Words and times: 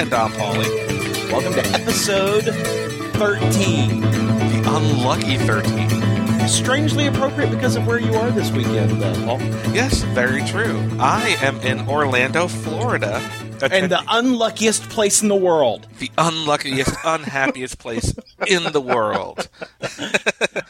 And 0.00 0.14
I'm 0.14 0.32
Polly. 0.32 0.66
Welcome 1.30 1.52
to 1.52 1.66
episode 1.74 2.44
13. 3.16 4.00
The 4.00 4.62
unlucky 4.66 5.36
13. 5.36 6.48
Strangely 6.48 7.06
appropriate 7.06 7.50
because 7.50 7.76
of 7.76 7.86
where 7.86 7.98
you 7.98 8.14
are 8.14 8.30
this 8.30 8.50
weekend, 8.50 9.02
uh, 9.02 9.12
Paul. 9.26 9.38
Yes, 9.74 10.00
very 10.14 10.42
true. 10.44 10.88
I 10.98 11.36
am 11.42 11.60
in 11.60 11.86
Orlando, 11.86 12.48
Florida. 12.48 13.18
And 13.60 13.92
the 13.92 14.02
unluckiest 14.08 14.88
place 14.88 15.20
in 15.20 15.28
the 15.28 15.36
world. 15.36 15.86
the 15.98 16.10
unluckiest, 16.16 16.96
unhappiest 17.04 17.78
place 17.78 18.14
in 18.46 18.72
the 18.72 18.80
world. 18.80 19.50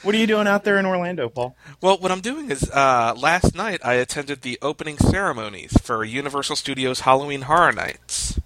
What 0.02 0.14
are 0.14 0.18
you 0.18 0.26
doing 0.26 0.46
out 0.46 0.64
there 0.64 0.78
in 0.78 0.86
Orlando, 0.86 1.28
Paul? 1.28 1.54
Well, 1.82 1.98
what 1.98 2.10
I'm 2.10 2.22
doing 2.22 2.50
is, 2.50 2.70
uh, 2.70 3.14
last 3.18 3.54
night 3.54 3.80
I 3.84 3.94
attended 3.94 4.40
the 4.40 4.58
opening 4.62 4.96
ceremonies 4.96 5.76
for 5.82 6.02
Universal 6.04 6.56
Studios 6.56 7.00
Halloween 7.00 7.42
Horror 7.42 7.72
Nights. 7.72 8.39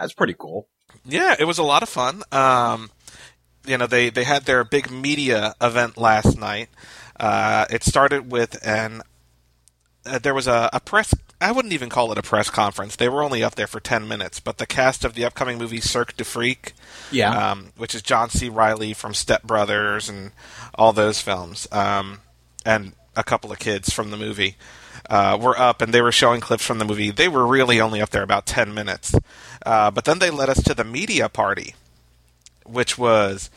That's 0.00 0.12
pretty 0.14 0.34
cool. 0.38 0.66
Yeah, 1.04 1.36
it 1.38 1.44
was 1.44 1.58
a 1.58 1.62
lot 1.62 1.82
of 1.82 1.88
fun. 1.88 2.22
Um, 2.32 2.90
you 3.66 3.76
know, 3.78 3.86
they, 3.86 4.10
they 4.10 4.24
had 4.24 4.44
their 4.44 4.64
big 4.64 4.90
media 4.90 5.54
event 5.60 5.96
last 5.98 6.38
night. 6.38 6.68
Uh, 7.18 7.66
it 7.70 7.84
started 7.84 8.32
with 8.32 8.58
an 8.66 9.02
uh, 10.06 10.18
there 10.18 10.32
was 10.34 10.46
a, 10.46 10.70
a 10.72 10.80
press. 10.80 11.14
I 11.42 11.52
wouldn't 11.52 11.74
even 11.74 11.90
call 11.90 12.10
it 12.12 12.18
a 12.18 12.22
press 12.22 12.48
conference. 12.48 12.96
They 12.96 13.08
were 13.08 13.22
only 13.22 13.42
up 13.44 13.54
there 13.54 13.66
for 13.66 13.80
ten 13.80 14.08
minutes, 14.08 14.40
but 14.40 14.56
the 14.56 14.66
cast 14.66 15.04
of 15.04 15.14
the 15.14 15.24
upcoming 15.26 15.58
movie 15.58 15.80
Cirque 15.80 16.16
du 16.16 16.24
Freak, 16.24 16.72
Yeah. 17.10 17.50
um, 17.52 17.72
which 17.76 17.94
is 17.94 18.00
John 18.02 18.30
C. 18.30 18.48
Reilly 18.48 18.94
from 18.94 19.12
Step 19.12 19.42
Brothers 19.42 20.08
and 20.08 20.32
all 20.74 20.94
those 20.94 21.20
films, 21.20 21.68
um, 21.70 22.20
and 22.64 22.94
a 23.14 23.22
couple 23.22 23.52
of 23.52 23.58
kids 23.58 23.92
from 23.92 24.10
the 24.10 24.16
movie 24.16 24.56
uh, 25.10 25.36
were 25.40 25.58
up, 25.58 25.82
and 25.82 25.92
they 25.92 26.00
were 26.00 26.12
showing 26.12 26.40
clips 26.40 26.64
from 26.64 26.78
the 26.78 26.84
movie. 26.86 27.10
They 27.10 27.28
were 27.28 27.46
really 27.46 27.78
only 27.80 28.00
up 28.00 28.08
there 28.10 28.22
about 28.22 28.46
ten 28.46 28.72
minutes, 28.72 29.14
uh, 29.64 29.90
but 29.90 30.04
then 30.04 30.18
they 30.18 30.30
led 30.30 30.48
us 30.48 30.62
to 30.64 30.74
the 30.74 30.84
media 30.84 31.28
party, 31.28 31.74
which 32.64 32.96
was 32.98 33.50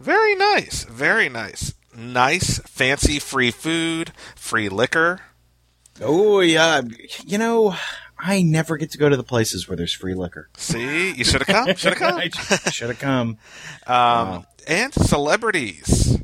very 0.00 0.34
nice, 0.34 0.84
very 0.84 1.28
nice, 1.28 1.74
nice, 1.96 2.58
fancy, 2.60 3.18
free 3.18 3.50
food, 3.50 4.12
free 4.34 4.68
liquor. 4.68 5.20
oh, 6.00 6.40
yeah. 6.40 6.82
You 7.24 7.38
know, 7.38 7.74
I 8.18 8.42
never 8.42 8.76
get 8.76 8.90
to 8.92 8.98
go 8.98 9.08
to 9.08 9.16
the 9.16 9.22
places 9.22 9.68
where 9.68 9.76
there's 9.76 9.92
free 9.92 10.14
liquor. 10.14 10.48
See, 10.56 11.12
you 11.12 11.24
should 11.24 11.42
have 11.42 11.66
come. 11.66 11.74
Should 11.76 11.94
have 11.94 11.98
come. 11.98 12.20
should 12.70 12.88
have 12.88 12.98
come. 12.98 13.38
Um, 13.86 14.46
and 14.66 14.92
celebrities. 14.92 16.18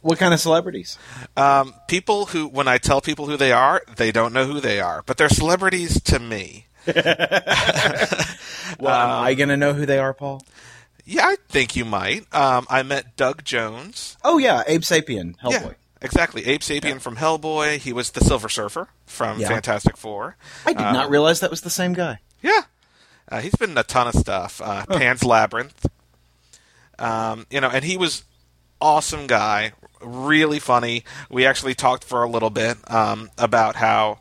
What 0.00 0.18
kind 0.18 0.32
of 0.32 0.38
celebrities? 0.40 0.96
Um, 1.36 1.74
people 1.88 2.26
who, 2.26 2.46
when 2.46 2.68
I 2.68 2.78
tell 2.78 3.00
people 3.00 3.26
who 3.26 3.36
they 3.36 3.50
are, 3.50 3.82
they 3.96 4.12
don't 4.12 4.32
know 4.32 4.46
who 4.46 4.60
they 4.60 4.80
are, 4.80 5.02
but 5.04 5.16
they're 5.16 5.28
celebrities 5.28 6.00
to 6.02 6.20
me. 6.20 6.67
Well, 8.78 8.94
am 8.94 9.24
I 9.24 9.34
going 9.34 9.48
to 9.48 9.56
know 9.56 9.72
who 9.72 9.86
they 9.86 9.98
are, 9.98 10.12
Paul? 10.12 10.42
Yeah, 11.04 11.22
I 11.26 11.36
think 11.48 11.74
you 11.74 11.84
might. 11.86 12.32
Um, 12.34 12.66
I 12.68 12.82
met 12.82 13.16
Doug 13.16 13.42
Jones. 13.42 14.16
Oh, 14.22 14.36
yeah. 14.38 14.62
Abe 14.66 14.82
Sapien, 14.82 15.36
Hellboy. 15.38 15.50
Yeah, 15.52 15.72
exactly. 16.02 16.46
Abe 16.46 16.60
Sapien 16.60 17.00
from 17.00 17.16
Hellboy. 17.16 17.78
He 17.78 17.92
was 17.94 18.10
the 18.10 18.20
Silver 18.20 18.48
Surfer 18.50 18.88
from 19.06 19.40
Yeah. 19.40 19.48
Fantastic 19.48 19.96
Four. 19.96 20.36
I 20.66 20.74
did 20.74 20.82
not 20.82 21.08
realize 21.10 21.40
that 21.40 21.50
was 21.50 21.62
the 21.62 21.70
same 21.70 21.94
guy. 21.94 22.18
Yeah. 22.42 22.60
Uh, 23.30 23.40
he's 23.40 23.54
been 23.54 23.70
in 23.70 23.78
a 23.78 23.82
ton 23.82 24.06
of 24.06 24.14
stuff. 24.14 24.60
Uh, 24.62 24.84
Pan's 24.86 25.24
Labyrinth. 25.24 25.86
Um, 26.98 27.46
you 27.50 27.60
know, 27.60 27.70
and 27.70 27.84
he 27.84 27.96
was 27.96 28.24
awesome 28.80 29.26
guy, 29.26 29.72
really 30.02 30.58
funny. 30.58 31.04
We 31.30 31.46
actually 31.46 31.74
talked 31.74 32.04
for 32.04 32.22
a 32.22 32.28
little 32.28 32.50
bit 32.50 32.76
um, 32.92 33.30
about 33.38 33.76
how, 33.76 34.18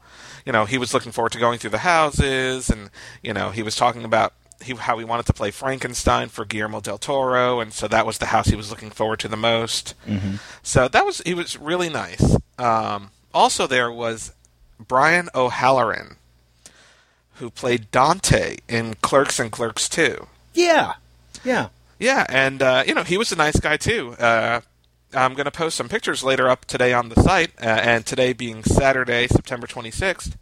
you 0.48 0.54
know, 0.54 0.64
he 0.64 0.78
was 0.78 0.94
looking 0.94 1.12
forward 1.12 1.34
to 1.34 1.40
going 1.40 1.60
through 1.60 1.72
the 1.72 1.80
houses, 1.80 2.70
and 2.70 2.90
you 3.22 3.34
know, 3.34 3.52
he 3.52 3.62
was 3.62 3.76
talking 3.76 4.06
about 4.06 4.32
he, 4.64 4.74
how 4.74 4.98
he 4.98 5.04
wanted 5.04 5.26
to 5.26 5.34
play 5.34 5.52
Frankenstein 5.52 6.30
for 6.30 6.46
Guillermo 6.46 6.80
del 6.80 6.98
Toro, 6.98 7.60
and 7.60 7.74
so 7.74 7.86
that 7.90 8.06
was 8.06 8.18
the 8.18 8.28
house 8.28 8.48
he 8.48 8.56
was 8.56 8.72
looking 8.72 8.90
forward 8.90 9.20
to 9.20 9.28
the 9.28 9.36
most. 9.36 9.94
Mm-hmm. 10.08 10.36
So 10.64 10.88
that 10.88 11.06
was 11.06 11.20
he 11.26 11.34
was 11.34 11.58
really 11.58 11.90
nice. 11.90 12.38
Um, 12.58 13.12
also, 13.34 13.68
there 13.68 13.92
was 13.92 14.32
Brian 14.80 15.28
O'Halloran 15.36 16.16
who 17.36 17.50
played 17.50 17.92
Dante 17.92 18.58
in 18.70 18.96
Clerks 19.02 19.40
and 19.42 19.52
Clerks 19.52 19.90
2. 19.90 20.28
Yeah. 20.54 20.94
Yeah. 21.44 21.68
Yeah, 22.00 22.26
and 22.30 22.62
uh, 22.62 22.84
you 22.88 22.94
know 22.96 23.04
he 23.04 23.18
was 23.18 23.34
a 23.34 23.36
nice 23.36 23.60
guy 23.60 23.76
too. 23.76 24.14
Uh, 24.14 24.62
I'm 25.14 25.34
going 25.34 25.46
to 25.46 25.52
post 25.52 25.78
some 25.78 25.90
pictures 25.90 26.24
later 26.24 26.50
up 26.50 26.66
today 26.66 26.94
on 26.94 27.10
the 27.10 27.22
site, 27.22 27.52
uh, 27.62 27.66
and 27.66 28.06
today 28.06 28.34
being 28.34 28.64
Saturday, 28.64 29.28
September 29.28 29.66
26th. 29.68 30.36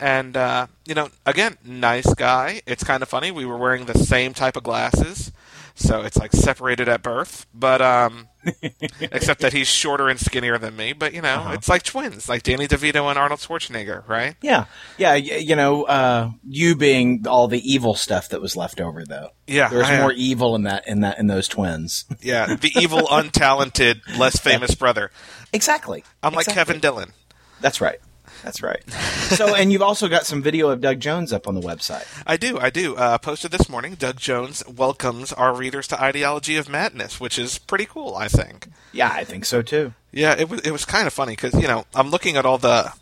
And 0.00 0.36
uh, 0.36 0.66
you 0.86 0.94
know, 0.94 1.10
again, 1.24 1.56
nice 1.64 2.12
guy. 2.14 2.62
It's 2.66 2.82
kind 2.82 3.02
of 3.02 3.08
funny. 3.08 3.30
We 3.30 3.44
were 3.46 3.56
wearing 3.56 3.86
the 3.86 3.96
same 3.98 4.34
type 4.34 4.56
of 4.56 4.64
glasses, 4.64 5.30
so 5.74 6.02
it's 6.02 6.16
like 6.16 6.32
separated 6.32 6.88
at 6.88 7.02
birth. 7.02 7.46
But 7.54 7.80
um, 7.82 8.28
except 9.00 9.40
that 9.40 9.52
he's 9.52 9.66
shorter 9.68 10.08
and 10.08 10.18
skinnier 10.20 10.58
than 10.58 10.76
me. 10.76 10.92
But 10.92 11.14
you 11.14 11.22
know, 11.22 11.50
it's 11.52 11.68
like 11.68 11.82
twins, 11.82 12.28
like 12.28 12.42
Danny 12.42 12.66
DeVito 12.68 13.08
and 13.10 13.18
Arnold 13.18 13.40
Schwarzenegger, 13.40 14.06
right? 14.08 14.36
Yeah. 14.42 14.66
Yeah. 14.98 15.12
y- 15.12 15.18
You 15.18 15.56
know, 15.56 15.84
uh, 15.84 16.30
you 16.48 16.76
being 16.76 17.26
all 17.26 17.48
the 17.48 17.60
evil 17.60 17.94
stuff 17.94 18.28
that 18.30 18.40
was 18.40 18.56
left 18.56 18.80
over, 18.80 19.04
though. 19.04 19.30
Yeah, 19.46 19.68
There's 19.68 19.88
I- 19.88 20.00
more 20.00 20.12
evil 20.12 20.54
in 20.56 20.62
that, 20.64 20.86
in 20.86 21.00
that, 21.00 21.18
in 21.18 21.26
those 21.26 21.48
twins. 21.48 22.04
Yeah, 22.20 22.54
the 22.54 22.72
evil, 22.80 23.02
untalented, 23.08 24.18
less 24.18 24.38
famous 24.40 24.74
brother. 24.74 25.10
exactly. 25.52 26.04
I'm 26.22 26.32
like 26.34 26.46
Kevin 26.46 26.78
Dillon. 26.80 27.12
That's 27.60 27.80
right. 27.80 27.98
That's 28.44 28.62
right. 28.62 28.88
so, 28.90 29.54
and 29.54 29.72
you've 29.72 29.82
also 29.82 30.06
got 30.06 30.26
some 30.26 30.42
video 30.42 30.68
of 30.68 30.82
Doug 30.82 31.00
Jones 31.00 31.32
up 31.32 31.48
on 31.48 31.54
the 31.54 31.62
website. 31.62 32.06
I 32.26 32.36
do, 32.36 32.58
I 32.58 32.68
do. 32.68 32.94
Uh, 32.94 33.16
posted 33.16 33.50
this 33.50 33.70
morning. 33.70 33.94
Doug 33.94 34.18
Jones 34.18 34.62
welcomes 34.68 35.32
our 35.32 35.54
readers 35.54 35.88
to 35.88 36.00
Ideology 36.00 36.56
of 36.56 36.68
Madness, 36.68 37.18
which 37.18 37.38
is 37.38 37.58
pretty 37.58 37.86
cool, 37.86 38.14
I 38.14 38.28
think. 38.28 38.68
Yeah, 38.92 39.10
I 39.10 39.24
think 39.24 39.46
so 39.46 39.62
too. 39.62 39.94
Yeah, 40.12 40.36
it 40.38 40.48
was 40.48 40.60
it 40.60 40.70
was 40.70 40.84
kind 40.84 41.06
of 41.06 41.12
funny 41.12 41.32
because 41.32 41.54
you 41.54 41.66
know 41.66 41.86
I'm 41.94 42.10
looking 42.10 42.36
at 42.36 42.44
all 42.44 42.58
the 42.58 42.92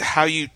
how 0.00 0.24
you 0.24 0.48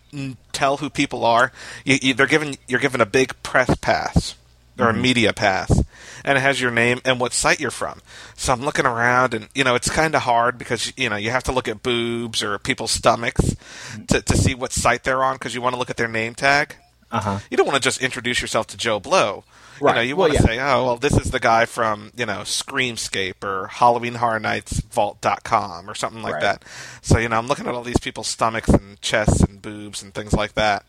tell 0.52 0.78
who 0.78 0.88
people 0.88 1.24
are. 1.24 1.52
You, 1.84 1.98
you, 2.00 2.14
they're 2.14 2.26
given 2.26 2.54
you're 2.68 2.80
given 2.80 3.00
a 3.00 3.06
big 3.06 3.40
press 3.42 3.76
pass 3.76 4.36
or 4.82 4.90
a 4.90 4.94
media 4.94 5.32
pass, 5.32 5.82
and 6.24 6.36
it 6.38 6.40
has 6.40 6.60
your 6.60 6.70
name 6.70 7.00
and 7.04 7.18
what 7.20 7.32
site 7.32 7.60
you're 7.60 7.70
from. 7.70 8.00
So 8.36 8.52
I'm 8.52 8.62
looking 8.62 8.86
around, 8.86 9.34
and 9.34 9.48
you 9.54 9.64
know 9.64 9.74
it's 9.74 9.90
kind 9.90 10.14
of 10.14 10.22
hard 10.22 10.58
because 10.58 10.92
you 10.96 11.08
know 11.08 11.16
you 11.16 11.30
have 11.30 11.44
to 11.44 11.52
look 11.52 11.68
at 11.68 11.82
boobs 11.82 12.42
or 12.42 12.58
people's 12.58 12.90
stomachs 12.90 13.56
to 14.08 14.20
to 14.22 14.36
see 14.36 14.54
what 14.54 14.72
site 14.72 15.04
they're 15.04 15.22
on 15.24 15.36
because 15.36 15.54
you 15.54 15.62
want 15.62 15.74
to 15.74 15.78
look 15.78 15.90
at 15.90 15.96
their 15.96 16.08
name 16.08 16.34
tag. 16.34 16.76
Uh 17.10 17.20
huh. 17.20 17.38
You 17.50 17.56
don't 17.56 17.66
want 17.66 17.76
to 17.82 17.86
just 17.86 18.02
introduce 18.02 18.40
yourself 18.40 18.66
to 18.68 18.76
Joe 18.76 18.98
Blow. 18.98 19.44
Right. 19.80 19.90
You 19.90 19.94
know, 19.96 20.00
you 20.02 20.16
Well, 20.16 20.28
want 20.28 20.38
to 20.38 20.42
yeah. 20.44 20.54
say, 20.56 20.60
oh, 20.60 20.84
well, 20.84 20.96
this 20.96 21.14
is 21.16 21.30
the 21.30 21.40
guy 21.40 21.64
from, 21.64 22.12
you 22.16 22.24
know, 22.24 22.40
Screamscape 22.40 23.42
or 23.42 23.66
Halloween 23.66 24.14
Horror 24.14 24.38
Nights 24.38 24.80
Vault.com 24.80 25.90
or 25.90 25.94
something 25.94 26.22
like 26.22 26.34
Right. 26.34 26.42
that. 26.42 26.64
So, 27.00 27.18
you 27.18 27.28
know, 27.28 27.36
I'm 27.36 27.48
looking 27.48 27.66
at 27.66 27.74
all 27.74 27.82
these 27.82 27.98
people's 27.98 28.28
stomachs 28.28 28.68
and 28.68 29.00
chests 29.00 29.40
and 29.40 29.60
boobs 29.60 30.02
and 30.02 30.14
things 30.14 30.32
like 30.32 30.54
that. 30.54 30.84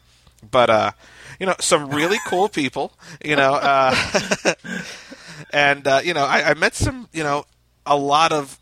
But, 0.50 0.70
uh, 0.70 0.92
you 1.40 1.46
know, 1.46 1.56
some 1.60 1.90
really 1.90 2.18
cool 2.28 2.50
people, 2.50 2.94
you 3.24 3.36
know, 3.36 3.54
uh, 3.54 3.96
and, 5.54 5.88
uh, 5.88 6.02
you 6.04 6.14
know, 6.14 6.24
I, 6.24 6.52
I 6.52 6.54
met 6.54 6.76
some, 6.76 7.10
you 7.14 7.24
know, 7.24 7.46
a 7.86 7.98
lot 7.98 8.32
of, 8.32 8.60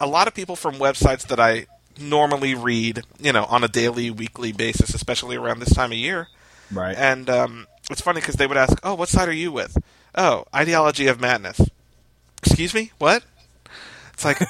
a 0.00 0.06
lot 0.06 0.28
of 0.28 0.34
people 0.34 0.56
from 0.56 0.74
websites 0.74 1.26
that 1.28 1.40
I 1.40 1.66
normally 1.98 2.54
read, 2.54 3.02
you 3.18 3.32
know, 3.32 3.44
on 3.44 3.64
a 3.64 3.68
daily, 3.68 4.10
weekly 4.10 4.52
basis, 4.52 4.94
especially 4.94 5.36
around 5.36 5.60
this 5.60 5.72
time 5.74 5.92
of 5.92 5.98
year. 5.98 6.28
Right. 6.72 6.96
And 6.96 7.28
um, 7.30 7.66
it's 7.90 8.00
funny 8.00 8.20
because 8.20 8.36
they 8.36 8.46
would 8.46 8.56
ask, 8.56 8.78
"Oh, 8.82 8.94
what 8.94 9.08
side 9.08 9.28
are 9.28 9.32
you 9.32 9.52
with?" 9.52 9.76
"Oh, 10.14 10.44
Ideology 10.54 11.06
of 11.06 11.20
Madness." 11.20 11.60
Excuse 12.38 12.74
me, 12.74 12.92
what? 12.98 13.24
It's 14.14 14.24
like, 14.24 14.40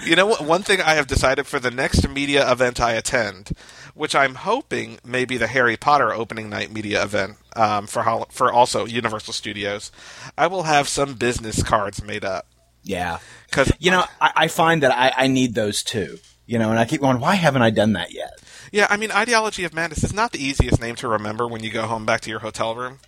you 0.06 0.16
know 0.16 0.26
what? 0.26 0.44
One 0.44 0.62
thing 0.62 0.80
I 0.80 0.94
have 0.94 1.06
decided 1.06 1.46
for 1.46 1.58
the 1.58 1.70
next 1.70 2.08
media 2.08 2.50
event 2.50 2.80
I 2.80 2.92
attend, 2.92 3.52
which 3.94 4.14
I'm 4.14 4.34
hoping 4.34 4.98
may 5.04 5.24
be 5.24 5.36
the 5.36 5.46
Harry 5.46 5.76
Potter 5.76 6.12
opening 6.12 6.50
night 6.50 6.70
media 6.72 7.02
event 7.02 7.36
um, 7.56 7.86
for 7.86 8.02
Hol- 8.02 8.28
for 8.30 8.52
also 8.52 8.84
Universal 8.84 9.32
Studios, 9.32 9.90
I 10.36 10.48
will 10.48 10.64
have 10.64 10.88
some 10.88 11.14
business 11.14 11.62
cards 11.62 12.02
made 12.02 12.24
up 12.24 12.46
yeah. 12.82 13.18
because 13.48 13.72
You 13.78 13.90
know, 13.92 14.04
I, 14.20 14.32
I 14.36 14.48
find 14.48 14.82
that 14.82 14.92
I, 14.92 15.24
I 15.24 15.26
need 15.28 15.54
those 15.54 15.82
too. 15.82 16.18
You 16.46 16.58
know, 16.58 16.68
and 16.70 16.78
I 16.78 16.84
keep 16.84 17.00
going, 17.00 17.20
why 17.20 17.36
haven't 17.36 17.62
I 17.62 17.70
done 17.70 17.94
that 17.94 18.12
yet? 18.12 18.32
yeah, 18.70 18.86
I 18.90 18.96
mean, 18.98 19.10
Ideology 19.10 19.64
of 19.64 19.72
Madness 19.72 20.04
is 20.04 20.12
not 20.12 20.32
the 20.32 20.44
easiest 20.44 20.80
name 20.80 20.94
to 20.96 21.08
remember 21.08 21.48
when 21.48 21.62
you 21.62 21.70
go 21.70 21.86
home 21.86 22.04
back 22.04 22.20
to 22.22 22.30
your 22.30 22.40
hotel 22.40 22.74
room. 22.74 22.98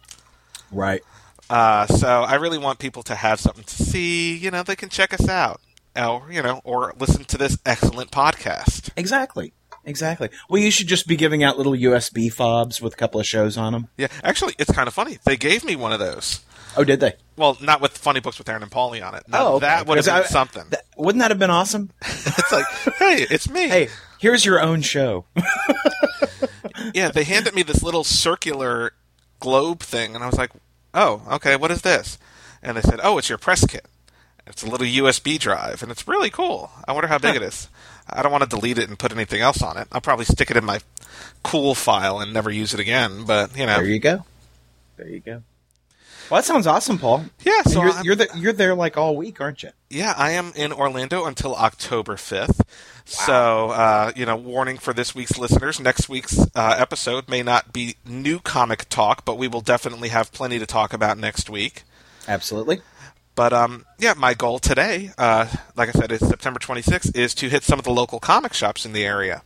Right. 0.73 1.03
Uh, 1.49 1.87
so 1.87 2.09
I 2.23 2.35
really 2.35 2.59
want 2.59 2.79
people 2.79 3.03
to 3.05 3.15
have 3.15 3.41
something 3.41 3.65
to 3.65 3.83
see. 3.83 4.37
You 4.37 4.51
know, 4.51 4.63
they 4.63 4.77
can 4.77 4.89
check 4.89 5.13
us 5.15 5.29
out, 5.29 5.61
or 5.97 6.27
you 6.31 6.43
know, 6.43 6.61
or 6.65 6.95
listen 6.99 7.25
to 7.25 7.39
this 7.39 7.59
excellent 7.65 8.11
podcast. 8.11 8.91
Exactly. 8.97 9.53
Exactly. 9.85 10.31
Well, 10.49 10.61
you 10.61 10.73
should 10.73 10.89
just 10.89 11.07
be 11.07 11.15
giving 11.15 11.45
out 11.45 11.57
little 11.57 11.75
USB 11.75 12.33
fobs 12.33 12.83
with 12.83 12.95
a 12.95 12.97
couple 12.97 13.21
of 13.21 13.27
shows 13.27 13.57
on 13.57 13.73
them. 13.73 13.89
Yeah, 13.97 14.09
actually, 14.25 14.55
it's 14.59 14.73
kind 14.73 14.89
of 14.89 14.95
funny. 14.95 15.19
They 15.25 15.37
gave 15.37 15.65
me 15.65 15.77
one 15.77 15.93
of 15.93 16.01
those. 16.01 16.41
Oh, 16.77 16.83
did 16.83 16.99
they? 16.99 17.15
Well, 17.37 17.57
not 17.61 17.81
with 17.81 17.97
funny 17.97 18.19
books 18.19 18.37
with 18.37 18.49
Aaron 18.49 18.63
and 18.65 18.71
Paulie 18.71 19.07
on 19.07 19.15
it. 19.15 19.23
Now, 19.29 19.47
oh, 19.47 19.55
okay. 19.55 19.67
that 19.67 19.87
would 19.87 19.97
have 19.97 20.05
been 20.05 20.15
I- 20.15 20.23
something. 20.23 20.65
that- 20.71 20.83
wouldn't 20.97 21.21
that 21.23 21.31
have 21.31 21.39
been 21.39 21.51
awesome? 21.51 21.91
it's 22.03 22.53
like, 22.53 22.67
hey, 22.99 23.27
it's 23.31 23.49
me. 23.49 23.69
hey, 23.69 23.89
here's 24.19 24.45
your 24.45 24.61
own 24.61 24.83
show. 24.83 25.25
yeah, 26.95 27.11
they 27.11 27.25
handed 27.25 27.55
me 27.55 27.63
this 27.63 27.83
little 27.83 28.05
circular 28.05 28.93
globe 29.39 29.81
thing, 29.81 30.15
and 30.15 30.25
I 30.25 30.27
was 30.27 30.37
like, 30.39 30.51
"Oh, 30.97 31.23
okay, 31.33 31.55
what 31.55 31.71
is 31.71 31.83
this?" 31.83 32.19
And 32.63 32.77
they 32.77 32.81
said, 32.83 32.99
"Oh, 33.03 33.19
it's 33.19 33.29
your 33.29 33.39
press 33.39 33.65
kit. 33.65 33.87
It's 34.47 34.63
a 34.63 34.69
little 34.69 34.87
USB 34.87 35.39
drive, 35.39 35.83
and 35.83 35.91
it's 35.93 36.07
really 36.09 36.31
cool. 36.31 36.71
I 36.87 36.93
wonder 36.93 37.09
how 37.09 37.19
big 37.19 37.37
it 37.37 37.43
is. 37.43 37.69
I 38.09 38.23
don't 38.23 38.31
want 38.33 38.45
to 38.45 38.49
delete 38.49 38.79
it 38.79 38.89
and 38.89 38.97
put 38.99 39.13
anything 39.13 39.41
else 39.41 39.61
on 39.63 39.77
it. 39.77 39.89
I'll 39.91 40.01
probably 40.01 40.25
stick 40.25 40.51
it 40.51 40.57
in 40.57 40.65
my 40.65 40.79
cool 41.43 41.75
file 41.75 42.21
and 42.21 42.33
never 42.33 42.51
use 42.51 42.73
it 42.73 42.79
again. 42.81 43.25
But 43.25 43.57
you 43.57 43.67
know, 43.67 43.77
There 43.77 43.85
you 43.87 43.99
go. 43.99 44.25
There 44.97 45.09
you 45.09 45.21
go. 45.21 45.43
Well, 46.31 46.41
that 46.41 46.45
sounds 46.45 46.67
awesome, 46.67 46.99
Paul. 46.99 47.25
yeah. 47.45 47.63
So 47.63 47.83
you're 47.83 48.03
you're, 48.03 48.15
the, 48.17 48.29
you're 48.37 48.53
there 48.53 48.75
like 48.75 48.97
all 48.97 49.17
week, 49.17 49.41
aren't 49.41 49.63
you? 49.63 49.71
Yeah, 49.91 50.15
I 50.17 50.33
am 50.33 50.53
in 50.57 50.73
Orlando 50.73 51.25
until 51.25 51.55
October 51.55 52.15
5th. 52.17 52.61
So, 53.09 53.71
uh, 53.71 54.13
you 54.17 54.27
know, 54.27 54.35
warning 54.35 54.79
for 54.79 54.93
this 54.93 55.15
week's 55.15 55.39
listeners 55.39 55.79
next 55.79 56.09
week's 56.09 56.39
uh, 56.57 56.75
episode 56.77 57.29
may 57.29 57.41
not 57.43 57.73
be 57.73 57.95
new 58.05 58.41
comic 58.41 58.89
talk, 58.89 59.25
but 59.25 59.39
we 59.39 59.47
will 59.47 59.61
definitely 59.61 60.09
have 60.09 60.33
plenty 60.33 60.59
to 60.59 60.67
talk 60.67 60.93
about 60.93 61.17
next 61.17 61.49
week. 61.49 61.85
Absolutely. 62.27 62.81
But, 63.37 63.53
um, 63.53 63.87
yeah, 64.01 64.15
my 64.17 64.35
goal 64.35 64.59
today, 64.59 65.13
uh, 65.19 65.47
like 65.77 65.89
I 65.89 65.93
said, 65.93 66.11
it's 66.11 66.27
September 66.27 66.59
26th, 66.59 67.17
is 67.17 67.33
to 67.37 67.49
hit 67.49 67.63
some 67.63 67.79
of 67.79 67.85
the 67.85 67.93
local 67.93 68.19
comic 68.19 68.53
shops 68.53 68.85
in 68.85 68.93
the 68.93 69.05
area. 69.05 69.43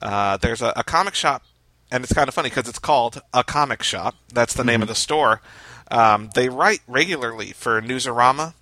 Uh, 0.00 0.38
there's 0.38 0.62
a, 0.62 0.72
a 0.74 0.82
comic 0.82 1.14
shop, 1.14 1.42
and 1.90 2.02
it's 2.02 2.12
kind 2.14 2.26
of 2.26 2.34
funny 2.34 2.48
because 2.48 2.68
it's 2.68 2.78
called 2.78 3.20
A 3.34 3.44
Comic 3.44 3.82
Shop. 3.82 4.14
That's 4.32 4.54
the 4.54 4.64
name 4.64 4.80
of 4.80 4.88
the 4.88 4.94
store. 4.94 5.42
Um, 5.90 6.30
they 6.34 6.48
write 6.48 6.80
regularly 6.88 7.52
for 7.52 7.82
Newsarama, 7.82 8.54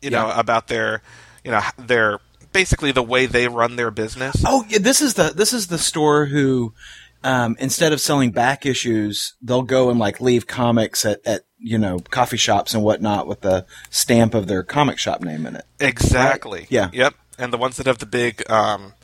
you 0.00 0.10
know, 0.10 0.30
about 0.30 0.68
their, 0.68 1.02
you 1.44 1.50
know, 1.50 1.60
their 1.76 2.20
basically 2.58 2.90
the 2.90 3.02
way 3.02 3.26
they 3.26 3.46
run 3.46 3.76
their 3.76 3.90
business. 3.92 4.42
Oh, 4.44 4.64
yeah, 4.68 4.78
this 4.80 5.00
is 5.00 5.14
the 5.14 5.32
this 5.34 5.52
is 5.52 5.68
the 5.68 5.78
store 5.78 6.26
who, 6.26 6.74
um, 7.22 7.56
instead 7.60 7.92
of 7.92 8.00
selling 8.00 8.32
back 8.32 8.66
issues, 8.66 9.34
they'll 9.40 9.62
go 9.62 9.90
and 9.90 9.98
like 9.98 10.20
leave 10.20 10.48
comics 10.48 11.04
at, 11.04 11.24
at 11.24 11.42
you 11.58 11.78
know 11.78 12.00
coffee 12.10 12.36
shops 12.36 12.74
and 12.74 12.82
whatnot 12.82 13.28
with 13.28 13.42
the 13.42 13.64
stamp 13.90 14.34
of 14.34 14.48
their 14.48 14.64
comic 14.64 14.98
shop 14.98 15.22
name 15.22 15.46
in 15.46 15.54
it. 15.54 15.66
Exactly. 15.78 16.60
Right. 16.60 16.70
Yeah. 16.72 16.90
Yep. 16.92 17.14
And 17.38 17.52
the 17.52 17.58
ones 17.58 17.76
that 17.76 17.86
have 17.86 17.98
the 17.98 18.06
big, 18.06 18.48
um, 18.50 18.94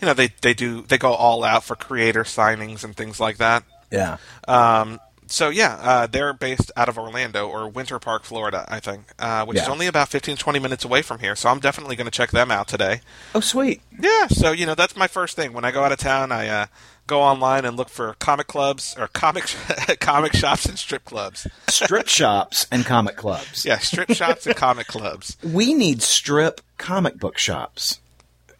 you 0.00 0.06
know, 0.06 0.14
they 0.14 0.30
they 0.42 0.52
do 0.52 0.82
they 0.82 0.98
go 0.98 1.12
all 1.12 1.44
out 1.44 1.62
for 1.62 1.76
creator 1.76 2.24
signings 2.24 2.82
and 2.82 2.96
things 2.96 3.20
like 3.20 3.36
that. 3.36 3.62
Yeah. 3.92 4.16
Um, 4.48 4.98
so 5.26 5.48
yeah, 5.48 5.78
uh, 5.80 6.06
they're 6.06 6.32
based 6.32 6.70
out 6.76 6.88
of 6.88 6.98
Orlando 6.98 7.48
or 7.48 7.68
Winter 7.68 7.98
Park, 7.98 8.24
Florida, 8.24 8.64
I 8.68 8.80
think, 8.80 9.02
uh, 9.18 9.44
which 9.44 9.58
is 9.58 9.68
only 9.68 9.86
about 9.86 10.08
15, 10.08 10.36
20 10.36 10.58
minutes 10.58 10.84
away 10.84 11.02
from 11.02 11.18
here. 11.20 11.34
So 11.36 11.48
I'm 11.48 11.60
definitely 11.60 11.96
going 11.96 12.06
to 12.06 12.10
check 12.10 12.30
them 12.30 12.50
out 12.50 12.68
today. 12.68 13.00
Oh, 13.34 13.40
sweet. 13.40 13.82
Yeah. 13.98 14.26
So 14.28 14.52
you 14.52 14.66
know, 14.66 14.74
that's 14.74 14.96
my 14.96 15.06
first 15.06 15.36
thing 15.36 15.52
when 15.52 15.64
I 15.64 15.70
go 15.70 15.82
out 15.84 15.92
of 15.92 15.98
town. 15.98 16.32
I 16.32 16.48
uh, 16.48 16.66
go 17.06 17.20
online 17.22 17.64
and 17.64 17.76
look 17.76 17.88
for 17.88 18.14
comic 18.14 18.46
clubs 18.46 18.94
or 18.98 19.08
comic 19.08 19.44
comic 20.00 20.32
shops 20.34 20.66
and 20.66 20.78
strip 20.78 21.04
clubs. 21.04 21.46
Strip 21.68 22.08
shops 22.08 22.66
and 22.70 22.84
comic 22.84 23.16
clubs. 23.16 23.64
Yeah, 23.64 23.78
strip 23.78 24.10
shops 24.12 24.46
and 24.46 24.56
comic 24.56 24.86
clubs. 24.86 25.36
We 25.46 25.74
need 25.74 26.02
strip 26.02 26.60
comic 26.78 27.18
book 27.18 27.38
shops. 27.38 28.00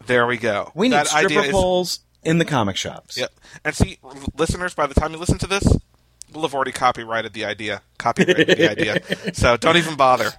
There 0.06 0.26
we 0.26 0.36
go. 0.38 0.70
We 0.74 0.88
need 0.88 0.94
That 0.96 1.08
stripper 1.08 1.40
is- 1.46 1.50
poles 1.50 2.00
in 2.22 2.38
the 2.38 2.44
comic 2.44 2.76
shops. 2.76 3.16
Yep. 3.18 3.32
And 3.64 3.74
see, 3.74 3.98
listeners, 4.36 4.74
by 4.74 4.86
the 4.86 4.94
time 4.94 5.12
you 5.12 5.18
listen 5.18 5.38
to 5.38 5.46
this, 5.46 5.66
we'll 6.36 6.46
have 6.46 6.54
already 6.54 6.72
copyrighted 6.72 7.32
the 7.32 7.44
idea. 7.44 7.82
Copyrighted 7.98 8.48
the 8.48 8.70
idea. 8.70 9.00
So 9.34 9.56
don't 9.56 9.76
even 9.76 9.96
bother. 9.96 10.30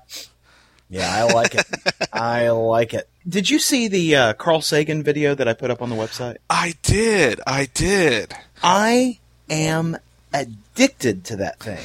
Yeah, 0.90 1.10
I 1.12 1.34
like 1.34 1.56
it. 1.56 1.66
I 2.14 2.50
like 2.50 2.94
it. 2.94 3.10
Did 3.28 3.50
you 3.50 3.60
see 3.60 3.88
the 3.88 4.16
uh, 4.16 4.34
Carl 4.34 4.62
Sagan 4.62 5.04
video 5.04 5.36
that 5.36 5.48
I 5.48 5.54
put 5.54 5.70
up 5.70 5.82
on 5.82 5.90
the 5.90 5.96
website? 5.96 6.38
I 6.50 6.76
did. 6.82 7.42
I 7.46 7.66
did. 7.74 8.34
I 8.64 9.20
am 9.50 9.98
addicted 10.34 11.26
to 11.26 11.36
that 11.38 11.60
thing. 11.60 11.84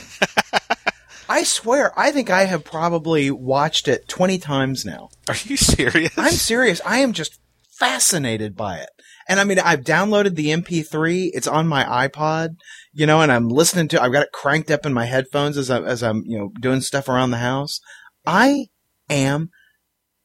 I 1.29 1.43
swear, 1.44 1.99
I 1.99 2.12
think 2.12 2.31
I 2.31 2.44
have 2.44 2.64
probably 2.64 3.31
watched 3.31 3.88
it 3.88 4.06
20 4.06 4.38
times 4.38 4.85
now. 4.85 5.11
Are 5.29 5.37
you 5.44 5.56
serious? 5.56 6.12
I'm 6.17 6.32
serious. 6.32 6.81
I 6.85 6.99
am 6.99 7.12
just 7.12 7.38
fascinated 7.70 8.56
by 8.56 8.79
it. 8.79 8.91
And 9.29 9.41
I 9.41 9.45
mean, 9.45 9.59
I've 9.59 9.83
downloaded 9.83 10.35
the 10.35 10.49
MP3. 10.49 11.31
It's 11.33 11.47
on 11.47 11.69
my 11.69 11.85
iPod, 12.09 12.57
you 12.93 13.07
know, 13.07 13.21
and 13.21 13.31
I'm 13.31 13.49
listening 13.49 13.89
to, 13.89 14.03
I've 14.03 14.13
got 14.13 14.25
it 14.25 14.33
cranked 14.33 14.71
up 14.71 14.87
in 14.87 14.93
my 14.93 15.07
headphones 15.07 15.57
as 15.57 15.71
I, 15.71 15.81
as 15.83 16.03
I'm, 16.03 16.23
you 16.27 16.39
know, 16.39 16.51
doing 16.61 16.81
stuff 16.81 17.09
around 17.09 17.31
the 17.31 17.39
house. 17.39 17.81
I 18.27 18.67
am 19.09 19.51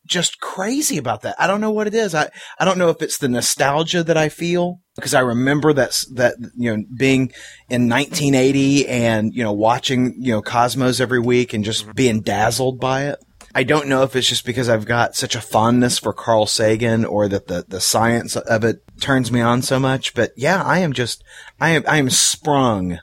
just 0.07 0.39
crazy 0.39 0.97
about 0.97 1.21
that. 1.21 1.35
I 1.37 1.47
don't 1.47 1.61
know 1.61 1.71
what 1.71 1.87
it 1.87 1.93
is. 1.93 2.15
I, 2.15 2.29
I 2.59 2.65
don't 2.65 2.77
know 2.77 2.89
if 2.89 3.01
it's 3.01 3.17
the 3.17 3.27
nostalgia 3.27 4.03
that 4.03 4.17
I 4.17 4.29
feel 4.29 4.79
because 4.95 5.13
I 5.13 5.19
remember 5.19 5.73
that, 5.73 6.01
that, 6.13 6.35
you 6.55 6.75
know, 6.75 6.83
being 6.97 7.31
in 7.69 7.89
1980 7.89 8.87
and, 8.87 9.33
you 9.33 9.43
know, 9.43 9.51
watching, 9.51 10.15
you 10.17 10.31
know, 10.31 10.41
Cosmos 10.41 10.99
every 10.99 11.19
week 11.19 11.53
and 11.53 11.63
just 11.63 11.83
mm-hmm. 11.83 11.91
being 11.91 12.21
dazzled 12.21 12.79
by 12.79 13.05
it. 13.07 13.19
I 13.57 13.63
don't 13.63 13.87
know 13.87 14.03
if 14.03 14.15
it's 14.15 14.29
just 14.29 14.45
because 14.45 14.69
I've 14.69 14.85
got 14.85 15.15
such 15.15 15.33
a 15.33 15.41
fondness 15.41 15.97
for 15.97 16.13
Carl 16.13 16.45
Sagan 16.45 17.03
or 17.03 17.27
that 17.27 17.47
the, 17.47 17.65
the 17.67 17.81
science 17.81 18.35
of 18.35 18.63
it 18.63 18.83
turns 18.99 19.31
me 19.31 19.41
on 19.41 19.63
so 19.63 19.79
much, 19.79 20.13
but 20.13 20.31
yeah, 20.37 20.61
I 20.61 20.77
am 20.77 20.93
just, 20.93 21.23
I 21.59 21.69
am, 21.69 21.83
I 21.87 21.97
am 21.97 22.11
sprung 22.11 22.99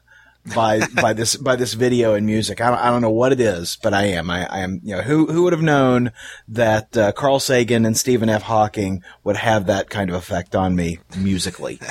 by, 0.55 0.87
by 1.03 1.13
this, 1.13 1.35
by 1.35 1.57
this 1.57 1.75
video 1.75 2.15
and 2.15 2.25
music. 2.25 2.61
I 2.61 2.71
don't, 2.71 2.79
I 2.79 2.91
don't 2.91 3.03
know 3.03 3.11
what 3.11 3.33
it 3.33 3.41
is, 3.41 3.79
but 3.83 3.93
I 3.93 4.05
am. 4.05 4.31
I, 4.31 4.47
I 4.47 4.61
am, 4.61 4.81
you 4.85 4.95
know, 4.95 5.03
who, 5.03 5.27
who 5.27 5.43
would 5.43 5.53
have 5.53 5.61
known 5.61 6.13
that 6.47 6.97
uh, 6.97 7.11
Carl 7.11 7.41
Sagan 7.41 7.85
and 7.85 7.97
Stephen 7.97 8.29
F. 8.29 8.43
Hawking 8.43 9.03
would 9.25 9.37
have 9.37 9.67
that 9.67 9.91
kind 9.91 10.09
of 10.09 10.15
effect 10.15 10.55
on 10.55 10.77
me 10.77 11.01
musically? 11.17 11.81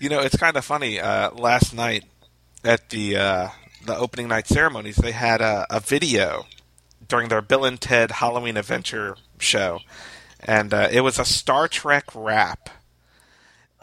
You 0.00 0.08
know, 0.08 0.20
it's 0.20 0.36
kind 0.36 0.56
of 0.56 0.64
funny. 0.64 0.98
Uh, 0.98 1.30
last 1.32 1.72
night 1.72 2.04
at 2.64 2.88
the 2.88 3.16
uh, 3.16 3.48
the 3.84 3.96
opening 3.96 4.28
night 4.28 4.46
ceremonies, 4.46 4.96
they 4.96 5.12
had 5.12 5.40
a, 5.40 5.66
a 5.70 5.80
video 5.80 6.46
during 7.08 7.28
their 7.28 7.42
Bill 7.42 7.64
and 7.64 7.80
Ted 7.80 8.10
Halloween 8.12 8.56
Adventure 8.56 9.16
show, 9.38 9.80
and 10.38 10.72
uh, 10.72 10.88
it 10.90 11.00
was 11.00 11.18
a 11.18 11.24
Star 11.24 11.66
Trek 11.68 12.04
rap. 12.14 12.70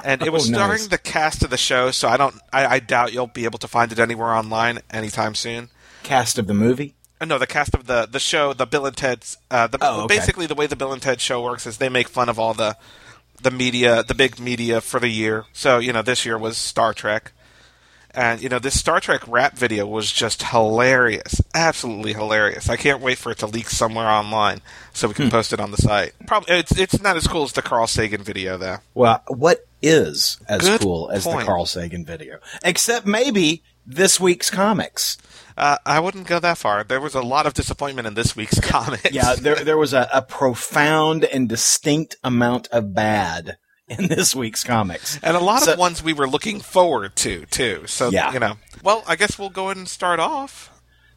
And 0.04 0.22
it 0.22 0.32
was 0.32 0.48
Oh, 0.50 0.54
nice. 0.58 0.88
the 0.88 1.00
cast 1.00 1.44
of 1.44 1.50
the 1.50 1.58
show, 1.58 1.90
so 1.90 2.08
I 2.08 2.18
don't. 2.18 2.36
I, 2.54 2.66
I 2.76 2.80
doubt 2.80 3.14
you'll 3.14 3.26
be 3.28 3.46
able 3.46 3.58
to 3.60 3.68
find 3.68 3.92
it 3.92 3.98
anywhere 3.98 4.32
online 4.34 4.80
anytime 4.92 5.34
soon. 5.34 5.70
Cast 6.04 6.38
of 6.38 6.46
the 6.46 6.54
movie? 6.54 6.94
Uh, 7.20 7.26
No, 7.26 7.40
the 7.40 7.48
cast 7.48 7.74
of 7.74 7.88
the 7.88 8.06
the 8.06 8.20
show, 8.20 8.54
the 8.54 8.68
Bill 8.68 8.86
and 8.86 8.96
Ted's. 8.96 9.38
Uh, 9.50 9.66
the, 9.66 9.80
Oh, 9.82 10.04
okay. 10.04 10.16
Basically, 10.20 10.46
the 10.46 10.54
way 10.54 10.68
the 10.68 10.76
Bill 10.76 10.94
and 10.94 11.02
Ted 11.02 11.20
show 11.20 11.42
works 11.42 11.66
is 11.66 11.78
they 11.80 11.90
make 11.90 12.10
fun 12.10 12.30
of 12.30 12.38
all 12.38 12.54
the 12.54 12.78
the 13.42 13.50
media, 13.50 14.04
the 14.04 14.14
big 14.14 14.40
media 14.40 14.82
for 14.82 15.00
the 15.00 15.10
year. 15.10 15.46
So 15.52 15.80
you 15.80 15.92
know, 15.92 16.04
this 16.04 16.26
year 16.28 16.38
was 16.38 16.60
Star 16.60 16.94
Trek, 16.94 17.32
and 18.18 18.42
you 18.42 18.50
know, 18.50 18.60
this 18.60 18.78
Star 18.80 19.00
Trek 19.00 19.22
rap 19.28 19.56
video 19.58 19.86
was 19.86 20.12
just 20.12 20.44
hilarious, 20.44 21.42
absolutely 21.56 22.14
hilarious. 22.14 22.68
I 22.70 22.76
can't 22.76 23.00
wait 23.02 23.18
for 23.18 23.32
it 23.32 23.38
to 23.40 23.48
leak 23.48 23.70
somewhere 23.70 24.08
online 24.08 24.62
so 24.94 25.08
we 25.08 25.14
Hmm. 25.14 25.22
can 25.24 25.32
post 25.32 25.54
it 25.54 25.60
on 25.62 25.72
the 25.72 25.78
site. 25.78 26.14
Probably 26.26 26.56
it's 26.58 26.78
it's 26.78 27.02
not 27.02 27.16
as 27.16 27.28
cool 27.28 27.44
as 27.44 27.54
the 27.54 27.62
Carl 27.62 27.88
Sagan 27.88 28.22
video 28.24 28.58
though. 28.58 28.78
Well, 28.94 29.22
what 29.28 29.66
is 29.82 30.40
as 30.50 30.62
Good 30.62 30.82
cool 30.82 31.10
as 31.14 31.24
the. 31.24 31.44
Carl 31.46 31.66
Sagan 31.66 32.04
video? 32.06 32.40
Except 32.64 33.06
maybe 33.06 33.64
this 33.86 34.20
week's 34.20 34.50
comics. 34.50 35.18
Uh, 35.56 35.78
I 35.86 36.00
wouldn't 36.00 36.28
go 36.28 36.40
that 36.40 36.58
far. 36.58 36.84
There 36.84 37.00
was 37.02 37.16
a 37.16 37.22
lot 37.22 37.48
of 37.48 37.54
disappointment 37.54 38.08
in 38.08 38.14
this 38.16 38.36
week's 38.36 38.60
comics. 38.62 39.12
Yeah, 39.12 39.36
there 39.36 39.56
there 39.64 39.78
was 39.78 39.94
a, 39.94 40.10
a 40.14 40.22
profound 40.22 41.24
and 41.26 41.48
distinct 41.48 42.16
amount 42.24 42.68
of 42.72 42.94
bad 42.94 43.58
in 43.90 44.08
this 44.08 44.36
week's 44.36 44.64
comics. 44.64 45.20
And 45.24 45.38
a 45.38 45.40
lot 45.40 45.64
So- 45.64 45.74
of 45.74 45.80
ones 45.80 46.04
we 46.04 46.14
were 46.14 46.28
looking 46.28 46.60
forward 46.60 47.16
to 47.18 47.46
too. 47.48 47.84
So 47.88 48.10
Yeah. 48.10 48.34
you 48.34 48.40
know. 48.40 48.58
Well, 48.84 49.04
I 49.08 49.16
guess 49.16 49.40
we'll 49.40 49.50
go 49.50 49.66
ahead 49.66 49.78
and 49.78 49.88
start 49.88 50.20
off. 50.20 50.70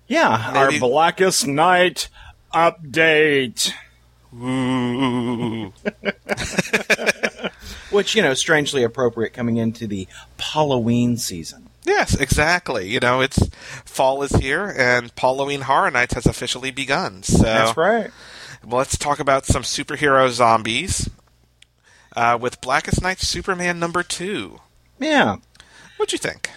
Yeah, 0.07 0.51
Maybe- 0.55 0.77
our 0.77 0.81
Blackest 0.89 1.47
Night 1.47 2.09
update. 2.55 3.73
Ooh. 4.35 5.73
Which, 7.91 8.15
you 8.15 8.23
know, 8.23 8.35
strangely 8.35 8.85
appropriate 8.85 9.33
coming 9.33 9.57
into 9.57 9.87
the 9.89 10.07
Halloween 10.39 11.17
season. 11.17 11.69
yes, 11.85 12.15
exactly. 12.15 12.89
You 12.89 13.01
know, 13.01 13.21
it's 13.21 13.49
fall 13.85 14.23
is 14.23 14.31
here, 14.33 14.73
and 14.79 15.11
Halloween 15.17 15.63
Horror 15.63 15.91
Nights 15.91 16.15
has 16.15 16.27
officially 16.27 16.71
begun. 16.71 17.25
So 17.25 17.43
That's 17.43 17.77
right. 17.77 18.11
well, 18.65 18.79
let's 18.79 18.97
talk 18.97 19.19
about 19.19 19.45
some 19.47 19.63
superhero 19.63 20.31
zombies 20.31 21.09
uh, 22.17 22.39
with 22.41 22.61
Blackest 22.61 23.03
Night 23.03 23.21
Superman 23.21 23.79
number 23.79 24.03
two. 24.03 24.61
Yeah. 24.99 25.37
What'd 25.97 26.13
you 26.13 26.19
think? 26.19 26.51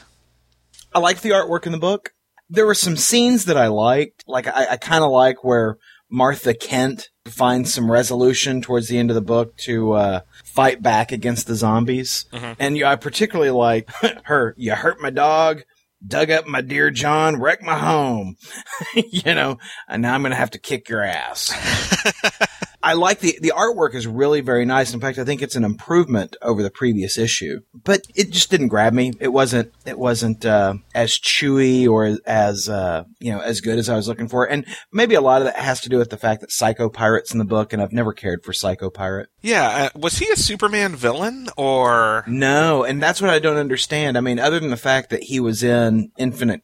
I 0.93 0.99
liked 0.99 1.21
the 1.23 1.31
artwork 1.31 1.65
in 1.65 1.71
the 1.71 1.77
book. 1.77 2.13
There 2.49 2.65
were 2.65 2.75
some 2.75 2.97
scenes 2.97 3.45
that 3.45 3.57
I 3.57 3.67
liked. 3.67 4.23
Like 4.27 4.47
I, 4.47 4.67
I 4.71 4.77
kind 4.77 5.03
of 5.03 5.11
like 5.11 5.43
where 5.43 5.77
Martha 6.09 6.53
Kent 6.53 7.09
finds 7.25 7.73
some 7.73 7.89
resolution 7.89 8.61
towards 8.61 8.87
the 8.87 8.97
end 8.99 9.09
of 9.09 9.15
the 9.15 9.21
book 9.21 9.57
to 9.57 9.93
uh, 9.93 10.19
fight 10.43 10.81
back 10.81 11.11
against 11.11 11.47
the 11.47 11.55
zombies. 11.55 12.25
And 12.59 12.77
you, 12.77 12.85
I 12.85 12.95
particularly 12.95 13.51
like 13.51 13.89
her. 14.25 14.53
You 14.57 14.75
hurt 14.75 15.01
my 15.01 15.09
dog, 15.09 15.63
dug 16.05 16.29
up 16.29 16.45
my 16.45 16.61
dear 16.61 16.91
John, 16.91 17.39
wrecked 17.39 17.63
my 17.63 17.77
home. 17.79 18.35
you 18.95 19.33
know, 19.33 19.57
and 19.87 20.01
now 20.01 20.13
I'm 20.13 20.21
going 20.21 20.31
to 20.31 20.37
have 20.37 20.51
to 20.51 20.59
kick 20.59 20.89
your 20.89 21.01
ass. 21.03 21.51
I 22.83 22.93
like 22.93 23.19
the 23.19 23.39
the 23.41 23.53
artwork 23.55 23.95
is 23.95 24.05
really 24.05 24.41
very 24.41 24.65
nice. 24.65 24.93
In 24.93 24.99
fact, 24.99 25.17
I 25.17 25.23
think 25.23 25.41
it's 25.41 25.55
an 25.55 25.63
improvement 25.63 26.35
over 26.41 26.61
the 26.61 26.69
previous 26.69 27.17
issue. 27.17 27.61
But 27.73 28.01
it 28.13 28.29
just 28.29 28.51
didn't 28.51 28.67
grab 28.67 28.91
me. 28.91 29.13
It 29.21 29.29
wasn't 29.29 29.71
it 29.85 29.97
wasn't 29.97 30.45
uh, 30.45 30.75
as 30.93 31.17
chewy 31.17 31.87
or 31.87 32.17
as 32.25 32.67
uh, 32.67 33.05
you 33.19 33.31
know 33.31 33.39
as 33.39 33.61
good 33.61 33.79
as 33.79 33.87
I 33.87 33.95
was 33.95 34.09
looking 34.09 34.27
for. 34.27 34.43
And 34.43 34.65
maybe 34.91 35.15
a 35.15 35.21
lot 35.21 35.41
of 35.41 35.45
that 35.45 35.55
has 35.55 35.79
to 35.81 35.89
do 35.89 35.97
with 35.97 36.09
the 36.09 36.17
fact 36.17 36.41
that 36.41 36.51
Psycho 36.51 36.89
Pirate's 36.89 37.31
in 37.31 37.39
the 37.39 37.45
book, 37.45 37.71
and 37.71 37.81
I've 37.81 37.93
never 37.93 38.11
cared 38.11 38.43
for 38.43 38.51
Psycho 38.51 38.89
Pirate. 38.89 39.29
Yeah, 39.41 39.89
uh, 39.95 39.97
was 39.97 40.17
he 40.17 40.29
a 40.29 40.35
Superman 40.35 40.93
villain 40.95 41.47
or 41.55 42.25
No, 42.27 42.83
and 42.83 43.01
that's 43.01 43.21
what 43.21 43.29
I 43.29 43.39
don't 43.39 43.57
understand. 43.57 44.17
I 44.17 44.21
mean, 44.21 44.39
other 44.39 44.59
than 44.59 44.71
the 44.71 44.77
fact 44.77 45.09
that 45.11 45.23
he 45.23 45.39
was 45.39 45.63
in 45.63 46.11
Infinite. 46.17 46.61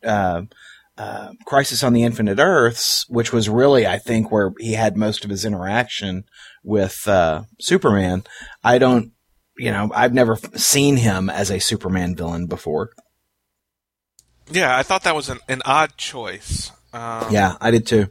Uh, 1.00 1.32
Crisis 1.46 1.82
on 1.82 1.94
the 1.94 2.04
Infinite 2.04 2.40
Earths, 2.40 3.06
which 3.08 3.32
was 3.32 3.48
really, 3.48 3.88
I 3.88 3.98
think, 3.98 4.32
where 4.32 4.52
he 4.60 4.74
had 4.74 4.98
most 4.98 5.24
of 5.24 5.30
his 5.32 5.46
interaction 5.46 6.26
with 6.62 7.08
uh, 7.08 7.44
Superman. 7.60 8.24
I 8.66 8.80
don't, 8.80 9.14
you 9.58 9.72
know, 9.72 9.90
I've 9.96 10.14
never 10.14 10.36
seen 10.56 10.98
him 10.98 11.30
as 11.30 11.50
a 11.50 11.60
Superman 11.60 12.16
villain 12.18 12.48
before. 12.48 12.90
Yeah, 14.52 14.76
I 14.78 14.84
thought 14.84 15.04
that 15.04 15.16
was 15.16 15.30
an, 15.30 15.40
an 15.48 15.62
odd 15.66 15.96
choice. 15.96 16.72
Um, 16.92 17.28
Yeah, 17.32 17.56
I 17.62 17.72
did 17.72 17.86
too. 17.88 18.08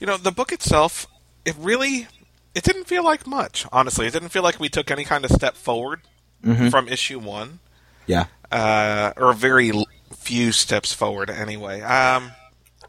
You 0.00 0.06
know, 0.06 0.16
the 0.16 0.32
book 0.32 0.50
itself, 0.50 1.06
it 1.44 1.54
really, 1.58 2.08
it 2.54 2.64
didn't 2.64 2.84
feel 2.84 3.04
like 3.04 3.26
much. 3.26 3.66
Honestly, 3.70 4.06
it 4.06 4.12
didn't 4.12 4.30
feel 4.30 4.42
like 4.42 4.58
we 4.58 4.68
took 4.68 4.90
any 4.90 5.04
kind 5.04 5.24
of 5.24 5.30
step 5.30 5.54
forward 5.54 6.00
Mhm. 6.44 6.70
from 6.70 6.88
issue 6.88 7.18
one, 7.20 7.60
Yeah. 8.06 8.26
uh, 8.50 9.12
or 9.16 9.32
very 9.34 9.72
few 10.24 10.52
steps 10.52 10.92
forward. 10.92 11.30
Anyway, 11.30 11.82
um, 11.82 12.32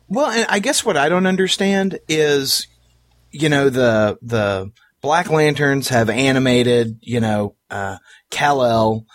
Well, 0.07 0.31
and 0.31 0.45
I 0.49 0.59
guess 0.59 0.85
what 0.85 0.97
I 0.97 1.09
don't 1.09 1.27
understand 1.27 1.99
is, 2.07 2.67
you 3.31 3.49
know, 3.49 3.69
the 3.69 4.17
the 4.21 4.71
Black 5.01 5.29
Lanterns 5.29 5.89
have 5.89 6.09
animated, 6.09 6.97
you 7.01 7.19
know, 7.19 7.55
uh, 7.69 7.97
Kal 8.31 8.63
El, 8.65 9.05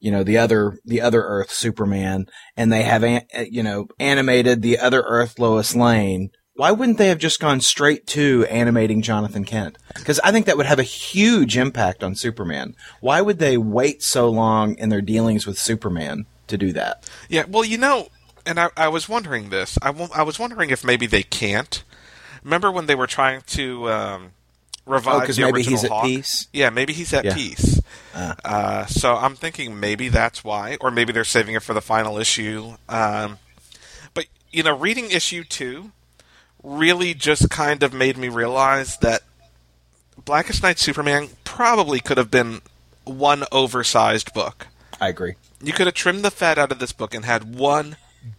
you 0.00 0.10
know, 0.10 0.24
the 0.24 0.38
other 0.38 0.78
the 0.84 1.00
other 1.02 1.22
Earth 1.22 1.50
Superman, 1.50 2.26
and 2.56 2.72
they 2.72 2.82
have, 2.82 3.04
an, 3.04 3.22
uh, 3.36 3.44
you 3.48 3.62
know, 3.62 3.86
animated 4.00 4.62
the 4.62 4.78
other 4.78 5.02
Earth 5.02 5.38
Lois 5.38 5.76
Lane. 5.76 6.30
Why 6.54 6.70
wouldn't 6.72 6.96
they 6.96 7.08
have 7.08 7.18
just 7.18 7.38
gone 7.38 7.60
straight 7.60 8.06
to 8.08 8.46
animating 8.46 9.02
Jonathan 9.02 9.44
Kent? 9.44 9.76
Because 9.94 10.18
I 10.20 10.32
think 10.32 10.46
that 10.46 10.56
would 10.56 10.64
have 10.64 10.78
a 10.78 10.84
huge 10.84 11.58
impact 11.58 12.02
on 12.02 12.14
Superman. 12.14 12.74
Why 13.00 13.20
would 13.20 13.38
they 13.38 13.58
wait 13.58 14.02
so 14.02 14.30
long 14.30 14.74
in 14.78 14.88
their 14.88 15.02
dealings 15.02 15.46
with 15.46 15.58
Superman 15.58 16.24
to 16.48 16.56
do 16.58 16.72
that? 16.72 17.08
yeah. 17.28 17.44
Well, 17.48 17.64
you 17.64 17.78
know, 17.78 18.08
and 18.44 18.58
I, 18.60 18.68
I 18.76 18.88
was 18.88 19.08
wondering 19.08 19.50
this. 19.50 19.78
I, 19.82 19.88
w- 19.88 20.08
I 20.14 20.22
was 20.22 20.38
wondering 20.38 20.70
if 20.70 20.84
maybe 20.84 21.06
they 21.06 21.22
can't. 21.22 21.82
Remember 22.44 22.70
when 22.70 22.86
they 22.86 22.94
were 22.94 23.06
trying 23.08 23.40
to 23.48 23.90
um, 23.90 24.30
revive 24.86 25.14
Oh, 25.16 25.20
because 25.20 25.36
the 25.36 25.42
maybe 25.42 25.56
original 25.58 25.78
he's 25.80 25.84
at 25.90 26.02
peace. 26.02 26.48
Yeah, 26.52 26.70
maybe 26.70 26.92
he's 26.92 27.12
at 27.12 27.24
Yeah. 27.24 27.34
peace. 27.34 27.80
Uh. 28.14 28.34
Uh, 28.44 28.86
so 28.86 29.16
I'm 29.16 29.34
thinking 29.34 29.80
maybe 29.80 30.08
that's 30.08 30.44
why, 30.44 30.76
or 30.80 30.90
maybe 30.90 31.12
they're 31.12 31.24
saving 31.24 31.54
it 31.56 31.62
for 31.62 31.74
the 31.74 31.80
final 31.82 32.18
issue. 32.18 32.76
Um, 32.88 33.38
but 34.14 34.26
you 34.52 34.62
know, 34.62 34.76
reading 34.76 35.10
issue 35.10 35.42
two 35.44 35.90
really 36.62 37.14
just 37.14 37.50
kind 37.50 37.82
of 37.82 37.92
made 37.92 38.16
me 38.16 38.28
realize 38.28 38.96
that 38.98 39.22
Blackest 40.24 40.62
Night 40.62 40.78
Superman 40.78 41.28
probably 41.44 42.00
could 42.00 42.16
have 42.16 42.30
been 42.30 42.60
one 43.04 43.44
oversized 43.52 44.32
book. 44.34 44.66
I 45.00 45.08
agree. 45.08 45.34
You 45.66 45.72
could 45.72 45.86
have 45.86 45.94
trimmed 45.94 46.24
the 46.24 46.30
fat 46.30 46.58
out 46.58 46.70
of 46.72 46.78
this 46.78 46.92
book 46.92 47.12
and 47.14 47.24
had 47.24 47.56
one 47.56 47.96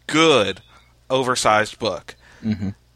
good 0.07 0.61
oversized 1.09 1.77
book 1.79 2.15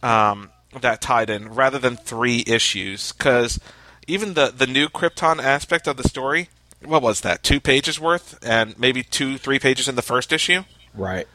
um, 0.04 0.50
that 0.80 1.02
tied 1.02 1.30
in 1.30 1.50
rather 1.54 1.80
than 1.80 1.96
three 1.98 2.44
issues. 2.48 3.12
Because 3.12 3.60
even 4.08 4.34
the, 4.34 4.48
the 4.56 4.68
new 4.68 4.88
Krypton 4.88 5.42
aspect 5.44 5.88
of 5.88 5.98
the 5.98 6.08
story, 6.08 6.50
what 6.84 7.02
was 7.02 7.22
that? 7.22 7.44
Two 7.44 7.60
pages 7.60 8.00
worth? 8.00 8.40
And 8.42 8.78
maybe 8.80 9.04
two, 9.04 9.38
three 9.38 9.60
pages 9.60 9.88
in 9.88 9.96
the 9.96 10.02
first 10.02 10.32
issue? 10.32 10.64
Right. 10.96 11.28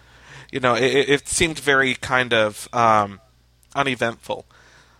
You 0.50 0.60
know, 0.60 0.74
it, 0.74 0.84
it- 0.84 1.08
it 1.08 1.28
seemed 1.28 1.58
very 1.58 1.94
kind 1.96 2.32
of 2.32 2.68
um, 2.72 3.20
uneventful. 3.74 4.46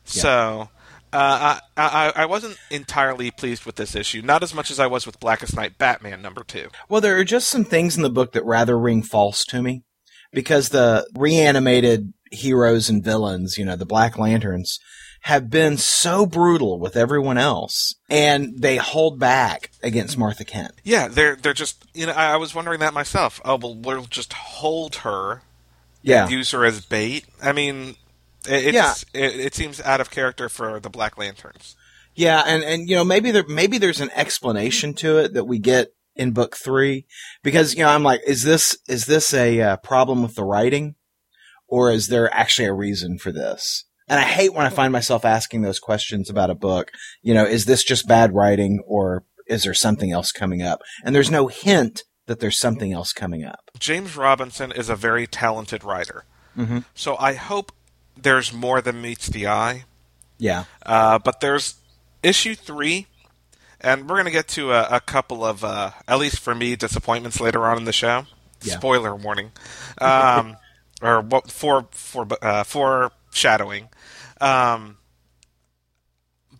So. 0.04 0.68
Uh, 1.16 1.58
I, 1.76 1.82
I 1.82 2.12
I 2.22 2.26
wasn't 2.26 2.58
entirely 2.70 3.30
pleased 3.30 3.64
with 3.64 3.76
this 3.76 3.94
issue, 3.94 4.20
not 4.22 4.42
as 4.42 4.52
much 4.54 4.70
as 4.70 4.78
I 4.78 4.86
was 4.86 5.06
with 5.06 5.18
Blackest 5.20 5.56
Night 5.56 5.78
Batman 5.78 6.20
number 6.20 6.44
two. 6.44 6.68
Well, 6.88 7.00
there 7.00 7.18
are 7.18 7.24
just 7.24 7.48
some 7.48 7.64
things 7.64 7.96
in 7.96 8.02
the 8.02 8.10
book 8.10 8.32
that 8.32 8.44
rather 8.44 8.78
ring 8.78 9.02
false 9.02 9.44
to 9.46 9.62
me 9.62 9.82
because 10.32 10.68
the 10.68 11.08
reanimated 11.16 12.12
heroes 12.30 12.90
and 12.90 13.02
villains, 13.02 13.56
you 13.56 13.64
know, 13.64 13.76
the 13.76 13.86
Black 13.86 14.18
Lanterns, 14.18 14.78
have 15.22 15.48
been 15.48 15.76
so 15.78 16.26
brutal 16.26 16.78
with 16.78 16.96
everyone 16.96 17.38
else 17.38 17.94
and 18.10 18.60
they 18.60 18.76
hold 18.76 19.18
back 19.18 19.70
against 19.82 20.18
Martha 20.18 20.44
Kent. 20.44 20.72
Yeah, 20.84 21.08
they're 21.08 21.34
they're 21.36 21.54
just 21.54 21.84
you 21.94 22.06
know 22.06 22.12
I, 22.12 22.34
I 22.34 22.36
was 22.36 22.54
wondering 22.54 22.80
that 22.80 22.92
myself. 22.94 23.40
Oh 23.44 23.56
well, 23.56 23.74
we'll 23.74 24.04
just 24.04 24.34
hold 24.34 24.96
her, 24.96 25.42
Yeah. 26.02 26.28
use 26.28 26.50
her 26.50 26.64
as 26.64 26.84
bait. 26.84 27.24
I 27.42 27.52
mean, 27.52 27.96
it, 28.48 28.74
Yeah. 28.74 28.94
it, 29.14 29.40
it 29.40 29.54
seems 29.54 29.80
out 29.80 30.00
of 30.00 30.10
character 30.10 30.48
for 30.48 30.80
the 30.80 30.90
Black 30.90 31.16
Lanterns. 31.18 31.76
Yeah, 32.14 32.42
and 32.46 32.64
and 32.64 32.88
you 32.88 32.96
know 32.96 33.04
maybe 33.04 33.30
there 33.30 33.44
maybe 33.46 33.76
there's 33.78 34.00
an 34.00 34.10
explanation 34.14 34.94
to 34.94 35.18
it 35.18 35.34
that 35.34 35.44
we 35.44 35.58
get 35.58 35.88
in 36.14 36.32
book 36.32 36.56
three 36.56 37.04
because 37.42 37.74
you 37.74 37.80
know 37.84 37.90
I'm 37.90 38.02
like, 38.02 38.22
is 38.26 38.42
this 38.42 38.76
is 38.88 39.04
this 39.06 39.34
a 39.34 39.60
uh, 39.60 39.76
problem 39.76 40.22
with 40.22 40.34
the 40.34 40.44
writing, 40.44 40.94
or 41.68 41.90
is 41.90 42.06
there 42.08 42.32
actually 42.34 42.68
a 42.68 42.72
reason 42.72 43.18
for 43.18 43.32
this? 43.32 43.84
And 44.08 44.18
I 44.18 44.22
hate 44.22 44.54
when 44.54 44.64
I 44.64 44.70
find 44.70 44.92
myself 44.92 45.24
asking 45.26 45.60
those 45.62 45.78
questions 45.80 46.30
about 46.30 46.48
a 46.48 46.54
book. 46.54 46.90
You 47.22 47.34
know, 47.34 47.44
is 47.44 47.64
this 47.66 47.84
just 47.84 48.08
bad 48.08 48.32
writing, 48.34 48.80
or 48.86 49.24
is 49.46 49.64
there 49.64 49.74
something 49.74 50.10
else 50.10 50.32
coming 50.32 50.62
up? 50.62 50.80
And 51.04 51.14
there's 51.14 51.30
no 51.30 51.48
hint 51.48 52.04
that 52.26 52.40
there's 52.40 52.58
something 52.58 52.92
else 52.94 53.12
coming 53.12 53.44
up. 53.44 53.70
James 53.78 54.16
Robinson 54.16 54.72
is 54.72 54.88
a 54.88 54.96
very 54.96 55.26
talented 55.26 55.84
writer, 55.84 56.24
Mhm. 56.56 56.84
so 56.94 57.16
I 57.18 57.34
hope 57.34 57.72
there's 58.16 58.52
more 58.52 58.80
than 58.80 59.00
meets 59.00 59.26
the 59.28 59.46
eye. 59.46 59.84
Yeah, 60.38 60.64
Uh, 60.84 61.18
but 61.18 61.40
there's 61.40 61.76
issue 62.22 62.54
three, 62.54 63.06
and 63.80 64.08
we're 64.08 64.16
gonna 64.18 64.30
get 64.30 64.48
to 64.48 64.72
a, 64.72 64.96
a 64.96 65.00
couple 65.00 65.44
of 65.44 65.64
uh, 65.64 65.92
at 66.06 66.18
least 66.18 66.40
for 66.40 66.54
me 66.54 66.76
disappointments 66.76 67.40
later 67.40 67.64
on 67.66 67.78
in 67.78 67.84
the 67.84 67.92
show. 67.92 68.26
Yeah. 68.62 68.74
Spoiler 68.74 69.14
warning, 69.14 69.52
um, 69.98 70.56
or 71.02 71.20
what 71.20 71.50
for 71.50 71.86
for 71.92 72.26
uh, 72.42 72.64
foreshadowing. 72.64 73.88
Um, 74.40 74.98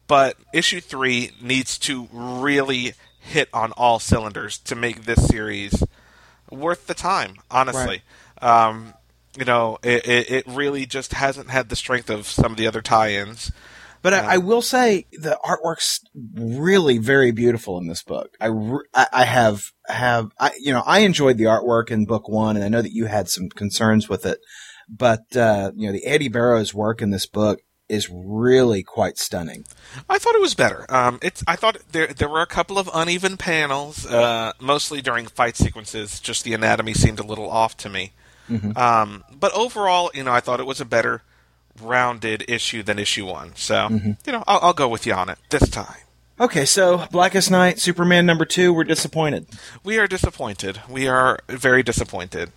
but 0.07 0.37
issue 0.55 0.81
three 0.81 1.33
needs 1.43 1.79
to 1.81 2.09
really 2.13 2.95
hit 3.21 3.49
on 3.53 3.73
all 3.73 3.99
cylinders 3.99 4.57
to 4.59 4.75
make 4.75 5.05
this 5.05 5.27
series 5.27 5.83
worth 6.51 6.87
the 6.87 6.95
time. 6.95 7.37
Honestly, 7.51 8.03
um, 8.41 8.95
you 9.37 9.45
know, 9.45 9.79
it, 9.83 10.07
it, 10.07 10.31
it 10.31 10.47
really 10.47 10.87
just 10.87 11.13
hasn't 11.13 11.51
had 11.51 11.69
the 11.69 11.77
strength 11.77 12.11
of 12.11 12.27
some 12.27 12.53
of 12.53 12.59
the 12.59 12.67
other 12.67 12.83
tie-ins. 12.83 13.53
But 14.03 14.15
I, 14.15 14.35
I 14.35 14.37
will 14.39 14.63
say 14.63 15.07
the 15.11 15.39
artwork's 15.45 16.01
really 16.35 16.99
very 16.99 17.33
beautiful 17.33 17.79
in 17.79 17.89
this 17.89 18.05
book. 18.05 18.37
I, 18.41 18.49
I, 18.95 19.07
I 19.13 19.25
have 19.25 19.73
have 19.89 20.31
I, 20.39 20.53
you 20.61 20.73
know 20.73 20.83
I 20.87 21.01
enjoyed 21.01 21.39
the 21.39 21.45
artwork 21.45 21.91
in 21.91 22.05
book 22.05 22.29
one, 22.29 22.55
and 22.55 22.65
I 22.65 22.69
know 22.69 22.83
that 22.83 22.93
you 22.93 23.07
had 23.07 23.29
some 23.29 23.49
concerns 23.49 24.09
with 24.09 24.25
it. 24.25 24.39
But 24.89 25.37
uh, 25.37 25.73
you 25.75 25.89
know 25.89 25.93
the 25.93 26.07
Eddy 26.07 26.29
Barrows 26.29 26.73
work 26.73 27.03
in 27.03 27.11
this 27.11 27.27
book 27.27 27.63
is 27.89 28.09
really 28.09 28.83
quite 28.83 29.19
stunning. 29.19 29.65
I 30.09 30.19
thought 30.19 30.35
it 30.35 30.41
was 30.41 30.55
better. 30.55 30.87
Um, 30.89 31.19
it's 31.23 31.43
I 31.47 31.57
thought 31.57 31.79
there 31.91 32.09
there 32.09 32.29
were 32.29 32.43
a 32.43 32.47
couple 32.47 32.79
of 32.79 32.89
uneven 32.95 33.37
panels, 33.37 34.07
uh, 34.07 34.53
mostly 34.61 35.01
during 35.01 35.27
fight 35.27 35.57
sequences. 35.57 36.21
Just 36.21 36.45
the 36.45 36.55
anatomy 36.55 36.95
seemed 36.95 37.19
a 37.19 37.27
little 37.27 37.51
off 37.51 37.77
to 37.79 37.89
me. 37.89 38.13
Um, 38.77 39.25
but 39.39 39.53
overall, 39.55 40.11
you 40.15 40.23
know, 40.25 40.33
I 40.33 40.41
thought 40.41 40.61
it 40.61 40.67
was 40.67 40.81
a 40.81 40.85
better 40.85 41.23
rounded 41.83 42.45
issue 42.49 42.83
than 42.83 42.99
issue 42.99 43.27
one. 43.27 43.55
So 43.57 43.89
you 43.91 44.33
know, 44.33 44.43
I'll, 44.47 44.61
I'll 44.63 44.73
go 44.73 44.89
with 44.89 45.07
you 45.07 45.13
on 45.15 45.29
it 45.29 45.39
this 45.51 45.69
time. 45.69 45.97
Okay, 46.39 46.65
so 46.67 47.07
Blackest 47.11 47.51
Night, 47.51 47.79
Superman 47.79 48.27
number 48.27 48.45
two, 48.45 48.73
we're 48.73 48.85
disappointed. 48.85 49.47
We 49.83 49.99
are 49.99 50.07
disappointed. 50.07 50.81
We 50.89 51.09
are 51.09 51.39
very 51.49 51.83
disappointed. 51.83 52.51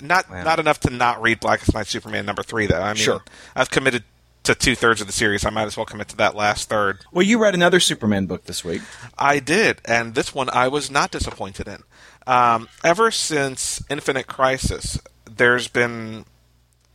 Not 0.00 0.30
Wow. 0.30 0.44
not 0.44 0.58
enough 0.60 0.80
to 0.80 0.90
not 0.90 1.20
read 1.20 1.40
Blackest 1.40 1.74
Night 1.74 1.86
Superman 1.88 2.24
number 2.24 2.42
three 2.42 2.66
though. 2.66 2.80
I 2.80 2.88
mean, 2.88 2.96
Sure. 2.96 3.22
I've 3.54 3.70
committed 3.70 4.04
to 4.44 4.54
two 4.54 4.74
thirds 4.74 5.00
of 5.02 5.06
the 5.06 5.12
series. 5.12 5.44
I 5.44 5.50
might 5.50 5.64
as 5.64 5.76
well 5.76 5.84
commit 5.84 6.08
to 6.08 6.16
that 6.16 6.34
last 6.34 6.68
third. 6.70 7.00
Well, 7.12 7.22
you 7.26 7.38
read 7.38 7.54
another 7.54 7.80
Superman 7.80 8.24
book 8.26 8.44
this 8.44 8.64
week. 8.64 8.80
I 9.18 9.40
did, 9.40 9.80
and 9.84 10.14
this 10.14 10.34
one 10.34 10.48
I 10.50 10.68
was 10.68 10.90
not 10.90 11.10
disappointed 11.10 11.68
in. 11.68 11.82
Um, 12.26 12.68
ever 12.84 13.10
since 13.10 13.82
Infinite 13.90 14.26
Crisis, 14.26 14.98
there's 15.36 15.68
been 15.68 16.24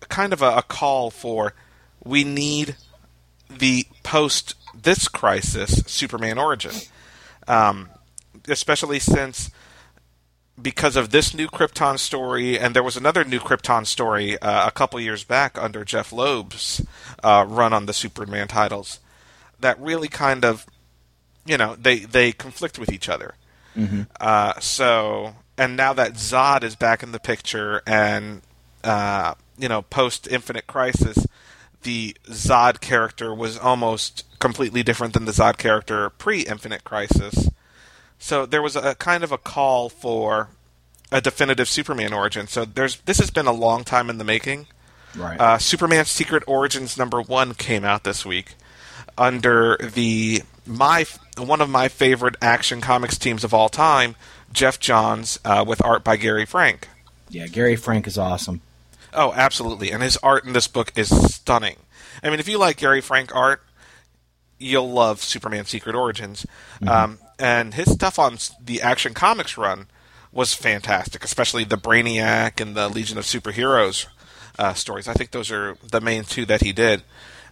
kind 0.09 0.33
of 0.33 0.41
a, 0.41 0.57
a 0.57 0.61
call 0.61 1.09
for 1.11 1.53
we 2.03 2.23
need 2.23 2.75
the 3.49 3.85
post 4.03 4.55
this 4.73 5.07
crisis 5.07 5.83
Superman 5.85 6.37
origin, 6.37 6.73
um, 7.47 7.89
especially 8.47 8.99
since 8.99 9.51
because 10.61 10.95
of 10.95 11.09
this 11.09 11.33
new 11.33 11.47
Krypton 11.47 11.97
story, 11.97 12.59
and 12.59 12.75
there 12.75 12.83
was 12.83 12.97
another 12.97 13.23
new 13.23 13.39
Krypton 13.39 13.85
story 13.85 14.37
uh, 14.39 14.67
a 14.67 14.71
couple 14.71 14.99
years 14.99 15.23
back 15.23 15.57
under 15.57 15.83
Jeph 15.83 16.11
Loeb's 16.11 16.85
uh, 17.23 17.45
run 17.47 17.73
on 17.73 17.85
the 17.85 17.93
Superman 17.93 18.47
titles. 18.47 18.99
that 19.63 19.79
really 19.79 20.07
kind 20.07 20.45
of, 20.45 20.67
you 21.45 21.57
know, 21.57 21.75
they 21.75 21.99
they 21.99 22.31
conflict 22.31 22.77
with 22.77 22.91
each 22.91 23.09
other. 23.09 23.33
Mm-hmm. 23.75 24.03
Uh, 24.19 24.59
so, 24.59 25.33
and 25.57 25.77
now 25.77 25.93
that 25.93 26.13
Zod 26.13 26.63
is 26.63 26.75
back 26.75 27.03
in 27.03 27.11
the 27.11 27.19
picture, 27.19 27.81
and 27.85 28.41
uh, 28.83 29.35
you 29.57 29.69
know, 29.69 29.81
post 29.81 30.27
Infinite 30.27 30.67
Crisis, 30.67 31.27
the 31.83 32.15
Zod 32.27 32.81
character 32.81 33.33
was 33.33 33.57
almost 33.57 34.25
completely 34.39 34.83
different 34.83 35.13
than 35.13 35.25
the 35.25 35.31
Zod 35.31 35.57
character 35.57 36.09
pre 36.09 36.41
Infinite 36.41 36.83
Crisis. 36.83 37.49
So 38.19 38.45
there 38.45 38.61
was 38.61 38.75
a 38.75 38.95
kind 38.95 39.23
of 39.23 39.31
a 39.31 39.37
call 39.37 39.89
for 39.89 40.49
a 41.11 41.21
definitive 41.21 41.69
Superman 41.69 42.13
origin. 42.13 42.47
So 42.47 42.65
there's 42.65 42.97
this 43.01 43.19
has 43.19 43.29
been 43.29 43.47
a 43.47 43.53
long 43.53 43.83
time 43.83 44.09
in 44.09 44.17
the 44.17 44.23
making. 44.23 44.67
Right. 45.15 45.39
Uh, 45.39 45.57
Superman 45.59 46.05
Secret 46.05 46.43
Origins 46.47 46.97
number 46.97 47.21
one 47.21 47.53
came 47.53 47.83
out 47.83 48.03
this 48.03 48.25
week 48.25 48.55
under 49.17 49.77
the 49.77 50.41
my 50.65 51.05
one 51.37 51.61
of 51.61 51.69
my 51.69 51.87
favorite 51.87 52.35
action 52.41 52.81
comics 52.81 53.17
teams 53.17 53.43
of 53.43 53.53
all 53.53 53.69
time, 53.69 54.15
Geoff 54.53 54.79
Johns, 54.79 55.39
uh, 55.43 55.65
with 55.67 55.83
art 55.83 56.03
by 56.03 56.15
Gary 56.15 56.45
Frank. 56.45 56.87
yeah, 57.29 57.47
Gary 57.47 57.75
Frank 57.75 58.07
is 58.07 58.17
awesome. 58.17 58.61
Oh, 59.13 59.33
absolutely, 59.35 59.91
and 59.91 60.01
his 60.01 60.17
art 60.17 60.45
in 60.45 60.53
this 60.53 60.67
book 60.67 60.91
is 60.95 61.09
stunning. 61.33 61.77
I 62.23 62.29
mean, 62.29 62.39
if 62.39 62.47
you 62.47 62.57
like 62.57 62.77
Gary 62.77 63.01
Frank 63.01 63.35
art, 63.35 63.61
you'll 64.59 64.89
love 64.89 65.21
Superman 65.21 65.65
Secret 65.65 65.95
Origins. 65.95 66.45
Um, 66.87 67.19
and 67.37 67.73
his 67.73 67.91
stuff 67.91 68.17
on 68.17 68.37
the 68.63 68.81
Action 68.81 69.13
Comics 69.13 69.57
run 69.57 69.87
was 70.31 70.53
fantastic, 70.53 71.23
especially 71.23 71.63
the 71.63 71.77
Brainiac 71.77 72.61
and 72.61 72.75
the 72.75 72.87
Legion 72.89 73.17
of 73.17 73.25
Superheroes 73.25 74.07
uh, 74.57 74.73
stories. 74.73 75.07
I 75.07 75.13
think 75.13 75.31
those 75.31 75.51
are 75.51 75.77
the 75.83 76.01
main 76.01 76.23
two 76.23 76.45
that 76.45 76.61
he 76.61 76.71
did 76.71 77.03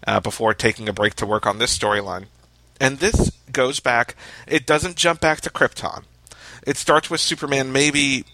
uh, 0.07 0.19
before 0.19 0.53
taking 0.53 0.87
a 0.87 0.93
break 0.93 1.15
to 1.15 1.25
work 1.25 1.45
on 1.45 1.57
this 1.57 1.77
storyline. 1.77 2.25
And 2.79 2.97
this 2.99 3.31
goes 3.51 3.79
back, 3.79 4.15
it 4.47 4.65
doesn't 4.65 4.95
jump 4.95 5.19
back 5.21 5.41
to 5.41 5.49
Krypton. 5.49 6.03
It 6.63 6.77
starts 6.77 7.09
with 7.09 7.21
Superman 7.21 7.71
maybe 7.71 8.25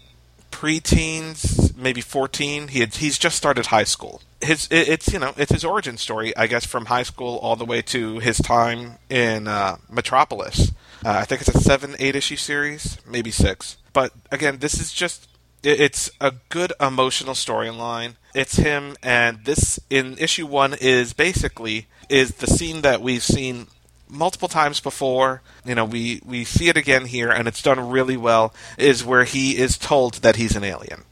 pre-teens, 0.50 1.74
maybe 1.76 2.00
14. 2.00 2.68
He 2.68 2.80
had, 2.80 2.94
he's 2.96 3.18
just 3.18 3.36
started 3.36 3.66
high 3.66 3.84
school. 3.84 4.22
His 4.40 4.68
it, 4.70 4.88
it's 4.88 5.12
you 5.12 5.18
know 5.18 5.32
it's 5.36 5.52
his 5.52 5.64
origin 5.64 5.96
story, 5.96 6.36
I 6.36 6.46
guess, 6.46 6.64
from 6.64 6.86
high 6.86 7.02
school 7.02 7.38
all 7.38 7.56
the 7.56 7.64
way 7.64 7.82
to 7.82 8.20
his 8.20 8.38
time 8.38 8.98
in 9.10 9.48
uh, 9.48 9.78
Metropolis. 9.90 10.70
Uh, 11.04 11.10
I 11.10 11.24
think 11.24 11.40
it's 11.40 11.54
a 11.54 11.60
seven, 11.60 11.96
eight 11.98 12.14
issue 12.14 12.36
series, 12.36 12.98
maybe 13.06 13.30
six. 13.30 13.78
But 13.92 14.12
again, 14.30 14.58
this 14.58 14.80
is 14.80 14.92
just 14.92 15.28
it, 15.62 15.80
it's 15.80 16.10
a 16.20 16.34
good 16.50 16.72
emotional 16.80 17.34
storyline. 17.34 18.14
It's 18.34 18.56
him, 18.56 18.96
and 19.02 19.44
this 19.44 19.80
in 19.90 20.16
issue 20.18 20.46
one 20.46 20.74
is 20.80 21.12
basically 21.12 21.88
is 22.08 22.36
the 22.36 22.46
scene 22.46 22.82
that 22.82 23.02
we've 23.02 23.22
seen 23.22 23.66
multiple 24.08 24.48
times 24.48 24.80
before. 24.80 25.42
You 25.64 25.74
know, 25.74 25.84
we 25.84 26.20
we 26.24 26.44
see 26.44 26.68
it 26.68 26.76
again 26.76 27.06
here, 27.06 27.30
and 27.30 27.48
it's 27.48 27.62
done 27.62 27.88
really 27.88 28.16
well. 28.16 28.54
Is 28.76 29.04
where 29.04 29.24
he 29.24 29.56
is 29.56 29.78
told 29.78 30.14
that 30.14 30.36
he's 30.36 30.56
an 30.56 30.64
alien, 30.64 31.04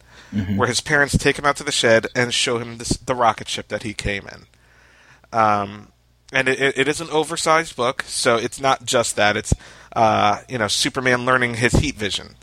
where 0.57 0.69
his 0.69 0.81
parents 0.81 1.17
take 1.17 1.39
him 1.39 1.45
out 1.45 1.57
to 1.57 1.65
the 1.65 1.73
shed 1.73 2.07
and 2.15 2.33
show 2.33 2.59
him 2.59 2.79
this, 2.79 2.91
the 2.91 3.15
rocket 3.15 3.49
ship 3.49 3.69
that 3.69 3.83
he 3.83 3.95
came 3.95 4.27
in. 4.29 5.39
Um, 5.39 5.89
and 6.33 6.49
it, 6.49 6.79
it 6.79 6.89
is 6.89 7.01
an 7.01 7.11
oversized 7.11 7.77
book, 7.77 8.03
so 8.07 8.37
it's 8.37 8.61
not 8.61 8.85
just 8.85 9.17
that. 9.17 9.37
It's 9.37 9.55
uh, 9.95 10.41
you 10.49 10.59
know 10.59 10.69
Superman 10.69 11.25
learning 11.25 11.55
his 11.55 11.73
heat 11.75 11.97
vision. 11.97 12.37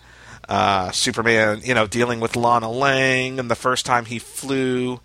Uh, 0.47 0.91
Superman, 0.91 1.61
you 1.63 1.73
know, 1.73 1.87
dealing 1.87 2.19
with 2.19 2.35
Lana 2.35 2.69
Lang 2.69 3.39
and 3.39 3.49
the 3.49 3.55
first 3.55 3.85
time 3.85 4.05
he 4.05 4.19
flew, 4.19 4.99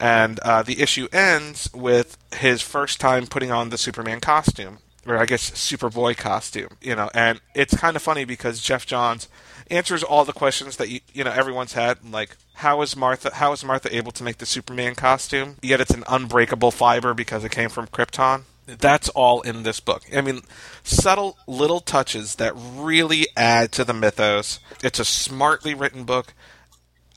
and 0.00 0.38
uh, 0.40 0.62
the 0.62 0.80
issue 0.80 1.08
ends 1.12 1.68
with 1.74 2.16
his 2.34 2.62
first 2.62 2.98
time 2.98 3.26
putting 3.26 3.50
on 3.50 3.68
the 3.68 3.76
Superman 3.76 4.20
costume, 4.20 4.78
or 5.08 5.18
I 5.18 5.26
guess 5.26 5.50
Superboy 5.50 6.16
costume, 6.16 6.76
you 6.80 6.94
know, 6.94 7.10
and 7.14 7.40
it's 7.54 7.76
kind 7.76 7.96
of 7.96 8.02
funny 8.02 8.24
because 8.24 8.60
Geoff 8.60 8.86
Johns 8.86 9.28
answers 9.70 10.02
all 10.02 10.24
the 10.24 10.32
questions 10.32 10.76
that 10.76 10.88
you, 10.88 11.00
you 11.12 11.24
know 11.24 11.30
everyone's 11.30 11.72
had, 11.74 11.98
like 12.10 12.36
how 12.54 12.82
is 12.82 12.96
Martha 12.96 13.34
how 13.34 13.52
is 13.52 13.64
Martha 13.64 13.94
able 13.94 14.12
to 14.12 14.24
make 14.24 14.38
the 14.38 14.46
Superman 14.46 14.94
costume? 14.94 15.56
Yet 15.62 15.80
it's 15.80 15.94
an 15.94 16.04
unbreakable 16.08 16.70
fiber 16.70 17.14
because 17.14 17.44
it 17.44 17.50
came 17.50 17.68
from 17.68 17.86
Krypton. 17.86 18.42
That's 18.66 19.08
all 19.10 19.40
in 19.40 19.62
this 19.62 19.80
book. 19.80 20.02
I 20.14 20.20
mean, 20.20 20.42
subtle 20.82 21.38
little 21.46 21.80
touches 21.80 22.34
that 22.34 22.52
really 22.54 23.26
add 23.34 23.72
to 23.72 23.84
the 23.84 23.94
mythos. 23.94 24.60
It's 24.82 24.98
a 24.98 25.06
smartly 25.06 25.72
written 25.72 26.04
book. 26.04 26.34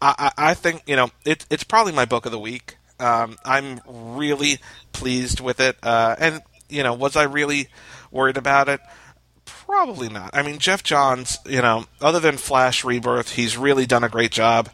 I, 0.01 0.31
I, 0.37 0.51
I 0.51 0.53
think 0.53 0.83
you 0.87 0.95
know 0.95 1.09
it, 1.25 1.45
it's 1.49 1.63
probably 1.63 1.93
my 1.93 2.05
book 2.05 2.25
of 2.25 2.31
the 2.31 2.39
week. 2.39 2.77
Um, 2.99 3.37
I'm 3.43 3.81
really 3.87 4.59
pleased 4.93 5.39
with 5.39 5.59
it, 5.59 5.75
uh, 5.81 6.15
and 6.19 6.41
you 6.71 6.83
know, 6.83 6.93
was 6.93 7.15
I 7.15 7.23
really 7.23 7.67
worried 8.11 8.37
about 8.37 8.69
it? 8.69 8.79
Probably 9.45 10.09
not. 10.09 10.31
I 10.33 10.41
mean, 10.43 10.59
Geoff 10.59 10.83
Johns, 10.83 11.37
you 11.45 11.61
know, 11.61 11.85
other 12.01 12.19
than 12.19 12.37
Flash 12.37 12.83
Rebirth, 12.83 13.31
he's 13.31 13.57
really 13.57 13.85
done 13.85 14.03
a 14.03 14.09
great 14.09 14.31
job. 14.31 14.69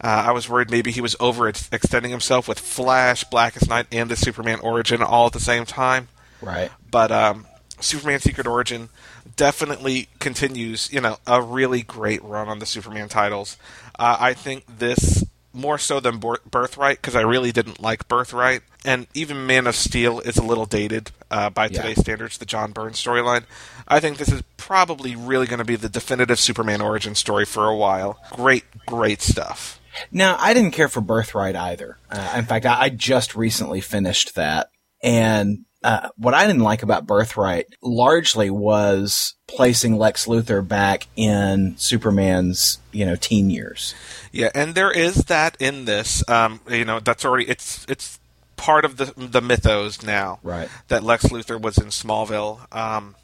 Uh, 0.00 0.26
I 0.28 0.32
was 0.32 0.48
worried 0.48 0.70
maybe 0.70 0.92
he 0.92 1.00
was 1.00 1.16
overextending 1.16 2.10
himself 2.10 2.46
with 2.46 2.58
Flash, 2.58 3.24
Blackest 3.24 3.68
Night, 3.68 3.86
and 3.90 4.08
the 4.08 4.16
Superman 4.16 4.60
origin 4.60 5.02
all 5.02 5.26
at 5.26 5.32
the 5.32 5.40
same 5.40 5.64
time. 5.64 6.08
Right. 6.40 6.70
But 6.88 7.10
um, 7.10 7.46
Superman 7.80 8.20
Secret 8.20 8.46
Origin 8.46 8.90
definitely 9.36 10.08
continues, 10.18 10.92
you 10.92 11.00
know, 11.00 11.16
a 11.26 11.42
really 11.42 11.82
great 11.82 12.22
run 12.22 12.48
on 12.48 12.58
the 12.58 12.66
Superman 12.66 13.08
titles. 13.08 13.56
Uh, 13.98 14.16
I 14.20 14.34
think 14.34 14.64
this 14.78 15.24
more 15.58 15.78
so 15.78 16.00
than 16.00 16.18
Birthright 16.18 16.96
because 16.98 17.16
I 17.16 17.22
really 17.22 17.52
didn't 17.52 17.80
like 17.80 18.08
Birthright, 18.08 18.62
and 18.84 19.06
even 19.14 19.46
Man 19.46 19.66
of 19.66 19.74
Steel 19.76 20.20
is 20.20 20.36
a 20.36 20.42
little 20.42 20.66
dated 20.66 21.10
uh, 21.30 21.50
by 21.50 21.66
Yeah. 21.66 21.82
today's 21.82 22.00
standards. 22.00 22.38
The 22.38 22.46
John 22.46 22.72
Byrne 22.72 22.92
storyline. 22.92 23.44
I 23.86 24.00
think 24.00 24.18
this 24.18 24.30
is 24.30 24.42
probably 24.56 25.16
really 25.16 25.46
going 25.46 25.58
to 25.58 25.64
be 25.64 25.76
the 25.76 25.88
definitive 25.88 26.38
Superman 26.38 26.80
origin 26.80 27.14
story 27.14 27.44
for 27.44 27.66
a 27.66 27.76
while. 27.76 28.18
Great, 28.32 28.64
great 28.86 29.20
stuff. 29.22 29.80
Now, 30.12 30.36
I 30.38 30.54
didn't 30.54 30.72
care 30.72 30.88
for 30.88 31.00
Birthright 31.00 31.56
either. 31.56 31.98
Uh, 32.10 32.34
in 32.36 32.44
fact, 32.44 32.66
I, 32.66 32.82
I 32.82 32.88
just 32.90 33.34
recently 33.34 33.80
finished 33.80 34.34
that. 34.36 34.68
And 35.02 35.64
uh, 35.82 36.08
what 36.16 36.34
I 36.34 36.46
didn't 36.46 36.62
like 36.62 36.82
about 36.82 37.06
Birthright 37.06 37.66
largely 37.82 38.50
was 38.50 39.34
placing 39.46 39.96
Lex 39.96 40.26
Luthor 40.26 40.66
back 40.66 41.06
in 41.16 41.74
Superman's, 41.78 42.78
you 42.92 43.06
know, 43.06 43.16
teen 43.16 43.48
years. 43.50 43.94
Yeah, 44.38 44.50
and 44.54 44.76
there 44.76 44.92
is 44.92 45.24
that 45.24 45.56
in 45.58 45.84
this. 45.84 46.26
Um, 46.28 46.60
you 46.70 46.84
know, 46.84 47.00
that's 47.00 47.24
already 47.24 47.48
it's 47.48 47.84
it's 47.88 48.20
part 48.56 48.84
of 48.84 48.96
the 48.96 49.12
the 49.16 49.40
mythos 49.40 50.02
now. 50.02 50.38
Right. 50.44 50.68
That 50.86 51.02
Lex 51.02 51.24
Luthor 51.26 51.60
was 51.60 51.76
in 51.76 51.86
Smallville. 51.86 52.72
Um, 52.74 53.16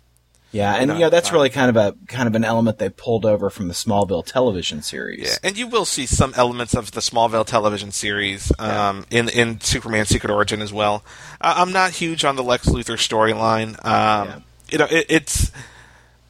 Yeah, 0.50 0.74
and 0.74 0.88
No, 0.88 0.94
you 0.94 1.00
know 1.00 1.10
that's 1.10 1.30
uh, 1.30 1.34
really 1.34 1.50
kind 1.50 1.70
of 1.70 1.76
a 1.76 1.96
kind 2.08 2.26
of 2.26 2.34
an 2.34 2.44
element 2.44 2.78
they 2.78 2.88
pulled 2.88 3.24
over 3.24 3.48
from 3.48 3.68
the 3.68 3.74
Smallville 3.74 4.26
television 4.26 4.82
series. 4.82 5.20
yeah, 5.22 5.36
and 5.44 5.56
you 5.56 5.68
will 5.68 5.84
see 5.84 6.04
some 6.06 6.34
elements 6.36 6.74
of 6.74 6.90
the 6.90 7.00
Smallville 7.00 7.46
television 7.46 7.92
series 7.92 8.50
um, 8.58 9.06
in 9.08 9.28
in 9.28 9.60
Superman 9.60 10.06
Secret 10.06 10.32
Origin 10.32 10.60
as 10.62 10.72
well. 10.72 11.04
I, 11.40 11.62
I'm 11.62 11.72
not 11.72 11.92
huge 11.92 12.24
on 12.24 12.34
the 12.34 12.42
Lex 12.42 12.66
Luthor 12.68 12.98
storyline. 12.98 13.74
Um, 13.84 14.28
Yeah. 14.28 14.38
You 14.70 14.78
know, 14.78 14.86
it, 14.90 15.06
it's 15.08 15.52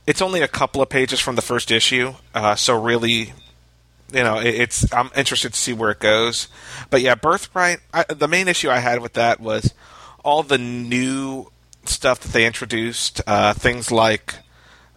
it's 0.07 0.21
only 0.21 0.43
a 0.43 0.49
couple 0.49 0.83
of 0.83 0.91
pages 0.91 1.21
from 1.21 1.37
the 1.37 1.43
first 1.43 1.71
issue, 1.71 2.15
uh, 2.35 2.55
so 2.57 2.79
really, 2.79 3.33
you 4.15 4.23
know, 4.23 4.39
it, 4.39 4.55
it's 4.55 4.93
I'm 4.93 5.11
interested 5.17 5.53
to 5.53 5.59
see 5.59 5.73
where 5.73 5.91
it 5.91 5.99
goes. 6.01 6.49
But 6.91 7.01
yeah, 7.03 7.15
Birthright. 7.15 7.81
I, 7.93 8.05
the 8.05 8.29
main 8.29 8.49
issue 8.49 8.71
I 8.71 8.79
had 8.79 9.01
with 9.03 9.15
that 9.15 9.41
was 9.41 9.75
all 10.25 10.43
the 10.43 10.59
new 10.59 11.51
stuff 11.85 12.21
that 12.21 12.33
they 12.33 12.47
introduced. 12.47 13.21
Uh, 13.27 13.53
things 13.53 13.91
like 13.93 14.37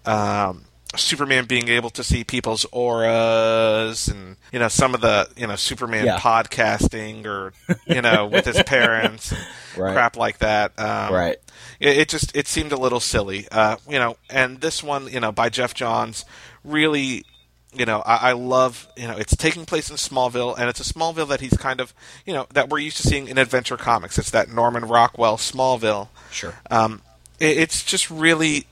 um, 0.05 0.63
Superman 0.95 1.45
being 1.45 1.67
able 1.67 1.89
to 1.91 2.03
see 2.03 2.23
people's 2.23 2.65
auras, 2.71 4.07
and 4.07 4.37
you 4.51 4.59
know 4.59 4.67
some 4.67 4.93
of 4.93 5.01
the 5.01 5.27
you 5.35 5.47
know 5.47 5.55
Superman 5.55 6.05
Yeah. 6.05 6.19
podcasting, 6.19 7.25
or 7.25 7.53
you 7.87 8.01
know 8.01 8.25
with 8.27 8.45
his 8.45 8.61
parents, 8.65 9.31
and 9.31 9.45
Right. 9.75 9.93
crap 9.93 10.15
like 10.17 10.37
that. 10.39 10.79
Um, 10.79 11.13
Right. 11.13 11.37
it, 11.79 11.97
it 11.97 12.09
just 12.09 12.35
it 12.35 12.47
seemed 12.47 12.71
a 12.71 12.77
little 12.77 12.99
silly, 12.99 13.47
uh, 13.51 13.77
you 13.89 13.99
know. 13.99 14.17
And 14.29 14.61
this 14.61 14.81
one, 14.81 15.11
you 15.11 15.19
know, 15.19 15.31
by 15.31 15.49
Geoff 15.49 15.73
Johns, 15.73 16.23
really, 16.63 17.25
you 17.73 17.85
know, 17.85 18.01
I, 18.05 18.29
I 18.29 18.31
love, 18.33 18.87
you 18.95 19.07
know, 19.07 19.17
it's 19.17 19.35
taking 19.35 19.65
place 19.65 19.89
in 19.89 19.97
Smallville, 19.97 20.57
and 20.57 20.69
it's 20.69 20.79
a 20.79 20.93
Smallville 20.93 21.27
that 21.29 21.41
he's 21.41 21.57
kind 21.57 21.79
of, 21.81 21.93
you 22.25 22.33
know, 22.33 22.47
that 22.53 22.69
we're 22.69 22.79
used 22.79 22.97
to 22.97 23.03
seeing 23.07 23.27
in 23.27 23.37
Adventure 23.37 23.77
Comics. 23.77 24.17
It's 24.17 24.31
that 24.31 24.49
Norman 24.49 24.85
Rockwell 24.85 25.37
Smallville. 25.37 26.07
Sure. 26.31 26.53
Um, 26.71 27.01
it, 27.39 27.57
it's 27.57 27.83
just 27.83 28.09
really 28.09 28.65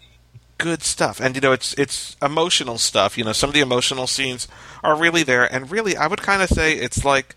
good 0.57 0.81
stuff, 0.83 1.19
and 1.19 1.35
you 1.35 1.41
know, 1.41 1.51
it's 1.51 1.73
it's 1.73 2.15
emotional 2.21 2.77
stuff. 2.77 3.17
You 3.17 3.25
know, 3.25 3.33
some 3.33 3.49
of 3.49 3.53
the 3.53 3.59
emotional 3.59 4.07
scenes 4.07 4.47
are 4.83 4.95
really 4.95 5.23
there, 5.23 5.43
and 5.53 5.69
really, 5.69 5.97
I 5.97 6.07
would 6.07 6.21
kind 6.21 6.41
of 6.41 6.49
say 6.49 6.73
it's 6.73 7.03
like 7.03 7.35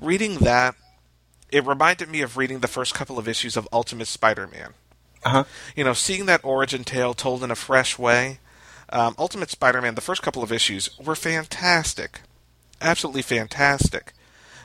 reading 0.00 0.38
that. 0.38 0.74
It 1.52 1.64
reminded 1.64 2.08
me 2.10 2.22
of 2.22 2.36
reading 2.36 2.58
the 2.58 2.68
first 2.68 2.92
couple 2.92 3.18
of 3.20 3.28
issues 3.28 3.56
of 3.56 3.68
Ultimate 3.72 4.08
Spider-Man 4.08 4.74
Uh 5.24 5.30
huh. 5.30 5.44
you 5.76 5.84
know, 5.84 5.92
seeing 5.92 6.26
that 6.26 6.44
origin 6.44 6.82
tale 6.82 7.14
told 7.14 7.44
in 7.44 7.52
a 7.52 7.54
fresh 7.54 7.96
way. 7.96 8.40
Um, 8.90 9.14
Ultimate 9.18 9.50
Spider-Man, 9.50 9.94
the 9.94 10.00
first 10.00 10.22
couple 10.22 10.42
of 10.42 10.52
issues 10.52 10.90
were 10.98 11.16
fantastic, 11.16 12.20
absolutely 12.80 13.22
fantastic. 13.22 14.12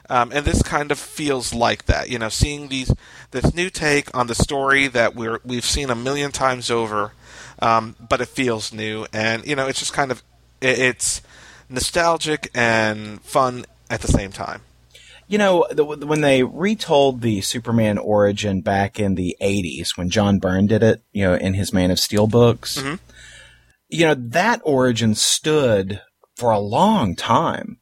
Um, 0.09 0.31
and 0.33 0.45
this 0.45 0.61
kind 0.61 0.91
of 0.91 0.99
feels 0.99 1.53
like 1.53 1.85
that, 1.85 2.09
you 2.09 2.19
know, 2.19 2.27
seeing 2.29 2.67
these 2.67 2.93
this 3.31 3.53
new 3.53 3.69
take 3.69 4.15
on 4.15 4.27
the 4.27 4.35
story 4.35 4.87
that 4.87 5.15
we're 5.15 5.39
we've 5.45 5.63
seen 5.65 5.89
a 5.89 5.95
million 5.95 6.31
times 6.31 6.69
over, 6.69 7.13
um, 7.59 7.95
but 8.09 8.19
it 8.19 8.27
feels 8.27 8.73
new, 8.73 9.05
and 9.13 9.45
you 9.45 9.55
know, 9.55 9.67
it's 9.67 9.79
just 9.79 9.93
kind 9.93 10.11
of 10.11 10.21
it, 10.59 10.77
it's 10.79 11.21
nostalgic 11.69 12.51
and 12.53 13.21
fun 13.21 13.65
at 13.89 14.01
the 14.01 14.07
same 14.09 14.31
time. 14.31 14.61
You 15.29 15.37
know, 15.37 15.65
the, 15.71 15.85
when 15.85 16.19
they 16.19 16.43
retold 16.43 17.21
the 17.21 17.39
Superman 17.39 17.97
origin 17.97 18.59
back 18.59 18.99
in 18.99 19.15
the 19.15 19.37
80s, 19.41 19.95
when 19.95 20.09
John 20.09 20.39
Byrne 20.39 20.67
did 20.67 20.83
it, 20.83 21.01
you 21.13 21.23
know, 21.23 21.35
in 21.35 21.53
his 21.53 21.71
Man 21.71 21.89
of 21.89 21.99
Steel 21.99 22.27
books, 22.27 22.77
Mhm. 22.81 22.99
You 23.91 24.05
know, 24.05 24.15
that 24.15 24.61
origin 24.63 25.15
stood 25.15 26.01
for 26.35 26.51
a 26.51 26.59
long 26.59 27.15
time. 27.15 27.77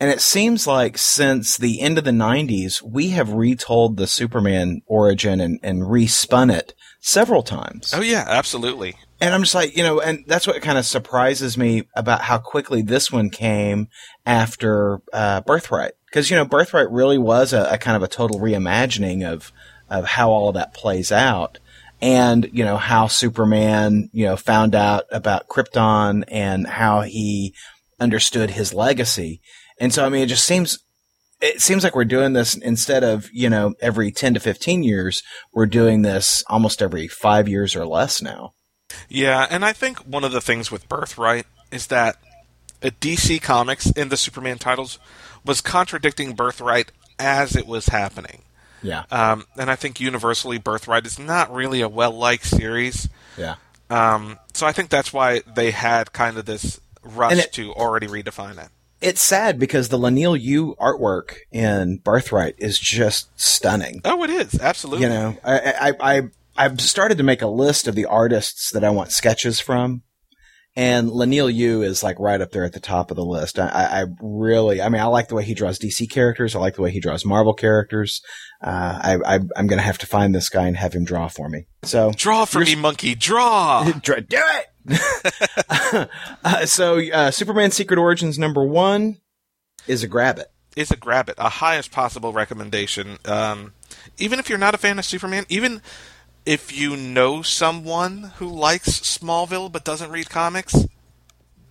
And 0.00 0.10
it 0.10 0.20
seems 0.20 0.66
like 0.66 0.96
since 0.96 1.56
the 1.56 1.80
end 1.80 1.98
of 1.98 2.04
the 2.04 2.12
90s, 2.12 2.80
we 2.82 3.10
have 3.10 3.32
retold 3.32 3.96
the 3.96 4.06
Superman 4.06 4.80
origin 4.86 5.40
and, 5.40 5.58
and 5.62 5.82
respun 5.82 6.54
it 6.54 6.72
several 7.00 7.42
times. 7.42 7.92
Oh 7.92 8.00
yeah, 8.00 8.24
absolutely. 8.28 8.94
And 9.20 9.34
I'm 9.34 9.42
just 9.42 9.56
like, 9.56 9.76
you 9.76 9.82
know, 9.82 10.00
and 10.00 10.24
that's 10.28 10.46
what 10.46 10.62
kind 10.62 10.78
of 10.78 10.86
surprises 10.86 11.58
me 11.58 11.88
about 11.96 12.20
how 12.22 12.38
quickly 12.38 12.82
this 12.82 13.10
one 13.10 13.30
came 13.30 13.88
after 14.24 15.00
uh, 15.12 15.40
Birthright. 15.40 15.92
Because, 16.06 16.30
you 16.30 16.36
know, 16.36 16.44
Birthright 16.44 16.90
really 16.92 17.18
was 17.18 17.52
a, 17.52 17.64
a 17.72 17.78
kind 17.78 17.96
of 17.96 18.04
a 18.04 18.08
total 18.08 18.38
reimagining 18.38 19.28
of, 19.28 19.50
of 19.90 20.04
how 20.04 20.30
all 20.30 20.48
of 20.48 20.54
that 20.54 20.74
plays 20.74 21.10
out. 21.10 21.58
And, 22.00 22.48
you 22.52 22.64
know, 22.64 22.76
how 22.76 23.08
Superman, 23.08 24.08
you 24.12 24.26
know, 24.26 24.36
found 24.36 24.74
out 24.74 25.04
about 25.10 25.48
Krypton 25.48 26.24
and 26.28 26.66
how 26.66 27.00
he 27.00 27.54
understood 27.98 28.50
his 28.50 28.72
legacy. 28.72 29.40
And 29.80 29.92
so, 29.92 30.04
I 30.06 30.08
mean, 30.08 30.22
it 30.22 30.28
just 30.28 30.44
seems, 30.44 30.78
it 31.40 31.60
seems 31.60 31.82
like 31.82 31.96
we're 31.96 32.04
doing 32.04 32.34
this 32.34 32.56
instead 32.56 33.02
of, 33.02 33.28
you 33.32 33.50
know, 33.50 33.74
every 33.80 34.12
10 34.12 34.34
to 34.34 34.40
15 34.40 34.82
years, 34.82 35.22
we're 35.52 35.66
doing 35.66 36.02
this 36.02 36.44
almost 36.48 36.82
every 36.82 37.08
five 37.08 37.48
years 37.48 37.74
or 37.74 37.84
less 37.84 38.22
now. 38.22 38.52
Yeah, 39.08 39.46
and 39.50 39.64
I 39.64 39.72
think 39.72 39.98
one 39.98 40.24
of 40.24 40.32
the 40.32 40.40
things 40.40 40.70
with 40.70 40.88
Birthright 40.88 41.46
is 41.70 41.88
that 41.88 42.16
DC 42.80 43.42
Comics 43.42 43.90
in 43.90 44.08
the 44.08 44.16
Superman 44.16 44.58
titles 44.58 44.98
was 45.44 45.60
contradicting 45.60 46.34
Birthright 46.34 46.92
as 47.18 47.56
it 47.56 47.66
was 47.66 47.86
happening. 47.86 48.42
Yeah. 48.82 49.04
Um, 49.10 49.44
and 49.56 49.70
I 49.70 49.76
think 49.76 50.00
universally, 50.00 50.58
Birthright 50.58 51.06
is 51.06 51.18
not 51.18 51.52
really 51.52 51.80
a 51.80 51.88
well 51.88 52.12
liked 52.12 52.44
series. 52.46 53.08
Yeah. 53.36 53.56
Um, 53.90 54.38
so 54.52 54.66
I 54.66 54.72
think 54.72 54.90
that's 54.90 55.12
why 55.12 55.40
they 55.54 55.70
had 55.70 56.12
kind 56.12 56.36
of 56.38 56.44
this 56.44 56.80
rush 57.02 57.38
it- 57.38 57.52
to 57.54 57.72
already 57.72 58.06
redefine 58.06 58.62
it. 58.62 58.68
It's 59.00 59.22
sad 59.22 59.60
because 59.60 59.90
the 59.90 59.98
Leinil 59.98 60.36
Yu 60.40 60.74
artwork 60.80 61.36
in 61.52 61.98
Birthright 61.98 62.56
is 62.58 62.80
just 62.80 63.28
stunning. 63.40 64.00
Oh, 64.04 64.24
it 64.24 64.30
is 64.30 64.58
absolutely. 64.60 65.04
You 65.06 65.10
know, 65.10 65.36
I, 65.44 65.92
I, 66.00 66.16
I, 66.16 66.22
I've 66.56 66.80
started 66.80 67.18
to 67.18 67.22
make 67.24 67.40
a 67.40 67.46
list 67.46 67.86
of 67.86 67.94
the 67.94 68.06
artists 68.06 68.72
that 68.72 68.82
I 68.82 68.90
want 68.90 69.12
sketches 69.12 69.60
from. 69.60 70.02
And 70.78 71.10
Leinil 71.10 71.52
Yu 71.52 71.82
is 71.82 72.04
like 72.04 72.20
right 72.20 72.40
up 72.40 72.52
there 72.52 72.62
at 72.62 72.72
the 72.72 72.78
top 72.78 73.10
of 73.10 73.16
the 73.16 73.24
list. 73.24 73.58
I, 73.58 73.66
I 73.66 74.04
really, 74.22 74.80
I 74.80 74.88
mean, 74.88 75.02
I 75.02 75.06
like 75.06 75.26
the 75.26 75.34
way 75.34 75.42
he 75.42 75.52
draws 75.52 75.76
DC 75.76 76.08
characters. 76.08 76.54
I 76.54 76.60
like 76.60 76.76
the 76.76 76.82
way 76.82 76.92
he 76.92 77.00
draws 77.00 77.24
Marvel 77.24 77.52
characters. 77.52 78.22
Uh, 78.62 79.00
I, 79.02 79.16
I, 79.26 79.34
I'm 79.56 79.66
going 79.66 79.80
to 79.80 79.84
have 79.84 79.98
to 79.98 80.06
find 80.06 80.32
this 80.32 80.48
guy 80.48 80.68
and 80.68 80.76
have 80.76 80.92
him 80.92 81.04
draw 81.04 81.26
for 81.26 81.48
me. 81.48 81.66
So 81.82 82.12
Draw 82.14 82.44
for 82.44 82.60
me, 82.60 82.76
monkey. 82.76 83.16
Draw. 83.16 83.90
Dra- 84.02 84.20
do 84.20 84.40
it. 84.86 86.10
uh, 86.44 86.64
so, 86.64 87.00
uh, 87.10 87.32
Superman 87.32 87.72
Secret 87.72 87.98
Origins 87.98 88.38
number 88.38 88.64
one 88.64 89.16
is 89.88 90.04
a 90.04 90.06
grab 90.06 90.38
it. 90.38 90.46
is 90.76 90.92
a 90.92 90.96
grab 90.96 91.28
it, 91.28 91.34
a 91.38 91.48
highest 91.48 91.90
possible 91.90 92.32
recommendation. 92.32 93.18
Um, 93.24 93.72
even 94.16 94.38
if 94.38 94.48
you're 94.48 94.58
not 94.58 94.76
a 94.76 94.78
fan 94.78 95.00
of 95.00 95.04
Superman, 95.04 95.44
even 95.48 95.82
if 96.48 96.74
you 96.74 96.96
know 96.96 97.42
someone 97.42 98.32
who 98.36 98.48
likes 98.48 99.00
Smallville 99.00 99.70
but 99.70 99.84
doesn't 99.84 100.10
read 100.10 100.30
comics, 100.30 100.86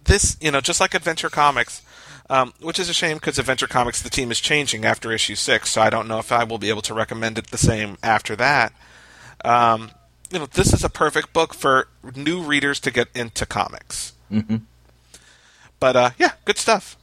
this, 0.03 0.37
you 0.39 0.51
know, 0.51 0.61
just 0.61 0.79
like 0.79 0.93
Adventure 0.93 1.31
Comics, 1.31 1.81
um, 2.29 2.53
which 2.61 2.77
is 2.77 2.87
a 2.87 2.93
shame 2.93 3.17
because 3.17 3.39
Adventure 3.39 3.65
Comics, 3.65 4.03
the 4.03 4.11
team 4.11 4.29
is 4.29 4.39
changing 4.39 4.85
after 4.85 5.11
issue 5.11 5.33
six, 5.33 5.71
so 5.71 5.81
I 5.81 5.89
don't 5.89 6.07
know 6.07 6.19
if 6.19 6.31
I 6.31 6.43
will 6.43 6.59
be 6.59 6.69
able 6.69 6.83
to 6.83 6.93
recommend 6.93 7.39
it 7.39 7.47
the 7.47 7.57
same 7.57 7.97
after 8.03 8.35
that. 8.35 8.71
Um, 9.43 9.89
you 10.31 10.37
know, 10.37 10.45
this 10.45 10.71
is 10.71 10.83
a 10.83 10.89
perfect 10.89 11.33
book 11.33 11.55
for 11.55 11.87
new 12.15 12.39
readers 12.39 12.79
to 12.81 12.91
get 12.91 13.07
into 13.15 13.47
comics. 13.47 14.13
Mhm. 14.31 14.61
But 15.79 15.95
uh, 15.95 16.09
yeah, 16.19 16.33
good 16.45 16.59
stuff. 16.59 16.97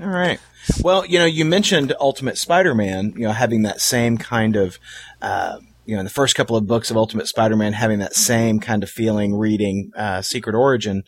All 0.00 0.06
right. 0.06 0.38
Well, 0.82 1.04
you 1.04 1.18
know, 1.18 1.24
you 1.24 1.44
mentioned 1.44 1.92
Ultimate 1.98 2.38
Spider-Man, 2.38 3.14
you 3.16 3.22
know, 3.22 3.32
having 3.32 3.62
that 3.62 3.80
same 3.80 4.18
kind 4.18 4.54
of, 4.54 4.78
uh, 5.20 5.58
you 5.88 5.94
know, 5.94 6.00
in 6.00 6.04
the 6.04 6.10
first 6.10 6.34
couple 6.34 6.54
of 6.54 6.66
books 6.66 6.90
of 6.90 6.98
Ultimate 6.98 7.26
Spider-Man, 7.28 7.72
having 7.72 7.98
that 8.00 8.14
same 8.14 8.60
kind 8.60 8.82
of 8.82 8.90
feeling 8.90 9.34
reading 9.34 9.90
uh, 9.96 10.20
Secret 10.20 10.54
Origin. 10.54 11.02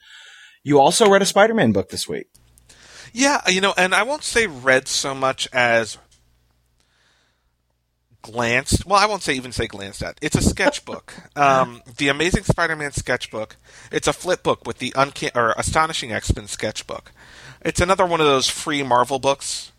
You 0.65 0.81
also 0.81 1.07
read 1.07 1.21
a 1.21 1.27
Spider-Man 1.27 1.73
book 1.73 1.91
this 1.91 2.09
week. 2.09 2.29
Yeah, 3.13 3.43
you 3.47 3.61
know, 3.61 3.75
and 3.77 3.95
I 3.95 4.05
won't 4.05 4.25
say 4.25 4.47
read 4.47 4.89
so 4.89 5.15
much 5.15 5.47
as 5.53 5.99
glanced. 8.23 8.87
Well, 8.87 8.99
I 8.99 9.05
won't 9.05 9.23
say 9.23 9.35
even 9.35 9.53
say 9.53 9.67
glanced 9.67 10.03
at. 10.03 10.17
It's 10.23 10.37
a 10.37 10.43
sketchbook. 10.43 11.13
um, 11.37 11.83
the 11.99 12.09
Amazing 12.09 12.45
Spider-Man 12.45 12.93
sketchbook. 12.93 13.57
It's 13.93 14.09
a 14.09 14.15
flip 14.15 14.43
book 14.43 14.67
with 14.67 14.79
the 14.79 14.93
unca- 14.93 15.37
or 15.37 15.53
Astonishing 15.59 16.11
X-Men 16.11 16.47
sketchbook. 16.47 17.13
It's 17.63 17.83
another 17.83 18.07
one 18.07 18.21
of 18.21 18.27
those 18.27 18.49
free 18.49 18.83
Marvel 18.83 19.19
books. 19.19 19.73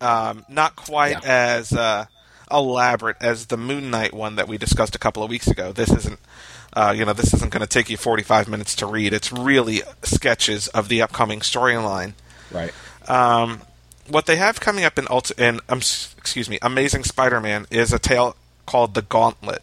Um, 0.00 0.46
not 0.48 0.76
quite 0.76 1.22
Yeah. 1.24 1.56
as 1.58 1.74
uh, 1.74 2.06
elaborate 2.50 3.16
as 3.20 3.46
the 3.46 3.56
Moon 3.56 3.90
Knight 3.90 4.12
one 4.12 4.36
that 4.36 4.48
we 4.48 4.58
discussed 4.58 4.94
a 4.94 4.98
couple 4.98 5.22
of 5.22 5.30
weeks 5.30 5.48
ago. 5.48 5.72
This 5.72 5.90
isn't. 5.90 6.20
Uh, 6.72 6.94
you 6.96 7.04
know, 7.04 7.12
this 7.12 7.34
isn't 7.34 7.50
going 7.50 7.62
to 7.62 7.66
take 7.66 7.90
you 7.90 7.96
45 7.96 8.46
minutes 8.46 8.76
to 8.76 8.86
read. 8.86 9.12
It's 9.12 9.32
really 9.32 9.82
sketches 10.04 10.68
of 10.68 10.88
the 10.88 11.02
upcoming 11.02 11.40
storyline. 11.40 12.12
Right. 12.52 12.72
Um, 13.08 13.62
what 14.08 14.26
they 14.26 14.36
have 14.36 14.60
coming 14.60 14.84
up 14.84 14.96
in 14.96 15.06
Ulti- 15.06 15.38
in 15.38 15.60
um, 15.68 15.78
excuse 15.78 16.48
me, 16.48 16.58
Amazing 16.62 17.04
Spider-Man 17.04 17.66
is 17.70 17.92
a 17.92 17.98
tale 17.98 18.36
called 18.66 18.94
The 18.94 19.02
Gauntlet, 19.02 19.62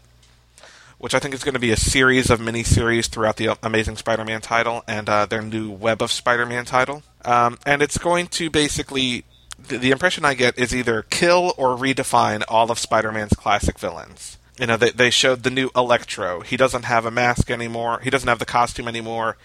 which 0.97 1.13
I 1.13 1.19
think 1.19 1.33
is 1.33 1.43
going 1.43 1.53
to 1.53 1.59
be 1.59 1.71
a 1.71 1.77
series 1.77 2.29
of 2.29 2.41
mini-series 2.41 3.07
throughout 3.07 3.37
the 3.37 3.57
Amazing 3.63 3.97
Spider-Man 3.97 4.41
title 4.41 4.83
and 4.87 5.07
uh, 5.07 5.25
their 5.25 5.41
new 5.41 5.69
Web 5.71 6.01
of 6.01 6.11
Spider-Man 6.11 6.65
title. 6.65 7.03
Um, 7.23 7.57
and 7.65 7.81
it's 7.81 7.97
going 7.97 8.27
to 8.27 8.49
basically 8.49 9.23
the, 9.59 9.77
the 9.77 9.91
impression 9.91 10.25
I 10.25 10.33
get 10.33 10.57
is 10.57 10.75
either 10.75 11.03
kill 11.03 11.53
or 11.57 11.75
redefine 11.75 12.43
all 12.47 12.71
of 12.71 12.79
Spider-Man's 12.79 13.33
classic 13.33 13.79
villains. 13.79 14.37
You 14.59 14.65
know, 14.65 14.77
they 14.77 14.89
they 14.89 15.09
showed 15.11 15.43
the 15.43 15.51
new 15.51 15.69
Electro. 15.75 16.41
He 16.41 16.57
doesn't 16.57 16.85
have 16.85 17.05
a 17.05 17.11
mask 17.11 17.51
anymore. 17.51 17.99
He 18.03 18.09
doesn't 18.09 18.27
have 18.27 18.39
the 18.39 18.45
costume 18.45 18.87
anymore. 18.87 19.37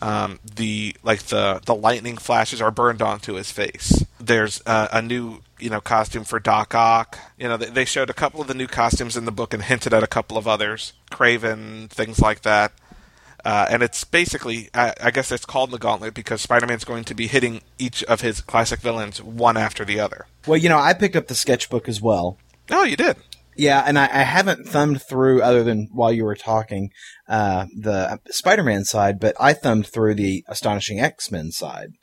Um, 0.00 0.38
the 0.44 0.94
like 1.02 1.24
the 1.24 1.60
the 1.64 1.74
lightning 1.74 2.18
flashes 2.18 2.60
are 2.60 2.70
burned 2.70 3.02
onto 3.02 3.34
his 3.34 3.50
face. 3.50 4.04
There's 4.20 4.62
uh, 4.66 4.88
a 4.92 5.02
new 5.02 5.38
you 5.58 5.70
know 5.70 5.80
costume 5.80 6.24
for 6.24 6.38
Doc 6.38 6.74
Ock. 6.74 7.18
You 7.38 7.48
know 7.48 7.56
they, 7.56 7.70
they 7.70 7.84
showed 7.84 8.10
a 8.10 8.14
couple 8.14 8.40
of 8.40 8.46
the 8.46 8.54
new 8.54 8.66
costumes 8.66 9.16
in 9.16 9.24
the 9.24 9.32
book 9.32 9.54
and 9.54 9.62
hinted 9.62 9.94
at 9.94 10.02
a 10.02 10.06
couple 10.06 10.36
of 10.36 10.46
others, 10.46 10.92
Kraven, 11.10 11.88
things 11.88 12.20
like 12.20 12.42
that. 12.42 12.72
Uh, 13.48 13.66
and 13.70 13.82
it's 13.82 14.04
basically, 14.04 14.68
I, 14.74 14.92
I 15.02 15.10
guess 15.10 15.32
it's 15.32 15.46
called 15.46 15.70
the 15.70 15.78
Gauntlet 15.78 16.12
because 16.12 16.42
Spider-Man's 16.42 16.84
going 16.84 17.04
to 17.04 17.14
be 17.14 17.28
hitting 17.28 17.62
each 17.78 18.04
of 18.04 18.20
his 18.20 18.42
classic 18.42 18.80
villains 18.80 19.22
one 19.22 19.56
after 19.56 19.86
the 19.86 19.98
other. 19.98 20.26
Well, 20.46 20.58
you 20.58 20.68
know, 20.68 20.78
I 20.78 20.92
picked 20.92 21.16
up 21.16 21.28
the 21.28 21.34
sketchbook 21.34 21.88
as 21.88 22.02
well. 22.02 22.36
Oh, 22.70 22.84
you 22.84 22.94
did. 22.94 23.16
Yeah, 23.56 23.82
and 23.86 23.98
I, 23.98 24.04
I 24.04 24.22
haven't 24.24 24.68
thumbed 24.68 25.00
through 25.02 25.40
other 25.40 25.64
than 25.64 25.88
while 25.92 26.12
you 26.12 26.24
were 26.26 26.34
talking 26.34 26.90
uh, 27.26 27.64
the 27.74 28.20
Spider-Man 28.30 28.84
side, 28.84 29.18
but 29.18 29.34
I 29.40 29.54
thumbed 29.54 29.86
through 29.86 30.16
the 30.16 30.44
Astonishing 30.46 31.00
X-Men 31.00 31.50
side, 31.50 31.94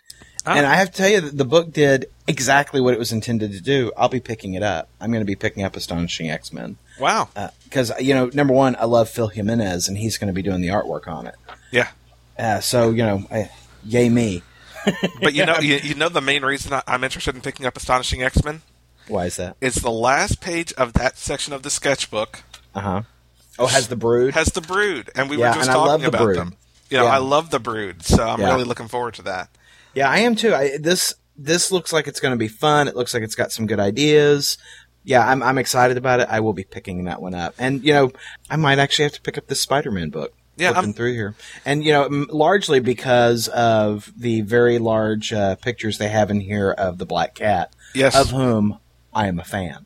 Oh. 0.48 0.52
and 0.52 0.66
I 0.66 0.76
have 0.76 0.92
to 0.92 0.98
tell 0.98 1.10
you 1.10 1.22
that 1.22 1.38
the 1.38 1.46
book 1.46 1.72
did 1.72 2.06
exactly 2.28 2.82
what 2.82 2.94
it 2.94 3.00
was 3.00 3.12
intended 3.12 3.52
to 3.52 3.62
do. 3.62 3.92
I'll 3.98 4.10
be 4.10 4.20
picking 4.20 4.54
it 4.56 4.64
up. 4.64 4.90
I'm 5.00 5.12
going 5.12 5.22
to 5.22 5.26
be 5.26 5.36
picking 5.36 5.64
up 5.64 5.76
Astonishing 5.76 6.30
X-Men 6.30 6.78
Wow. 7.00 7.30
because 7.66 7.92
you 8.00 8.14
know, 8.14 8.30
number 8.34 8.54
one, 8.54 8.76
I 8.80 8.86
love 8.86 9.10
Phil 9.10 9.28
Jimenez, 9.28 9.88
and 9.88 9.98
he's 9.98 10.18
going 10.18 10.28
to 10.28 10.34
be 10.34 10.42
doing 10.42 10.62
the 10.62 10.70
artwork 10.70 11.08
on 11.08 11.28
it. 11.28 11.36
Yeah. 11.72 11.90
Uh, 12.38 12.60
so 12.60 12.92
you 12.92 13.04
know, 13.04 13.24
I, 13.32 13.50
yay 13.84 14.10
me! 14.10 14.44
But 15.22 15.34
you 15.34 15.46
know, 15.46 15.60
you, 15.60 15.78
you 15.78 15.96
know 15.96 16.10
the 16.10 16.22
main 16.22 16.44
reason 16.46 16.80
I'm 16.88 17.04
interested 17.04 17.34
in 17.36 17.42
picking 17.42 17.66
up 17.66 17.76
Astonishing 17.76 18.22
X-Men 18.22 18.62
Why 19.08 19.26
is 19.26 19.38
that? 19.38 19.58
It's 19.62 19.82
the 19.82 19.90
last 19.92 20.42
page 20.42 20.72
of 20.74 20.94
that 20.94 21.18
section 21.18 21.54
of 21.54 21.64
the 21.64 21.70
sketchbook 21.70 22.44
Uh 22.76 22.80
huh. 22.82 23.02
Oh, 23.58 23.68
has 23.68 23.88
the 23.88 23.96
brood? 23.96 24.34
has 24.36 24.48
the 24.48 24.62
Brood, 24.62 25.10
and 25.16 25.30
we 25.30 25.38
Yeah, 25.38 25.50
were 25.50 25.56
just 25.56 25.70
and 25.70 25.72
I 25.72 25.80
love 25.80 25.88
talking 26.02 26.02
the 26.04 26.08
about 26.10 26.22
Brood. 26.22 26.38
them. 26.38 26.56
You 26.90 26.98
know, 26.98 27.06
Yeah. 27.06 27.14
I 27.14 27.18
love 27.18 27.50
the 27.50 27.60
Brood, 27.60 28.04
so 28.04 28.28
I'm 28.28 28.42
Yeah. 28.42 28.52
really 28.52 28.64
looking 28.66 28.88
forward 28.90 29.14
to 29.16 29.22
that. 29.24 29.50
Yeah, 29.94 30.10
I 30.10 30.20
am 30.20 30.36
too. 30.36 30.54
I, 30.54 30.78
this 30.78 31.14
this 31.38 31.72
looks 31.72 31.92
like 31.92 32.08
it's 32.08 32.20
going 32.20 32.34
to 32.34 32.38
be 32.38 32.48
fun. 32.48 32.88
It 32.88 32.96
looks 32.96 33.14
like 33.14 33.24
it's 33.24 33.36
got 33.36 33.52
some 33.52 33.66
good 33.66 33.80
ideas. 33.80 34.58
Yeah, 35.06 35.26
I'm 35.28 35.41
I'm 35.44 35.58
excited 35.60 35.98
about 35.98 36.20
it. 36.20 36.28
I 36.30 36.39
will 36.39 36.54
be 36.54 36.63
picking 36.63 37.04
that 37.06 37.22
one 37.22 37.34
up, 37.36 37.54
and 37.60 37.84
you 37.84 37.94
know, 37.94 38.12
I 38.50 38.56
might 38.56 38.80
actually 38.80 39.04
have 39.04 39.13
to 39.13 39.22
pick 39.22 39.38
up 39.38 39.48
this 39.48 39.62
Spider-Man 39.62 40.10
book. 40.10 40.34
Yeah, 40.58 40.70
looking 40.70 40.84
I'm- 40.84 40.94
through 40.94 41.13
here, 41.13 41.36
and 41.65 41.84
you 41.84 41.91
know, 41.91 42.06
m- 42.06 42.28
largely 42.32 42.80
because 42.80 43.48
of 43.50 44.12
the 44.18 44.41
very 44.41 44.80
large 44.80 45.32
uh, 45.34 45.56
pictures 45.58 45.98
they 45.98 46.08
have 46.10 46.32
in 46.32 46.39
here 46.39 46.72
of 46.72 46.98
the 46.98 47.06
Black 47.06 47.36
Cat, 47.36 47.74
Yes. 47.94 48.15
of 48.15 48.32
whom 48.32 48.80
I 49.13 49.28
am 49.28 49.38
a 49.38 49.44
fan. 49.44 49.86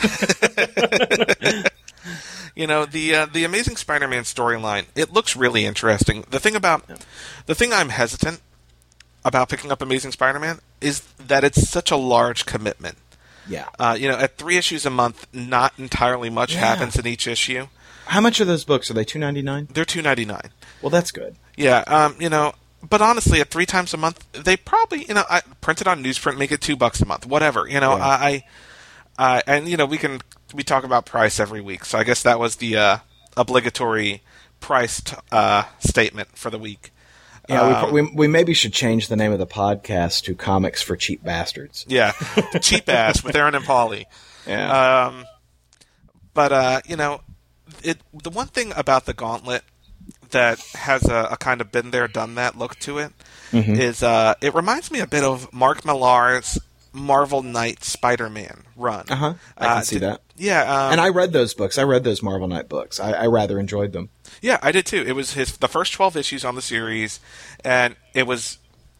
you 2.54 2.66
know 2.66 2.84
the 2.86 3.14
uh, 3.14 3.26
the 3.26 3.44
Amazing 3.44 3.76
Spider-Man 3.76 4.22
storyline. 4.24 4.86
It 4.96 5.12
looks 5.12 5.36
really 5.36 5.64
interesting. 5.64 6.24
The 6.30 6.40
thing 6.40 6.56
about 6.56 6.84
the 7.46 7.54
thing 7.54 7.72
I'm 7.72 7.90
hesitant 7.90 8.40
about 9.24 9.48
picking 9.48 9.70
up 9.70 9.82
Amazing 9.82 10.12
Spider-Man 10.12 10.60
is 10.80 11.00
that 11.18 11.44
it's 11.44 11.68
such 11.68 11.90
a 11.90 11.96
large 11.96 12.46
commitment. 12.46 12.96
Yeah. 13.48 13.66
Uh, 13.78 13.96
you 13.98 14.08
know, 14.08 14.16
at 14.18 14.36
three 14.36 14.56
issues 14.56 14.84
a 14.86 14.90
month, 14.90 15.26
not 15.32 15.72
entirely 15.78 16.30
much 16.30 16.54
Yeah. 16.54 16.60
happens 16.60 16.96
in 16.96 17.06
each 17.06 17.26
issue. 17.26 17.68
How 18.06 18.20
much 18.20 18.40
are 18.40 18.44
those 18.44 18.64
books? 18.64 18.90
Are 18.90 18.94
they 18.94 19.04
two 19.04 19.18
ninety 19.18 19.42
nine? 19.42 19.68
They're 19.72 19.84
two 19.84 20.02
ninety 20.02 20.24
nine. 20.24 20.50
Well, 20.82 20.90
that's 20.90 21.10
good. 21.10 21.36
Yeah, 21.56 21.78
um, 21.86 22.16
you 22.20 22.28
know, 22.28 22.52
but 22.88 23.02
honestly, 23.02 23.40
at 23.40 23.50
three 23.50 23.66
times 23.66 23.92
a 23.92 23.96
month, 23.96 24.24
they 24.32 24.56
probably, 24.56 25.04
you 25.06 25.14
know, 25.14 25.24
I, 25.28 25.40
print 25.60 25.80
it 25.80 25.86
on 25.88 26.02
newsprint, 26.04 26.38
make 26.38 26.52
it 26.52 26.60
two 26.60 26.76
bucks 26.76 27.00
a 27.00 27.06
month, 27.06 27.26
whatever. 27.26 27.66
You 27.66 27.80
know, 27.80 27.96
Yeah. 27.96 28.04
I, 28.06 28.44
I, 29.18 29.42
and 29.46 29.68
you 29.68 29.76
know, 29.76 29.84
we 29.86 29.98
can 29.98 30.20
we 30.54 30.62
talk 30.62 30.84
about 30.84 31.04
price 31.04 31.40
every 31.40 31.60
week, 31.60 31.84
so 31.84 31.98
I 31.98 32.04
guess 32.04 32.22
that 32.22 32.38
was 32.38 32.56
the 32.56 32.76
uh, 32.76 32.96
obligatory 33.36 34.22
price 34.60 35.00
t- 35.00 35.16
uh, 35.32 35.64
statement 35.80 36.36
for 36.36 36.50
the 36.50 36.58
week. 36.58 36.92
Yeah, 37.48 37.62
Um, 37.62 37.92
we, 37.92 38.02
we 38.02 38.10
we 38.14 38.28
maybe 38.28 38.52
should 38.54 38.72
change 38.72 39.08
the 39.08 39.16
name 39.16 39.32
of 39.32 39.38
the 39.38 39.46
podcast 39.46 40.24
to 40.24 40.34
Comics 40.34 40.82
for 40.82 40.96
Cheap 40.96 41.24
Bastards. 41.24 41.84
Yeah, 41.88 42.12
cheap 42.60 42.88
ass 42.88 43.24
with 43.24 43.34
Aaron 43.36 43.54
and 43.54 43.64
Polly. 43.64 44.06
Yeah. 44.46 45.06
Um, 45.06 45.24
but 46.34 46.52
uh, 46.52 46.80
you 46.86 46.96
know, 46.96 47.20
it 47.82 47.98
the 48.12 48.30
one 48.30 48.48
thing 48.48 48.72
about 48.76 49.06
the 49.06 49.14
Gauntlet 49.14 49.62
that 50.30 50.58
has 50.74 51.08
a, 51.08 51.28
a 51.32 51.36
kind 51.38 51.60
of 51.60 51.72
been 51.72 51.90
there, 51.90 52.06
done 52.06 52.34
that 52.36 52.56
look 52.58 52.76
to 52.80 52.98
it 52.98 53.12
is 53.52 54.02
uh, 54.02 54.34
it 54.42 54.54
reminds 54.54 54.90
me 54.90 55.00
a 55.00 55.06
bit 55.06 55.24
of 55.24 55.50
Mark 55.54 55.84
Millar's 55.86 56.58
Marvel 56.92 57.42
Knight 57.42 57.82
Spider-Man 57.82 58.64
run. 58.76 59.04
Uh-huh. 59.08 59.34
I 59.56 59.64
can 59.66 59.76
Uh, 59.78 59.80
see 59.80 59.96
d- 59.96 60.00
that. 60.00 60.20
Yeah, 60.36 60.62
um, 60.62 60.92
and 60.92 61.00
I 61.00 61.08
read 61.08 61.32
those 61.32 61.54
books. 61.54 61.78
I 61.78 61.82
read 61.84 62.04
those 62.04 62.22
Marvel 62.22 62.46
Knight 62.46 62.68
books. 62.68 63.00
I, 63.00 63.12
I 63.12 63.26
rather 63.26 63.58
enjoyed 63.58 63.92
them. 63.92 64.10
Yeah, 64.40 64.58
I 64.62 64.72
did 64.72 64.86
too. 64.86 65.04
It 65.06 65.12
was 65.12 65.34
his 65.34 65.56
the 65.56 65.68
first 65.68 65.92
twelve 65.92 66.16
issues 66.16 66.44
on 66.44 66.54
the 66.54 66.62
series, 66.62 67.20
and 67.64 67.96
it 68.14 68.26
was 68.26 68.58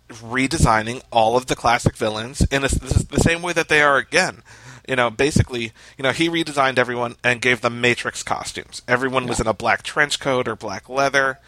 redesigning 0.09 1.03
all 1.13 1.37
of 1.37 1.47
the 1.47 1.57
classic 1.57 1.97
villains 1.97 2.41
in 2.51 2.65
a, 2.65 2.69
the 2.69 3.07
the 3.11 3.21
same 3.21 3.43
way 3.43 3.53
that 3.53 3.69
they 3.69 3.83
are 3.83 3.97
again. 3.97 4.43
You 4.89 4.97
know, 4.97 5.11
basically, 5.11 5.73
you 5.99 6.03
know, 6.03 6.13
he 6.13 6.31
redesigned 6.31 6.79
everyone 6.79 7.17
and 7.23 7.43
gave 7.43 7.61
them 7.61 7.81
Matrix 7.81 8.23
costumes. 8.23 8.81
Everyone 8.89 9.27
was 9.27 9.39
in 9.39 9.47
a 9.47 9.53
black 9.53 9.83
trench 9.83 10.19
coat 10.19 10.49
or 10.49 10.57
black 10.57 10.89
leather, 10.89 11.41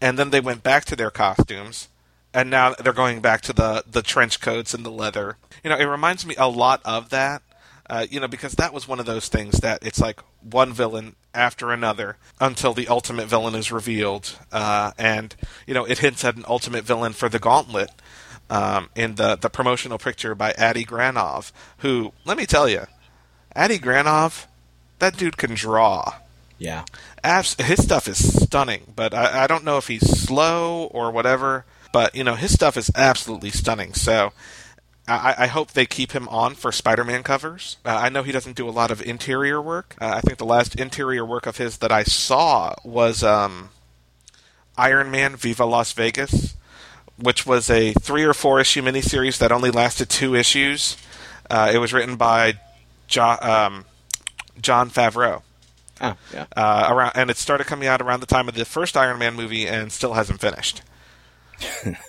and 0.00 0.18
then 0.18 0.30
they 0.30 0.40
went 0.40 0.62
back 0.62 0.86
to 0.86 0.96
their 0.96 1.10
costumes, 1.10 1.88
and 2.32 2.48
now 2.48 2.74
they're 2.74 2.94
going 2.94 3.20
back 3.20 3.42
to 3.42 3.52
the 3.52 3.84
the 3.86 4.02
trench 4.02 4.40
coats 4.40 4.72
and 4.72 4.86
the 4.86 4.90
leather. 4.90 5.36
You 5.62 5.70
know, 5.70 5.76
it 5.76 5.84
reminds 5.84 6.24
me 6.24 6.34
a 6.38 6.48
lot 6.48 6.80
of 6.84 7.10
that. 7.10 7.42
Uh, 7.88 8.06
you 8.10 8.20
know, 8.20 8.28
because 8.28 8.52
that 8.52 8.74
was 8.74 8.86
one 8.86 9.00
of 9.00 9.06
those 9.06 9.28
things 9.28 9.60
that 9.60 9.78
it's 9.82 9.98
like 9.98 10.20
one 10.42 10.72
villain 10.74 11.16
after 11.32 11.72
another 11.72 12.16
until 12.38 12.74
the 12.74 12.86
ultimate 12.88 13.26
villain 13.26 13.54
is 13.54 13.72
revealed, 13.72 14.38
uh, 14.52 14.92
and 14.98 15.34
you 15.66 15.72
know 15.72 15.84
it 15.84 15.98
hints 15.98 16.24
at 16.24 16.36
an 16.36 16.44
ultimate 16.46 16.84
villain 16.84 17.14
for 17.14 17.30
the 17.30 17.38
Gauntlet 17.38 17.90
um, 18.50 18.90
in 18.94 19.14
the 19.14 19.36
the 19.36 19.48
promotional 19.48 19.98
picture 19.98 20.34
by 20.34 20.52
Adi 20.58 20.84
Granov, 20.84 21.50
who 21.78 22.12
let 22.26 22.36
me 22.36 22.44
tell 22.44 22.68
you, 22.68 22.86
Adi 23.56 23.78
Granov, 23.78 24.46
that 24.98 25.16
dude 25.16 25.36
can 25.36 25.54
draw. 25.54 26.14
Yeah. 26.58 26.84
Abs- 27.22 27.60
his 27.60 27.82
stuff 27.82 28.08
is 28.08 28.42
stunning, 28.42 28.92
but 28.96 29.14
I, 29.14 29.44
I 29.44 29.46
don't 29.46 29.64
know 29.64 29.78
if 29.78 29.86
he's 29.86 30.06
slow 30.08 30.84
or 30.86 31.10
whatever. 31.10 31.64
But 31.92 32.14
you 32.14 32.24
know, 32.24 32.34
his 32.34 32.52
stuff 32.52 32.76
is 32.76 32.90
absolutely 32.94 33.50
stunning. 33.50 33.94
So 33.94 34.32
I, 35.08 35.34
I 35.38 35.46
hope 35.46 35.72
they 35.72 35.86
keep 35.86 36.12
him 36.12 36.28
on 36.28 36.54
for 36.54 36.70
Spider-Man 36.72 37.22
covers. 37.22 37.76
Uh, 37.84 37.96
I 37.96 38.08
know 38.08 38.22
he 38.22 38.32
doesn't 38.32 38.56
do 38.56 38.68
a 38.68 38.70
lot 38.70 38.90
of 38.90 39.00
interior 39.02 39.60
work. 39.62 39.94
Uh, 40.00 40.12
I 40.16 40.20
think 40.20 40.38
the 40.38 40.44
last 40.44 40.74
interior 40.76 41.24
work 41.24 41.46
of 41.46 41.56
his 41.56 41.78
that 41.78 41.90
I 41.92 42.02
saw 42.02 42.74
was 42.84 43.22
um, 43.22 43.70
Iron 44.76 45.10
Man: 45.10 45.36
Viva 45.36 45.64
Las 45.64 45.92
Vegas, 45.92 46.56
which 47.16 47.46
was 47.46 47.68
a 47.70 47.92
three 47.94 48.24
or 48.24 48.34
four 48.34 48.60
issue 48.60 48.82
miniseries 48.82 49.38
that 49.38 49.50
only 49.52 49.70
lasted 49.70 50.08
two 50.08 50.34
issues. 50.34 50.96
Uh, 51.50 51.70
it 51.72 51.78
was 51.78 51.92
written 51.92 52.16
by 52.16 52.54
jo- 53.06 53.38
um, 53.40 53.84
Jon 54.60 54.90
Favreau 54.90 55.42
Oh, 56.00 56.16
yeah. 56.32 56.46
uh, 56.56 56.88
around, 56.90 57.12
and 57.16 57.30
it 57.30 57.36
started 57.38 57.66
coming 57.66 57.88
out 57.88 58.00
around 58.00 58.20
the 58.20 58.26
time 58.26 58.48
of 58.48 58.54
the 58.54 58.64
first 58.64 58.96
Iron 58.96 59.18
Man 59.18 59.34
movie, 59.34 59.66
and 59.66 59.90
still 59.90 60.12
hasn't 60.14 60.40
finished. 60.40 60.82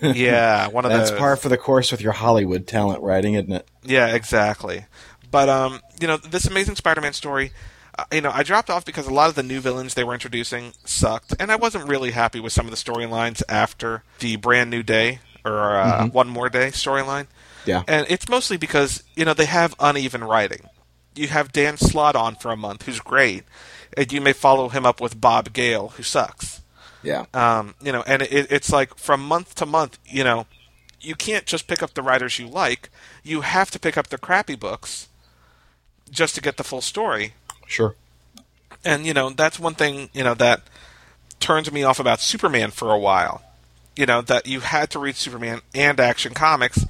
Yeah, 0.01 0.67
one 0.67 0.85
of 0.85 0.91
That's 0.91 1.11
those. 1.11 1.19
par 1.19 1.35
for 1.35 1.49
the 1.49 1.57
course 1.57 1.91
with 1.91 2.01
your 2.01 2.13
Hollywood 2.13 2.67
talent 2.67 3.01
writing, 3.01 3.33
isn't 3.33 3.51
it? 3.51 3.67
Yeah, 3.83 4.07
exactly. 4.07 4.85
But 5.31 5.49
um, 5.49 5.81
you 5.99 6.07
know, 6.07 6.17
this 6.17 6.45
Amazing 6.45 6.75
Spider-Man 6.75 7.13
story, 7.13 7.51
uh, 7.97 8.05
you 8.11 8.21
know, 8.21 8.31
I 8.31 8.43
dropped 8.43 8.69
off 8.69 8.85
because 8.85 9.07
a 9.07 9.13
lot 9.13 9.29
of 9.29 9.35
the 9.35 9.43
new 9.43 9.59
villains 9.59 9.93
they 9.93 10.03
were 10.03 10.13
introducing 10.13 10.73
sucked, 10.85 11.35
and 11.39 11.51
I 11.51 11.55
wasn't 11.55 11.87
really 11.87 12.11
happy 12.11 12.39
with 12.39 12.53
some 12.53 12.65
of 12.65 12.71
the 12.71 12.77
storylines 12.77 13.41
after 13.47 14.03
the 14.19 14.35
Brand 14.35 14.69
New 14.69 14.83
Day 14.83 15.19
or 15.45 15.77
uh, 15.77 16.07
One 16.07 16.29
More 16.29 16.49
Day 16.49 16.67
storyline. 16.67 17.27
Yeah. 17.65 17.83
And 17.87 18.05
it's 18.09 18.27
mostly 18.29 18.57
because, 18.57 19.03
you 19.15 19.25
know, 19.25 19.33
they 19.33 19.45
have 19.45 19.75
uneven 19.79 20.23
writing. 20.23 20.67
You 21.15 21.27
have 21.27 21.51
Dan 21.51 21.77
Slott 21.77 22.15
on 22.15 22.35
for 22.35 22.51
a 22.51 22.57
month, 22.57 22.83
who's 22.83 22.99
great, 22.99 23.43
and 23.97 24.11
you 24.11 24.21
may 24.21 24.33
follow 24.33 24.69
him 24.69 24.85
up 24.85 25.01
with 25.01 25.19
Bob 25.19 25.53
Gale, 25.53 25.89
who 25.89 26.03
sucks. 26.03 26.58
Yeah. 27.03 27.25
Um, 27.33 27.75
you 27.81 27.91
know, 27.91 28.03
and 28.05 28.21
it, 28.21 28.51
it's 28.51 28.71
like 28.71 28.97
from 28.97 29.21
month 29.21 29.55
to 29.55 29.65
month, 29.65 29.97
you 30.05 30.23
know, 30.23 30.45
you 31.01 31.15
can't 31.15 31.45
just 31.45 31.67
pick 31.67 31.81
up 31.81 31.93
the 31.93 32.01
writers 32.01 32.39
you 32.39 32.47
like. 32.47 32.89
You 33.23 33.41
have 33.41 33.71
to 33.71 33.79
pick 33.79 33.97
up 33.97 34.07
the 34.07 34.17
crappy 34.17 34.55
books 34.55 35.07
just 36.09 36.35
to 36.35 36.41
get 36.41 36.57
the 36.57 36.63
full 36.63 36.81
story. 36.81 37.33
Sure. 37.67 37.95
And 38.83 39.05
you 39.05 39.13
know, 39.13 39.29
that's 39.29 39.59
one 39.59 39.75
thing, 39.75 40.09
you 40.13 40.23
know, 40.23 40.33
that 40.35 40.63
turned 41.39 41.71
me 41.71 41.83
off 41.83 41.99
about 41.99 42.19
Superman 42.19 42.71
for 42.71 42.93
a 42.93 42.99
while. 42.99 43.41
You 43.95 44.05
know, 44.05 44.21
that 44.21 44.47
you 44.47 44.61
had 44.61 44.89
to 44.91 44.99
read 44.99 45.15
Superman 45.15 45.61
and 45.75 45.99
Action 45.99 46.33
Comics, 46.33 46.85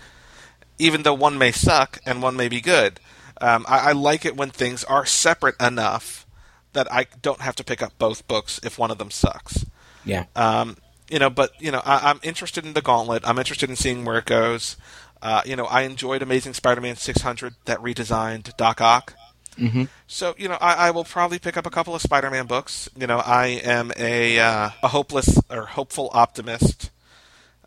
even 0.78 1.04
though 1.04 1.14
one 1.14 1.38
may 1.38 1.52
suck 1.52 2.00
and 2.06 2.22
one 2.22 2.36
may 2.36 2.48
be 2.48 2.62
good. 2.62 3.00
Um, 3.42 3.66
I, 3.68 3.90
I 3.90 3.92
like 3.94 4.26
it 4.26 4.36
when 4.36 4.50
things 4.50 4.84
are 4.84 5.06
separate 5.06 5.60
enough 5.62 6.26
that 6.74 6.92
I 6.92 7.08
don't 7.22 7.42
have 7.42 7.56
to 7.56 7.64
pick 7.64 7.82
up 7.82 7.98
both 7.98 8.28
books 8.28 8.60
if 8.64 8.78
one 8.78 8.92
of 8.92 8.98
them 8.98 9.12
sucks. 9.12 9.66
Yeah. 10.06 10.26
Um, 10.36 10.78
you 11.10 11.20
know, 11.20 11.30
but 11.30 11.52
you 11.60 11.72
know, 11.72 11.82
I, 11.86 12.10
I'm 12.10 12.20
interested 12.24 12.66
in 12.66 12.74
the 12.74 12.82
Gauntlet. 12.82 13.28
I'm 13.28 13.40
interested 13.40 13.70
in 13.70 13.76
seeing 13.76 14.06
where 14.06 14.18
it 14.18 14.26
goes. 14.26 14.78
Uh, 15.22 15.42
you 15.46 15.56
know, 15.56 15.66
I 15.66 15.82
enjoyed 15.82 16.22
Amazing 16.22 16.54
Spider-Man 16.54 16.96
600 16.96 17.56
that 17.66 17.80
redesigned 17.80 18.56
Doc 18.58 18.80
Ock. 18.80 19.16
Mm-hmm. 19.58 19.86
So 20.08 20.36
you 20.38 20.48
know, 20.48 20.58
I, 20.62 20.88
I 20.88 20.92
will 20.92 21.04
probably 21.04 21.40
pick 21.40 21.58
up 21.58 21.66
a 21.66 21.70
couple 21.70 21.94
of 21.94 22.02
Spider-Man 22.02 22.46
books. 22.46 22.90
You 22.96 23.08
know, 23.08 23.18
I 23.18 23.48
am 23.48 23.92
a 23.98 24.40
uh, 24.40 24.70
a 24.82 24.88
hopeless 24.88 25.42
or 25.50 25.66
hopeful 25.66 26.10
optimist. 26.14 26.92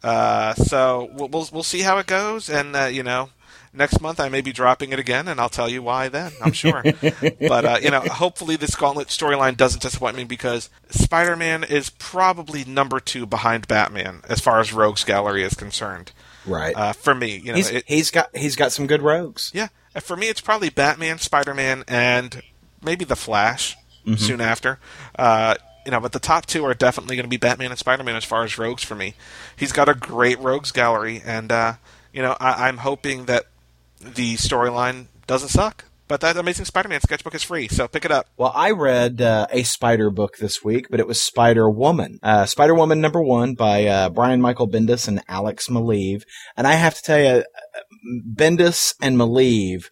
Uh, 0.02 0.54
so 0.54 1.10
we'll, 1.12 1.28
we'll 1.28 1.48
we'll 1.52 1.62
see 1.62 1.80
how 1.80 1.98
it 1.98 2.06
goes, 2.06 2.48
and 2.48 2.74
uh, 2.74 2.84
you 2.84 3.02
know, 3.02 3.30
next 3.72 4.00
month 4.00 4.20
I 4.20 4.28
may 4.28 4.40
be 4.40 4.52
dropping 4.52 4.92
it 4.92 4.98
again, 4.98 5.28
and 5.28 5.40
I'll 5.40 5.48
tell 5.48 5.68
you 5.68 5.82
why 5.82 6.08
then. 6.08 6.32
I'm 6.42 6.52
sure. 6.52 6.82
but 7.02 7.64
uh, 7.64 7.78
you 7.82 7.90
know, 7.90 8.00
hopefully 8.00 8.56
this 8.56 8.74
Gauntlet 8.76 9.08
storyline 9.08 9.56
doesn't 9.56 9.82
disappoint 9.82 10.16
me 10.16 10.24
because 10.24 10.70
Spider-Man 10.90 11.64
is 11.64 11.90
probably 11.90 12.64
number 12.64 13.00
two 13.00 13.26
behind 13.26 13.68
Batman 13.68 14.22
as 14.28 14.40
far 14.40 14.60
as 14.60 14.72
Rogues 14.72 15.04
Gallery 15.04 15.42
is 15.42 15.54
concerned. 15.54 16.12
Right. 16.46 16.74
Uh, 16.76 16.92
for 16.92 17.14
me, 17.14 17.36
you 17.36 17.52
know, 17.52 17.54
he's 17.56 17.70
it, 17.70 17.84
he's 17.86 18.10
got 18.10 18.36
he's 18.36 18.56
got 18.56 18.72
some 18.72 18.86
good 18.86 19.02
rogues. 19.02 19.50
yeah, 19.54 19.68
for 20.00 20.16
me, 20.16 20.28
it's 20.28 20.40
probably 20.40 20.70
Batman, 20.70 21.18
Spider 21.18 21.54
Man, 21.54 21.84
and 21.88 22.42
maybe 22.82 23.04
the 23.04 23.16
Flash 23.16 23.76
soon 24.16 24.40
after. 24.40 24.80
Uh, 25.16 25.54
you 25.86 25.92
know, 25.92 26.00
but 26.00 26.10
the 26.12 26.18
top 26.18 26.46
two 26.46 26.64
are 26.64 26.74
definitely 26.74 27.14
going 27.16 27.24
to 27.24 27.28
be 27.30 27.36
Batman 27.36 27.70
and 27.70 27.78
Spider 27.78 28.02
Man 28.02 28.16
as 28.16 28.24
far 28.24 28.42
as 28.42 28.58
rogues 28.58 28.82
for 28.82 28.96
me. 28.96 29.14
He's 29.56 29.70
got 29.72 29.88
a 29.88 29.94
great 29.94 30.38
rogues 30.40 30.72
gallery, 30.72 31.22
and 31.24 31.52
uh, 31.52 31.74
you 32.12 32.22
know, 32.22 32.36
I- 32.40 32.66
I'm 32.68 32.78
hoping 32.78 33.26
that 33.26 33.44
the 34.02 34.34
storyline 34.34 35.06
doesn't 35.26 35.48
suck. 35.48 35.84
But 36.08 36.20
that 36.20 36.36
Amazing 36.36 36.66
Spider-Man 36.66 37.00
sketchbook 37.00 37.34
is 37.34 37.42
free, 37.42 37.68
so 37.68 37.88
pick 37.88 38.04
it 38.04 38.10
up. 38.10 38.26
Well, 38.36 38.52
I 38.54 38.72
read 38.72 39.22
uh, 39.22 39.46
a 39.50 39.62
Spider 39.62 40.10
book 40.10 40.36
this 40.36 40.62
week, 40.62 40.88
but 40.90 41.00
it 41.00 41.06
was 41.06 41.22
Spider 41.22 41.70
Woman. 41.70 42.18
Uh, 42.22 42.44
Spider 42.44 42.74
Woman 42.74 43.00
number 43.00 43.22
one 43.22 43.54
by 43.54 43.86
uh, 43.86 44.10
Brian 44.10 44.42
Michael 44.42 44.68
Bendis 44.68 45.08
and 45.08 45.22
Alex 45.26 45.68
Maleev. 45.68 46.24
And 46.54 46.66
I 46.66 46.74
have 46.74 46.96
to 46.96 47.02
tell 47.02 47.18
you, 47.18 47.44
Bendis 48.30 48.94
and 49.00 49.16
Maleev 49.16 49.84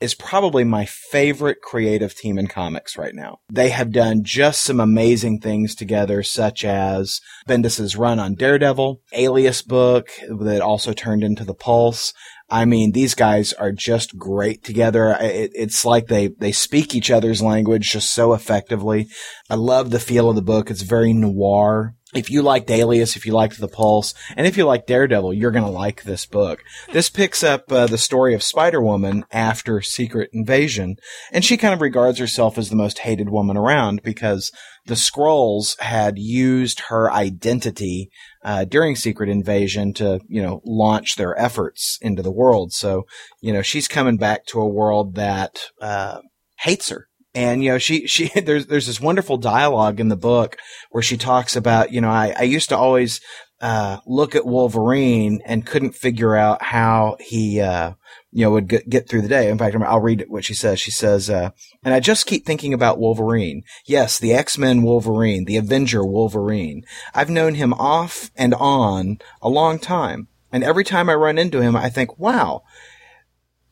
is 0.00 0.14
probably 0.14 0.64
my 0.64 0.84
favorite 0.84 1.58
creative 1.62 2.14
team 2.14 2.38
in 2.38 2.46
comics 2.46 2.96
right 2.96 3.14
now. 3.14 3.38
They 3.52 3.68
have 3.70 3.92
done 3.92 4.22
just 4.24 4.62
some 4.62 4.80
amazing 4.80 5.40
things 5.40 5.74
together, 5.74 6.22
such 6.22 6.64
as 6.64 7.20
Bendis's 7.48 7.96
run 7.96 8.18
on 8.18 8.34
Daredevil, 8.34 9.00
Alias 9.12 9.62
book 9.62 10.10
that 10.28 10.60
also 10.60 10.92
turned 10.92 11.24
into 11.24 11.44
The 11.44 11.54
Pulse. 11.54 12.14
I 12.50 12.64
mean, 12.64 12.92
these 12.92 13.14
guys 13.14 13.52
are 13.52 13.72
just 13.72 14.16
great 14.16 14.64
together. 14.64 15.16
It, 15.20 15.52
it's 15.54 15.84
like 15.84 16.06
they, 16.06 16.28
they 16.28 16.52
speak 16.52 16.94
each 16.94 17.10
other's 17.10 17.42
language 17.42 17.90
just 17.90 18.12
so 18.14 18.32
effectively. 18.32 19.08
I 19.50 19.54
love 19.56 19.90
the 19.90 20.00
feel 20.00 20.30
of 20.30 20.36
the 20.36 20.42
book. 20.42 20.70
It's 20.70 20.82
very 20.82 21.12
noir. 21.12 21.94
if 22.14 22.30
you 22.30 22.40
liked 22.40 22.70
Alias, 22.70 23.16
if 23.16 23.26
you 23.26 23.32
liked 23.32 23.60
The 23.60 23.68
Pulse, 23.68 24.14
and 24.34 24.46
if 24.46 24.56
you 24.56 24.64
like 24.64 24.86
Daredevil, 24.86 25.34
you're 25.34 25.50
going 25.50 25.64
to 25.64 25.70
like 25.70 26.04
this 26.04 26.24
book. 26.24 26.62
This 26.92 27.10
picks 27.10 27.44
up 27.44 27.70
uh, 27.70 27.86
the 27.86 27.98
story 27.98 28.32
of 28.32 28.42
Spider 28.42 28.80
Woman 28.80 29.24
after 29.30 29.82
Secret 29.82 30.30
Invasion, 30.32 30.96
and 31.32 31.44
she 31.44 31.58
kind 31.58 31.74
of 31.74 31.82
regards 31.82 32.18
herself 32.18 32.56
as 32.56 32.70
the 32.70 32.76
most 32.76 33.00
hated 33.00 33.28
woman 33.28 33.58
around 33.58 34.02
because 34.02 34.50
the 34.86 34.94
Skrulls 34.94 35.78
had 35.80 36.18
used 36.18 36.80
her 36.88 37.12
identity 37.12 38.10
uh, 38.44 38.64
during 38.64 38.96
Secret 38.96 39.28
Invasion 39.28 39.92
to, 39.94 40.20
you 40.28 40.42
know, 40.42 40.60
launch 40.64 41.16
their 41.16 41.38
efforts 41.38 41.98
into 42.00 42.22
the 42.22 42.30
world. 42.30 42.72
So, 42.72 43.04
you 43.40 43.52
know, 43.52 43.62
she's 43.62 43.88
coming 43.88 44.16
back 44.16 44.46
to 44.46 44.60
a 44.60 44.68
world 44.68 45.14
that 45.16 45.58
uh, 45.80 46.20
hates 46.58 46.88
her 46.88 47.08
and 47.34 47.62
you 47.62 47.70
know 47.70 47.78
she 47.78 48.06
she 48.06 48.28
there's 48.40 48.66
there's 48.66 48.86
this 48.86 49.00
wonderful 49.00 49.36
dialogue 49.36 50.00
in 50.00 50.08
the 50.08 50.16
book 50.16 50.56
where 50.90 51.02
she 51.02 51.16
talks 51.16 51.56
about 51.56 51.92
you 51.92 52.00
know 52.00 52.10
I, 52.10 52.34
I 52.36 52.42
used 52.42 52.68
to 52.70 52.76
always 52.76 53.20
uh, 53.60 53.98
look 54.06 54.34
at 54.34 54.46
Wolverine 54.46 55.40
and 55.44 55.66
couldn't 55.66 55.96
figure 55.96 56.36
out 56.36 56.62
how 56.62 57.16
he 57.20 57.60
uh, 57.60 57.92
you 58.32 58.44
know 58.44 58.52
would 58.52 58.68
get, 58.68 58.88
get 58.88 59.08
through 59.08 59.22
the 59.22 59.28
day. 59.28 59.50
In 59.50 59.58
fact, 59.58 59.76
I'll 59.76 60.00
read 60.00 60.24
what 60.28 60.44
she 60.44 60.54
says. 60.54 60.80
She 60.80 60.90
says, 60.90 61.28
uh, 61.28 61.50
"And 61.82 61.92
I 61.92 62.00
just 62.00 62.26
keep 62.26 62.46
thinking 62.46 62.72
about 62.72 62.98
Wolverine. 62.98 63.64
Yes, 63.84 64.18
the 64.18 64.32
X 64.32 64.58
Men 64.58 64.82
Wolverine, 64.82 65.44
the 65.44 65.56
Avenger 65.56 66.04
Wolverine. 66.04 66.84
I've 67.14 67.30
known 67.30 67.54
him 67.54 67.72
off 67.74 68.30
and 68.36 68.54
on 68.54 69.18
a 69.42 69.48
long 69.48 69.78
time." 69.78 70.28
And 70.50 70.64
every 70.64 70.84
time 70.84 71.10
I 71.10 71.14
run 71.14 71.36
into 71.36 71.60
him, 71.60 71.76
I 71.76 71.90
think, 71.90 72.18
wow, 72.18 72.62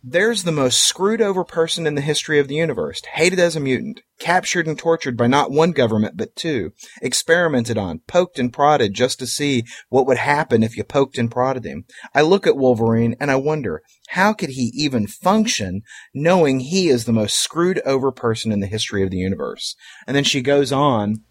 there's 0.08 0.44
the 0.44 0.52
most 0.52 0.82
screwed 0.82 1.20
over 1.20 1.42
person 1.42 1.84
in 1.84 1.96
the 1.96 2.00
history 2.00 2.38
of 2.38 2.46
the 2.46 2.54
universe, 2.54 3.02
hated 3.14 3.40
as 3.40 3.56
a 3.56 3.60
mutant, 3.60 4.02
captured 4.20 4.68
and 4.68 4.78
tortured 4.78 5.16
by 5.16 5.26
not 5.26 5.50
one 5.50 5.72
government 5.72 6.16
but 6.16 6.36
two, 6.36 6.72
experimented 7.02 7.76
on, 7.76 7.98
poked 8.06 8.38
and 8.38 8.52
prodded 8.52 8.94
just 8.94 9.18
to 9.18 9.26
see 9.26 9.64
what 9.88 10.06
would 10.06 10.16
happen 10.16 10.62
if 10.62 10.76
you 10.76 10.84
poked 10.84 11.18
and 11.18 11.28
prodded 11.28 11.64
him. 11.64 11.86
I 12.14 12.22
look 12.22 12.46
at 12.46 12.56
Wolverine 12.56 13.16
and 13.18 13.32
I 13.32 13.34
wonder, 13.34 13.82
how 14.10 14.32
could 14.32 14.50
he 14.50 14.70
even 14.74 15.08
function 15.08 15.82
knowing 16.14 16.60
he 16.60 16.86
is 16.86 17.04
the 17.04 17.12
most 17.12 17.34
screwed 17.40 17.80
over 17.84 18.12
person 18.12 18.52
in 18.52 18.60
the 18.60 18.68
history 18.68 19.02
of 19.02 19.10
the 19.10 19.16
universe? 19.16 19.74
And 20.06 20.16
then 20.16 20.24
she 20.24 20.40
goes 20.40 20.70
on 20.70 21.24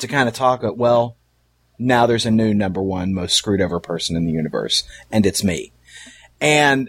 to 0.00 0.08
kind 0.08 0.26
of 0.26 0.34
talk, 0.34 0.60
about, 0.60 0.78
well, 0.78 1.18
now 1.78 2.06
there's 2.06 2.24
a 2.24 2.30
new 2.30 2.54
number 2.54 2.82
one 2.82 3.12
most 3.12 3.34
screwed 3.34 3.60
over 3.60 3.78
person 3.78 4.16
in 4.16 4.24
the 4.24 4.32
universe, 4.32 4.84
and 5.12 5.26
it's 5.26 5.44
me. 5.44 5.74
And 6.40 6.88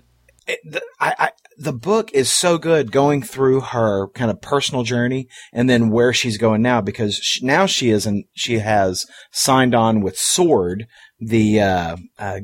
the, 0.64 0.82
I, 1.00 1.14
I, 1.20 1.30
the 1.58 1.74
book 1.74 2.12
is 2.14 2.32
so 2.32 2.58
good 2.58 2.92
going 2.92 3.22
through 3.22 3.62
her 3.62 4.08
kind 4.10 4.32
of 4.32 4.42
personal 4.42 4.84
journey 4.84 5.28
and 5.52 5.70
then 5.70 5.90
where 5.90 6.14
she's 6.14 6.38
going 6.38 6.62
now 6.62 6.82
because 6.82 7.16
she, 7.16 7.46
now 7.46 7.66
she 7.66 7.90
is 7.90 8.06
and 8.06 8.26
she 8.34 8.60
has 8.60 9.06
signed 9.32 9.76
on 9.76 10.02
with 10.02 10.18
Sword, 10.18 10.88
the 11.20 11.62
uh, 11.62 11.98
uh, 12.18 12.40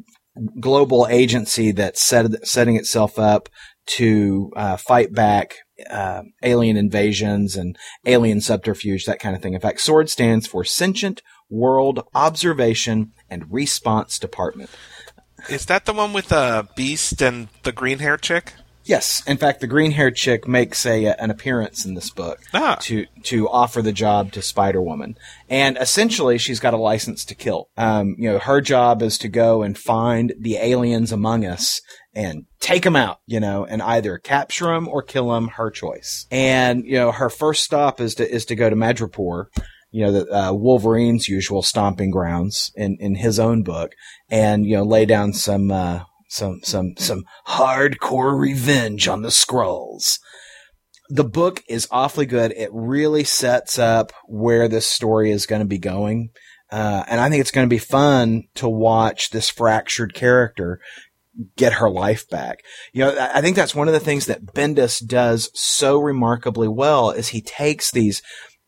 global 0.60 1.08
agency 1.10 1.72
that's 1.72 2.02
set, 2.02 2.46
setting 2.46 2.76
itself 2.76 3.20
up 3.20 3.50
to 3.86 4.52
uh, 4.56 4.78
fight 4.78 5.14
back 5.14 5.56
uh, 5.90 6.24
alien 6.42 6.78
invasions 6.78 7.56
and 7.56 7.78
alien 8.06 8.42
subterfuge, 8.42 9.06
that 9.06 9.20
kind 9.20 9.36
of 9.36 9.42
thing. 9.42 9.54
In 9.54 9.60
fact, 9.60 9.82
SWORD 9.82 10.10
stands 10.10 10.48
for 10.48 10.64
Sentient 10.64 11.22
World 11.50 12.04
Observation 12.14 13.12
and 13.30 13.52
Response 13.52 14.18
Department. 14.18 14.70
Is 15.50 15.66
that 15.66 15.86
the 15.86 15.94
one 15.94 16.14
with 16.14 16.30
the 16.30 16.38
uh, 16.38 16.64
Beast 16.76 17.22
and 17.22 17.50
the 17.64 17.72
green 17.72 18.00
hair 18.00 18.18
chick? 18.18 18.54
Yes, 18.86 19.24
in 19.26 19.38
fact, 19.38 19.62
the 19.62 19.68
green 19.68 19.92
hair 19.92 20.12
chick 20.12 20.48
makes 20.48 20.86
a 20.86 21.06
an 21.06 21.32
appearance 21.32 21.86
in 21.86 21.94
this 21.94 22.10
book 22.10 22.40
ah. 22.54 22.78
to 22.82 23.06
to 23.24 23.48
offer 23.48 23.82
the 23.82 23.94
job 23.94 24.34
to 24.34 24.42
Spider 24.42 24.82
Woman, 24.82 25.18
and 25.50 25.78
essentially 25.78 26.38
she's 26.38 26.60
got 26.60 26.74
a 26.74 26.78
license 26.78 27.24
to 27.26 27.36
kill. 27.36 27.70
Um, 27.78 28.16
you 28.18 28.30
know, 28.30 28.40
her 28.40 28.60
job 28.60 29.02
is 29.02 29.18
to 29.20 29.30
go 29.30 29.64
and 29.64 29.78
find 29.78 30.34
the 30.38 30.58
aliens 30.58 31.14
among 31.14 31.46
us 31.46 31.80
and 32.14 32.46
take 32.60 32.84
them 32.84 32.98
out. 32.98 33.20
You 33.26 33.40
know, 33.40 33.66
and 33.66 33.82
either 33.82 34.18
capture 34.18 34.66
them 34.66 34.90
or 34.90 35.02
kill 35.02 35.30
them. 35.30 35.48
Her 35.48 35.72
choice. 35.72 36.28
And 36.30 36.84
you 36.84 36.96
know, 36.96 37.14
her 37.14 37.30
first 37.30 37.64
stop 37.64 38.02
is 38.02 38.16
to 38.16 38.30
is 38.30 38.46
to 38.46 38.56
go 38.56 38.70
to 38.70 38.76
Madripoor, 38.76 39.46
you 39.94 40.04
know, 40.04 40.12
the, 40.12 40.28
uh, 40.36 40.52
Wolverine's 40.52 41.28
usual 41.28 41.62
stomping 41.62 42.10
grounds 42.10 42.72
in, 42.76 42.98
in 43.00 43.14
his 43.14 43.40
own 43.40 43.62
book 43.62 43.92
and, 44.28 44.66
you 44.66 44.76
know, 44.76 44.84
lay 44.84 45.06
down 45.06 45.34
some, 45.34 45.70
uh, 45.70 46.02
some, 46.30 46.62
some, 46.64 46.96
some 46.98 47.24
hardcore 47.48 48.38
revenge 48.38 49.08
on 49.08 49.22
the 49.22 49.30
Skrulls. 49.30 50.18
The 51.10 51.24
book 51.24 51.62
is 51.70 51.88
awfully 51.92 52.26
good. 52.26 52.54
It 52.54 52.72
really 52.74 53.24
sets 53.24 53.78
up 53.78 54.12
where 54.26 54.68
this 54.68 54.88
story 54.88 55.30
is 55.30 55.46
going 55.46 55.62
to 55.62 55.68
be 55.68 55.78
going. 55.78 56.30
Uh, 56.72 57.04
and 57.08 57.22
I 57.22 57.30
think 57.30 57.42
it's 57.42 57.52
going 57.52 57.68
to 57.68 57.74
be 57.74 57.78
fun 57.78 58.46
to 58.56 58.68
watch 58.68 59.30
this 59.30 59.52
fractured 59.52 60.16
character 60.16 60.80
get 61.56 61.74
her 61.74 61.90
life 61.90 62.28
back. 62.30 62.64
You 62.94 63.06
know, 63.06 63.30
I 63.34 63.42
think 63.42 63.56
that's 63.56 63.76
one 63.76 63.88
of 63.88 63.94
the 63.94 64.00
things 64.00 64.26
that 64.26 64.56
Bendis 64.56 65.06
does 65.06 65.52
so 65.54 66.00
remarkably 66.00 66.68
well 66.68 67.12
is 67.12 67.28
he 67.28 67.42
takes 67.42 67.92
these 67.92 68.24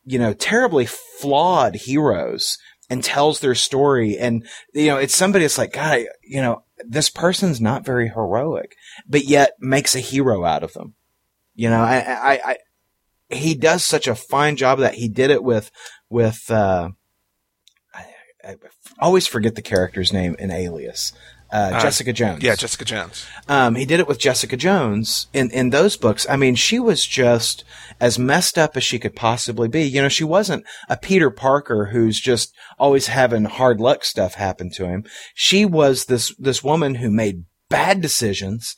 you 0.05 0.19
know, 0.19 0.33
terribly 0.33 0.85
flawed 0.85 1.75
heroes 1.75 2.57
and 2.89 3.03
tells 3.03 3.39
their 3.39 3.55
story. 3.55 4.17
And, 4.17 4.47
you 4.73 4.87
know, 4.87 4.97
it's 4.97 5.15
somebody 5.15 5.43
that's 5.43 5.57
like, 5.57 5.73
God, 5.73 6.01
you 6.23 6.41
know, 6.41 6.63
this 6.87 7.09
person's 7.09 7.59
not 7.59 7.85
very 7.85 8.09
heroic, 8.09 8.75
but 9.07 9.25
yet 9.25 9.53
makes 9.59 9.95
a 9.95 9.99
hero 9.99 10.45
out 10.45 10.63
of 10.63 10.73
them. 10.73 10.93
You 11.55 11.69
know, 11.69 11.81
I, 11.81 11.97
I, 11.97 12.39
I 12.51 12.57
he 13.29 13.55
does 13.55 13.83
such 13.83 14.07
a 14.07 14.13
fine 14.13 14.55
job 14.55 14.77
of 14.77 14.83
that. 14.83 14.93
He 14.95 15.07
did 15.07 15.31
it 15.31 15.43
with, 15.43 15.71
with, 16.09 16.51
uh, 16.51 16.89
I, 17.93 18.05
I 18.43 18.55
always 18.99 19.25
forget 19.25 19.55
the 19.55 19.63
character's 19.63 20.13
name 20.13 20.35
in 20.37 20.51
Alias. 20.51 21.11
Uh, 21.51 21.71
uh, 21.73 21.79
Jessica 21.79 22.11
Jones. 22.11 22.43
Yeah, 22.43 22.55
Jessica 22.55 22.85
Jones. 22.85 23.25
Um, 23.47 23.75
he 23.75 23.85
did 23.85 23.99
it 23.99 24.07
with 24.07 24.19
Jessica 24.19 24.57
Jones 24.57 25.27
in, 25.31 25.51
in 25.51 25.69
those 25.69 25.95
books. 25.95 26.25
I 26.29 26.35
mean, 26.35 26.55
she 26.55 26.79
was 26.79 27.05
just 27.05 27.63
as 27.99 28.19
messed 28.19 28.57
up 28.57 28.75
as 28.75 28.83
she 28.83 28.99
could 28.99 29.15
possibly 29.15 29.67
be. 29.67 29.83
You 29.83 30.01
know, 30.01 30.09
she 30.09 30.23
wasn't 30.23 30.65
a 30.89 30.97
Peter 30.97 31.29
Parker 31.29 31.85
who's 31.87 32.19
just 32.19 32.53
always 32.79 33.07
having 33.07 33.45
hard 33.45 33.79
luck 33.79 34.03
stuff 34.03 34.35
happen 34.35 34.69
to 34.71 34.87
him. 34.87 35.05
She 35.33 35.65
was 35.65 36.05
this, 36.05 36.35
this 36.37 36.63
woman 36.63 36.95
who 36.95 37.09
made 37.09 37.45
bad 37.69 38.01
decisions. 38.01 38.75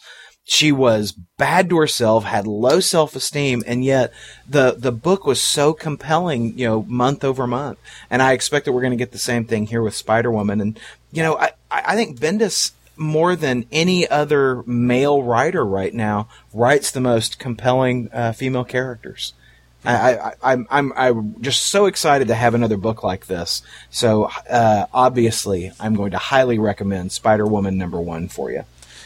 She 0.49 0.71
was 0.71 1.11
bad 1.37 1.69
to 1.69 1.77
herself, 1.77 2.23
had 2.23 2.47
low 2.47 2.79
self 2.79 3.17
esteem, 3.17 3.63
and 3.67 3.83
yet 3.83 4.13
the, 4.47 4.75
the 4.77 4.93
book 4.93 5.25
was 5.25 5.41
so 5.41 5.73
compelling, 5.73 6.57
you 6.57 6.65
know, 6.65 6.83
month 6.83 7.25
over 7.25 7.45
month. 7.45 7.79
And 8.09 8.21
I 8.21 8.31
expect 8.31 8.63
that 8.65 8.71
we're 8.71 8.81
going 8.81 8.91
to 8.91 8.97
get 8.97 9.11
the 9.11 9.17
same 9.17 9.43
thing 9.43 9.67
here 9.67 9.81
with 9.81 9.93
Spider 9.93 10.31
Woman. 10.31 10.61
And, 10.61 10.79
you 11.17 11.23
know, 11.23 11.35
I, 11.35 11.51
I 11.71 11.95
think 11.95 12.19
Bendis 12.19 12.73
more 12.95 13.35
than 13.35 13.65
any 13.71 14.07
other 14.07 14.61
male 14.67 15.23
writer 15.23 15.65
right 15.65 15.91
now 15.91 16.27
writes 16.53 16.91
the 16.91 17.01
most 17.01 17.39
compelling 17.39 18.07
uh, 18.13 18.33
female 18.33 18.63
characters. 18.63 19.33
I, 19.83 20.33
I, 20.43 20.53
am 20.53 20.67
I'm, 20.69 20.93
I'm 20.95 21.41
just 21.41 21.65
so 21.65 21.87
excited 21.87 22.27
to 22.27 22.35
have 22.35 22.53
another 22.53 22.77
book 22.77 23.01
like 23.01 23.25
this. 23.25 23.63
So 23.89 24.29
uh, 24.47 24.85
obviously, 24.93 25.71
I'm 25.79 25.95
going 25.95 26.11
to 26.11 26.19
highly 26.19 26.59
recommend 26.59 27.11
Spider 27.11 27.47
Woman 27.47 27.79
number 27.79 27.99
one 27.99 28.27
for 28.27 28.51
you. 28.51 28.65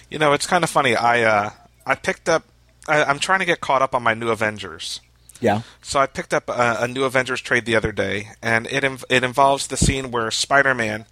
You 0.09 0.20
know, 0.20 0.34
it's 0.34 0.47
kind 0.47 0.66
of 0.66 0.70
funny. 0.70 0.97
I 0.97 1.22
uh, 1.22 1.49
I 1.86 1.95
picked 1.95 2.28
up. 2.28 2.43
I, 2.89 3.09
am 3.09 3.20
trying 3.20 3.39
to 3.39 3.45
get 3.45 3.62
caught 3.62 3.82
up 3.82 3.95
on 3.95 4.03
my 4.03 4.16
new 4.16 4.30
Avengers. 4.32 4.99
Yeah. 5.39 5.62
So 5.82 5.99
I 5.99 6.07
picked 6.07 6.34
up 6.34 6.49
a, 6.49 6.78
a 6.82 6.88
new 6.89 7.03
Avengers 7.03 7.41
trade 7.41 7.66
the 7.66 7.76
other 7.78 7.93
day, 7.93 8.32
and 8.41 8.68
it 8.68 8.84
it 9.09 9.24
involves 9.24 9.68
the 9.68 9.78
scene 9.78 10.12
where 10.12 10.30
Spider 10.30 10.74
Man 10.74 11.05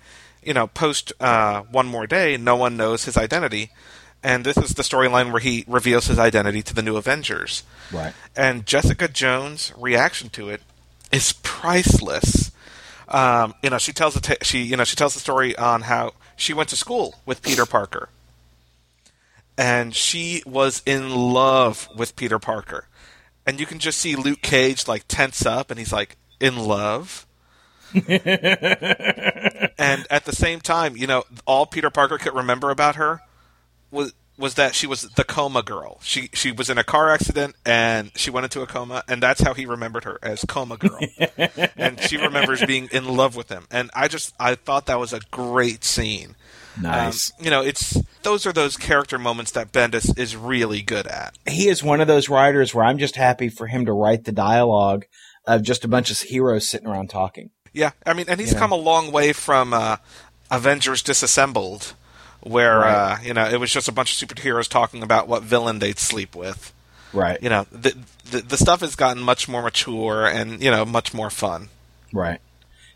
you 0.50 0.56
know, 0.56 0.66
post 0.66 1.14
uh, 1.20 1.62
one 1.72 1.86
more 1.86 2.08
day, 2.08 2.36
no 2.36 2.56
one 2.56 2.76
knows 2.76 3.06
his 3.06 3.16
identity. 3.16 3.70
And 4.24 4.44
this 4.44 4.58
is 4.58 4.72
the 4.72 4.82
storyline 4.82 5.32
where 5.32 5.40
he 5.40 5.64
reveals 5.68 6.08
his 6.08 6.18
identity 6.18 6.64
to 6.64 6.74
the 6.74 6.82
new 6.82 6.98
Avengers. 6.98 7.62
Right. 7.94 8.14
And 8.36 8.66
Jessica 8.66 9.08
Jones' 9.08 9.72
reaction 9.78 10.30
to 10.32 10.50
it 10.50 10.64
is 11.12 11.34
priceless. 11.44 12.52
Um, 13.08 13.54
you 13.62 13.70
know, 13.70 13.78
she 13.78 13.94
tells 13.94 14.16
the 14.16 14.22
t- 14.22 14.38
she 14.42 14.64
you 14.64 14.76
know 14.76 14.86
she 14.86 14.96
tells 14.96 15.14
the 15.14 15.20
story 15.20 15.56
on 15.56 15.82
how 15.82 16.14
she 16.36 16.52
went 16.52 16.70
to 16.70 16.76
school 16.76 17.16
with 17.28 17.44
Peter 17.44 17.68
Parker, 17.68 18.10
and 19.56 19.96
she 19.96 20.42
was 20.48 20.82
in 20.84 21.14
love 21.14 21.90
with 21.96 22.16
Peter 22.16 22.40
Parker, 22.40 22.88
and 23.46 23.60
you 23.60 23.68
can 23.68 23.78
just 23.78 24.00
see 24.00 24.16
Luke 24.16 24.42
Cage 24.42 24.88
like 24.88 25.06
tense 25.08 25.46
up, 25.46 25.70
and 25.70 25.80
he's 25.80 25.94
like 25.94 26.18
in 26.40 26.58
love, 26.58 27.26
and 29.78 30.06
at 30.10 30.26
the 30.26 30.34
same 30.34 30.60
time, 30.60 30.96
you 30.96 31.08
know, 31.08 31.24
all 31.46 31.66
Peter 31.66 31.90
Parker 31.90 32.18
could 32.18 32.34
remember 32.34 32.70
about 32.70 32.96
her 32.96 33.22
was 33.92 34.14
was 34.40 34.54
that 34.56 34.74
she 34.74 34.88
was 34.88 35.02
the 35.02 35.24
coma 35.24 35.62
girl. 35.62 36.00
She 36.02 36.30
she 36.34 36.52
was 36.52 36.70
in 36.70 36.78
a 36.78 36.84
car 36.84 37.12
accident 37.12 37.56
and 37.66 38.12
she 38.16 38.32
went 38.32 38.46
into 38.46 38.62
a 38.62 38.68
coma, 38.68 39.04
and 39.08 39.22
that's 39.22 39.42
how 39.42 39.54
he 39.54 39.66
remembered 39.66 40.06
her 40.06 40.18
as 40.24 40.46
coma 40.46 40.78
girl. 40.78 41.00
and 41.78 42.00
she 42.00 42.18
remembers 42.18 42.66
being 42.66 42.88
in 42.92 43.06
love 43.06 43.36
with 43.36 43.50
him. 43.50 43.66
And 43.70 43.92
I 43.94 44.08
just 44.08 44.34
I 44.40 44.56
thought 44.56 44.86
that 44.86 45.00
was 45.00 45.14
a 45.14 45.20
great 45.32 45.84
scene. 45.84 46.36
Nice. 46.82 47.32
Um, 47.32 47.44
you 47.44 47.52
know, 47.52 47.62
it's 47.62 48.02
those 48.24 48.46
are 48.46 48.54
those 48.54 48.78
character 48.78 49.20
moments 49.20 49.52
that 49.52 49.74
Bendis 49.74 50.18
is 50.18 50.36
really 50.36 50.82
good 50.82 51.08
at. 51.08 51.38
He 51.48 51.68
is 51.68 51.84
one 51.84 52.00
of 52.00 52.08
those 52.08 52.30
writers 52.30 52.74
where 52.74 52.86
I'm 52.86 52.98
just 52.98 53.18
happy 53.18 53.50
for 53.50 53.68
him 53.68 53.86
to 53.86 53.94
write 53.94 54.24
the 54.24 54.32
dialogue 54.32 55.06
of 55.46 55.64
just 55.64 55.84
a 55.84 55.88
bunch 55.90 56.12
of 56.12 56.20
heroes 56.20 56.70
sitting 56.70 56.88
around 56.88 57.10
talking. 57.10 57.50
Yeah, 57.74 57.92
I 58.06 58.14
mean, 58.14 58.26
and 58.30 58.40
he's 58.40 58.50
You 58.50 58.56
know. 58.56 58.60
come 58.62 58.72
a 58.72 58.76
long 58.76 59.12
way 59.12 59.34
from 59.34 59.74
uh, 59.74 59.98
Avengers 60.52 61.02
Disassembled, 61.04 61.94
where 62.42 62.80
Right. 62.80 62.94
uh, 62.94 63.18
you 63.24 63.34
know 63.34 63.46
it 63.46 63.60
was 63.60 63.72
just 63.72 63.88
a 63.88 63.92
bunch 63.92 64.22
of 64.22 64.28
superheroes 64.30 64.68
talking 64.68 65.04
about 65.04 65.28
what 65.28 65.44
villain 65.44 65.80
they'd 65.80 66.00
sleep 66.00 66.36
with. 66.36 66.74
Right. 67.14 67.42
You 67.42 67.50
know, 67.50 67.66
the, 67.72 67.98
the 68.32 68.42
the 68.42 68.58
stuff 68.58 68.82
has 68.82 68.96
gotten 68.96 69.22
much 69.24 69.48
more 69.48 69.62
mature 69.64 70.26
and 70.28 70.62
you 70.62 70.70
know 70.72 70.86
much 70.86 71.14
more 71.14 71.30
fun. 71.30 71.70
Right. 72.14 72.40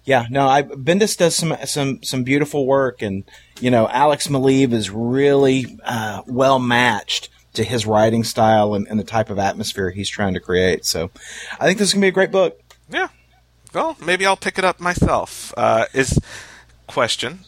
Yeah, 0.06 0.26
no, 0.30 0.48
I 0.48 0.64
Bendis 0.64 1.18
does 1.18 1.36
some 1.36 1.56
some 1.66 2.04
some 2.04 2.24
beautiful 2.24 2.66
work, 2.66 3.02
and 3.02 3.24
you 3.62 3.72
know 3.72 3.88
Alex 3.88 4.28
Maleev 4.28 4.74
is 4.74 4.90
really 4.90 5.78
uh, 5.84 6.24
well 6.28 6.60
matched 6.60 7.30
to 7.54 7.64
his 7.64 7.86
writing 7.86 8.24
style 8.24 8.74
and, 8.74 8.88
and 8.88 9.00
the 9.00 9.04
type 9.04 9.30
of 9.30 9.38
atmosphere 9.40 9.92
he's 9.92 10.10
trying 10.10 10.34
to 10.34 10.40
create. 10.40 10.86
So, 10.86 11.12
I 11.60 11.66
think 11.66 11.78
this 11.78 11.90
is 11.90 11.94
gonna 11.94 12.02
be 12.02 12.08
a 12.10 12.12
great 12.12 12.32
book. 12.32 12.60
Yeah. 12.90 13.08
Well, 13.74 13.98
maybe 14.04 14.26
I'll 14.26 14.38
pick 14.38 14.58
it 14.60 14.64
up 14.66 14.80
myself. 14.80 15.54
Uh, 15.58 15.86
is 15.94 16.20
question 16.88 17.40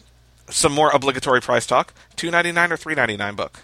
some 0.50 0.72
more 0.72 0.90
obligatory 0.90 1.40
price 1.40 1.66
talk? 1.66 1.92
Two 2.16 2.30
ninety 2.30 2.52
nine 2.52 2.72
or 2.72 2.76
three 2.76 2.94
ninety 2.94 3.16
nine 3.16 3.34
book? 3.34 3.60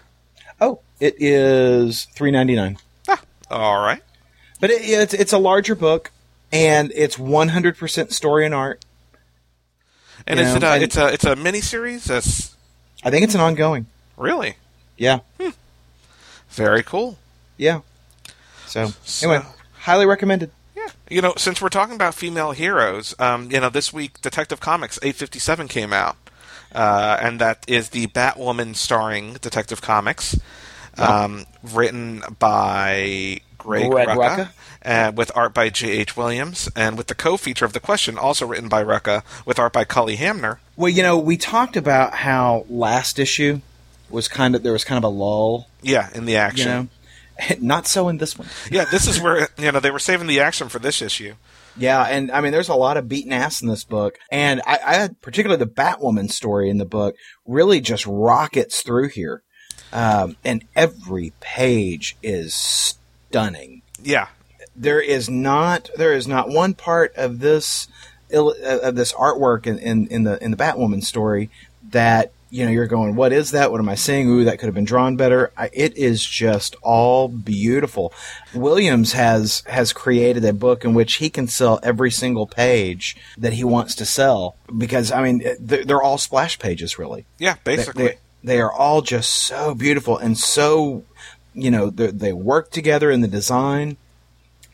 Oh, 0.61 0.79
it 0.99 1.15
is 1.17 2.05
three 2.15 2.31
ninety 2.31 2.55
nine, 2.55 2.77
Ah, 3.09 3.21
all 3.51 3.81
right. 3.81 4.01
but 4.61 4.69
it, 4.69 4.81
it's 4.81 5.13
it's 5.13 5.33
a 5.33 5.37
larger 5.37 5.75
book, 5.75 6.11
and 6.51 6.91
it's 6.95 7.19
one 7.19 7.49
hundred 7.49 7.77
percent 7.77 8.13
story 8.13 8.45
and 8.45 8.53
art. 8.55 8.83
And 10.25 10.39
You 10.39 10.45
is 10.45 10.51
know, 10.51 10.57
it 10.57 10.63
a, 10.63 10.67
and- 10.75 10.83
it's 10.83 10.97
a 10.97 11.07
it's 11.07 11.23
a 11.25 11.35
miniseries? 11.35 12.05
That's 12.05 12.55
I 13.03 13.09
think 13.09 13.23
it's 13.25 13.35
an 13.35 13.41
ongoing. 13.41 13.87
really 14.15 14.55
Yeah, 14.97 15.19
very 16.51 16.83
cool. 16.83 17.17
yeah. 17.57 17.81
So 18.67 18.93
So- 19.03 19.29
anyway, 19.29 19.45
highly 19.79 20.05
recommended. 20.05 20.51
You 21.09 21.21
know, 21.21 21.33
since 21.37 21.61
we're 21.61 21.69
talking 21.69 21.95
about 21.95 22.15
female 22.15 22.51
heroes, 22.51 23.13
um, 23.19 23.51
you 23.51 23.59
know, 23.59 23.69
this 23.69 23.91
week 23.91 24.21
Detective 24.21 24.59
Comics 24.59 24.97
857 25.03 25.67
came 25.67 25.93
out, 25.93 26.15
uh, 26.73 27.17
and 27.21 27.39
that 27.39 27.63
is 27.67 27.89
the 27.89 28.07
Batwoman 28.07 28.75
starring 28.75 29.33
Detective 29.35 29.81
Comics, 29.81 30.39
um, 30.97 31.45
written 31.61 32.23
by 32.39 33.41
Greg, 33.57 33.91
Greg 33.91 34.07
Rucka, 34.07 34.49
Rucka. 34.85 35.13
with 35.15 35.31
art 35.35 35.53
by 35.53 35.69
J.H. 35.69 36.15
Williams, 36.15 36.69
and 36.75 36.97
with 36.97 37.07
the 37.07 37.15
co-feature 37.15 37.65
of 37.65 37.73
the 37.73 37.79
question, 37.81 38.17
also 38.17 38.47
written 38.47 38.69
by 38.69 38.83
Rucka, 38.83 39.23
with 39.45 39.59
art 39.59 39.73
by 39.73 39.83
Cully 39.83 40.15
Hamner. 40.15 40.59
Well, 40.77 40.89
you 40.89 41.03
know, 41.03 41.17
we 41.19 41.35
talked 41.37 41.75
about 41.75 42.13
how 42.15 42.65
last 42.69 43.19
issue 43.19 43.59
was 44.09 44.27
kind 44.29 44.55
of 44.55 44.63
there 44.63 44.73
was 44.73 44.85
kind 44.85 44.97
of 44.97 45.03
a 45.03 45.13
lull, 45.13 45.67
Yeah, 45.81 46.09
in 46.15 46.25
the 46.25 46.33
you 46.33 46.37
action. 46.39 46.67
know. 46.67 46.87
Not 47.59 47.87
so 47.87 48.09
in 48.09 48.17
this 48.17 48.37
one. 48.37 48.47
Yeah, 48.71 48.85
this 48.85 49.07
is 49.07 49.19
where 49.19 49.49
you 49.57 49.71
know 49.71 49.79
they 49.79 49.91
were 49.91 49.99
saving 49.99 50.27
the 50.27 50.39
action 50.39 50.69
for 50.69 50.79
this 50.79 51.01
issue. 51.01 51.35
Yeah, 51.75 52.03
and 52.03 52.31
I 52.31 52.41
mean, 52.41 52.51
there's 52.51 52.69
a 52.69 52.75
lot 52.75 52.97
of 52.97 53.09
beaten 53.09 53.33
ass 53.33 53.61
in 53.61 53.67
this 53.67 53.83
book, 53.83 54.19
and 54.31 54.61
I, 54.65 54.79
I 54.85 54.93
had 54.95 55.21
particularly 55.21 55.63
the 55.63 55.71
Batwoman 55.71 56.31
story 56.31 56.69
in 56.69 56.77
the 56.77 56.85
book 56.85 57.15
really 57.47 57.81
just 57.81 58.05
rockets 58.05 58.81
through 58.81 59.09
here, 59.09 59.41
um, 59.91 60.37
and 60.43 60.65
every 60.75 61.33
page 61.39 62.15
is 62.21 62.53
stunning. 62.53 63.81
Yeah, 64.03 64.27
There 64.75 65.01
is 65.01 65.29
not 65.29 65.89
there 65.95 66.13
is 66.13 66.27
not 66.27 66.49
one 66.49 66.73
part 66.75 67.15
of 67.15 67.39
this 67.39 67.87
uh, 68.33 68.51
of 68.61 68.95
this 68.95 69.13
artwork 69.13 69.65
in, 69.65 69.79
in, 69.79 70.07
in 70.07 70.23
the 70.23 70.43
in 70.43 70.51
the 70.51 70.57
Batwoman 70.57 71.03
story 71.03 71.49
that 71.89 72.31
you 72.53 72.63
know 72.63 72.71
you're 72.71 72.85
going, 72.85 73.15
what 73.15 73.33
is 73.33 73.49
that? 73.49 73.71
What 73.71 73.79
am 73.79 73.89
I 73.89 73.95
seeing? 73.95 74.29
Ooh, 74.29 74.43
that 74.43 74.59
could 74.59 74.67
have 74.67 74.75
been 74.75 74.85
drawn 74.85 75.15
better. 75.15 75.51
I, 75.57 75.71
it 75.73 75.97
is 75.97 76.23
just 76.23 76.75
all 76.83 77.27
beautiful. 77.27 78.13
Williams 78.53 79.13
has 79.13 79.63
has 79.65 79.91
created 79.91 80.45
a 80.45 80.53
book 80.53 80.85
in 80.85 80.93
which 80.93 81.15
he 81.15 81.31
can 81.31 81.47
sell 81.47 81.79
every 81.81 82.11
single 82.11 82.45
page 82.45 83.17
that 83.39 83.53
he 83.53 83.63
wants 83.63 83.95
to 83.95 84.05
sell 84.05 84.55
because 84.77 85.11
I 85.11 85.23
mean 85.23 85.43
they're, 85.59 85.83
they're 85.83 86.01
all 86.03 86.19
splash 86.19 86.59
pages 86.59 86.99
really. 86.99 87.25
yeah, 87.39 87.55
basically. 87.63 88.05
they, 88.05 88.17
they 88.43 88.61
are 88.61 88.71
all 88.71 89.01
just 89.01 89.31
so 89.31 89.73
beautiful 89.73 90.19
and 90.19 90.37
so 90.37 91.03
you 91.55 91.71
know 91.71 91.89
they 91.89 92.11
they 92.11 92.33
work 92.33 92.69
together 92.69 93.09
in 93.09 93.21
the 93.21 93.27
design 93.27 93.97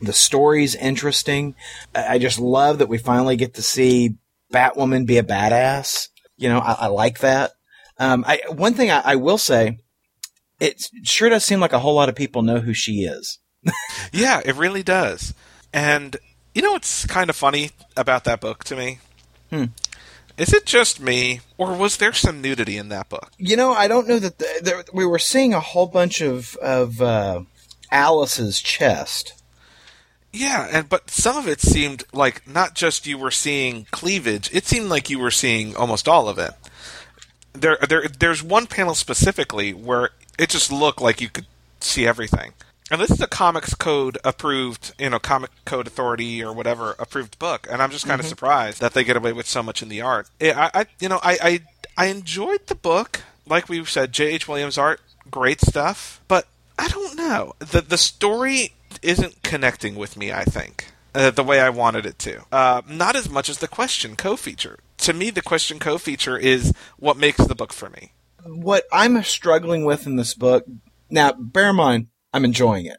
the 0.02 0.12
story's 0.12 0.74
interesting 0.74 1.54
i 1.94 2.14
I 2.14 2.18
just 2.18 2.38
love 2.38 2.78
that 2.78 2.88
we 2.88 2.98
finally 2.98 3.36
get 3.36 3.54
to 3.54 3.62
see 3.62 4.16
batwoman 4.52 5.06
be 5.06 5.18
a 5.18 5.22
badass 5.22 6.08
you 6.36 6.48
know 6.48 6.58
i, 6.58 6.72
I 6.72 6.86
like 6.86 7.20
that 7.20 7.52
um, 8.00 8.24
I, 8.26 8.40
one 8.48 8.74
thing 8.74 8.90
I, 8.90 9.00
I 9.04 9.16
will 9.16 9.38
say 9.38 9.78
it 10.58 10.82
sure 11.04 11.28
does 11.28 11.44
seem 11.44 11.60
like 11.60 11.72
a 11.72 11.78
whole 11.78 11.94
lot 11.94 12.08
of 12.08 12.16
people 12.16 12.42
know 12.42 12.58
who 12.60 12.74
she 12.74 13.04
is 13.04 13.38
Yeah, 14.12 14.40
it 14.44 14.56
really 14.56 14.82
does. 14.82 15.34
And 15.72 16.16
you 16.54 16.62
know 16.62 16.72
what's 16.72 17.06
kind 17.06 17.30
of 17.30 17.36
funny 17.36 17.70
about 17.96 18.24
that 18.24 18.40
book 18.40 18.64
to 18.64 18.74
me? 18.76 18.98
Hmm. 19.50 19.66
Is 20.36 20.52
it 20.54 20.64
just 20.64 20.98
me, 21.00 21.40
or 21.58 21.74
was 21.76 21.98
there 21.98 22.14
some 22.14 22.40
nudity 22.40 22.76
in 22.78 22.88
that 22.88 23.08
book? 23.10 23.30
you 23.38 23.56
know 23.56 23.72
i 23.74 23.86
don't 23.86 24.08
know 24.08 24.18
that 24.18 24.38
the, 24.38 24.60
there, 24.62 24.84
we 24.92 25.04
were 25.04 25.18
seeing 25.18 25.52
a 25.54 25.60
whole 25.60 25.86
bunch 25.86 26.20
of 26.22 26.56
of 26.56 27.00
uh, 27.02 27.42
alice's 27.92 28.60
chest 28.60 29.34
Yeah, 30.32 30.68
and 30.70 30.88
but 30.88 31.10
some 31.10 31.36
of 31.36 31.46
it 31.48 31.60
seemed 31.60 32.04
like 32.12 32.46
not 32.46 32.74
just 32.74 33.06
you 33.06 33.18
were 33.18 33.32
seeing 33.32 33.86
cleavage; 33.90 34.48
it 34.52 34.64
seemed 34.64 34.88
like 34.88 35.10
you 35.10 35.18
were 35.18 35.32
seeing 35.32 35.74
almost 35.76 36.06
all 36.08 36.28
of 36.28 36.38
it. 36.38 36.52
There, 37.52 37.78
there, 37.88 38.06
there's 38.06 38.42
one 38.42 38.66
panel 38.66 38.94
specifically 38.94 39.72
where 39.72 40.10
it 40.38 40.50
just 40.50 40.70
looked 40.70 41.00
like 41.00 41.20
you 41.20 41.28
could 41.28 41.46
see 41.80 42.06
everything. 42.06 42.52
And 42.90 43.00
this 43.00 43.10
is 43.10 43.20
a 43.20 43.28
Comics 43.28 43.74
Code 43.74 44.18
approved, 44.24 44.94
you 44.98 45.10
know, 45.10 45.20
Comic 45.20 45.50
Code 45.64 45.86
Authority 45.86 46.42
or 46.42 46.52
whatever 46.52 46.96
approved 46.98 47.38
book, 47.38 47.68
and 47.70 47.80
I'm 47.80 47.92
just 47.92 48.04
kind 48.04 48.18
of 48.18 48.24
mm-hmm. 48.24 48.30
surprised 48.30 48.80
that 48.80 48.94
they 48.94 49.04
get 49.04 49.16
away 49.16 49.32
with 49.32 49.46
so 49.46 49.62
much 49.62 49.80
in 49.80 49.88
the 49.88 50.00
art. 50.00 50.28
I, 50.40 50.70
I 50.74 50.86
you 50.98 51.08
know, 51.08 51.20
I, 51.22 51.38
I, 51.40 51.60
I 51.96 52.06
enjoyed 52.06 52.66
the 52.66 52.74
book. 52.74 53.22
Like 53.46 53.68
we 53.68 53.84
said, 53.84 54.12
J.H. 54.12 54.48
Williams 54.48 54.76
art, 54.76 55.00
great 55.30 55.60
stuff, 55.60 56.20
but 56.26 56.48
I 56.78 56.88
don't 56.88 57.16
know. 57.16 57.54
the 57.60 57.80
The 57.80 57.98
story 57.98 58.72
isn't 59.02 59.42
connecting 59.44 59.94
with 59.94 60.16
me. 60.16 60.32
I 60.32 60.44
think 60.44 60.86
uh, 61.14 61.30
the 61.30 61.44
way 61.44 61.60
I 61.60 61.70
wanted 61.70 62.06
it 62.06 62.18
to. 62.20 62.44
Uh, 62.52 62.82
not 62.88 63.16
as 63.16 63.28
much 63.28 63.48
as 63.48 63.58
the 63.58 63.68
question 63.68 64.16
co-feature. 64.16 64.78
To 64.98 65.12
me, 65.12 65.30
the 65.30 65.42
question 65.42 65.78
co-feature 65.78 66.36
is 66.36 66.72
what 66.98 67.16
makes 67.16 67.44
the 67.44 67.54
book 67.54 67.72
for 67.72 67.90
me. 67.90 68.12
what 68.44 68.84
I'm 68.92 69.22
struggling 69.22 69.84
with 69.84 70.06
in 70.06 70.16
this 70.16 70.34
book 70.34 70.64
now, 71.10 71.32
bear 71.32 71.70
in 71.70 71.76
mind, 71.76 72.06
I'm 72.32 72.44
enjoying 72.44 72.86
it. 72.86 72.98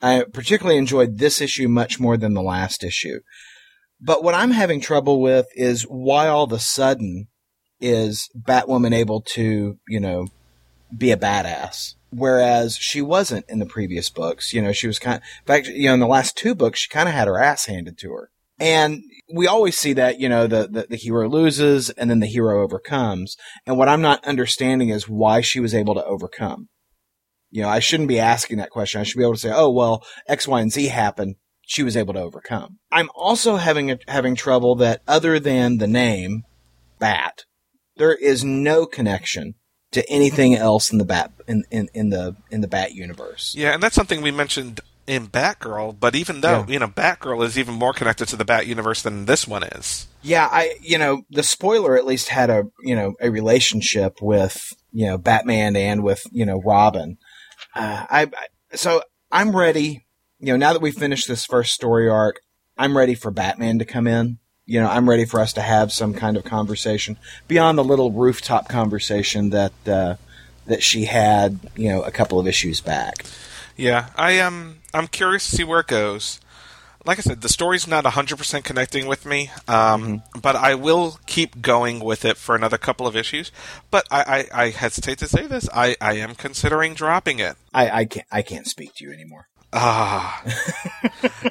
I 0.00 0.24
particularly 0.32 0.78
enjoyed 0.78 1.18
this 1.18 1.40
issue 1.40 1.68
much 1.68 2.00
more 2.00 2.16
than 2.16 2.34
the 2.34 2.42
last 2.42 2.84
issue. 2.84 3.20
But 4.00 4.22
what 4.22 4.34
I'm 4.34 4.52
having 4.52 4.80
trouble 4.80 5.20
with 5.20 5.46
is 5.54 5.82
why 5.82 6.28
all 6.28 6.44
of 6.44 6.52
a 6.52 6.58
sudden 6.58 7.28
is 7.80 8.30
Batwoman 8.38 8.94
able 8.94 9.20
to, 9.22 9.78
you 9.88 10.00
know, 10.00 10.28
be 10.96 11.10
a 11.10 11.16
badass. 11.16 11.94
Whereas 12.12 12.76
she 12.76 13.00
wasn't 13.00 13.48
in 13.48 13.60
the 13.60 13.66
previous 13.66 14.10
books. 14.10 14.52
You 14.52 14.62
know, 14.62 14.72
she 14.72 14.86
was 14.86 14.98
kind 14.98 15.16
of, 15.16 15.22
in 15.22 15.46
fact, 15.46 15.68
you 15.68 15.88
know, 15.88 15.94
in 15.94 16.00
the 16.00 16.06
last 16.06 16.36
two 16.36 16.54
books, 16.54 16.80
she 16.80 16.88
kind 16.88 17.08
of 17.08 17.14
had 17.14 17.28
her 17.28 17.40
ass 17.40 17.66
handed 17.66 17.98
to 17.98 18.10
her. 18.10 18.30
And 18.58 19.02
we 19.32 19.46
always 19.46 19.78
see 19.78 19.94
that, 19.94 20.20
you 20.20 20.28
know, 20.28 20.46
the, 20.46 20.68
the, 20.68 20.86
the 20.90 20.96
hero 20.96 21.28
loses 21.28 21.88
and 21.90 22.10
then 22.10 22.20
the 22.20 22.26
hero 22.26 22.62
overcomes. 22.62 23.36
And 23.64 23.78
what 23.78 23.88
I'm 23.88 24.02
not 24.02 24.24
understanding 24.26 24.90
is 24.90 25.08
why 25.08 25.40
she 25.40 25.60
was 25.60 25.74
able 25.74 25.94
to 25.94 26.04
overcome. 26.04 26.68
You 27.50 27.62
know, 27.62 27.68
I 27.68 27.78
shouldn't 27.78 28.08
be 28.08 28.20
asking 28.20 28.58
that 28.58 28.70
question. 28.70 29.00
I 29.00 29.04
should 29.04 29.16
be 29.16 29.24
able 29.24 29.34
to 29.34 29.40
say, 29.40 29.52
oh, 29.52 29.70
well, 29.70 30.04
X, 30.28 30.46
Y, 30.46 30.60
and 30.60 30.70
Z 30.70 30.86
happened. 30.88 31.36
She 31.62 31.82
was 31.82 31.96
able 31.96 32.14
to 32.14 32.20
overcome. 32.20 32.78
I'm 32.92 33.08
also 33.14 33.56
having, 33.56 33.90
a, 33.90 33.98
having 34.08 34.34
trouble 34.34 34.74
that 34.76 35.02
other 35.08 35.38
than 35.38 35.78
the 35.78 35.86
name, 35.86 36.42
Bat, 36.98 37.44
there 37.96 38.14
is 38.14 38.44
no 38.44 38.84
connection 38.84 39.54
to 39.92 40.08
anything 40.10 40.54
else 40.54 40.92
in 40.92 40.98
the 40.98 41.04
Bat, 41.04 41.32
in, 41.48 41.64
in, 41.70 41.88
in 41.94 42.10
the, 42.10 42.36
in 42.50 42.60
the 42.60 42.68
Bat 42.68 42.94
universe. 42.94 43.54
Yeah, 43.56 43.72
and 43.74 43.82
that's 43.82 43.94
something 43.94 44.22
we 44.22 44.30
mentioned 44.30 44.80
in 45.06 45.26
Batgirl. 45.26 45.98
But 45.98 46.14
even 46.14 46.40
though 46.40 46.60
Yeah. 46.60 46.72
you 46.72 46.78
know 46.78 46.86
Batgirl 46.88 47.44
is 47.44 47.58
even 47.58 47.74
more 47.74 47.92
connected 47.92 48.28
to 48.28 48.36
the 48.36 48.44
Bat 48.44 48.66
universe 48.68 49.02
than 49.02 49.24
this 49.26 49.48
one 49.48 49.64
is. 49.64 50.06
Yeah, 50.22 50.48
I 50.50 50.76
you 50.80 50.98
know 50.98 51.22
the 51.30 51.42
spoiler 51.42 51.96
at 51.96 52.06
least 52.06 52.28
had 52.28 52.50
a 52.50 52.64
you 52.84 52.94
know 52.94 53.14
a 53.20 53.30
relationship 53.30 54.22
with 54.22 54.72
you 54.92 55.06
know 55.06 55.18
Batman 55.18 55.74
and 55.74 56.04
with 56.04 56.22
you 56.30 56.46
know 56.46 56.60
Robin. 56.64 57.18
Uh, 57.74 58.06
I, 58.08 58.22
I 58.24 58.76
so 58.76 59.02
I'm 59.32 59.56
ready. 59.56 60.06
You 60.38 60.52
know 60.52 60.56
now 60.56 60.72
that 60.74 60.82
we 60.82 60.92
finished 60.92 61.26
this 61.26 61.44
first 61.44 61.72
story 61.72 62.08
arc, 62.08 62.40
I'm 62.78 62.96
ready 62.96 63.14
for 63.16 63.30
Batman 63.32 63.78
to 63.80 63.84
come 63.84 64.06
in. 64.06 64.38
You 64.70 64.80
know 64.80 64.88
I'm 64.88 65.08
ready 65.08 65.24
for 65.24 65.40
us 65.40 65.52
to 65.54 65.62
have 65.62 65.90
some 65.90 66.14
kind 66.14 66.36
of 66.36 66.44
conversation 66.44 67.16
beyond 67.48 67.76
the 67.76 67.82
little 67.82 68.12
rooftop 68.12 68.68
conversation 68.68 69.50
that 69.50 69.72
uh, 69.84 70.14
that 70.66 70.80
she 70.80 71.06
had 71.06 71.58
you 71.74 71.88
know 71.88 72.02
a 72.02 72.12
couple 72.12 72.38
of 72.38 72.46
issues 72.46 72.80
back. 72.80 73.24
Yeah, 73.76 74.10
I 74.14 74.32
am. 74.32 74.78
I'm 74.94 75.08
curious 75.08 75.50
to 75.50 75.56
see 75.56 75.64
where 75.64 75.80
it 75.80 75.88
goes. 75.88 76.38
Like 77.04 77.18
I 77.18 77.22
said, 77.22 77.40
the 77.40 77.48
story's 77.48 77.88
not 77.88 78.04
100% 78.04 78.62
connecting 78.62 79.06
with 79.06 79.24
me, 79.24 79.50
um, 79.66 80.22
but 80.40 80.54
I 80.54 80.74
will 80.74 81.18
keep 81.26 81.62
going 81.62 81.98
with 81.98 82.24
it 82.26 82.36
for 82.36 82.54
another 82.54 82.76
couple 82.76 83.06
of 83.06 83.16
issues. 83.16 83.50
But 83.90 84.06
I, 84.10 84.46
I, 84.52 84.64
I 84.64 84.68
hesitate 84.68 85.16
to 85.18 85.26
say 85.26 85.46
this. 85.46 85.66
I, 85.74 85.96
I 85.98 86.18
am 86.18 86.34
considering 86.34 86.92
dropping 86.92 87.38
it. 87.38 87.56
I, 87.72 87.90
I 87.90 88.04
can't 88.04 88.26
I 88.30 88.42
can't 88.42 88.66
speak 88.66 88.94
to 88.96 89.04
you 89.04 89.12
anymore. 89.12 89.48
Ah, 89.72 90.42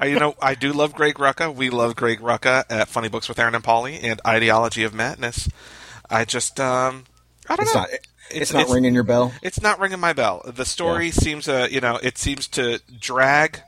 Uh, 0.02 0.06
you 0.06 0.20
know, 0.20 0.36
I 0.42 0.56
do 0.56 0.72
love 0.72 0.94
Greg 0.94 1.16
Rucka. 1.16 1.54
We 1.54 1.70
love 1.70 1.96
Greg 1.96 2.20
Rucka 2.20 2.64
at 2.70 2.88
Funny 2.88 3.10
Books 3.10 3.28
with 3.28 3.40
Aaron 3.40 3.56
and 3.56 3.64
Polly 3.64 4.00
and 4.00 4.22
Ideology 4.26 4.84
of 4.84 4.94
Madness. 4.94 5.50
I 6.10 6.26
just, 6.26 6.60
um, 6.60 7.06
I 7.50 7.56
don't 7.56 7.64
It's 7.66 7.74
know. 7.74 7.80
not. 7.82 7.90
It's, 8.32 8.54
not 8.54 8.70
ringing 8.70 8.94
your 8.94 9.04
bell. 9.04 9.34
It's 9.42 9.62
not 9.62 9.80
ringing 9.80 10.00
my 10.00 10.14
bell. 10.14 10.44
The 10.46 10.64
story 10.66 11.10
seems, 11.12 11.48
uh, 11.50 11.68
you 11.70 11.82
know, 11.82 11.98
it 12.02 12.18
seems 12.18 12.48
to 12.50 12.80
drag 13.00 13.62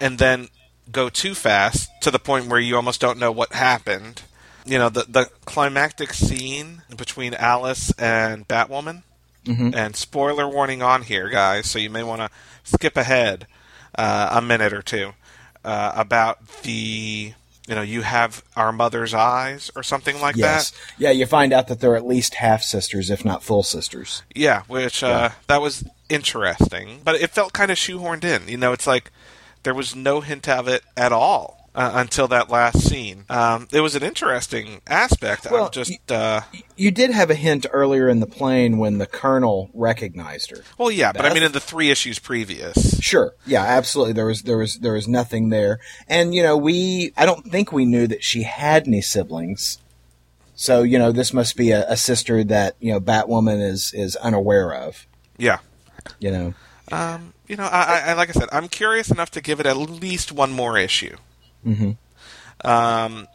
and 0.00 0.18
then 0.18 0.48
go 0.92 1.08
too 1.08 1.34
fast 1.34 1.88
to 2.02 2.10
the 2.10 2.18
point 2.18 2.46
where 2.46 2.60
you 2.60 2.76
almost 2.76 3.00
don't 3.00 3.18
know 3.18 3.32
what 3.32 3.52
happened. 3.54 4.22
You 4.66 4.78
know, 4.78 4.88
the 4.90 5.04
the 5.08 5.30
climactic 5.46 6.12
scene 6.12 6.82
between 6.96 7.34
Alice 7.34 7.92
and 7.98 8.46
Batwoman. 8.46 9.02
And 9.48 9.94
spoiler 9.96 10.48
warning 10.48 10.82
on 10.82 11.02
here, 11.02 11.28
guys, 11.28 11.70
so 11.70 11.78
you 11.78 11.88
may 11.88 12.02
want 12.02 12.20
to 12.20 12.30
skip 12.64 12.96
ahead 12.96 13.46
uh, 13.98 14.28
a 14.32 14.42
minute 14.42 14.72
or 14.72 14.82
two 14.82 15.12
uh, 15.64 15.92
about 15.94 16.46
the. 16.62 17.32
You 17.68 17.74
know, 17.74 17.82
you 17.82 18.02
have 18.02 18.44
our 18.54 18.70
mother's 18.70 19.12
eyes, 19.12 19.72
or 19.74 19.82
something 19.82 20.20
like 20.20 20.36
Yes. 20.36 20.70
that. 20.70 20.78
Yeah, 20.98 21.10
you 21.10 21.26
find 21.26 21.52
out 21.52 21.66
that 21.66 21.80
they're 21.80 21.96
at 21.96 22.06
least 22.06 22.34
half 22.36 22.62
sisters, 22.62 23.10
if 23.10 23.24
not 23.24 23.42
full 23.42 23.64
sisters. 23.64 24.22
Yeah, 24.32 24.62
which 24.68 25.02
uh, 25.02 25.30
that 25.48 25.60
was 25.60 25.82
interesting, 26.08 27.00
but 27.02 27.16
it 27.16 27.30
felt 27.30 27.52
kind 27.52 27.72
of 27.72 27.76
shoehorned 27.76 28.22
in. 28.22 28.46
You 28.46 28.56
know, 28.56 28.72
it's 28.72 28.86
like 28.86 29.10
there 29.64 29.74
was 29.74 29.96
no 29.96 30.20
hint 30.20 30.48
of 30.48 30.68
it 30.68 30.82
at 30.96 31.10
all 31.10 31.55
uh, 31.76 31.92
until 31.94 32.26
that 32.28 32.48
last 32.48 32.80
scene. 32.80 33.24
Um, 33.28 33.68
it 33.70 33.82
was 33.82 33.94
an 33.94 34.02
interesting 34.02 34.80
aspect. 34.86 35.46
Well, 35.50 35.66
I'm 35.66 35.70
just, 35.70 36.10
uh, 36.10 36.40
You 36.74 36.90
did 36.90 37.10
have 37.10 37.30
a 37.30 37.34
hint 37.34 37.66
earlier 37.70 38.08
in 38.08 38.20
the 38.20 38.26
plane 38.26 38.78
when 38.78 38.96
the 38.96 39.06
colonel 39.06 39.70
recognized 39.74 40.50
her. 40.50 40.64
well, 40.78 40.90
yeah, 40.90 41.12
but 41.12 41.26
I 41.26 41.34
mean, 41.34 41.42
in 41.42 41.52
the 41.52 41.60
three 41.60 41.90
issues 41.90 42.18
previous, 42.18 42.98
Sure. 43.00 43.34
Yeah, 43.46 43.62
absolutely. 43.62 44.14
There 44.14 44.26
was 44.26 44.42
there 44.42 44.56
was 44.56 44.78
there 44.78 44.94
was 44.94 45.06
nothing 45.06 45.50
there. 45.50 45.78
And 46.08 46.34
you 46.34 46.42
know, 46.42 46.56
we 46.56 47.12
I 47.16 47.26
don't 47.26 47.46
think 47.50 47.70
we 47.70 47.84
knew 47.84 48.06
that 48.06 48.24
she 48.24 48.42
had 48.42 48.88
any 48.88 49.02
siblings. 49.02 49.78
So, 50.54 50.82
you 50.82 50.98
know, 50.98 51.12
this 51.12 51.34
must 51.34 51.56
be 51.56 51.70
a, 51.70 51.86
a 51.90 51.96
sister 51.98 52.42
that, 52.44 52.76
you 52.80 52.90
know, 52.90 53.00
Batwoman 53.00 53.60
is 53.62 53.92
is 53.94 54.16
unaware 54.16 54.74
of, 54.74 55.06
yeah. 55.36 55.58
you 56.18 56.30
know. 56.30 56.54
Um, 56.90 57.34
you 57.46 57.56
know, 57.56 57.64
I, 57.64 58.02
I 58.06 58.12
like 58.14 58.30
I 58.30 58.32
said, 58.32 58.48
I'm 58.50 58.68
curious 58.68 59.10
enough 59.10 59.30
to 59.32 59.42
give 59.42 59.60
it 59.60 59.66
at 59.66 59.76
least 59.76 60.32
one 60.32 60.52
more 60.52 60.78
issue. 60.78 61.16
Mm-hmm. 61.66 62.66
Um, 62.68 63.26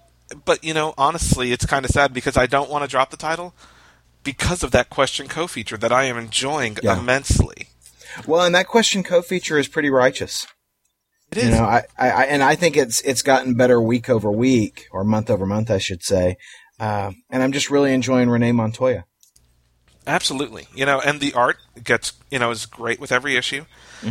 but 0.46 0.64
you 0.64 0.74
know, 0.74 0.94
honestly, 0.98 1.52
it's 1.52 1.66
kind 1.66 1.86
of 1.86 1.92
sad 1.92 2.14
because 2.14 2.38
I 2.38 2.46
don't 2.48 2.70
want 2.70 2.84
to 2.84 2.88
drop 2.90 3.12
the 3.12 3.18
title 3.18 3.54
because 4.24 4.64
of 4.64 4.72
that 4.72 4.90
question 4.90 5.28
co-feature 5.28 5.78
that 5.78 5.92
I 5.92 6.06
am 6.06 6.18
enjoying 6.18 6.78
Yeah. 6.82 7.00
immensely. 7.00 7.68
Well, 8.28 8.42
and 8.46 8.54
that 8.56 8.68
question 8.68 9.04
co-feature 9.04 9.58
is 9.58 9.68
pretty 9.68 9.90
righteous. 9.90 10.48
It 11.32 11.38
is. 11.38 11.46
You 11.46 11.52
know, 11.52 11.64
I, 11.64 11.84
I, 11.98 12.10
I 12.12 12.24
and 12.26 12.44
I 12.44 12.56
think 12.56 12.76
it's 12.76 13.02
it's 13.02 13.22
gotten 13.22 13.54
better 13.56 13.80
week 13.82 14.10
over 14.10 14.30
week 14.32 14.88
or 14.92 15.04
month 15.04 15.30
over 15.30 15.46
month, 15.46 15.72
I 15.72 15.78
should 15.78 16.04
say. 16.04 16.38
Uh, 16.80 17.12
and 17.30 17.42
I'm 17.44 17.52
just 17.52 17.70
really 17.70 17.94
enjoying 17.94 18.30
Renee 18.30 18.52
Montoya. 18.52 19.06
Absolutely. 20.08 20.68
You 20.76 20.86
know, 20.86 21.00
and 21.00 21.20
the 21.20 21.34
art 21.34 21.58
gets, 21.84 22.14
you 22.32 22.40
know, 22.40 22.50
is 22.52 22.66
great 22.66 23.00
with 23.00 23.12
every 23.12 23.36
issue. 23.36 23.66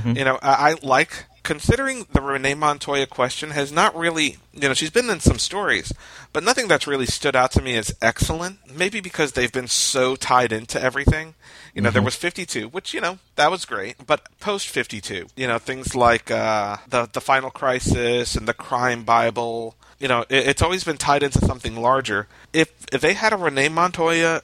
You 0.05 0.25
know, 0.25 0.39
I, 0.41 0.71
I 0.71 0.77
like 0.87 1.25
considering 1.43 2.07
the 2.13 2.21
Renee 2.21 2.55
Montoya 2.55 3.07
question 3.07 3.51
has 3.51 3.73
not 3.73 3.97
really, 3.97 4.39
you 4.53 4.69
know, 4.69 4.75
she's 4.75 4.91
been 4.91 5.11
in 5.11 5.21
some 5.21 5.39
stories, 5.39 5.93
but 6.33 6.45
nothing 6.45 6.69
that's 6.69 6.87
really 6.87 7.07
stood 7.07 7.37
out 7.37 7.53
to 7.53 7.63
me 7.63 7.77
as 7.77 7.95
excellent. 8.01 8.59
Maybe 8.75 9.01
because 9.01 9.33
they've 9.33 9.53
been 9.53 9.69
so 9.69 10.17
tied 10.17 10.53
into 10.53 10.81
everything. 10.81 11.35
You 11.75 11.83
know, 11.83 11.91
there 11.91 12.03
was 12.03 12.17
52, 12.17 12.69
which, 12.69 12.93
you 12.93 13.01
know, 13.01 13.19
that 13.37 13.51
was 13.51 13.65
great. 13.65 14.07
But 14.07 14.27
post 14.41 14.69
52, 14.69 15.29
you 15.37 15.47
know, 15.47 15.59
things 15.59 15.95
like 15.95 16.31
uh, 16.31 16.79
the, 16.89 17.09
the 17.13 17.21
Final 17.21 17.51
Crisis 17.51 18.35
and 18.35 18.49
the 18.49 18.55
Crime 18.55 19.05
Bible, 19.05 19.77
you 19.99 20.09
know, 20.09 20.23
it, 20.29 20.49
it's 20.49 20.63
always 20.63 20.85
been 20.85 20.99
tied 20.99 21.23
into 21.23 21.39
something 21.39 21.77
larger. 21.77 22.27
If, 22.53 22.73
if 22.93 23.01
they 23.01 23.15
had 23.15 23.33
a 23.33 23.37
Renee 23.37 23.69
Montoya 23.69 24.43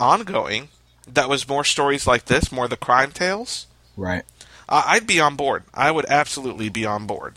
ongoing 0.00 0.68
that 1.06 1.28
was 1.28 1.48
more 1.48 1.64
stories 1.64 2.06
like 2.06 2.24
this, 2.24 2.50
more 2.50 2.68
the 2.68 2.76
crime 2.76 3.10
tales, 3.10 3.66
Right. 3.96 4.24
Uh, 4.68 4.82
I'd 4.86 5.06
be 5.06 5.20
on 5.20 5.36
board. 5.36 5.64
I 5.74 5.90
would 5.90 6.06
absolutely 6.06 6.68
be 6.68 6.84
on 6.86 7.06
board. 7.06 7.34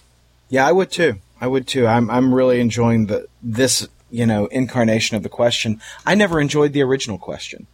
Yeah, 0.50 0.68
I 0.68 0.72
would 0.72 0.92
too. 0.92 1.16
I 1.42 1.48
would 1.48 1.68
too. 1.68 1.86
I'm 1.88 2.10
I'm 2.10 2.34
really 2.34 2.60
enjoying 2.60 3.08
the 3.08 3.28
this 3.42 3.88
you 4.10 4.26
know 4.26 4.46
incarnation 4.48 5.18
of 5.18 5.24
the 5.24 5.30
question. 5.30 5.82
I 6.06 6.16
never 6.16 6.40
enjoyed 6.40 6.74
the 6.74 6.82
original 6.84 7.18
question. 7.18 7.68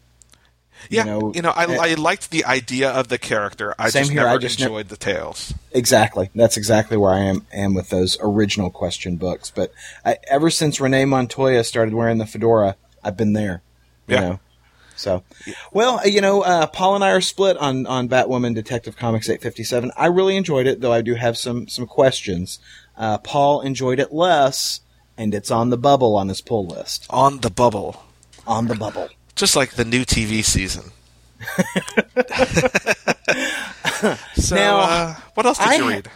Yeah, 0.89 1.03
know, 1.03 1.31
you 1.35 1.43
know, 1.43 1.51
I, 1.51 1.65
eh, 1.65 1.77
I 1.79 1.93
liked 1.93 2.31
the 2.31 2.43
idea 2.45 2.89
of 2.89 3.07
the 3.07 3.19
character. 3.19 3.75
I 3.77 3.89
Same 3.89 4.01
just 4.01 4.11
here, 4.13 4.21
never 4.23 4.33
I 4.35 4.37
just 4.39 4.59
ne- 4.59 4.65
enjoyed 4.65 4.89
the 4.89 4.97
tales. 4.97 5.53
Exactly. 5.73 6.31
That's 6.33 6.57
exactly 6.57 6.97
where 6.97 7.13
I 7.13 7.19
am 7.19 7.45
am 7.53 7.75
with 7.75 7.89
those 7.89 8.17
original 8.19 8.71
question 8.71 9.15
books. 9.17 9.51
But 9.53 9.71
I, 10.03 10.17
ever 10.27 10.49
since 10.49 10.81
Renee 10.81 11.05
Montoya 11.05 11.63
started 11.63 11.93
wearing 11.93 12.17
the 12.17 12.25
fedora, 12.25 12.77
I've 13.03 13.15
been 13.15 13.33
there. 13.33 13.61
You 14.07 14.15
Yeah. 14.15 14.21
know. 14.21 14.39
So, 15.01 15.23
well, 15.71 15.99
uh, 15.99 16.05
you 16.05 16.21
know, 16.21 16.41
uh, 16.41 16.67
Paul 16.67 16.95
and 16.95 17.03
I 17.03 17.11
are 17.11 17.21
split 17.21 17.57
on 17.57 17.87
on 17.87 18.07
Batwoman 18.07 18.53
Detective 18.53 18.95
Comics 18.95 19.27
857. 19.27 19.91
I 19.97 20.05
really 20.05 20.37
enjoyed 20.37 20.67
it, 20.67 20.81
though 20.81 20.93
I 20.93 21.01
do 21.01 21.15
have 21.15 21.37
some 21.37 21.67
some 21.67 21.87
questions. 21.87 22.59
Uh, 22.95 23.17
Paul 23.17 23.61
enjoyed 23.61 23.99
it 23.99 24.13
less, 24.13 24.81
and 25.17 25.33
it's 25.33 25.51
on 25.51 25.71
the 25.71 25.77
bubble 25.77 26.15
on 26.15 26.29
his 26.29 26.41
pull 26.41 26.67
list. 26.67 27.07
On 27.09 27.39
the 27.39 27.49
bubble, 27.49 28.03
On 28.45 28.67
the 28.67 28.75
bubble. 28.75 29.09
just 29.35 29.55
like 29.55 29.71
the 29.71 29.85
new 29.85 30.05
TV 30.05 30.43
season. 30.43 30.91
so, 34.35 34.55
Now, 34.55 34.77
uh, 34.77 35.15
what 35.33 35.45
else 35.45 35.57
did 35.57 35.67
I 35.67 35.75
you 35.75 35.89
read? 35.89 36.09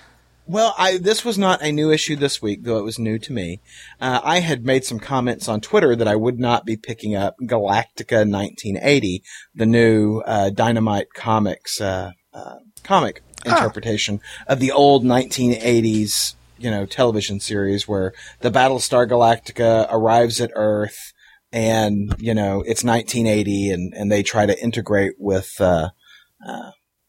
Well, 0.47 0.75
I 0.77 0.97
this 0.97 1.25
was 1.25 1.37
not 1.39 1.63
a 1.63 1.71
new 1.71 1.91
issue 1.91 2.15
this 2.15 2.41
week, 2.41 2.63
though 2.63 2.77
it 2.77 2.83
was 2.83 2.99
new 2.99 3.17
to 3.17 3.33
me. 3.33 3.61
Uh, 3.99 4.21
I 4.23 4.41
had 4.41 4.63
made 4.63 4.85
some 4.85 4.99
comments 4.99 5.47
on 5.47 5.59
Twitter 5.59 5.95
that 5.95 6.07
I 6.07 6.15
would 6.15 6.39
not 6.39 6.65
be 6.65 6.77
picking 6.77 7.15
up 7.15 7.35
Galactica 7.41 8.29
1980, 8.29 9.23
the 9.55 9.65
new 9.65 10.19
uh, 10.19 10.51
Dynamite 10.51 11.13
Comics 11.15 11.81
uh, 11.81 12.11
uh, 12.31 12.57
comic 12.83 13.23
interpretation 13.43 14.21
of 14.47 14.59
the 14.59 14.71
old 14.71 15.03
1980s, 15.03 16.35
you 16.59 16.69
know, 16.69 16.85
television 16.85 17.39
series 17.39 17.87
where 17.87 18.13
the 18.41 18.51
Battlestar 18.51 19.09
Galactica 19.09 19.87
arrives 19.89 20.39
at 20.39 20.51
Earth, 20.53 21.11
and 21.51 22.13
you 22.19 22.35
know 22.35 22.61
it's 22.61 22.83
1980, 22.83 23.71
and 23.71 23.93
and 23.95 24.11
they 24.11 24.21
try 24.21 24.45
to 24.45 24.63
integrate 24.63 25.13
with. 25.17 25.59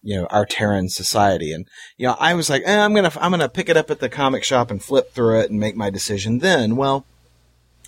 You 0.07 0.21
know 0.21 0.27
our 0.27 0.47
Terran 0.47 0.89
society, 0.89 1.53
and 1.53 1.67
you 1.97 2.07
know 2.07 2.17
I 2.21 2.35
was 2.35 2.49
like, 2.49 2.63
eh, 2.65 2.79
I'm 2.79 2.95
gonna 2.95 3.13
I'm 3.21 3.33
gonna 3.33 3.49
pick 3.49 3.69
it 3.69 3.77
up 3.77 3.91
at 3.91 3.99
the 3.99 4.09
comic 4.09 4.45
shop 4.45 4.71
and 4.71 4.83
flip 4.83 5.13
through 5.13 5.41
it 5.41 5.51
and 5.51 5.59
make 5.59 5.75
my 5.75 5.91
decision. 5.91 6.39
Then, 6.39 6.77
well, 6.77 7.05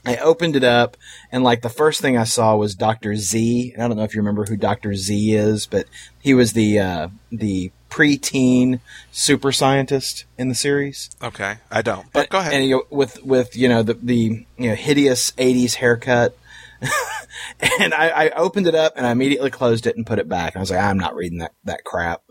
I 0.04 0.16
opened 0.16 0.56
it 0.56 0.64
up, 0.64 0.96
and 1.30 1.44
like 1.44 1.62
the 1.62 1.68
first 1.68 2.00
thing 2.00 2.16
I 2.16 2.24
saw 2.24 2.56
was 2.56 2.74
Doctor 2.74 3.14
Z. 3.14 3.72
And 3.74 3.82
I 3.82 3.88
don't 3.88 3.96
know 3.96 4.04
if 4.04 4.14
you 4.14 4.20
remember 4.20 4.46
who 4.46 4.56
Doctor 4.56 4.94
Z 4.94 5.34
is, 5.34 5.66
but 5.66 5.86
he 6.18 6.34
was 6.34 6.54
the 6.54 6.78
uh, 6.78 7.08
the 7.30 7.72
preteen 7.90 8.80
super 9.10 9.52
scientist 9.52 10.24
in 10.36 10.48
the 10.48 10.54
series. 10.54 11.10
Okay, 11.22 11.58
I 11.70 11.82
don't. 11.82 12.10
But 12.12 12.30
go 12.30 12.38
ahead. 12.38 12.54
And 12.54 12.64
you 12.64 12.76
know, 12.76 12.82
with 12.90 13.22
with 13.24 13.56
you 13.56 13.68
know 13.68 13.82
the 13.82 13.94
the 13.94 14.46
you 14.56 14.68
know 14.70 14.74
hideous 14.74 15.32
'80s 15.32 15.74
haircut. 15.74 16.36
and 17.80 17.94
I, 17.94 18.08
I 18.08 18.30
opened 18.30 18.66
it 18.66 18.74
up 18.74 18.94
and 18.96 19.06
I 19.06 19.10
immediately 19.10 19.50
closed 19.50 19.86
it 19.86 19.96
and 19.96 20.06
put 20.06 20.18
it 20.18 20.28
back. 20.28 20.56
I 20.56 20.60
was 20.60 20.70
like, 20.70 20.80
I'm 20.80 20.98
not 20.98 21.14
reading 21.14 21.38
that 21.38 21.52
that 21.64 21.84
crap. 21.84 22.22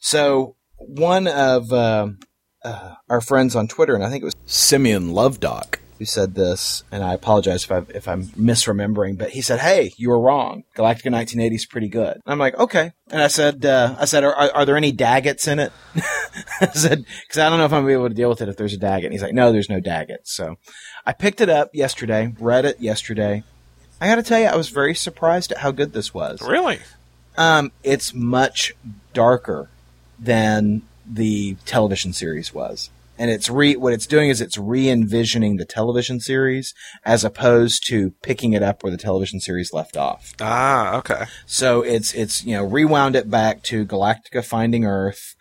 So 0.00 0.56
one 0.78 1.26
of 1.26 1.72
uh, 1.72 2.08
uh, 2.64 2.94
our 3.08 3.20
friends 3.20 3.56
on 3.56 3.68
Twitter, 3.68 3.94
and 3.94 4.04
I 4.04 4.10
think 4.10 4.22
it 4.22 4.26
was 4.26 4.36
Simeon 4.46 5.10
Lovedock, 5.10 5.78
who 5.98 6.04
said 6.04 6.34
this, 6.34 6.82
and 6.90 7.04
I 7.04 7.14
apologize 7.14 7.64
if 7.64 7.72
I 7.72 7.82
if 7.94 8.08
I'm 8.08 8.24
misremembering, 8.28 9.16
but 9.18 9.30
he 9.30 9.40
said, 9.40 9.60
"Hey, 9.60 9.92
you 9.96 10.10
were 10.10 10.20
wrong. 10.20 10.64
Galactica 10.76 11.10
1980 11.10 11.54
is 11.54 11.66
pretty 11.66 11.88
good." 11.88 12.20
I'm 12.26 12.38
like, 12.38 12.58
"Okay," 12.58 12.92
and 13.10 13.22
I 13.22 13.28
said, 13.28 13.64
uh, 13.64 13.94
"I 13.98 14.04
said, 14.06 14.24
are, 14.24 14.34
are 14.34 14.64
there 14.64 14.76
any 14.76 14.92
Daggits 14.92 15.46
in 15.46 15.58
it?" 15.58 15.72
I 16.60 16.66
said, 16.72 17.04
"Because 17.26 17.38
I 17.38 17.48
don't 17.48 17.58
know 17.58 17.64
if 17.66 17.72
I'm 17.72 17.82
gonna 17.82 17.86
be 17.86 17.92
able 17.92 18.08
to 18.08 18.14
deal 18.14 18.28
with 18.28 18.42
it 18.42 18.48
if 18.48 18.56
there's 18.56 18.74
a 18.74 18.78
Daggit." 18.78 19.04
And 19.04 19.12
he's 19.12 19.22
like, 19.22 19.34
"No, 19.34 19.52
there's 19.52 19.70
no 19.70 19.80
Daggit." 19.80 20.24
So 20.24 20.56
I 21.06 21.12
picked 21.12 21.40
it 21.40 21.48
up 21.48 21.70
yesterday, 21.72 22.34
read 22.40 22.64
it 22.64 22.80
yesterday. 22.80 23.44
I 24.02 24.06
got 24.06 24.16
to 24.16 24.24
tell 24.24 24.40
you, 24.40 24.46
I 24.46 24.56
was 24.56 24.68
very 24.68 24.96
surprised 24.96 25.52
at 25.52 25.58
how 25.58 25.70
good 25.70 25.92
this 25.92 26.12
was. 26.12 26.42
really? 26.42 26.80
Um, 27.38 27.70
it's 27.84 28.12
much 28.12 28.74
darker 29.14 29.68
than 30.18 30.82
the 31.06 31.54
television 31.66 32.12
series 32.12 32.52
was. 32.52 32.90
And 33.16 33.30
it's 33.30 33.48
re 33.48 33.76
what 33.76 33.92
it's 33.92 34.08
doing 34.08 34.28
is 34.28 34.40
it's 34.40 34.58
re-envisioning 34.58 35.56
the 35.56 35.64
television 35.64 36.18
series 36.18 36.74
as 37.04 37.24
opposed 37.24 37.86
to 37.86 38.10
picking 38.24 38.54
it 38.54 38.62
up 38.64 38.82
where 38.82 38.90
the 38.90 38.96
television 38.98 39.38
series 39.38 39.72
left 39.72 39.96
off. 39.96 40.34
Ah, 40.40 40.96
okay. 40.96 41.26
So 41.46 41.82
it's 41.82 42.12
it's 42.12 42.44
you 42.44 42.56
know 42.56 42.64
rewound 42.64 43.14
it 43.14 43.30
back 43.30 43.62
to 43.64 43.86
Galactica 43.86 44.44
Finding 44.44 44.84
Earth, 44.84 45.36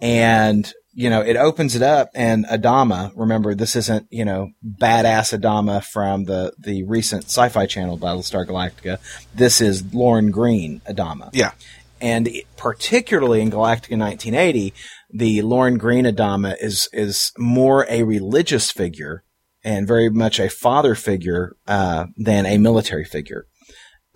and 0.00 0.72
you 0.94 1.10
know 1.10 1.20
it 1.20 1.36
opens 1.36 1.74
it 1.74 1.82
up 1.82 2.10
and 2.14 2.46
Adama. 2.46 3.12
Remember, 3.16 3.54
this 3.54 3.76
isn't 3.76 4.06
you 4.10 4.24
know 4.24 4.50
badass 4.64 5.38
Adama 5.38 5.82
from 5.84 6.24
the 6.24 6.52
the 6.58 6.84
recent 6.84 7.24
Sci-Fi 7.24 7.66
Channel 7.66 7.98
Battlestar 7.98 8.46
Galactica. 8.46 8.98
This 9.34 9.60
is 9.60 9.92
Lorne 9.94 10.30
Greene 10.30 10.80
Adama 10.88 11.30
Yeah. 11.32 11.52
and 12.00 12.28
it- 12.28 12.44
particularly 12.56 13.40
in 13.40 13.50
Galactica 13.50 13.98
1980, 13.98 14.72
the 15.12 15.42
Lorne 15.42 15.78
Greene 15.78 16.04
Adama 16.06 16.54
is 16.60 16.88
is 16.92 17.32
more 17.38 17.86
a 17.88 18.02
religious 18.04 18.70
figure 18.70 19.22
and 19.62 19.88
very 19.88 20.10
much 20.10 20.38
a 20.38 20.48
father 20.50 20.94
figure 20.94 21.56
uh, 21.66 22.04
than 22.18 22.44
a 22.46 22.58
military 22.58 23.04
figure. 23.04 23.46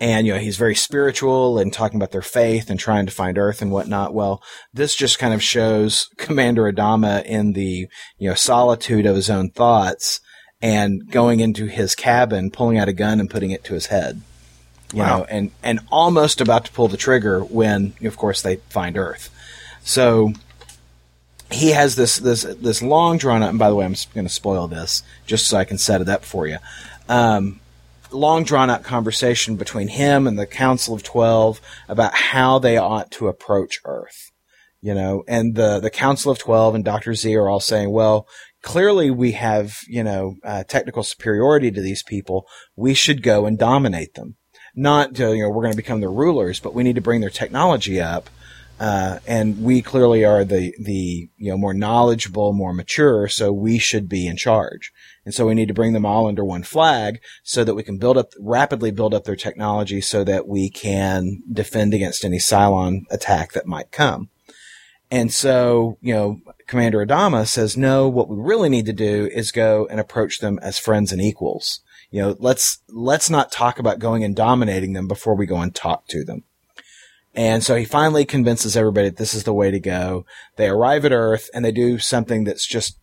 And 0.01 0.25
you 0.25 0.33
know 0.33 0.39
he's 0.39 0.55
very 0.55 0.75
spiritual 0.75 1.59
and 1.59 1.73
talking 1.73 1.97
about 1.97 2.11
their 2.11 2.21
faith 2.21 2.69
and 2.69 2.79
trying 2.79 3.05
to 3.05 3.11
find 3.11 3.37
Earth 3.37 3.61
and 3.61 3.69
whatnot. 3.71 4.13
Well, 4.13 4.41
this 4.73 4.95
just 4.95 5.19
kind 5.19 5.33
of 5.33 5.43
shows 5.43 6.09
Commander 6.17 6.71
Adama 6.71 7.23
in 7.25 7.53
the 7.53 7.87
you 8.17 8.29
know 8.29 8.33
solitude 8.35 9.05
of 9.05 9.15
his 9.15 9.29
own 9.29 9.49
thoughts 9.49 10.21
and 10.61 11.09
going 11.11 11.39
into 11.41 11.65
his 11.67 11.95
cabin, 11.95 12.49
pulling 12.51 12.77
out 12.77 12.87
a 12.89 12.93
gun 12.93 13.19
and 13.19 13.29
putting 13.29 13.51
it 13.51 13.63
to 13.65 13.73
his 13.73 13.87
head. 13.87 14.21
You 14.93 14.99
Wow. 14.99 15.17
know, 15.19 15.23
and 15.25 15.51
and 15.61 15.79
almost 15.91 16.41
about 16.41 16.65
to 16.65 16.71
pull 16.71 16.87
the 16.87 16.97
trigger 16.97 17.41
when, 17.43 17.93
of 18.03 18.15
course, 18.17 18.41
they 18.41 18.55
find 18.69 18.97
Earth. 18.97 19.29
So 19.83 20.33
he 21.51 21.71
has 21.71 21.95
this 21.95 22.17
this 22.17 22.43
this 22.43 22.81
long 22.81 23.17
drawn 23.17 23.43
out. 23.43 23.49
And 23.49 23.59
by 23.59 23.69
the 23.69 23.75
way, 23.75 23.85
I'm 23.85 23.95
going 24.13 24.25
to 24.27 24.33
spoil 24.33 24.67
this 24.67 25.03
just 25.25 25.47
so 25.47 25.57
I 25.57 25.65
can 25.65 25.77
set 25.77 26.01
it 26.01 26.07
up 26.09 26.23
for 26.23 26.47
you. 26.47 26.57
Um, 27.07 27.59
long 28.11 28.43
drawn 28.43 28.69
out 28.69 28.83
conversation 28.83 29.55
between 29.55 29.87
him 29.87 30.27
and 30.27 30.37
the 30.37 30.45
Council 30.45 30.93
of 30.93 31.03
Twelve 31.03 31.61
about 31.87 32.13
how 32.13 32.59
they 32.59 32.77
ought 32.77 33.11
to 33.11 33.27
approach 33.27 33.79
Earth. 33.85 34.31
You 34.81 34.93
know, 34.93 35.23
and 35.27 35.55
the 35.55 35.79
the 35.79 35.89
Council 35.89 36.31
of 36.31 36.39
Twelve 36.39 36.75
and 36.75 36.85
Doctor 36.85 37.13
Z 37.13 37.35
are 37.35 37.49
all 37.49 37.59
saying, 37.59 37.91
well. 37.91 38.27
Clearly, 38.61 39.09
we 39.09 39.31
have, 39.31 39.77
you 39.87 40.03
know, 40.03 40.35
uh, 40.43 40.65
technical 40.65 41.01
superiority 41.01 41.71
to 41.71 41.81
these 41.81 42.03
people. 42.03 42.45
We 42.75 42.93
should 42.93 43.23
go 43.23 43.45
and 43.45 43.57
dominate 43.57 44.15
them. 44.15 44.35
Not, 44.75 45.15
to, 45.15 45.33
you 45.33 45.43
know, 45.43 45.49
we're 45.49 45.63
going 45.63 45.71
to 45.71 45.77
become 45.77 46.01
their 46.01 46.11
rulers, 46.11 46.59
but 46.59 46.73
we 46.73 46.83
need 46.83 46.95
to 46.95 47.01
bring 47.01 47.21
their 47.21 47.29
technology 47.29 48.01
up 48.01 48.29
uh, 48.79 49.19
and 49.27 49.61
we 49.61 49.81
clearly 49.81 50.23
are 50.23 50.45
the 50.45 50.73
the 50.79 51.29
you 51.37 51.51
know 51.51 51.57
more 51.57 51.73
knowledgeable, 51.73 52.53
more 52.53 52.73
mature, 52.73 53.27
so 53.27 53.51
we 53.51 53.77
should 53.77 54.07
be 54.07 54.25
in 54.25 54.37
charge. 54.37 54.91
And 55.25 55.33
so 55.33 55.45
we 55.45 55.53
need 55.53 55.67
to 55.67 55.73
bring 55.73 55.93
them 55.93 56.05
all 56.05 56.27
under 56.27 56.43
one 56.43 56.63
flag 56.63 57.19
so 57.43 57.63
that 57.63 57.75
we 57.75 57.83
can 57.83 57.97
build 57.97 58.17
up 58.17 58.33
rapidly 58.39 58.91
build 58.91 59.13
up 59.13 59.25
their 59.25 59.35
technology 59.35 60.01
so 60.01 60.23
that 60.23 60.47
we 60.47 60.69
can 60.69 61.43
defend 61.51 61.93
against 61.93 62.25
any 62.25 62.37
Cylon 62.37 63.01
attack 63.11 63.51
that 63.53 63.67
might 63.67 63.91
come. 63.91 64.29
And 65.11 65.33
so, 65.33 65.97
you 66.01 66.13
know, 66.13 66.41
Commander 66.67 67.05
Adama 67.05 67.47
says, 67.47 67.75
no, 67.75 68.07
what 68.07 68.29
we 68.29 68.37
really 68.37 68.69
need 68.69 68.85
to 68.85 68.93
do 68.93 69.27
is 69.33 69.51
go 69.51 69.87
and 69.89 69.99
approach 69.99 70.39
them 70.39 70.59
as 70.61 70.77
friends 70.77 71.11
and 71.11 71.21
equals. 71.21 71.81
You 72.11 72.21
know, 72.21 72.35
let's, 72.39 72.79
let's 72.87 73.29
not 73.29 73.51
talk 73.51 73.79
about 73.79 73.99
going 73.99 74.23
and 74.23 74.35
dominating 74.35 74.93
them 74.93 75.07
before 75.07 75.35
we 75.35 75.45
go 75.45 75.57
and 75.57 75.73
talk 75.73 76.07
to 76.07 76.23
them. 76.23 76.43
And 77.33 77.63
so 77.63 77.75
he 77.75 77.85
finally 77.85 78.25
convinces 78.25 78.75
everybody 78.75 79.09
that 79.09 79.17
this 79.17 79.33
is 79.33 79.43
the 79.43 79.53
way 79.53 79.71
to 79.71 79.79
go. 79.79 80.25
They 80.57 80.67
arrive 80.67 81.05
at 81.05 81.11
Earth 81.11 81.49
and 81.53 81.63
they 81.63 81.71
do 81.71 81.97
something 81.97 82.43
that's 82.43 82.67
just 82.67 82.97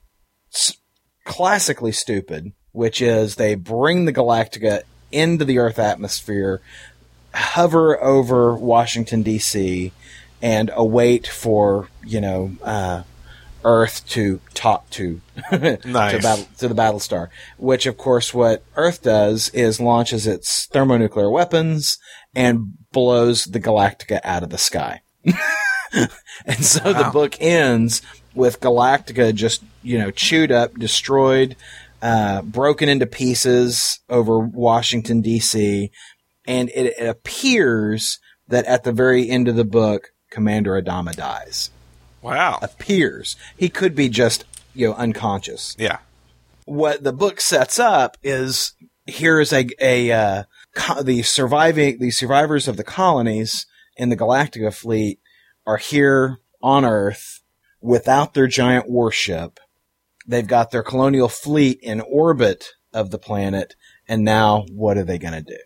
classically 1.27 1.93
stupid, 1.93 2.53
which 2.73 3.03
is 3.03 3.35
they 3.35 3.55
bring 3.55 4.07
the 4.07 4.13
Galactica 4.13 4.83
into 5.13 5.45
the 5.45 5.59
Earth 5.59 5.79
atmosphere, 5.79 6.63
hover 7.35 8.03
over 8.03 8.55
Washington 8.55 9.23
D.C., 9.23 9.93
and 10.41 10.71
await 10.75 11.27
for 11.27 11.89
you 12.05 12.21
know 12.21 12.53
uh, 12.63 13.03
Earth 13.65 14.07
to 14.11 14.41
talk 14.55 14.89
to 14.91 15.21
to, 15.51 15.79
battle, 15.83 16.49
to 16.59 16.69
the 16.69 16.75
Battlestar. 16.75 17.29
Which, 17.59 17.85
of 17.87 17.99
course, 17.99 18.33
what 18.33 18.63
Earth 18.77 19.03
does 19.03 19.49
is 19.51 19.81
launches 19.81 20.27
its 20.27 20.67
thermonuclear 20.67 21.29
weapons 21.29 21.99
and 22.35 22.75
blows 22.93 23.45
the 23.45 23.61
Galactica 23.61 24.21
out 24.23 24.43
of 24.43 24.51
the 24.51 24.59
sky. 24.59 25.01
and 26.47 26.65
so 26.65 26.93
the 26.93 27.11
book 27.13 27.37
ends 27.41 28.03
with 28.37 28.61
Galactica 28.61 29.35
just 29.35 29.63
you 29.83 29.99
know 29.99 30.11
chewed 30.11 30.53
up, 30.53 30.75
destroyed, 30.79 31.57
uh, 32.03 32.43
broken 32.43 32.89
into 32.89 33.07
pieces 33.07 34.01
over 34.09 34.39
Washington 34.39 35.21
D.C. 35.23 35.91
And 36.47 36.69
it, 36.71 36.95
it 36.99 37.09
appears 37.09 38.19
that 38.49 38.65
at 38.67 38.85
the 38.85 38.93
very 38.93 39.29
end 39.29 39.49
of 39.49 39.57
the 39.57 39.65
book, 39.65 40.13
Commander 40.31 40.81
Adama 40.81 41.15
dies. 41.17 41.71
Wow. 42.23 42.59
Appears 42.63 43.37
he 43.57 43.69
could 43.69 43.95
be 43.95 44.09
just 44.09 44.45
you 44.75 44.89
know 44.89 44.95
unconscious 44.95 45.75
Yeah. 45.79 45.99
what 46.65 47.03
the 47.05 47.13
book 47.13 47.41
sets 47.41 47.79
up 47.79 48.17
is 48.23 48.73
here's 49.07 49.53
a 49.53 49.67
a 49.81 50.11
uh, 50.13 50.43
co- 50.75 51.03
the 51.03 51.23
surviving 51.23 51.99
the 51.99 52.11
survivors 52.11 52.67
of 52.69 52.77
the 52.77 52.85
colonies 52.85 53.67
in 53.97 54.09
the 54.11 54.17
Galactica 54.17 54.75
fleet 54.75 55.21
are 55.67 55.77
here 55.79 56.39
on 56.63 56.85
Earth 56.85 57.36
without 57.87 58.35
their 58.35 58.47
giant 58.47 58.89
warship. 58.89 59.61
They've 60.27 60.47
got 60.47 60.71
their 60.71 60.83
colonial 60.83 61.29
fleet 61.29 61.79
in 61.83 62.01
orbit 62.01 62.73
of 62.93 63.11
the 63.11 63.19
planet, 63.19 63.77
and 64.09 64.25
now 64.25 64.67
what 64.71 64.99
are 64.99 65.05
they 65.05 65.19
going 65.19 65.35
to 65.35 65.43
do? 65.43 65.59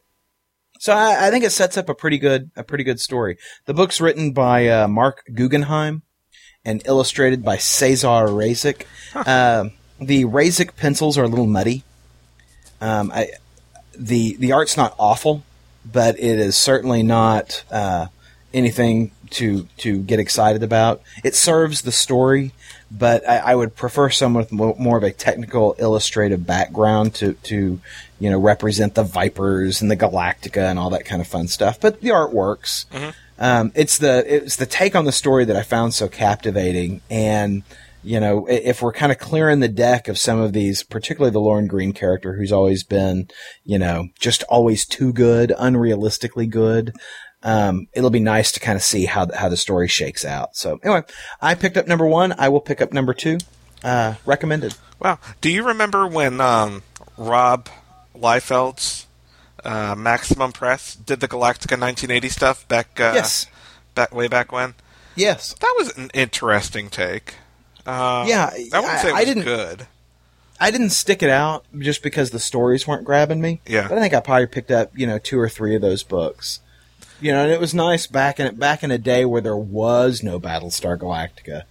So 0.79 0.93
I, 0.93 1.29
I 1.29 1.31
think 1.31 1.45
it 1.45 1.51
sets 1.51 1.77
up 1.77 1.89
a 1.89 1.95
pretty 1.95 2.19
good 2.19 2.51
a 2.57 2.65
pretty 2.65 2.85
good 2.85 3.01
story. 3.01 3.37
The 3.67 3.75
book's 3.75 4.01
written 4.01 4.33
by 4.33 4.69
uh, 4.69 4.89
Marc 4.89 5.25
Guggenheim 5.35 6.03
and 6.65 6.83
illustrated 6.87 7.45
by 7.45 7.57
Cezar 7.57 8.29
Razek. 8.29 8.85
Um 9.27 9.73
the 10.01 10.25
Razek 10.25 10.77
pencils 10.77 11.19
are 11.19 11.25
a 11.25 11.29
little 11.29 11.47
muddy. 11.47 11.85
Um, 12.81 13.13
I, 13.15 13.29
the 13.95 14.37
the 14.37 14.53
art's 14.53 14.77
not 14.77 14.95
awful, 14.99 15.45
but 15.85 16.19
it 16.19 16.39
is 16.39 16.57
certainly 16.57 17.03
not 17.03 17.65
uh, 17.71 18.07
anything 18.55 19.13
to 19.31 19.67
to 19.79 19.99
get 19.99 20.19
excited 20.19 20.63
about. 20.63 21.03
It 21.25 21.35
serves 21.35 21.83
the 21.83 21.93
story, 21.93 22.53
but 22.91 23.29
I, 23.29 23.39
I 23.39 23.55
would 23.55 23.77
prefer 23.77 24.11
someone 24.11 24.43
with 24.43 24.53
mo- 24.53 24.77
more 24.79 24.97
of 24.97 25.03
a 25.03 25.13
technical, 25.13 25.75
illustrative 25.75 26.47
background 26.47 27.15
to 27.17 27.35
to 27.35 27.81
you 28.19 28.31
know 28.31 28.39
represent 28.39 28.95
the 28.95 29.05
Vipers 29.05 29.81
and 29.81 29.91
the 29.91 29.97
Galactica 29.97 30.71
and 30.71 30.79
all 30.79 30.91
that 30.91 31.05
kind 31.05 31.21
of 31.21 31.29
fun 31.29 31.49
stuff. 31.49 31.81
But 31.81 32.01
the 32.01 32.11
art 32.11 32.33
works. 32.33 32.87
Um, 33.39 33.73
it's 33.75 33.99
the 33.99 34.25
it's 34.27 34.57
the 34.57 34.67
take 34.67 34.95
on 34.95 35.07
the 35.07 35.13
story 35.13 35.45
that 35.47 35.57
I 35.57 35.63
found 35.63 35.95
so 35.95 36.09
captivating, 36.09 37.01
and 37.09 37.63
you 38.03 38.19
know, 38.19 38.47
if 38.49 38.81
we're 38.81 38.93
kind 38.93 39.13
of 39.13 39.19
clearing 39.19 39.61
the 39.61 39.69
deck 39.69 40.09
of 40.09 40.19
some 40.19 40.41
of 40.41 40.53
these, 40.53 40.83
particularly 40.83 41.33
the 41.33 41.41
Lorne 41.41 41.67
Greene 41.67 41.93
character, 41.93 42.35
who's 42.35 42.53
always 42.53 42.83
been, 42.83 43.29
you 43.65 43.79
know, 43.79 44.09
just 44.19 44.43
always 44.45 44.87
too 44.87 45.13
good, 45.13 45.53
unrealistically 45.59 46.49
good. 46.49 46.95
Um, 47.43 47.89
it'll 47.95 48.11
be 48.11 48.21
nice 48.21 48.53
to 48.53 48.61
kind 48.61 48.77
of 48.77 48.83
see 48.83 49.07
how 49.07 49.25
the, 49.25 49.37
how 49.37 49.49
the 49.49 49.57
story 49.57 49.89
shakes 49.89 50.25
out. 50.25 50.57
So 50.57 50.79
anyway, 50.83 51.03
I 51.41 51.55
picked 51.55 51.77
up 51.77 51.87
number 51.87 52.07
one. 52.07 52.35
I 52.39 52.49
will 52.51 52.61
pick 52.61 52.81
up 52.83 52.93
number 52.93 53.15
two. 53.15 53.39
Uh, 53.83 54.15
recommended. 54.27 54.75
Wow. 55.01 55.19
Do 55.41 55.49
you 55.51 55.63
remember 55.67 56.07
when 56.07 56.41
um, 56.41 56.83
Rob 57.17 57.69
Liefeld's 58.15 59.07
uh, 59.65 59.95
Maximum 59.97 60.53
Press 60.53 60.95
did 60.95 61.21
the 61.21 61.29
Galactica 61.29 61.79
1980 61.81 62.29
stuff 62.29 62.69
back? 62.69 63.01
Uh, 63.01 63.13
Yes. 63.15 63.47
Back 63.95 64.15
way 64.15 64.29
back 64.29 64.53
when. 64.53 64.75
Yes. 65.17 65.55
That 65.61 65.75
was 65.79 65.97
an 65.97 66.11
interesting 66.15 66.91
take. 66.91 67.35
Uh, 67.87 68.25
Yeah, 68.29 68.51
I 68.73 68.81
wouldn't 68.81 69.01
say 69.01 69.09
it 69.09 69.13
I- 69.15 69.17
I 69.17 69.21
was 69.21 69.25
didn't- 69.27 69.45
good. 69.45 69.87
I 70.63 70.71
didn't 70.71 70.91
stick 70.91 71.23
it 71.23 71.31
out 71.31 71.65
just 71.79 72.03
because 72.03 72.31
the 72.33 72.39
stories 72.39 72.87
weren't 72.87 73.07
grabbing 73.07 73.41
me. 73.41 73.63
Yeah. 73.67 73.89
But 73.89 73.97
I 73.97 74.01
think 74.03 74.13
I 74.13 74.21
probably 74.21 74.47
picked 74.47 74.71
up, 74.71 74.91
you 74.95 75.07
know, 75.07 75.17
two 75.19 75.41
or 75.41 75.49
three 75.49 75.75
of 75.75 75.81
those 75.81 76.03
books. 76.03 76.61
You 77.21 77.33
know, 77.33 77.45
and 77.45 77.53
it 77.53 77.61
was 77.61 77.75
nice 77.75 78.07
back 78.07 78.41
in 78.41 78.57
back 78.57 78.83
in 78.83 78.91
a 78.91 78.99
day 78.99 79.25
where 79.25 79.41
there 79.41 79.57
was 79.57 80.23
no 80.23 80.41
Battlestar 80.41 80.99
Galactica 80.99 81.65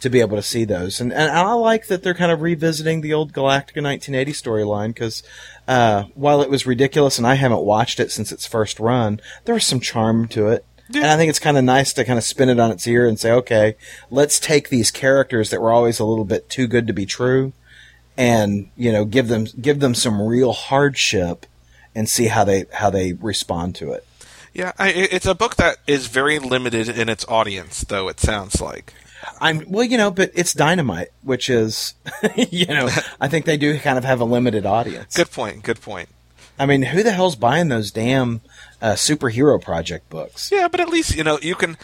to 0.00 0.10
be 0.10 0.20
able 0.20 0.36
to 0.36 0.42
see 0.42 0.64
those. 0.64 1.00
And 1.00 1.12
and 1.12 1.30
I 1.30 1.52
like 1.52 1.86
that 1.86 2.02
they're 2.02 2.14
kind 2.14 2.32
of 2.32 2.42
revisiting 2.42 3.00
the 3.00 3.12
old 3.12 3.32
Galactica 3.32 3.82
1980 3.82 4.32
storyline 4.32 4.88
because 4.88 5.22
uh, 5.68 6.04
while 6.14 6.42
it 6.42 6.50
was 6.50 6.66
ridiculous 6.66 7.18
and 7.18 7.26
I 7.26 7.34
haven't 7.34 7.62
watched 7.62 8.00
it 8.00 8.10
since 8.10 8.32
its 8.32 8.46
first 8.46 8.80
run, 8.80 9.20
there 9.44 9.54
was 9.54 9.66
some 9.66 9.80
charm 9.80 10.28
to 10.28 10.48
it. 10.48 10.64
Yeah. 10.88 11.02
And 11.02 11.10
I 11.10 11.16
think 11.16 11.30
it's 11.30 11.38
kind 11.38 11.56
of 11.56 11.62
nice 11.62 11.92
to 11.92 12.04
kind 12.04 12.18
of 12.18 12.24
spin 12.24 12.48
it 12.48 12.58
on 12.58 12.72
its 12.72 12.86
ear 12.86 13.06
and 13.06 13.18
say, 13.18 13.30
okay, 13.30 13.76
let's 14.10 14.40
take 14.40 14.68
these 14.68 14.90
characters 14.90 15.50
that 15.50 15.60
were 15.60 15.70
always 15.70 16.00
a 16.00 16.04
little 16.04 16.24
bit 16.24 16.50
too 16.50 16.66
good 16.66 16.86
to 16.88 16.92
be 16.92 17.06
true 17.06 17.52
and 18.16 18.68
you 18.76 18.92
know 18.92 19.04
give 19.04 19.28
them 19.28 19.46
give 19.60 19.80
them 19.80 19.94
some 19.94 20.20
real 20.20 20.52
hardship 20.52 21.46
and 21.94 22.08
see 22.08 22.26
how 22.26 22.44
they 22.44 22.66
how 22.72 22.90
they 22.90 23.14
respond 23.14 23.74
to 23.74 23.92
it. 23.92 24.06
Yeah, 24.54 24.72
I, 24.78 24.90
it's 24.90 25.26
a 25.26 25.34
book 25.34 25.56
that 25.56 25.76
is 25.86 26.06
very 26.08 26.38
limited 26.38 26.88
in 26.88 27.08
its 27.08 27.24
audience, 27.28 27.82
though. 27.84 28.08
It 28.08 28.18
sounds 28.20 28.60
like. 28.60 28.94
I'm 29.40 29.64
well, 29.68 29.84
you 29.84 29.98
know, 29.98 30.10
but 30.10 30.30
it's 30.34 30.54
dynamite, 30.54 31.08
which 31.22 31.48
is, 31.50 31.94
you 32.36 32.66
know, 32.66 32.88
I 33.20 33.28
think 33.28 33.44
they 33.44 33.56
do 33.56 33.78
kind 33.78 33.98
of 33.98 34.04
have 34.04 34.20
a 34.20 34.24
limited 34.24 34.64
audience. 34.66 35.14
Good 35.14 35.30
point. 35.30 35.62
Good 35.62 35.80
point. 35.80 36.08
I 36.58 36.66
mean, 36.66 36.82
who 36.82 37.02
the 37.02 37.12
hell's 37.12 37.36
buying 37.36 37.68
those 37.68 37.90
damn 37.90 38.40
uh, 38.82 38.92
superhero 38.92 39.60
project 39.62 40.08
books? 40.10 40.50
Yeah, 40.52 40.68
but 40.68 40.80
at 40.80 40.88
least 40.88 41.14
you 41.16 41.22
know 41.24 41.38
you 41.40 41.54
can 41.54 41.76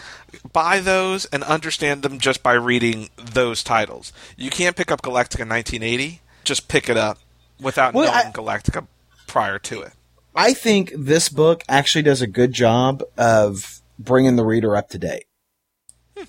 buy 0.52 0.80
those 0.80 1.24
and 1.26 1.42
understand 1.44 2.02
them 2.02 2.18
just 2.18 2.42
by 2.42 2.52
reading 2.54 3.10
those 3.16 3.62
titles. 3.62 4.12
You 4.36 4.50
can't 4.50 4.76
pick 4.76 4.90
up 4.90 5.02
Galactica 5.02 5.48
1980. 5.48 6.20
Just 6.44 6.68
pick 6.68 6.88
it 6.88 6.96
up 6.96 7.18
without 7.60 7.94
Well, 7.94 8.10
knowing 8.12 8.26
I- 8.28 8.30
Galactica 8.60 8.86
prior 9.26 9.58
to 9.60 9.82
it. 9.82 9.92
I 10.36 10.52
think 10.52 10.92
this 10.96 11.28
book 11.28 11.62
actually 11.68 12.02
does 12.02 12.22
a 12.22 12.26
good 12.26 12.52
job 12.52 13.02
of 13.16 13.80
bringing 13.98 14.36
the 14.36 14.44
reader 14.44 14.76
up 14.76 14.90
to 14.90 14.98
date. 14.98 15.24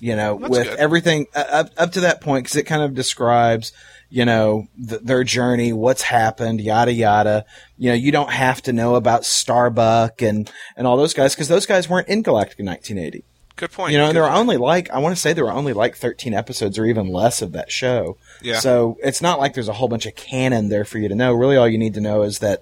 You 0.00 0.16
know, 0.16 0.38
That's 0.38 0.50
with 0.50 0.68
good. 0.68 0.78
everything 0.78 1.26
uh, 1.34 1.44
up 1.50 1.70
up 1.78 1.92
to 1.92 2.00
that 2.00 2.20
point, 2.20 2.44
because 2.44 2.56
it 2.56 2.64
kind 2.64 2.82
of 2.82 2.94
describes, 2.94 3.72
you 4.10 4.24
know, 4.26 4.66
th- 4.86 5.00
their 5.00 5.24
journey, 5.24 5.72
what's 5.72 6.02
happened, 6.02 6.60
yada 6.60 6.92
yada. 6.92 7.46
You 7.78 7.90
know, 7.90 7.94
you 7.94 8.12
don't 8.12 8.30
have 8.30 8.60
to 8.62 8.72
know 8.74 8.96
about 8.96 9.24
Starbuck 9.24 10.20
and 10.20 10.50
and 10.76 10.86
all 10.86 10.98
those 10.98 11.14
guys 11.14 11.34
because 11.34 11.48
those 11.48 11.64
guys 11.64 11.88
weren't 11.88 12.08
in 12.08 12.22
Galactica 12.22 12.64
1980. 12.64 13.24
Good 13.56 13.72
point. 13.72 13.92
You 13.92 13.98
know, 13.98 14.12
there 14.12 14.22
point. 14.24 14.36
only 14.36 14.56
like 14.58 14.90
I 14.90 14.98
want 14.98 15.16
to 15.16 15.20
say 15.20 15.32
there 15.32 15.46
were 15.46 15.52
only 15.52 15.72
like 15.72 15.96
13 15.96 16.34
episodes 16.34 16.78
or 16.78 16.84
even 16.84 17.08
less 17.08 17.40
of 17.40 17.52
that 17.52 17.72
show. 17.72 18.18
Yeah. 18.42 18.60
So 18.60 18.98
it's 19.02 19.22
not 19.22 19.40
like 19.40 19.54
there's 19.54 19.68
a 19.68 19.72
whole 19.72 19.88
bunch 19.88 20.04
of 20.06 20.14
canon 20.14 20.68
there 20.68 20.84
for 20.84 20.98
you 20.98 21.08
to 21.08 21.14
know. 21.14 21.32
Really, 21.32 21.56
all 21.56 21.66
you 21.66 21.78
need 21.78 21.94
to 21.94 22.00
know 22.00 22.22
is 22.22 22.38
that 22.40 22.60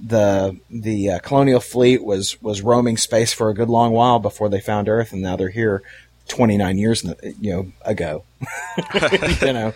the 0.00 0.56
the 0.70 1.10
uh, 1.10 1.18
colonial 1.20 1.60
fleet 1.60 2.04
was 2.04 2.40
was 2.42 2.62
roaming 2.62 2.96
space 2.96 3.32
for 3.32 3.48
a 3.48 3.54
good 3.54 3.68
long 3.68 3.92
while 3.92 4.18
before 4.18 4.48
they 4.48 4.60
found 4.60 4.88
Earth, 4.88 5.12
and 5.12 5.22
now 5.22 5.36
they're 5.36 5.48
here 5.50 5.82
29 6.28 6.78
years 6.78 7.04
you 7.40 7.50
know 7.52 7.72
ago. 7.82 8.24
you 9.40 9.52
know, 9.52 9.72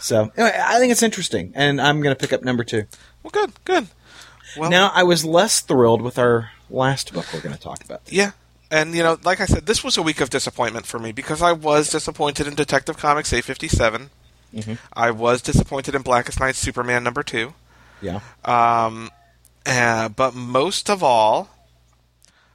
so 0.00 0.30
anyway, 0.36 0.58
I 0.64 0.78
think 0.78 0.92
it's 0.92 1.02
interesting, 1.02 1.52
and 1.54 1.80
I'm 1.80 2.00
going 2.00 2.14
to 2.14 2.20
pick 2.20 2.32
up 2.32 2.42
number 2.42 2.64
two. 2.64 2.84
Well, 3.22 3.30
good, 3.32 3.52
good. 3.64 3.88
Well, 4.56 4.70
Now, 4.70 4.90
I 4.94 5.02
was 5.02 5.24
less 5.24 5.60
thrilled 5.60 6.00
with 6.00 6.18
our 6.18 6.50
last 6.70 7.12
book 7.12 7.26
we're 7.34 7.40
going 7.40 7.54
to 7.54 7.60
talk 7.60 7.84
about. 7.84 8.00
Yeah. 8.06 8.30
And, 8.70 8.94
you 8.94 9.02
know, 9.02 9.18
like 9.22 9.40
I 9.40 9.46
said, 9.46 9.66
this 9.66 9.84
was 9.84 9.96
a 9.96 10.02
week 10.02 10.20
of 10.20 10.30
disappointment 10.30 10.86
for 10.86 10.98
me 10.98 11.12
because 11.12 11.42
I 11.42 11.52
was 11.52 11.90
disappointed 11.90 12.46
in 12.46 12.54
Detective 12.54 12.96
Comics 12.96 13.32
857. 13.32 14.10
Mhm. 14.54 14.78
I 14.94 15.10
was 15.10 15.42
disappointed 15.42 15.94
in 15.94 16.02
Blackest 16.02 16.40
Night 16.40 16.54
Superman 16.54 17.04
number 17.04 17.22
two. 17.22 17.52
Yeah. 18.00 18.20
Um, 18.44 19.10
uh, 19.66 20.08
but 20.08 20.34
most 20.34 20.88
of 20.88 21.02
all, 21.02 21.48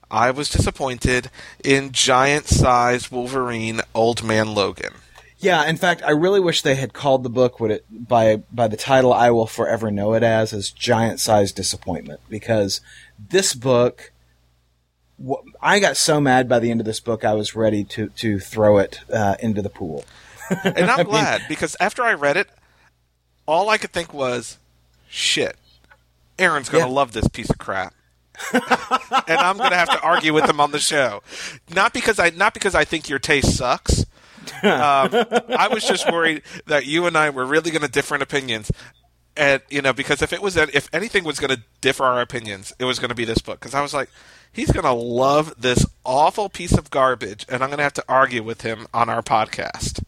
I 0.09 0.32
was 0.32 0.49
disappointed 0.49 1.30
in 1.64 1.91
giant 1.91 2.47
sized 2.47 3.12
Wolverine 3.12 3.82
Old 3.93 4.24
Man 4.24 4.53
Logan. 4.53 4.93
Yeah, 5.39 5.68
in 5.68 5.78
fact, 5.78 6.03
I 6.05 6.12
really 6.12 6.39
wish 6.39 6.62
they 6.62 6.76
had 6.76 6.93
called 6.93 7.24
the 7.24 7.30
book 7.30 7.59
what 7.59 7.72
it 7.72 7.86
by 7.89 8.38
by 8.51 8.68
the 8.68 8.78
title 8.78 9.12
I 9.12 9.32
will 9.32 9.47
forever 9.47 9.89
know 9.89 10.14
it 10.14 10.22
as 10.22 10.53
as 10.53 10.70
giant 10.70 11.20
sized 11.20 11.55
disappointment 11.55 12.20
because 12.30 12.80
this 13.18 13.55
book 13.55 14.12
wh- 15.24 15.41
I 15.62 15.80
got 15.80 15.97
so 15.97 16.22
mad 16.22 16.47
by 16.47 16.59
the 16.59 16.70
end 16.70 16.80
of 16.80 16.86
this 16.86 16.99
book 16.99 17.26
I 17.26 17.34
was 17.34 17.55
ready 17.55 17.84
to 17.86 18.09
to 18.09 18.39
throw 18.39 18.78
it 18.78 18.99
uh, 19.12 19.36
into 19.39 19.62
the 19.64 19.70
pool. 19.70 20.05
And 20.64 20.91
I'm 20.91 21.05
glad 21.07 21.41
because 21.49 21.76
after 21.80 22.03
I 22.03 22.14
read 22.14 22.38
it, 22.38 22.47
all 23.47 23.70
I 23.70 23.78
could 23.80 23.91
think 23.91 24.14
was, 24.14 24.57
shit, 25.09 25.55
Aaron's 26.40 26.70
going 26.70 26.84
to 26.84 26.90
Yeah. 26.90 26.96
love 26.96 27.12
this 27.14 27.28
piece 27.28 27.50
of 27.50 27.58
crap. 27.58 27.94
and 28.54 28.64
I'm 29.40 29.58
going 29.58 29.72
to 29.72 29.78
have 29.78 29.90
to 29.90 30.00
argue 30.02 30.34
with 30.34 30.50
him 30.50 30.60
on 30.60 30.72
the 30.72 30.80
show. 30.80 31.22
Not 31.74 31.94
because 31.94 32.18
I 32.20 32.30
not 32.32 32.54
because 32.54 32.74
I 32.76 32.86
think 32.86 33.10
your 33.10 33.20
taste 33.20 33.56
sucks. 33.58 34.06
Um, 34.64 35.10
I 35.54 35.70
was 35.72 35.84
just 35.84 36.12
worried 36.12 36.42
that 36.66 36.86
you 36.88 37.06
and 37.06 37.16
I 37.16 37.30
were 37.30 37.46
really 37.46 37.70
going 37.70 37.84
to 37.84 37.88
different 37.88 38.24
opinions. 38.24 38.72
And 39.38 39.62
you 39.70 39.82
know, 39.82 39.94
because 39.94 40.22
if 40.22 40.34
it 40.34 40.42
was 40.42 40.58
if 40.58 40.90
anything 40.94 41.24
was 41.24 41.40
going 41.40 41.56
to 41.56 41.62
differ 41.82 42.04
our 42.04 42.22
opinions, 42.22 42.74
it 42.80 42.86
was 42.86 42.98
going 43.00 43.10
to 43.10 43.16
be 43.16 43.26
this 43.26 43.40
book. 43.40 43.60
Because 43.60 43.76
I 43.76 43.82
was 43.82 43.94
like, 43.94 44.10
he's 44.52 44.72
going 44.72 44.86
to 44.86 44.92
love 44.94 45.54
this 45.60 45.86
awful 46.04 46.50
piece 46.50 46.74
of 46.74 46.90
garbage, 46.90 47.46
and 47.48 47.62
I'm 47.64 47.70
going 47.70 47.78
to 47.78 47.84
have 47.84 47.94
to 47.94 48.04
argue 48.10 48.42
with 48.44 48.62
him 48.62 48.88
on 48.94 49.10
our 49.10 49.22
podcast. 49.22 50.04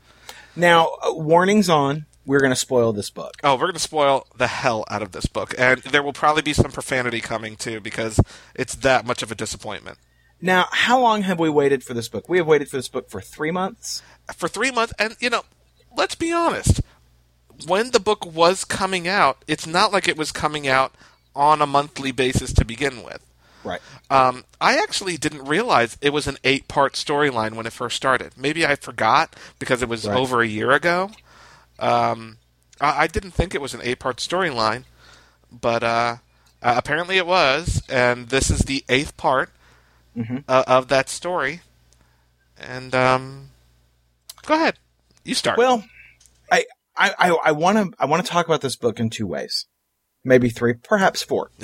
Now, 0.55 0.97
uh, 1.03 1.13
warnings 1.13 1.69
on. 1.69 2.05
We're 2.26 2.39
going 2.39 2.51
to 2.51 2.55
spoil 2.55 2.93
this 2.93 3.09
book. 3.09 3.34
Oh, 3.43 3.55
we're 3.55 3.67
going 3.67 3.74
to 3.74 3.80
spoil 3.80 4.28
the 4.38 4.47
hell 4.47 4.86
out 4.89 5.01
of 5.01 5.11
this 5.11 5.26
book, 5.26 5.53
and 5.57 5.82
there 5.82 6.01
will 6.03 6.13
probably 6.13 6.41
be 6.41 6.53
some 6.53 6.71
profanity 6.71 7.19
coming 7.19 7.55
too 7.57 7.80
because 7.82 8.19
it's 8.55 8.76
that 8.76 9.05
much 9.05 9.21
of 9.24 9.32
a 9.32 9.36
disappointment. 9.36 9.97
Now, 10.41 10.67
how 10.71 10.99
long 10.99 11.24
have 11.24 11.39
we 11.39 11.49
waited 11.49 11.84
for 11.84 11.93
this 11.93 12.07
book? 12.09 12.28
We 12.30 12.38
have 12.38 12.47
waited 12.47 12.69
for 12.69 12.78
this 12.78 12.88
book 12.88 13.09
for 13.09 13.21
three 13.21 13.51
months. 13.51 14.01
For 14.36 14.47
three 14.47 14.71
months, 14.71 14.93
and 14.97 15.15
you 15.19 15.30
know, 15.30 15.43
let's 15.95 16.15
be 16.15 16.32
honest. 16.32 16.82
When 17.67 17.91
the 17.91 17.99
book 17.99 18.26
was 18.26 18.65
coming 18.65 19.07
out, 19.07 19.43
it's 19.47 19.67
not 19.67 19.91
like 19.93 20.07
it 20.07 20.17
was 20.17 20.32
coming 20.32 20.67
out 20.67 20.93
on 21.36 21.61
a 21.61 21.67
monthly 21.67 22.11
basis 22.11 22.51
to 22.53 22.65
begin 22.65 23.03
with. 23.03 23.26
Right. 23.63 23.82
Um, 24.09 24.43
I 24.59 24.78
actually 24.78 25.17
didn't 25.17 25.45
realize 25.45 25.97
it 26.01 26.11
was 26.11 26.28
an 26.28 26.38
eight-part 26.43 26.93
storyline 26.93 27.53
when 27.53 27.65
it 27.65 27.71
first 27.74 27.95
started. 27.95 28.34
Maybe 28.38 28.65
I 28.65 28.76
forgot 28.76 29.36
because 29.59 29.82
it 29.82 29.88
was 29.88 30.05
Right. 30.07 30.17
over 30.17 30.41
a 30.41 30.47
year 30.47 30.71
ago. 30.71 31.11
Um, 31.80 32.38
I, 32.80 33.03
I 33.03 33.07
didn't 33.07 33.32
think 33.32 33.53
it 33.55 33.61
was 33.61 33.74
an 33.74 33.82
eight-part 33.84 34.17
storyline, 34.17 34.84
but 35.51 35.84
uh, 35.84 36.17
uh, 36.61 36.74
apparently 36.78 37.17
it 37.17 37.26
was, 37.28 37.82
and 37.89 38.30
this 38.30 38.49
is 38.49 38.59
the 38.61 38.84
eighth 38.89 39.17
part 39.17 39.49
Mhm. 40.15 40.43
uh, 40.47 40.63
of 40.67 40.88
that 40.89 41.09
story. 41.09 41.61
And 42.57 42.93
um, 42.93 43.49
go 44.45 44.53
ahead, 44.53 44.78
you 45.24 45.34
start. 45.36 45.57
Well, 45.57 45.84
I 46.51 46.65
I 46.95 47.36
I 47.43 47.51
want 47.51 47.78
to 47.78 47.97
I 47.99 48.05
want 48.05 48.24
to 48.26 48.32
talk 48.32 48.45
about 48.45 48.61
this 48.61 48.76
book 48.76 48.99
in 48.99 49.09
two 49.09 49.26
ways, 49.26 49.65
maybe 50.24 50.49
three, 50.49 50.74
perhaps 50.76 51.24
four. 51.24 51.49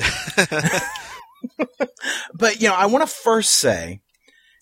but 2.34 2.60
you 2.62 2.68
know, 2.70 2.76
I 2.76 2.88
want 2.88 3.07
to 3.07 3.14
first 3.14 3.51
say 3.51 4.01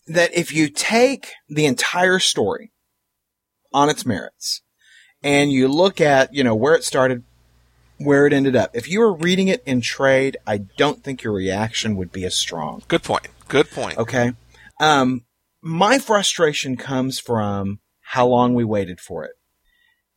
that 0.07 0.33
if 0.33 0.53
you 0.53 0.69
take 0.69 1.31
the 1.49 1.65
entire 1.65 2.19
story 2.19 2.71
on 3.73 3.89
its 3.89 4.05
merits 4.05 4.61
and 5.23 5.51
you 5.51 5.67
look 5.67 5.99
at 6.01 6.33
you 6.33 6.43
know 6.43 6.55
where 6.55 6.75
it 6.75 6.83
started, 6.83 7.23
where 7.97 8.25
it 8.27 8.33
ended 8.33 8.55
up, 8.55 8.71
if 8.73 8.89
you 8.89 8.99
were 8.99 9.13
reading 9.13 9.47
it 9.47 9.63
in 9.65 9.81
trade, 9.81 10.37
I 10.45 10.57
don't 10.57 11.03
think 11.03 11.23
your 11.23 11.33
reaction 11.33 11.95
would 11.95 12.11
be 12.11 12.25
as 12.25 12.35
strong. 12.35 12.83
good 12.87 13.03
point. 13.03 13.27
Good 13.47 13.71
point. 13.71 13.97
Okay. 13.97 14.33
Um, 14.79 15.23
my 15.61 15.99
frustration 15.99 16.75
comes 16.75 17.19
from 17.19 17.79
how 18.01 18.27
long 18.27 18.53
we 18.53 18.63
waited 18.63 18.99
for 18.99 19.23
it, 19.25 19.33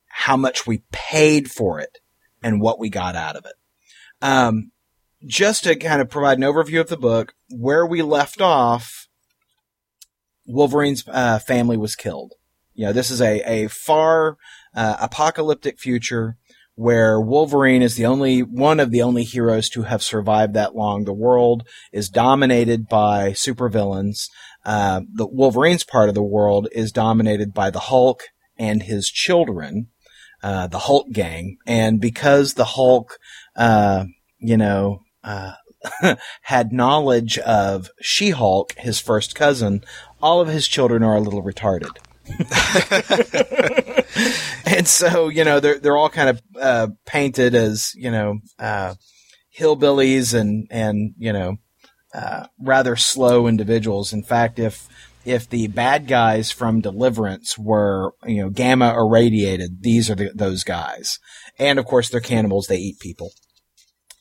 how 0.07 0.37
much 0.37 0.67
we 0.67 0.83
paid 0.93 1.51
for 1.51 1.81
it, 1.81 1.99
and 2.43 2.61
what 2.61 2.79
we 2.79 2.89
got 2.89 3.17
out 3.17 3.37
of 3.37 3.47
it. 3.47 3.55
Um, 4.23 4.73
just 5.27 5.65
to 5.65 5.77
kind 5.77 6.01
of 6.01 6.11
provide 6.11 6.39
an 6.39 6.45
overview 6.45 6.81
of 6.81 6.89
the 6.89 6.97
book, 6.97 7.35
where 7.51 7.87
we 7.87 8.03
left 8.03 8.41
off, 8.41 9.09
Wolverine's 10.47 11.05
uh, 11.07 11.39
family 11.39 11.77
was 11.77 11.97
killed. 11.97 12.35
You 12.75 12.87
know, 12.87 12.93
this 12.93 13.11
is 13.11 13.21
a, 13.21 13.41
a 13.41 13.69
far 13.69 14.37
uh, 14.75 14.97
apocalyptic 15.01 15.79
future 15.79 16.37
where 16.81 17.21
Wolverine 17.21 17.83
is 17.83 17.97
the 17.97 18.07
only 18.07 18.43
one 18.43 18.81
of 18.81 18.91
the 18.91 19.03
only 19.03 19.23
heroes 19.23 19.69
to 19.69 19.83
have 19.83 20.03
survived 20.03 20.55
that 20.55 20.75
long. 20.75 21.05
The 21.05 21.13
world 21.13 21.69
is 21.93 22.09
dominated 22.09 22.89
by 22.89 23.33
supervillains. 23.33 24.29
Uh, 24.65 25.03
the 25.13 25.27
Wolverine's 25.27 25.85
part 25.85 26.09
of 26.09 26.15
the 26.15 26.23
world 26.23 26.69
is 26.73 26.91
dominated 26.91 27.53
by 27.53 27.69
the 27.69 27.81
Hulk 27.81 28.23
and 28.59 28.83
his 28.83 29.11
children, 29.11 29.89
uh, 30.43 30.69
the 30.69 30.79
Hulk 30.79 31.11
gang. 31.13 31.59
And 31.67 32.01
because 32.01 32.55
the 32.55 32.65
Hulk, 32.65 33.19
uh, 33.57 34.07
you 34.39 34.57
know, 34.57 35.03
uh, 35.23 35.53
had 36.43 36.73
knowledge 36.73 37.39
of 37.39 37.91
She-Hulk, 38.01 38.75
his 38.79 39.01
first 39.01 39.35
cousin, 39.35 39.83
all 40.23 40.41
of 40.41 40.49
his 40.49 40.67
children 40.67 41.03
are 41.03 41.17
a 41.17 41.21
little 41.21 41.43
retarded. 41.43 41.97
and 44.67 44.87
so, 44.87 45.29
you 45.29 45.45
know, 45.45 45.61
they're, 45.61 45.79
they're 45.79 45.97
all 45.97 46.09
kind 46.09 46.31
of, 46.31 46.43
uh, 46.61 46.89
painted 47.07 47.55
as, 47.55 47.93
you 47.95 48.11
know, 48.11 48.39
uh, 48.59 48.95
hillbillies 49.57 50.35
and, 50.35 50.67
and, 50.71 51.15
you 51.19 51.33
know, 51.33 51.57
uh, 52.15 52.47
rather 52.59 52.97
slow 52.97 53.47
individuals. 53.47 54.13
In 54.13 54.23
fact, 54.23 54.59
if, 54.59 54.89
if 55.25 55.49
the 55.49 55.69
bad 55.69 56.07
guys 56.07 56.51
from 56.51 56.81
Deliverance 56.81 57.59
were, 57.59 58.13
you 58.25 58.43
know, 58.43 58.51
gamma 58.51 58.95
irradiated, 58.95 59.83
these 59.83 60.11
are 60.11 60.15
the, 60.15 60.31
those 60.35 60.65
guys. 60.65 61.19
And 61.59 61.79
of 61.79 61.85
course, 61.85 62.09
they're 62.09 62.21
cannibals. 62.21 62.67
They 62.67 62.79
eat 62.79 63.01
people. 63.01 63.33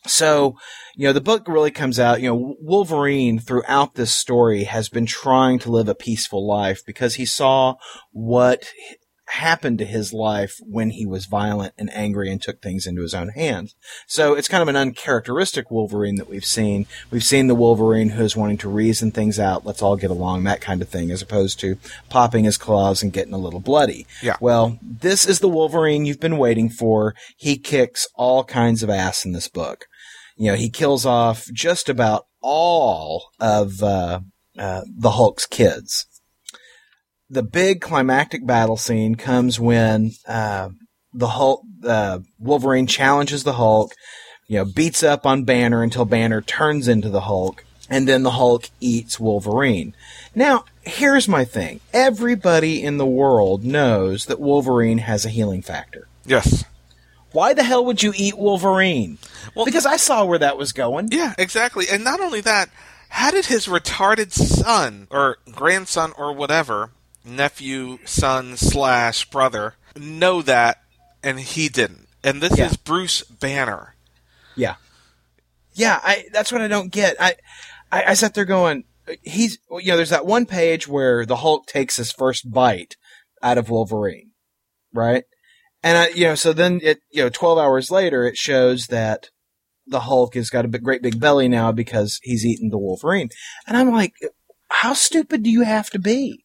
So, 0.07 0.55
you 0.95 1.07
know, 1.07 1.13
the 1.13 1.21
book 1.21 1.47
really 1.47 1.71
comes 1.71 1.99
out, 1.99 2.21
you 2.21 2.29
know, 2.29 2.55
Wolverine 2.59 3.39
throughout 3.39 3.95
this 3.95 4.13
story 4.13 4.63
has 4.63 4.89
been 4.89 5.05
trying 5.05 5.59
to 5.59 5.71
live 5.71 5.89
a 5.89 5.95
peaceful 5.95 6.47
life 6.47 6.81
because 6.85 7.15
he 7.15 7.25
saw 7.25 7.75
what 8.11 8.71
happened 9.29 9.77
to 9.77 9.85
his 9.85 10.13
life 10.13 10.57
when 10.61 10.91
he 10.91 11.05
was 11.05 11.25
violent 11.25 11.73
and 11.77 11.89
angry 11.93 12.31
and 12.31 12.41
took 12.41 12.61
things 12.61 12.87
into 12.87 13.01
his 13.01 13.13
own 13.13 13.29
hands. 13.29 13.75
So 14.07 14.33
it's 14.33 14.47
kind 14.47 14.61
of 14.61 14.67
an 14.67 14.75
uncharacteristic 14.75 15.69
Wolverine 15.69 16.15
that 16.15 16.29
we've 16.29 16.45
seen. 16.45 16.87
We've 17.11 17.23
seen 17.23 17.47
the 17.47 17.55
Wolverine 17.55 18.09
who's 18.09 18.35
wanting 18.35 18.57
to 18.59 18.69
reason 18.69 19.11
things 19.11 19.39
out, 19.39 19.65
let's 19.65 19.81
all 19.81 19.95
get 19.95 20.11
along, 20.11 20.43
that 20.43 20.61
kind 20.61 20.81
of 20.81 20.89
thing, 20.89 21.11
as 21.11 21.21
opposed 21.21 21.59
to 21.59 21.77
popping 22.09 22.43
his 22.43 22.57
claws 22.57 23.03
and 23.03 23.13
getting 23.13 23.33
a 23.33 23.37
little 23.37 23.59
bloody. 23.59 24.07
Yeah. 24.21 24.37
Well, 24.41 24.79
this 24.81 25.27
is 25.27 25.39
the 25.39 25.49
Wolverine 25.49 26.05
you've 26.05 26.19
been 26.19 26.37
waiting 26.37 26.69
for. 26.69 27.13
He 27.37 27.57
kicks 27.57 28.07
all 28.15 28.43
kinds 28.43 28.83
of 28.83 28.89
ass 28.89 29.25
in 29.25 29.31
this 29.31 29.47
book. 29.47 29.85
You 30.35 30.51
know, 30.51 30.57
he 30.57 30.69
kills 30.69 31.05
off 31.05 31.47
just 31.53 31.89
about 31.89 32.25
all 32.41 33.29
of 33.39 33.83
uh, 33.83 34.21
uh, 34.57 34.81
the 34.97 35.11
Hulk's 35.11 35.45
kids. 35.45 36.07
The 37.29 37.43
big 37.43 37.81
climactic 37.81 38.45
battle 38.45 38.77
scene 38.77 39.15
comes 39.15 39.59
when 39.59 40.11
uh, 40.27 40.69
the 41.13 41.27
Hulk, 41.27 41.61
uh, 41.85 42.19
Wolverine 42.39 42.87
challenges 42.87 43.43
the 43.43 43.53
Hulk, 43.53 43.93
you 44.47 44.57
know, 44.57 44.65
beats 44.65 45.03
up 45.03 45.25
on 45.25 45.43
Banner 45.43 45.83
until 45.83 46.05
Banner 46.05 46.41
turns 46.41 46.87
into 46.87 47.09
the 47.09 47.21
Hulk, 47.21 47.63
and 47.87 48.07
then 48.07 48.23
the 48.23 48.31
Hulk 48.31 48.69
eats 48.79 49.19
Wolverine. 49.19 49.95
Now, 50.33 50.65
here's 50.81 51.27
my 51.27 51.45
thing. 51.45 51.81
Everybody 51.93 52.81
in 52.81 52.97
the 52.97 53.05
world 53.05 53.63
knows 53.63 54.25
that 54.25 54.39
Wolverine 54.39 54.99
has 54.99 55.23
a 55.23 55.29
healing 55.29 55.61
factor. 55.61 56.07
Yes. 56.25 56.65
Why 57.31 57.53
the 57.53 57.63
hell 57.63 57.85
would 57.85 58.01
you 58.01 58.11
eat 58.15 58.39
Wolverine? 58.39 59.19
Well- 59.53 59.65
because 59.65 59.85
I 59.85 59.97
saw 59.97 60.25
where 60.25 60.39
that 60.39 60.57
was 60.57 60.71
going. 60.71 61.09
Yeah, 61.11 61.35
exactly. 61.37 61.85
And 61.91 62.03
not 62.03 62.19
only 62.19 62.41
that, 62.41 62.69
how 63.09 63.29
did 63.29 63.45
his 63.45 63.67
retarded 63.67 64.31
son 64.31 65.07
or 65.11 65.37
grandson 65.51 66.11
or 66.17 66.33
whatever, 66.33 66.91
nephew, 67.25 67.99
son 68.05 68.57
slash 68.57 69.25
brother, 69.29 69.75
know 69.97 70.41
that 70.41 70.77
and 71.23 71.39
he 71.39 71.69
didn't? 71.69 72.07
And 72.23 72.41
this 72.41 72.57
Yeah. 72.57 72.67
is 72.67 72.77
Bruce 72.77 73.21
Banner. 73.23 73.95
Yeah. 74.55 74.75
Yeah, 75.73 75.99
I 76.03 76.25
that's 76.33 76.51
what 76.51 76.61
I 76.61 76.67
don't 76.67 76.91
get. 76.91 77.15
I, 77.19 77.35
I 77.91 78.03
I 78.07 78.13
sat 78.13 78.33
there 78.33 78.45
going, 78.45 78.83
he's 79.23 79.59
you 79.71 79.87
know, 79.91 79.95
there's 79.97 80.09
that 80.09 80.25
one 80.25 80.45
page 80.45 80.87
where 80.87 81.25
the 81.25 81.37
Hulk 81.37 81.67
takes 81.67 81.95
his 81.97 82.11
first 82.11 82.51
bite 82.51 82.95
out 83.41 83.57
of 83.57 83.69
Wolverine, 83.69 84.31
right? 84.93 85.23
And 85.81 85.97
I, 85.97 86.07
you 86.09 86.25
know, 86.25 86.35
so 86.35 86.51
then 86.51 86.81
it, 86.83 86.99
you 87.09 87.23
know, 87.23 87.29
12 87.29 87.57
hours 87.57 87.89
later, 87.89 88.25
it 88.25 88.35
shows 88.35 88.87
that 88.87 89.29
the 89.87 90.01
Hulk 90.01 90.33
has 90.35 90.49
got 90.49 90.65
a 90.65 90.67
big, 90.67 90.83
great 90.83 91.01
big 91.01 91.19
belly 91.21 91.47
now 91.47 91.71
because 91.71 92.19
he's 92.21 92.45
eaten 92.45 92.69
the 92.69 92.77
Wolverine. 92.77 93.29
And 93.65 93.77
I'm 93.77 93.91
like, 93.93 94.13
how 94.69 94.93
stupid 94.93 95.41
do 95.43 95.49
you 95.49 95.61
have 95.61 95.89
to 95.91 95.99
be? 95.99 96.43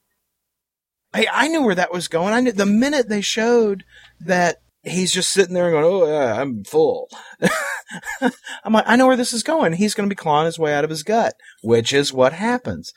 I, 1.15 1.27
I 1.33 1.49
knew 1.49 1.63
where 1.63 1.75
that 1.75 1.93
was 1.93 2.09
going. 2.09 2.35
I 2.35 2.41
knew 2.41 2.53
the 2.53 2.67
minute 2.67 3.09
they 3.09 3.21
showed 3.21 3.85
that 4.21 4.61
he's 4.83 5.13
just 5.13 5.31
sitting 5.33 5.55
there 5.55 5.67
and 5.67 5.73
going, 5.73 5.85
"Oh 5.85 6.07
yeah, 6.07 6.41
I'm 6.41 6.65
full." 6.65 7.09
I'm 8.65 8.73
like, 8.73 8.85
I 8.87 8.97
know 8.97 9.07
where 9.07 9.17
this 9.17 9.33
is 9.33 9.43
going. 9.43 9.75
He's 9.75 9.95
going 9.95 10.09
to 10.09 10.15
be 10.15 10.19
clawing 10.19 10.47
his 10.47 10.59
way 10.59 10.75
out 10.75 10.85
of 10.85 10.91
his 10.91 11.03
gut, 11.03 11.35
which 11.63 11.93
is 11.93 12.13
what 12.13 12.33
happens. 12.33 12.93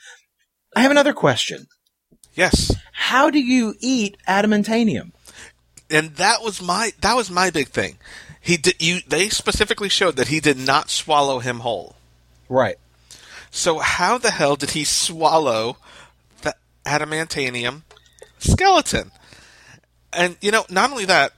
I 0.75 0.81
have 0.81 0.91
another 0.91 1.13
question. 1.13 1.67
Yes. 2.33 2.75
How 2.93 3.29
do 3.29 3.39
you 3.39 3.75
eat 3.79 4.17
adamantium? 4.27 5.11
and 5.89 6.15
that 6.15 6.43
was 6.43 6.61
my 6.61 6.91
that 7.01 7.15
was 7.15 7.31
my 7.31 7.49
big 7.49 7.69
thing. 7.69 7.97
He 8.39 8.57
did 8.57 8.75
you 8.79 8.99
they 9.07 9.29
specifically 9.29 9.89
showed 9.89 10.15
that 10.15 10.27
he 10.27 10.39
did 10.39 10.57
not 10.57 10.89
swallow 10.89 11.39
him 11.39 11.59
whole. 11.59 11.95
Right. 12.49 12.77
So 13.51 13.79
how 13.79 14.17
the 14.17 14.31
hell 14.31 14.55
did 14.55 14.71
he 14.71 14.83
swallow 14.83 15.77
the 16.41 16.55
adamantium 16.85 17.83
skeleton? 18.39 19.11
And 20.13 20.37
you 20.41 20.51
know, 20.51 20.65
not 20.69 20.91
only 20.91 21.05
that, 21.05 21.33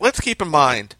let's 0.00 0.20
keep 0.20 0.40
in 0.42 0.48
mind 0.48 0.96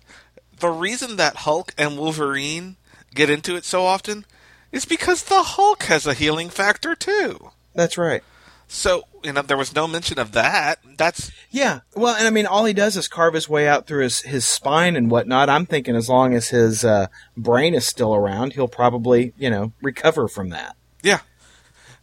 the 0.60 0.68
reason 0.68 1.16
that 1.16 1.36
Hulk 1.36 1.72
and 1.78 1.98
Wolverine 1.98 2.76
get 3.14 3.30
into 3.30 3.56
it 3.56 3.64
so 3.64 3.84
often 3.84 4.24
is 4.72 4.84
because 4.84 5.24
the 5.24 5.42
Hulk 5.42 5.84
has 5.84 6.06
a 6.06 6.14
healing 6.14 6.50
factor 6.50 6.94
too. 6.94 7.50
That's 7.74 7.96
right. 7.96 8.22
So, 8.70 9.04
you 9.24 9.32
know, 9.32 9.40
there 9.40 9.56
was 9.56 9.74
no 9.74 9.88
mention 9.88 10.18
of 10.18 10.32
that. 10.32 10.78
That's 10.98 11.30
Yeah. 11.50 11.80
Well, 11.94 12.14
and 12.14 12.26
I 12.26 12.30
mean, 12.30 12.44
all 12.44 12.66
he 12.66 12.74
does 12.74 12.96
is 12.96 13.08
carve 13.08 13.32
his 13.32 13.48
way 13.48 13.66
out 13.66 13.86
through 13.86 14.02
his, 14.02 14.20
his 14.20 14.44
spine 14.44 14.94
and 14.94 15.10
whatnot. 15.10 15.48
I'm 15.48 15.64
thinking 15.64 15.96
as 15.96 16.08
long 16.08 16.34
as 16.34 16.48
his 16.48 16.84
uh, 16.84 17.06
brain 17.36 17.74
is 17.74 17.86
still 17.86 18.14
around, 18.14 18.52
he'll 18.52 18.68
probably, 18.68 19.32
you 19.38 19.48
know, 19.48 19.72
recover 19.80 20.28
from 20.28 20.50
that. 20.50 20.76
Yeah, 21.02 21.20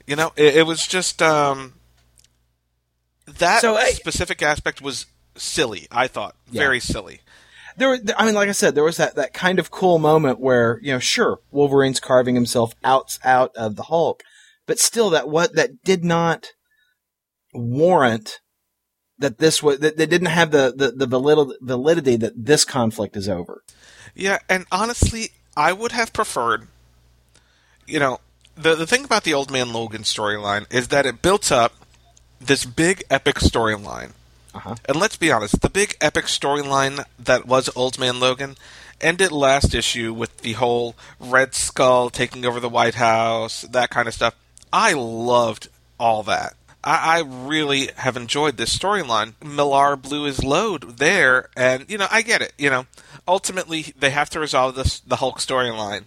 you 0.07 0.15
know, 0.15 0.31
it, 0.36 0.57
it 0.57 0.65
was 0.65 0.88
just 0.88 1.21
um, 1.21 1.73
that 3.28 3.61
So, 3.61 3.76
I- 3.76 3.91
specific 3.91 4.41
aspect 4.41 4.82
was 4.82 5.05
silly. 5.36 5.88
I 5.91 6.07
thought 6.07 6.36
Yeah. 6.51 6.61
very 6.61 6.80
silly. 6.80 7.21
There, 7.78 7.89
were- 7.89 7.99
I 8.17 8.26
mean, 8.26 8.36
like 8.36 8.47
I 8.49 8.53
said, 8.53 8.73
there 8.76 8.84
was 8.84 8.97
that, 8.97 9.15
that 9.15 9.34
kind 9.34 9.59
of 9.59 9.69
cool 9.71 9.99
moment 9.99 10.39
where, 10.39 10.80
you 10.82 10.93
know, 10.93 10.99
sure, 10.99 11.39
Wolverine's 11.51 11.99
carving 11.99 12.36
himself 12.36 12.73
out, 12.84 13.17
out 13.23 13.53
of 13.55 13.76
the 13.76 13.84
Hulk, 13.84 14.23
but 14.65 14.80
still 14.80 15.09
that 15.09 15.28
what, 15.28 15.55
that 15.55 15.84
did 15.84 16.03
not 16.05 16.47
warrant 17.53 18.39
that 19.17 19.38
this 19.38 19.61
was, 19.63 19.80
that 19.80 19.97
they 19.97 20.05
didn't 20.05 20.28
have 20.28 20.51
the, 20.51 20.73
the, 20.76 20.91
the 20.91 21.07
valid, 21.07 21.57
validity 21.61 22.15
that 22.17 22.34
this 22.45 22.65
conflict 22.65 23.15
is 23.15 23.30
over. 23.30 23.61
Yeah, 24.13 24.39
and 24.49 24.65
honestly, 24.71 25.30
I 25.57 25.73
would 25.73 25.91
have 25.93 26.13
preferred, 26.13 26.67
you 27.86 27.99
know, 27.99 28.19
the 28.57 28.73
the 28.76 28.88
thing 28.88 29.03
about 29.03 29.26
the 29.26 29.34
Old 29.34 29.51
Man 29.51 29.73
Logan 29.73 30.03
storyline 30.03 30.65
is 30.73 30.88
that 30.88 31.05
it 31.05 31.21
built 31.21 31.51
up 31.51 31.73
this 32.45 32.65
big 32.65 33.03
epic 33.09 33.35
storyline. 33.35 34.11
Uh-huh. 34.53 34.75
And 34.85 34.97
let's 34.97 35.17
be 35.17 35.31
honest, 35.31 35.61
the 35.61 35.69
big 35.69 35.97
epic 35.99 36.25
storyline 36.25 37.03
that 37.19 37.45
was 37.45 37.69
Old 37.75 37.99
Man 37.99 38.19
Logan 38.19 38.55
ended 39.01 39.31
last 39.31 39.75
issue 39.75 40.13
with 40.13 40.37
the 40.39 40.53
whole 40.53 40.95
Red 41.19 41.53
Skull 41.53 42.09
taking 42.09 42.45
over 42.45 42.59
the 42.59 42.69
White 42.69 42.95
House, 42.95 43.63
that 43.63 43.89
kind 43.89 44.07
of 44.07 44.13
stuff. 44.13 44.35
I 44.71 44.93
loved 44.93 45.67
all 45.99 46.23
that. 46.23 46.55
I, 46.83 47.17
I 47.17 47.23
really 47.25 47.89
have 47.97 48.15
enjoyed 48.15 48.57
this 48.57 48.77
storyline. 48.77 49.33
Millar 49.43 49.95
blew 49.95 50.23
his 50.23 50.43
load 50.43 50.97
there, 50.97 51.49
and 51.57 51.85
you 51.89 51.97
know 51.97 52.07
I 52.09 52.21
get 52.21 52.41
it. 52.41 52.53
You 52.57 52.69
know, 52.69 52.85
ultimately 53.27 53.93
they 53.97 54.11
have 54.11 54.29
to 54.31 54.39
resolve 54.39 54.75
this 54.75 54.99
the 55.01 55.17
Hulk 55.17 55.39
storyline, 55.39 56.03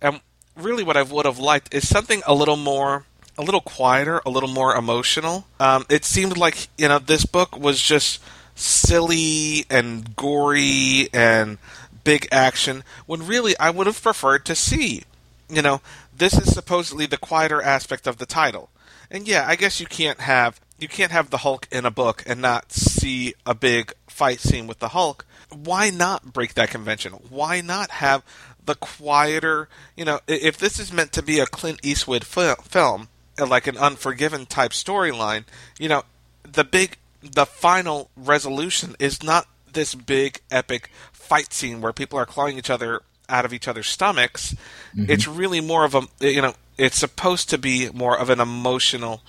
and 0.00 0.20
really 0.56 0.84
what 0.84 0.96
I 0.96 1.02
would 1.02 1.26
have 1.26 1.38
liked 1.38 1.74
is 1.74 1.88
something 1.88 2.22
a 2.26 2.34
little 2.34 2.56
more 2.56 3.06
a 3.40 3.42
little 3.42 3.62
quieter, 3.62 4.20
a 4.26 4.30
little 4.30 4.48
more 4.48 4.76
emotional. 4.76 5.46
Um, 5.58 5.86
it 5.88 6.04
seemed 6.04 6.36
like 6.36 6.68
you 6.76 6.88
know 6.88 6.98
this 6.98 7.24
book 7.24 7.58
was 7.58 7.80
just 7.80 8.20
silly 8.54 9.64
and 9.70 10.14
gory 10.14 11.08
and 11.14 11.56
big 12.04 12.28
action 12.30 12.84
when 13.06 13.26
really 13.26 13.58
I 13.58 13.70
would 13.70 13.86
have 13.86 14.02
preferred 14.02 14.44
to 14.46 14.54
see. 14.54 15.04
You 15.48 15.62
know, 15.62 15.80
this 16.16 16.34
is 16.34 16.52
supposedly 16.52 17.06
the 17.06 17.16
quieter 17.16 17.62
aspect 17.62 18.06
of 18.06 18.18
the 18.18 18.26
title. 18.26 18.68
And 19.10 19.26
yeah, 19.26 19.44
I 19.48 19.56
guess 19.56 19.80
you 19.80 19.86
can't 19.86 20.20
have 20.20 20.60
you 20.78 20.86
can't 20.86 21.12
have 21.12 21.30
the 21.30 21.38
Hulk 21.38 21.66
in 21.72 21.86
a 21.86 21.90
book 21.90 22.22
and 22.26 22.40
not 22.40 22.72
see 22.72 23.34
a 23.46 23.54
big 23.54 23.94
fight 24.06 24.40
scene 24.40 24.66
with 24.66 24.80
the 24.80 24.88
Hulk. 24.88 25.24
Why 25.50 25.90
not 25.90 26.32
break 26.32 26.54
that 26.54 26.70
convention? 26.70 27.14
Why 27.14 27.60
not 27.60 27.90
have 27.90 28.22
the 28.64 28.74
quieter, 28.74 29.68
you 29.96 30.04
know, 30.04 30.20
if 30.28 30.58
this 30.58 30.78
is 30.78 30.92
meant 30.92 31.12
to 31.12 31.22
be 31.22 31.40
a 31.40 31.46
Clint 31.46 31.80
Eastwood 31.82 32.24
fil- 32.24 32.54
film, 32.56 33.08
like 33.38 33.66
an 33.66 33.76
Unforgiven 33.76 34.46
type 34.46 34.72
storyline, 34.72 35.44
you 35.78 35.88
know, 35.88 36.02
the 36.42 36.64
big 36.64 36.96
the 37.22 37.46
final 37.46 38.10
resolution 38.16 38.96
is 38.98 39.22
not 39.22 39.46
this 39.72 39.94
big 39.94 40.40
epic 40.50 40.90
fight 41.12 41.52
scene 41.52 41.80
where 41.80 41.92
people 41.92 42.18
are 42.18 42.26
clawing 42.26 42.58
each 42.58 42.70
other 42.70 43.02
out 43.28 43.44
of 43.44 43.52
each 43.52 43.68
other's 43.68 43.86
stomachs. 43.86 44.56
It's 44.94 45.28
really 45.28 45.60
more 45.60 45.84
of 45.84 45.94
a 45.94 46.02
you 46.20 46.42
know 46.42 46.54
it's 46.76 46.98
supposed 46.98 47.50
to 47.50 47.58
be 47.58 47.90
more 47.90 48.18
of 48.18 48.30
an 48.30 48.40
emotional 48.40 49.22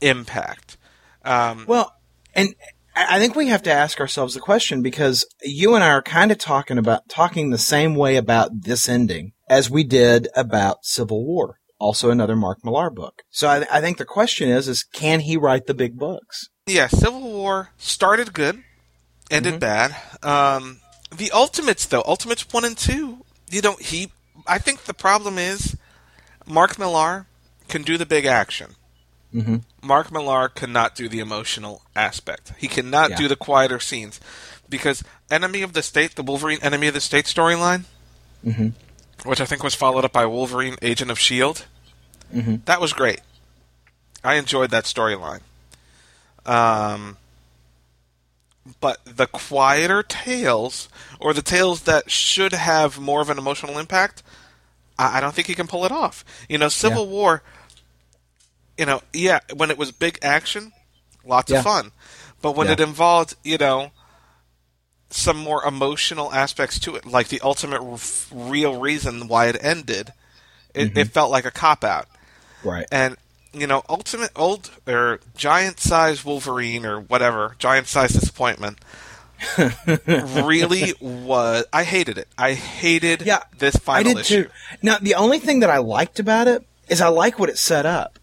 impact. 0.00 0.76
Um, 1.24 1.64
Well, 1.66 1.94
and 2.34 2.54
I 2.94 3.18
think 3.18 3.34
we 3.34 3.48
have 3.48 3.62
to 3.62 3.72
ask 3.72 4.00
ourselves 4.00 4.34
the 4.34 4.40
question 4.40 4.82
because 4.82 5.24
you 5.42 5.74
and 5.74 5.82
I 5.82 5.88
are 5.88 6.02
kind 6.02 6.30
of 6.30 6.38
talking 6.38 6.76
about 6.76 7.08
talking 7.08 7.50
the 7.50 7.58
same 7.58 7.94
way 7.94 8.16
about 8.16 8.62
this 8.62 8.88
ending 8.88 9.32
as 9.48 9.70
we 9.70 9.84
did 9.84 10.28
about 10.34 10.84
Civil 10.84 11.24
War, 11.24 11.58
also 11.82 12.10
another 12.10 12.36
Mark 12.36 12.64
Millar 12.64 12.90
book. 12.90 13.22
So 13.30 13.48
I, 13.48 13.66
I 13.70 13.80
think 13.80 13.98
the 13.98 14.04
question 14.04 14.48
is: 14.48 14.68
is 14.68 14.82
can 14.84 15.20
he 15.20 15.36
write 15.36 15.66
the 15.66 15.74
big 15.74 15.98
books? 15.98 16.48
yeah, 16.66 16.86
Civil 16.86 17.20
War 17.22 17.70
started 17.76 18.32
good, 18.32 18.62
ended 19.30 19.58
bad. 19.60 19.96
Um, 20.22 20.78
the 21.14 21.30
Ultimates 21.32 21.84
though, 21.86 22.04
Ultimates 22.06 22.46
one 22.52 22.64
and 22.64 22.78
two, 22.78 23.24
you 23.50 23.60
know, 23.60 23.74
he. 23.76 24.10
I 24.46 24.58
think 24.58 24.84
the 24.84 24.94
problem 24.94 25.38
is 25.38 25.76
Mark 26.46 26.78
Millar 26.78 27.26
can 27.68 27.82
do 27.82 27.98
the 27.98 28.06
big 28.06 28.24
action. 28.26 28.76
Mm-hmm. 29.34 29.56
Mark 29.82 30.12
Millar 30.12 30.48
cannot 30.48 30.94
do 30.94 31.08
the 31.08 31.18
emotional 31.20 31.82
aspect. 31.96 32.52
He 32.58 32.68
cannot 32.68 33.10
Yeah. 33.10 33.16
do 33.16 33.28
the 33.28 33.36
quieter 33.36 33.80
scenes 33.80 34.20
because 34.68 35.02
Enemy 35.30 35.62
of 35.62 35.72
the 35.72 35.82
State, 35.82 36.14
the 36.16 36.22
Wolverine 36.22 36.58
Enemy 36.62 36.88
of 36.88 36.94
the 36.94 37.00
State 37.00 37.24
storyline, 37.26 37.84
Mm-hmm. 38.44 38.68
which 39.28 39.40
I 39.40 39.46
think 39.46 39.62
was 39.62 39.74
followed 39.74 40.04
up 40.04 40.12
by 40.12 40.26
Wolverine 40.26 40.76
Agent 40.82 41.10
of 41.10 41.18
Shield, 41.18 41.64
Mm-hmm. 42.32 42.56
that 42.64 42.80
was 42.80 42.92
great. 42.92 43.20
I 44.24 44.34
enjoyed 44.34 44.70
that 44.70 44.84
storyline. 44.84 45.40
Um, 46.46 47.16
but 48.80 48.98
the 49.04 49.26
quieter 49.26 50.02
tales, 50.02 50.88
or 51.20 51.32
the 51.34 51.42
tales 51.42 51.82
that 51.82 52.10
should 52.10 52.52
have 52.52 52.98
more 53.00 53.20
of 53.20 53.28
an 53.30 53.38
emotional 53.38 53.78
impact, 53.78 54.22
I, 54.98 55.18
I 55.18 55.20
don't 55.20 55.34
think 55.34 55.48
he 55.48 55.54
can 55.54 55.66
pull 55.66 55.84
it 55.84 55.92
off. 55.92 56.24
You 56.48 56.58
know, 56.58 56.68
Civil 56.68 57.04
Yeah. 57.06 57.10
War. 57.10 57.42
You 58.78 58.86
know, 58.86 59.02
yeah, 59.12 59.40
when 59.54 59.70
it 59.70 59.78
was 59.78 59.90
big 59.92 60.18
action, 60.22 60.72
lots 61.24 61.50
Yeah. 61.50 61.58
of 61.58 61.64
fun. 61.64 61.92
But 62.40 62.52
when 62.56 62.68
Yeah. 62.68 62.74
it 62.74 62.80
involved, 62.80 63.34
you 63.44 63.58
know, 63.58 63.90
some 65.10 65.36
more 65.36 65.62
emotional 65.64 66.32
aspects 66.32 66.78
to 66.80 66.94
it, 66.96 67.04
like 67.04 67.28
the 67.28 67.40
ultimate 67.42 67.82
r- 67.82 67.98
real 68.32 68.80
reason 68.80 69.28
why 69.28 69.46
it 69.46 69.56
ended, 69.62 70.12
it, 70.74 70.88
Mm-hmm. 70.90 70.98
it 70.98 71.08
felt 71.12 71.30
like 71.30 71.44
a 71.44 71.50
cop 71.50 71.84
out. 71.84 72.08
Right. 72.64 72.86
And 72.92 73.16
you 73.54 73.66
know, 73.66 73.82
ultimate 73.88 74.30
old 74.34 74.70
or 74.86 75.20
giant 75.36 75.78
size 75.78 76.24
Wolverine 76.24 76.86
or 76.86 77.00
whatever, 77.00 77.54
giant 77.58 77.86
size 77.86 78.12
disappointment. 78.12 78.78
really 80.06 80.94
was. 81.00 81.64
I 81.72 81.84
hated 81.84 82.18
it. 82.18 82.28
I 82.38 82.54
hated 82.54 83.22
Yeah, 83.22 83.42
this 83.58 83.76
final 83.76 84.10
I 84.12 84.14
did 84.14 84.20
issue. 84.20 84.44
too. 84.44 84.50
Now, 84.82 84.98
the 84.98 85.14
only 85.16 85.38
thing 85.38 85.60
that 85.60 85.70
I 85.70 85.78
liked 85.78 86.18
about 86.20 86.48
it 86.48 86.64
is 86.88 87.00
I 87.00 87.08
like 87.08 87.38
what 87.38 87.48
it 87.48 87.58
set 87.58 87.86
up. 87.86 88.18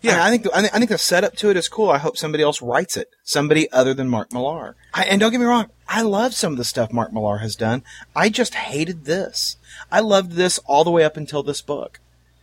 Yeah. 0.00 0.22
I, 0.22 0.28
I 0.28 0.30
think 0.30 0.44
the, 0.44 0.56
I, 0.56 0.60
think, 0.62 0.74
I 0.74 0.78
think 0.78 0.90
the 0.90 0.98
setup 0.98 1.34
to 1.36 1.50
it 1.50 1.56
is 1.56 1.68
cool. 1.68 1.90
I 1.90 1.98
hope 1.98 2.16
somebody 2.16 2.42
else 2.44 2.62
writes 2.62 2.96
it. 2.96 3.10
Somebody 3.24 3.70
other 3.72 3.94
than 3.94 4.08
Mark 4.08 4.32
Millar. 4.32 4.76
I, 4.94 5.04
and 5.04 5.20
don't 5.20 5.32
get 5.32 5.40
me 5.40 5.46
wrong, 5.46 5.70
I 5.88 6.02
love 6.02 6.34
some 6.34 6.52
of 6.52 6.58
the 6.58 6.64
stuff 6.64 6.92
Mark 6.92 7.12
Millar 7.12 7.38
has 7.38 7.56
done. 7.56 7.82
I 8.14 8.28
just 8.28 8.54
hated 8.54 9.04
this. 9.06 9.56
I 9.90 10.00
loved 10.00 10.32
this 10.32 10.58
all 10.66 10.84
the 10.84 10.90
way 10.92 11.02
up 11.04 11.16
until 11.16 11.42
this 11.42 11.60
book. 11.60 11.98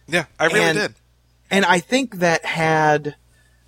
Yeah, 0.08 0.26
I 0.40 0.48
really 0.48 0.60
And- 0.60 0.78
did. 0.78 0.96
And 1.50 1.66
I 1.66 1.80
think 1.80 2.16
that 2.18 2.46
had 2.46 3.16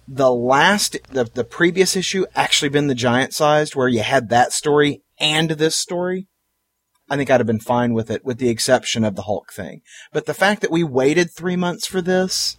the 0.08 0.32
last, 0.32 0.98
the, 1.10 1.26
the 1.26 1.44
previous 1.44 1.96
issue 1.96 2.26
actually 2.36 2.70
been 2.70 2.88
the 2.88 2.96
giant 2.96 3.34
sized 3.34 3.76
where 3.76 3.88
you 3.88 4.02
had 4.02 4.30
that 4.30 4.54
story 4.54 5.02
and 5.20 5.52
this 5.52 5.76
story, 5.76 6.28
I 7.10 7.16
think 7.18 7.30
I'd 7.30 7.40
have 7.40 7.48
been 7.48 7.60
fine 7.60 7.94
with 7.94 8.12
it, 8.12 8.26
with 8.26 8.38
the 8.38 8.50
exception 8.50 9.04
of 9.04 9.16
the 9.16 9.24
Hulk 9.24 9.52
thing. 9.54 9.82
But 10.12 10.26
the 10.26 10.34
fact 10.34 10.62
that 10.62 10.72
we 10.72 10.84
waited 10.84 11.32
three 11.32 11.56
months 11.56 11.88
for 11.88 12.02
this, 12.02 12.58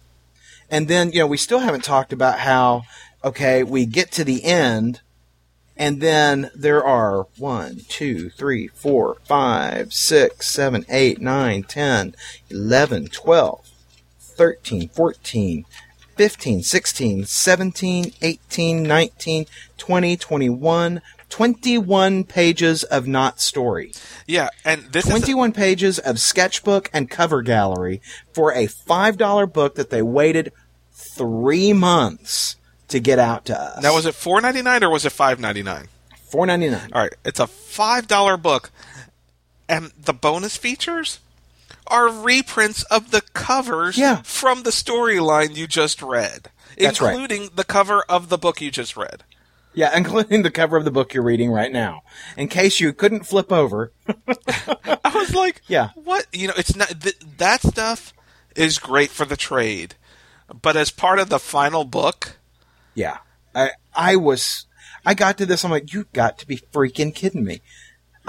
and 0.69 0.87
then, 0.87 1.11
you 1.11 1.19
know, 1.19 1.27
we 1.27 1.37
still 1.37 1.59
haven't 1.59 1.83
talked 1.83 2.13
about 2.13 2.39
how, 2.39 2.83
okay, 3.23 3.63
we 3.63 3.85
get 3.85 4.11
to 4.13 4.23
the 4.23 4.43
end, 4.43 5.01
and 5.77 6.01
then 6.01 6.51
there 6.55 6.83
are 6.83 7.27
one, 7.37 7.81
two, 7.87 8.29
three, 8.29 8.67
four, 8.67 9.17
five, 9.23 9.93
six, 9.93 10.47
seven, 10.47 10.85
eight, 10.89 11.21
nine, 11.21 11.63
ten, 11.63 12.15
eleven, 12.49 13.07
twelve, 13.07 13.68
thirteen, 14.39 14.87
fourteen, 14.87 15.65
fifteen, 16.15 16.63
sixteen, 16.63 17.25
seventeen, 17.25 18.13
eighteen, 18.21 18.83
nineteen, 18.83 19.45
twenty, 19.77 20.15
twenty-one, 20.15 21.01
twenty-one 21.27 22.23
pages 22.23 22.83
of 22.85 23.05
not 23.05 23.41
story. 23.41 23.91
Yeah, 24.25 24.47
and 24.63 24.83
this 24.93 25.03
is 25.05 25.11
21 25.11 25.51
pages 25.51 25.99
of 25.99 26.19
sketchbook 26.21 26.89
and 26.93 27.09
cover 27.09 27.41
gallery 27.41 28.01
for 28.31 28.53
a 28.53 28.67
$5 28.67 29.51
book 29.51 29.75
that 29.75 29.89
they 29.89 30.01
waited 30.01 30.53
three 30.93 31.73
months 31.73 32.55
to 32.87 33.01
get 33.01 33.19
out 33.19 33.43
to 33.45 33.59
us. 33.59 33.83
now 33.83 33.93
was 33.93 34.05
it 34.05 34.15
four 34.15 34.39
ninety 34.39 34.61
nine 34.61 34.83
or 34.83 34.89
was 34.89 35.05
it 35.05 35.11
five 35.11 35.37
ninety 35.39 35.63
nine? 35.63 35.89
four 36.29 36.45
ninety 36.45 36.69
nine. 36.69 36.91
All 36.93 37.01
right, 37.01 37.13
it's 37.25 37.39
a 37.41 37.47
five 37.47 38.07
dollar 38.07 38.37
book, 38.37 38.71
and 39.67 39.91
the 39.97 40.13
bonus 40.13 40.55
features 40.57 41.19
are 41.89 42.09
reprints 42.09 42.83
of 42.83 43.11
the 43.11 43.21
covers 43.33 43.97
Yeah. 43.97 44.21
from 44.23 44.63
the 44.63 44.69
storyline 44.71 45.55
you 45.55 45.67
just 45.67 46.01
read, 46.01 46.49
That's 46.77 47.01
right. 47.01 47.11
including 47.13 47.49
the 47.55 47.63
cover 47.63 48.03
of 48.09 48.29
the 48.29 48.37
book 48.37 48.61
you 48.61 48.71
just 48.71 48.95
read. 48.97 49.23
Yeah, 49.73 49.95
including 49.95 50.41
the 50.41 50.51
cover 50.51 50.77
of 50.77 50.83
the 50.85 50.91
book 50.91 51.13
you're 51.13 51.23
reading 51.23 51.51
right 51.51 51.71
now. 51.71 52.01
In 52.35 52.47
case 52.47 52.79
you 52.79 52.91
couldn't 52.91 53.25
flip 53.27 53.51
over. 53.51 53.91
I 54.07 55.11
was 55.13 55.33
like, 55.35 55.61
Yeah. 55.67 55.89
what? 55.95 56.25
You 56.33 56.47
know, 56.47 56.53
it's 56.57 56.75
not 56.75 57.01
th- 57.01 57.19
that 57.37 57.61
stuff 57.61 58.13
is 58.55 58.79
great 58.79 59.09
for 59.11 59.25
the 59.25 59.37
trade, 59.37 59.95
but 60.61 60.75
as 60.75 60.89
part 60.91 61.19
of 61.19 61.29
the 61.29 61.39
final 61.39 61.85
book, 61.85 62.37
Yeah. 62.95 63.17
I 63.53 63.71
I 63.93 64.15
was 64.15 64.65
I 65.05 65.13
got 65.13 65.37
to 65.37 65.45
this 65.45 65.63
I'm 65.63 65.71
like 65.71 65.93
you 65.93 66.05
got 66.13 66.37
to 66.39 66.47
be 66.47 66.57
freaking 66.57 67.13
kidding 67.13 67.43
me. 67.43 67.61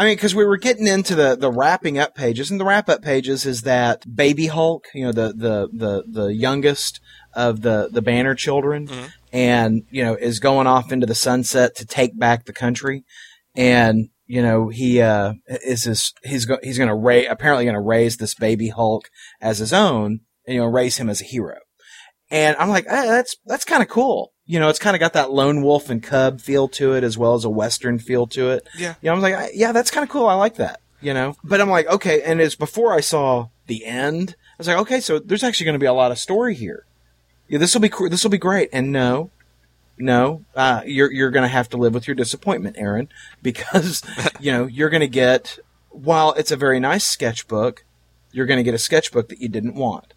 I 0.00 0.04
mean 0.06 0.16
cuz 0.16 0.34
we 0.34 0.46
were 0.46 0.56
getting 0.56 0.86
into 0.86 1.14
the 1.14 1.36
the 1.36 1.52
wrapping 1.52 1.98
up 1.98 2.14
pages 2.14 2.50
and 2.50 2.58
the 2.58 2.64
wrap 2.64 2.88
up 2.88 3.02
pages 3.02 3.44
is 3.44 3.62
that 3.62 4.04
baby 4.16 4.46
Hulk, 4.46 4.86
you 4.94 5.04
know 5.04 5.12
the 5.12 5.28
the 5.36 5.68
the 5.72 6.04
the 6.08 6.34
youngest 6.34 7.00
of 7.34 7.60
the 7.60 7.90
the 7.92 8.00
Banner 8.00 8.34
children 8.34 8.88
and 9.30 9.82
you 9.90 10.02
know 10.02 10.14
is 10.14 10.40
going 10.40 10.66
off 10.66 10.90
into 10.90 11.06
the 11.06 11.14
sunset 11.14 11.76
to 11.76 11.84
take 11.84 12.18
back 12.18 12.46
the 12.46 12.52
country 12.54 13.04
and 13.54 14.08
you 14.26 14.40
know 14.40 14.68
he 14.68 15.02
uh 15.02 15.34
is 15.48 15.84
this 15.84 16.14
he's 16.24 16.46
go, 16.46 16.56
he's 16.62 16.78
going 16.78 16.88
to 16.88 16.94
raise 16.94 17.26
apparently 17.28 17.64
going 17.66 17.74
to 17.74 17.80
raise 17.80 18.16
this 18.16 18.34
baby 18.34 18.68
Hulk 18.68 19.10
as 19.40 19.58
his 19.58 19.72
own 19.72 20.20
and 20.46 20.54
you 20.54 20.60
know 20.60 20.66
raise 20.66 20.96
him 20.96 21.10
as 21.10 21.20
a 21.20 21.24
hero. 21.24 21.58
And 22.30 22.56
I'm 22.58 22.68
like, 22.70 22.86
eh, 22.88 23.06
that's 23.06 23.36
that's 23.44 23.64
kind 23.64 23.82
of 23.82 23.88
cool. 23.88 24.32
You 24.50 24.58
know, 24.58 24.68
it's 24.68 24.78
kind 24.80 24.96
of 24.96 25.00
got 25.00 25.12
that 25.12 25.30
lone 25.30 25.62
wolf 25.62 25.90
and 25.90 26.02
cub 26.02 26.40
feel 26.40 26.66
to 26.68 26.94
it, 26.94 27.04
as 27.04 27.16
well 27.16 27.34
as 27.34 27.44
a 27.44 27.50
western 27.50 27.98
feel 27.98 28.26
to 28.28 28.50
it. 28.50 28.66
Yeah. 28.76 28.94
You 29.00 29.06
know, 29.06 29.12
I 29.12 29.14
was 29.14 29.22
like, 29.22 29.34
I- 29.34 29.50
yeah, 29.54 29.72
that's 29.72 29.90
kind 29.90 30.02
of 30.02 30.10
cool. 30.10 30.26
I 30.26 30.34
like 30.34 30.56
that. 30.56 30.80
You 31.00 31.14
know, 31.14 31.36
but 31.44 31.60
I'm 31.60 31.70
like, 31.70 31.86
okay. 31.86 32.20
And 32.22 32.40
it's 32.40 32.54
before 32.56 32.92
I 32.92 33.00
saw 33.00 33.48
the 33.68 33.86
end. 33.86 34.34
I 34.52 34.54
was 34.58 34.66
like, 34.68 34.76
okay, 34.78 35.00
so 35.00 35.18
there's 35.18 35.42
actually 35.44 35.64
going 35.66 35.74
to 35.74 35.78
be 35.78 35.86
a 35.86 35.92
lot 35.94 36.10
of 36.10 36.18
story 36.18 36.54
here. 36.54 36.84
Yeah, 37.48 37.58
this 37.58 37.72
will 37.74 37.80
be 37.80 37.88
cool. 37.88 38.10
This 38.10 38.22
will 38.22 38.30
be 38.30 38.38
great. 38.38 38.68
And 38.72 38.92
no, 38.92 39.30
no, 39.98 40.44
uh, 40.54 40.82
you're 40.84 41.10
you're 41.12 41.30
going 41.30 41.42
to 41.44 41.48
have 41.48 41.68
to 41.70 41.76
live 41.76 41.94
with 41.94 42.06
your 42.06 42.14
disappointment, 42.14 42.76
Aaron, 42.78 43.08
because 43.42 44.02
you 44.40 44.52
know 44.52 44.66
you're 44.66 44.90
going 44.90 45.00
to 45.00 45.08
get. 45.08 45.58
While 45.92 46.34
it's 46.34 46.50
a 46.52 46.56
very 46.56 46.78
nice 46.80 47.04
sketchbook, 47.04 47.84
you're 48.30 48.46
going 48.46 48.58
to 48.58 48.62
get 48.62 48.74
a 48.74 48.78
sketchbook 48.78 49.28
that 49.30 49.40
you 49.40 49.48
didn't 49.48 49.74
want. 49.74 50.14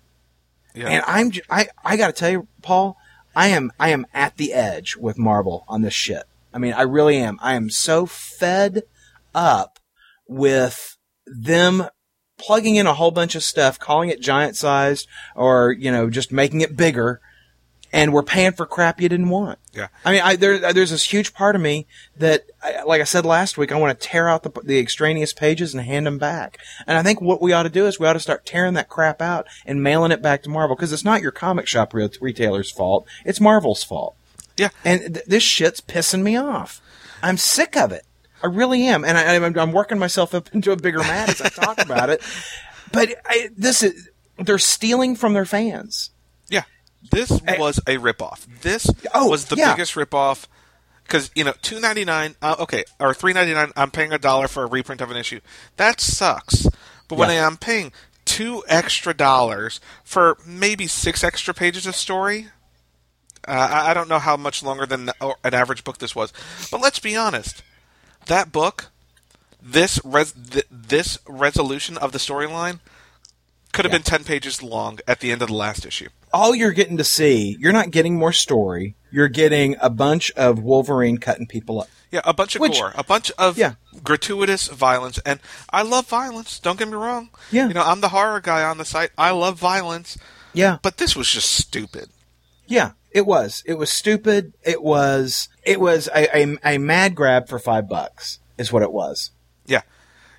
yeah, 0.76 0.88
And 0.88 1.04
I'm 1.08 1.32
j- 1.32 1.42
I 1.50 1.68
I 1.84 1.98
got 1.98 2.08
to 2.08 2.14
tell 2.14 2.30
you, 2.30 2.48
Paul, 2.62 2.96
I 3.36 3.48
am 3.48 3.72
I 3.80 3.90
am 3.90 4.06
at 4.14 4.38
the 4.38 4.54
edge 4.54 4.96
with 4.96 5.18
Marvel 5.18 5.66
on 5.68 5.82
this 5.82 5.94
shit. 5.94 6.24
I 6.54 6.60
mean, 6.60 6.74
I 6.74 6.84
really 6.84 7.18
am. 7.18 7.40
I 7.42 7.56
am 7.56 7.70
so 7.70 8.06
fed 8.06 8.84
up 9.34 9.80
with 10.28 10.98
them 11.26 11.86
plugging 12.38 12.76
in 12.76 12.88
a 12.88 12.94
whole 12.94 13.12
bunch 13.12 13.36
of 13.36 13.44
stuff, 13.44 13.80
calling 13.80 14.10
it 14.10 14.22
giant 14.22 14.56
sized 14.56 15.08
or, 15.36 15.72
you 15.72 15.92
know, 15.92 16.10
just 16.10 16.32
making 16.32 16.62
it 16.62 16.78
bigger 16.78 17.22
and 17.94 18.12
we're 18.12 18.24
paying 18.24 18.52
for 18.52 18.66
crap 18.66 19.00
you 19.00 19.08
didn't 19.08 19.30
want. 19.30 19.60
yeah. 19.72 19.88
I 20.04 20.12
mean, 20.12 20.22
I, 20.22 20.36
there, 20.36 20.74
there's 20.74 20.90
this 20.90 21.04
huge 21.04 21.34
part 21.34 21.56
of 21.56 21.62
me 21.62 21.86
that, 22.18 22.44
I, 22.62 22.82
like 22.84 23.00
I 23.00 23.04
said 23.04 23.24
last 23.24 23.56
week, 23.58 23.72
I 23.72 23.78
want 23.78 23.98
to 23.98 24.08
tear 24.08 24.28
out 24.28 24.42
the, 24.42 24.52
the 24.64 24.80
extraneous 24.80 25.32
pages 25.32 25.74
and 25.76 25.84
hand 25.84 26.08
them 26.08 26.18
back. 26.18 26.58
And 26.88 26.98
I 26.98 27.04
think 27.04 27.22
what 27.22 27.42
we 27.42 27.54
ought 27.54 27.64
to 27.64 27.70
do 27.70 27.86
is 27.86 28.00
we 28.00 28.08
ought 28.08 28.14
to 28.14 28.20
start 28.20 28.48
tearing 28.48 28.74
that 28.74 28.90
crap 28.90 29.22
out 29.22 29.46
and 29.64 29.84
mailing 29.84 30.12
it 30.12 30.24
back 30.24 30.42
to 30.44 30.50
Marvel 30.50 30.76
because 30.76 30.92
it's 30.92 31.06
not 31.06 31.22
your 31.22 31.32
comic 31.32 31.68
shop 31.68 31.94
re- 31.94 32.10
retailer's 32.20 32.72
fault. 32.72 33.06
It's 33.24 33.40
Marvel's 33.40 33.84
fault. 33.84 34.16
Yeah. 34.58 34.70
And 34.84 35.14
th- 35.14 35.26
this 35.28 35.44
shit's 35.44 35.80
pissing 35.80 36.24
me 36.24 36.36
off. 36.36 36.82
I'm 37.22 37.38
sick 37.38 37.78
of 37.78 37.92
it. 37.92 38.06
I 38.42 38.48
really 38.48 38.88
am. 38.88 39.06
And 39.06 39.18
I, 39.18 39.36
I'm, 39.36 39.58
I'm 39.58 39.72
working 39.72 40.00
myself 40.00 40.34
up 40.34 40.50
into 40.54 40.72
a 40.72 40.76
bigger 40.76 41.00
mat 41.00 41.30
as 41.30 41.42
I 41.42 41.50
talk 41.50 41.80
about 41.80 42.10
it. 42.10 42.24
But 42.92 43.16
I, 43.26 43.50
this 43.56 43.84
is, 43.84 44.10
they're 44.38 44.58
stealing 44.58 45.16
from 45.16 45.34
their 45.34 45.46
fans. 45.46 46.10
This 47.12 47.30
was 47.58 47.78
a 47.80 47.98
ripoff. 47.98 48.46
This 48.62 48.88
Oh, 49.14 49.30
was 49.30 49.46
the 49.46 49.56
yeah. 49.56 49.74
biggest 49.74 49.94
ripoff 49.96 50.48
because 51.04 51.30
you 51.36 51.44
know 51.44 51.54
two 51.62 51.80
ninety 51.80 52.06
nine. 52.06 52.36
Uh, 52.42 52.56
okay, 52.60 52.84
or 53.00 53.14
three 53.14 53.34
ninety 53.34 53.54
nine. 53.54 53.72
I'm 53.76 53.92
paying 53.92 54.14
a 54.14 54.18
dollar 54.18 54.48
for 54.48 54.64
a 54.64 54.68
reprint 54.68 55.02
of 55.02 55.12
an 55.12 55.18
issue. 55.18 55.40
That 55.78 56.00
sucks. 56.02 56.68
But 57.08 57.18
when 57.18 57.30
Yeah. 57.30 57.46
I'm 57.46 57.58
paying 57.58 57.92
two 58.26 58.64
extra 58.68 59.14
dollars 59.14 59.80
for 60.04 60.38
maybe 60.46 60.88
six 60.88 61.24
extra 61.24 61.54
pages 61.54 61.86
of 61.86 61.96
story, 61.96 62.48
uh, 63.48 63.52
I, 63.52 63.92
I 63.92 63.94
don't 63.94 64.08
know 64.08 64.20
how 64.20 64.38
much 64.38 64.64
longer 64.64 64.86
than 64.86 65.10
an 65.22 65.54
average 65.54 65.84
book 65.84 65.98
this 65.98 66.16
was. 66.16 66.32
But 66.72 66.80
let's 66.82 67.00
be 67.00 67.16
honest, 67.18 67.62
that 68.28 68.52
book, 68.54 68.92
this 69.62 70.00
res- 70.06 70.32
th- 70.32 70.66
this 70.72 71.20
resolution 71.28 71.98
of 71.98 72.14
the 72.14 72.18
storyline. 72.20 72.80
Could 73.74 73.84
have 73.86 73.92
Yeah. 73.92 73.98
been 73.98 74.04
ten 74.04 74.24
pages 74.24 74.64
long 74.64 75.00
at 75.08 75.20
the 75.20 75.32
end 75.32 75.42
of 75.42 75.50
the 75.50 75.54
last 75.56 75.86
issue. 75.86 76.08
all 76.36 76.56
you're 76.56 76.72
getting 76.72 76.98
to 76.98 77.04
see, 77.04 77.56
you're 77.60 77.72
not 77.72 77.92
getting 77.92 78.16
more 78.18 78.32
story. 78.34 78.96
You're 79.12 79.28
getting 79.28 79.76
a 79.80 79.90
bunch 79.92 80.32
of 80.32 80.58
Wolverine 80.58 81.20
cutting 81.20 81.46
people 81.46 81.82
up. 81.82 81.90
Yeah, 82.12 82.22
a 82.24 82.34
bunch 82.34 82.56
of 82.56 82.62
Which- 82.62 82.80
gore, 82.80 82.92
a 82.96 83.04
bunch 83.04 83.30
of 83.38 83.56
Yeah. 83.56 83.74
gratuitous 84.04 84.68
violence, 84.68 85.20
and 85.28 85.40
I 85.70 85.84
love 85.84 86.08
violence. 86.08 86.58
Don't 86.58 86.80
get 86.80 86.88
me 86.88 86.96
wrong. 86.96 87.30
Yeah. 87.52 87.68
you 87.68 87.76
know 87.76 87.84
I'm 87.84 88.02
the 88.02 88.10
horror 88.10 88.40
guy 88.40 88.64
on 88.64 88.80
the 88.80 88.86
site. 88.86 89.12
I 89.16 89.30
love 89.30 89.60
violence, 89.60 90.18
Yeah. 90.54 90.78
but 90.82 90.98
this 90.98 91.16
was 91.16 91.30
just 91.30 91.50
stupid. 91.52 92.10
Yeah, 92.66 92.92
it 93.12 93.28
was. 93.28 93.62
It 93.68 93.76
was 93.76 93.92
stupid. 93.92 94.54
It 94.64 94.82
was. 94.82 95.50
It 95.64 95.80
was 95.80 96.10
a, 96.16 96.36
a, 96.36 96.58
a 96.66 96.78
mad 96.80 97.14
grab 97.14 97.48
for 97.48 97.60
five 97.60 97.88
bucks. 97.88 98.40
Is 98.58 98.72
what 98.72 98.82
it 98.82 98.92
was. 98.92 99.30
Yeah, 99.68 99.82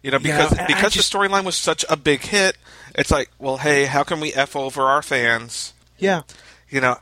you 0.03 0.11
know 0.11 0.19
because 0.19 0.53
I 0.59 0.67
because 0.67 0.93
just- 0.95 1.13
the 1.13 1.19
storyline 1.19 1.45
was 1.45 1.55
such 1.57 1.85
a 1.89 1.97
big 1.97 2.23
hit. 2.23 2.57
It's 2.95 3.11
like, 3.11 3.31
well, 3.39 3.59
hey, 3.59 3.87
how 3.87 4.03
can 4.05 4.21
we 4.21 4.33
f 4.33 4.55
over 4.57 4.83
our 4.83 5.03
fans? 5.03 5.73
Yeah. 5.99 6.23
You 6.69 6.81
know, 6.81 6.97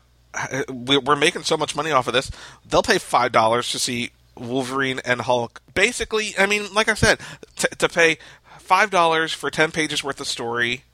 we- 0.72 0.98
we're 0.98 1.16
making 1.16 1.42
so 1.44 1.56
much 1.56 1.76
money 1.76 1.90
off 1.90 2.06
of 2.06 2.14
this. 2.14 2.30
They'll 2.64 2.82
pay 2.82 2.98
five 2.98 3.32
dollars 3.32 3.70
to 3.72 3.78
see 3.78 4.10
Wolverine 4.36 5.00
and 5.04 5.20
Hulk. 5.22 5.60
Basically, 5.74 6.34
I 6.38 6.46
mean, 6.46 6.72
like 6.72 6.88
I 6.88 6.94
said, 6.94 7.20
t- 7.56 7.68
to 7.78 7.88
pay 7.88 8.18
five 8.58 8.90
dollars 8.90 9.32
for 9.32 9.50
ten 9.50 9.70
pages 9.70 10.02
worth 10.02 10.20
of 10.20 10.26
story 10.26 10.84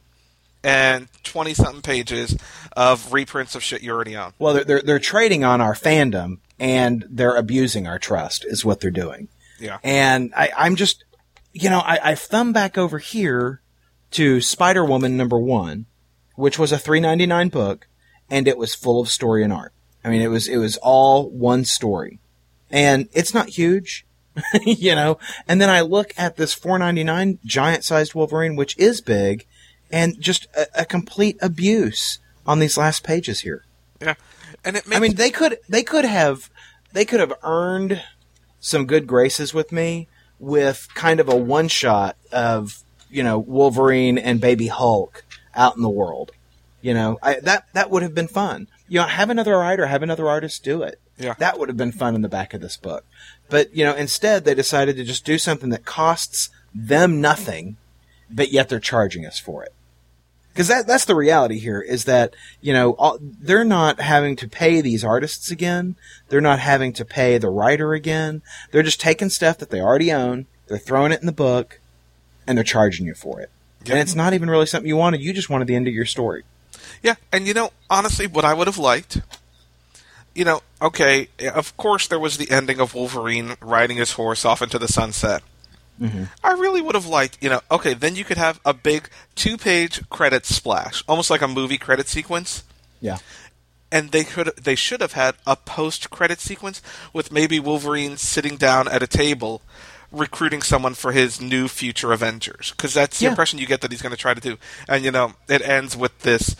and 0.64 1.06
twenty 1.22 1.54
something 1.54 1.82
pages 1.82 2.36
of 2.76 3.12
reprints 3.12 3.54
of 3.54 3.62
shit 3.62 3.82
you 3.82 3.92
already 3.92 4.16
own. 4.16 4.32
Well, 4.38 4.54
they're, 4.54 4.64
they're 4.64 4.82
they're 4.82 4.98
trading 4.98 5.44
on 5.44 5.60
our 5.60 5.74
fandom 5.74 6.38
and 6.58 7.04
they're 7.08 7.36
abusing 7.36 7.86
our 7.86 7.98
trust. 8.00 8.44
Is 8.44 8.64
what 8.64 8.80
they're 8.80 8.90
doing. 8.90 9.28
Yeah. 9.60 9.78
And 9.84 10.32
I, 10.36 10.50
I'm 10.56 10.74
just, 10.76 11.04
you 11.52 11.68
know, 11.70 11.78
I, 11.78 11.98
I 12.10 12.14
thumb 12.16 12.52
back 12.52 12.76
over 12.78 12.98
here 12.98 13.60
to 14.12 14.40
Spider 14.40 14.84
Woman 14.84 15.16
number 15.16 15.38
one, 15.38 15.86
which 16.34 16.58
was 16.58 16.72
a 16.72 16.78
three 16.78 17.00
ninety 17.00 17.26
nine 17.26 17.48
book, 17.48 17.86
and 18.30 18.48
it 18.48 18.58
was 18.58 18.74
full 18.74 19.00
of 19.00 19.08
story 19.08 19.42
and 19.44 19.52
art. 19.52 19.72
I 20.04 20.10
mean, 20.10 20.22
it 20.22 20.28
was 20.28 20.48
it 20.48 20.58
was 20.58 20.76
all 20.78 21.28
one 21.30 21.64
story, 21.64 22.18
and 22.70 23.08
it's 23.12 23.34
not 23.34 23.50
huge, 23.50 24.06
you 24.64 24.94
know. 24.94 25.18
And 25.46 25.60
then 25.60 25.70
I 25.70 25.80
look 25.80 26.12
at 26.16 26.36
this 26.36 26.54
four 26.54 26.78
ninety 26.78 27.04
nine 27.04 27.38
giant 27.44 27.84
sized 27.84 28.14
Wolverine, 28.14 28.56
which 28.56 28.76
is 28.78 29.00
big, 29.00 29.46
and 29.90 30.20
just 30.20 30.46
a, 30.56 30.66
a 30.82 30.84
complete 30.84 31.36
abuse 31.42 32.18
on 32.46 32.58
these 32.58 32.78
last 32.78 33.04
pages 33.04 33.40
here. 33.40 33.64
Yeah, 34.00 34.14
and 34.64 34.76
it. 34.76 34.86
Makes, 34.86 34.96
I 34.96 35.00
mean, 35.00 35.14
they 35.16 35.30
could 35.30 35.58
they 35.68 35.82
could 35.82 36.04
have 36.04 36.50
they 36.92 37.04
could 37.04 37.20
have 37.20 37.34
earned 37.42 38.02
some 38.60 38.86
good 38.86 39.06
graces 39.06 39.54
with 39.54 39.72
me 39.72 40.08
with 40.38 40.88
kind 40.94 41.20
of 41.20 41.28
a 41.28 41.36
one 41.36 41.68
shot 41.68 42.16
of 42.32 42.82
you 43.10 43.22
know 43.22 43.38
Wolverine 43.38 44.18
and 44.18 44.40
Baby 44.40 44.68
Hulk 44.68 45.24
out 45.54 45.76
in 45.76 45.82
the 45.82 45.88
world. 45.88 46.32
You 46.80 46.94
know, 46.94 47.18
I, 47.22 47.40
that 47.40 47.66
that 47.72 47.90
would 47.90 48.02
have 48.02 48.14
been 48.14 48.28
fun. 48.28 48.68
You 48.88 49.00
know, 49.00 49.06
have 49.06 49.30
another 49.30 49.58
writer, 49.58 49.86
have 49.86 50.02
another 50.02 50.28
artist 50.28 50.64
do 50.64 50.82
it. 50.82 51.00
Yeah. 51.18 51.34
That 51.38 51.58
would 51.58 51.68
have 51.68 51.76
been 51.76 51.92
fun 51.92 52.14
in 52.14 52.22
the 52.22 52.28
back 52.28 52.54
of 52.54 52.60
this 52.60 52.76
book. 52.76 53.04
But, 53.48 53.74
you 53.74 53.84
know, 53.84 53.94
instead 53.94 54.44
they 54.44 54.54
decided 54.54 54.96
to 54.96 55.04
just 55.04 55.24
do 55.24 55.38
something 55.38 55.70
that 55.70 55.84
costs 55.84 56.50
them 56.74 57.20
nothing, 57.20 57.76
but 58.30 58.52
yet 58.52 58.68
they're 58.68 58.80
charging 58.80 59.26
us 59.26 59.38
for 59.38 59.64
it. 59.64 59.74
Because 60.52 60.68
that, 60.68 60.86
that's 60.86 61.04
the 61.04 61.14
reality 61.14 61.58
here 61.58 61.80
is 61.80 62.04
that, 62.04 62.34
you 62.60 62.72
know, 62.72 62.92
all, 62.92 63.18
they're 63.20 63.64
not 63.64 64.00
having 64.00 64.36
to 64.36 64.48
pay 64.48 64.80
these 64.80 65.04
artists 65.04 65.50
again. 65.50 65.96
They're 66.28 66.40
not 66.40 66.58
having 66.58 66.92
to 66.94 67.04
pay 67.04 67.38
the 67.38 67.50
writer 67.50 67.94
again. 67.94 68.42
They're 68.70 68.82
just 68.82 69.00
taking 69.00 69.30
stuff 69.30 69.58
that 69.58 69.70
they 69.70 69.80
already 69.80 70.12
own, 70.12 70.46
they're 70.66 70.78
throwing 70.78 71.12
it 71.12 71.20
in 71.20 71.26
the 71.26 71.32
book, 71.32 71.80
and 72.48 72.56
they're 72.56 72.64
charging 72.64 73.06
you 73.06 73.14
for 73.14 73.40
it. 73.40 73.50
Yep. 73.84 73.90
And 73.90 73.98
it's 74.00 74.14
not 74.14 74.32
even 74.32 74.50
really 74.50 74.66
something 74.66 74.88
you 74.88 74.96
wanted. 74.96 75.20
You 75.20 75.32
just 75.32 75.50
wanted 75.50 75.68
the 75.68 75.76
end 75.76 75.86
of 75.86 75.94
your 75.94 76.06
story. 76.06 76.42
Yeah, 77.02 77.14
and 77.30 77.46
you 77.46 77.54
know, 77.54 77.70
honestly, 77.88 78.26
what 78.26 78.44
I 78.44 78.54
would 78.54 78.66
have 78.66 78.78
liked, 78.78 79.20
you 80.34 80.44
know, 80.44 80.62
okay, 80.82 81.28
of 81.54 81.76
course 81.76 82.08
there 82.08 82.18
was 82.18 82.38
the 82.38 82.50
ending 82.50 82.80
of 82.80 82.94
Wolverine 82.94 83.54
riding 83.60 83.98
his 83.98 84.12
horse 84.12 84.44
off 84.44 84.62
into 84.62 84.78
the 84.78 84.88
sunset. 84.88 85.42
Mm-hmm. 86.00 86.24
I 86.42 86.52
really 86.52 86.80
would 86.80 86.94
have 86.94 87.06
liked, 87.06 87.38
you 87.40 87.50
know, 87.50 87.60
okay, 87.70 87.92
then 87.92 88.16
you 88.16 88.24
could 88.24 88.36
have 88.36 88.60
a 88.64 88.72
big 88.72 89.10
two 89.34 89.56
page 89.56 90.08
credit 90.08 90.46
splash, 90.46 91.04
almost 91.06 91.30
like 91.30 91.42
a 91.42 91.48
movie 91.48 91.78
credit 91.78 92.08
sequence. 92.08 92.64
Yeah. 93.00 93.18
And 93.92 94.10
they 94.10 94.24
could 94.24 94.52
they 94.56 94.74
should 94.74 95.00
have 95.00 95.12
had 95.12 95.36
a 95.46 95.56
post 95.56 96.10
credit 96.10 96.40
sequence 96.40 96.82
with 97.12 97.32
maybe 97.32 97.60
Wolverine 97.60 98.16
sitting 98.16 98.56
down 98.56 98.88
at 98.88 99.02
a 99.02 99.06
table 99.06 99.62
recruiting 100.10 100.62
someone 100.62 100.94
for 100.94 101.12
his 101.12 101.40
new 101.40 101.68
future 101.68 102.12
Avengers 102.12 102.70
because 102.70 102.94
that's 102.94 103.18
the 103.18 103.24
Yeah. 103.24 103.30
impression 103.30 103.58
you 103.58 103.66
get 103.66 103.82
that 103.82 103.90
he's 103.90 104.00
going 104.02 104.10
to 104.14 104.16
try 104.16 104.34
to 104.34 104.40
do. 104.40 104.56
And 104.88 105.04
you 105.04 105.10
know, 105.10 105.34
it 105.48 105.60
ends 105.62 105.96
with 105.96 106.20
this 106.20 106.56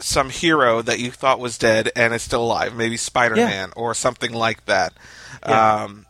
some 0.00 0.28
hero 0.30 0.82
that 0.82 0.98
you 0.98 1.10
thought 1.10 1.38
was 1.40 1.56
dead 1.56 1.90
and 1.96 2.12
is 2.12 2.22
still 2.22 2.42
alive, 2.42 2.74
maybe 2.74 2.96
Spider-Man 2.96 3.72
or 3.76 3.94
something 3.94 4.32
like 4.32 4.66
that. 4.66 4.92
Yeah. 5.46 5.84
Um, 5.84 6.06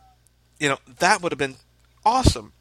you 0.59 0.67
know, 0.67 0.79
that 0.99 1.21
would 1.21 1.31
have 1.31 1.39
been 1.39 1.55
awesome. 2.03 2.51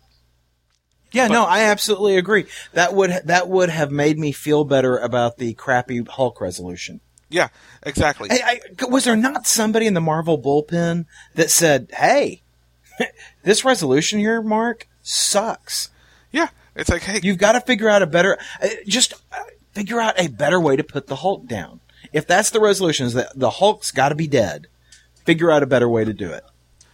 Yeah, 1.12 1.28
But- 1.28 1.34
no, 1.34 1.44
I 1.44 1.60
absolutely 1.60 2.16
agree. 2.16 2.46
That 2.72 2.92
would 2.94 3.10
that 3.24 3.48
would 3.48 3.70
have 3.70 3.90
made 3.90 4.18
me 4.18 4.32
feel 4.32 4.64
better 4.64 4.96
about 4.98 5.38
the 5.38 5.54
crappy 5.54 6.02
Hulk 6.08 6.40
resolution. 6.40 7.00
Yeah, 7.30 7.48
exactly. 7.84 8.28
I, 8.30 8.60
I, 8.80 8.84
was 8.84 9.04
there 9.04 9.16
not 9.16 9.46
somebody 9.46 9.86
in 9.86 9.94
the 9.94 10.00
Marvel 10.00 10.40
bullpen 10.40 11.06
that 11.34 11.50
said, 11.50 11.90
"Hey, 11.96 12.42
this 13.42 13.64
resolution 13.64 14.18
here, 14.18 14.40
Mark, 14.42 14.88
sucks. 15.02 15.90
yeah, 16.32 16.48
it's 16.74 16.90
like, 16.90 17.02
hey, 17.02 17.20
You've 17.22 17.38
got 17.38 17.52
to 17.52 17.60
figure 17.60 17.88
out 17.88 18.02
a 18.02 18.06
better, 18.06 18.38
uh, 18.62 18.68
just 18.86 19.14
uh, 19.32 19.38
figure 19.72 20.00
out 20.00 20.18
a 20.18 20.28
better 20.28 20.60
way 20.60 20.76
to 20.76 20.84
put 20.84 21.06
the 21.06 21.16
Hulk 21.16 21.46
down. 21.46 21.80
If 22.12 22.26
that's 22.26 22.50
the 22.50 22.60
resolution, 22.60 23.06
is 23.06 23.14
that 23.14 23.38
the 23.38 23.50
Hulk's 23.50 23.90
got 23.90 24.10
to 24.10 24.14
be 24.14 24.26
dead. 24.28 24.66
Figure 25.24 25.50
out 25.50 25.62
a 25.62 25.66
better 25.66 25.88
way 25.88 26.04
to 26.04 26.12
do 26.12 26.30
it." 26.30 26.44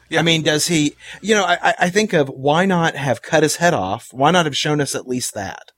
Yeah. 0.08 0.20
I 0.20 0.22
mean, 0.22 0.42
does 0.42 0.66
he? 0.68 0.96
You 1.20 1.34
know, 1.34 1.44
I, 1.44 1.58
I- 1.62 1.74
I 1.80 1.90
think 1.90 2.12
of 2.12 2.28
why 2.28 2.64
not 2.66 2.94
have 2.96 3.22
cut 3.22 3.42
his 3.42 3.56
head 3.56 3.74
off? 3.74 4.08
Why 4.12 4.30
not 4.30 4.46
have 4.46 4.56
shown 4.56 4.80
us 4.80 4.94
at 4.94 5.06
least 5.08 5.34
that? 5.34 5.72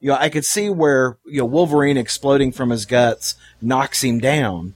You 0.00 0.10
know, 0.10 0.16
I 0.18 0.28
could 0.28 0.44
see 0.44 0.68
where 0.70 1.18
you 1.26 1.38
know 1.40 1.44
Wolverine 1.46 1.96
exploding 1.96 2.52
from 2.52 2.70
his 2.70 2.86
guts 2.86 3.34
knocks 3.60 4.02
him 4.04 4.18
down, 4.20 4.74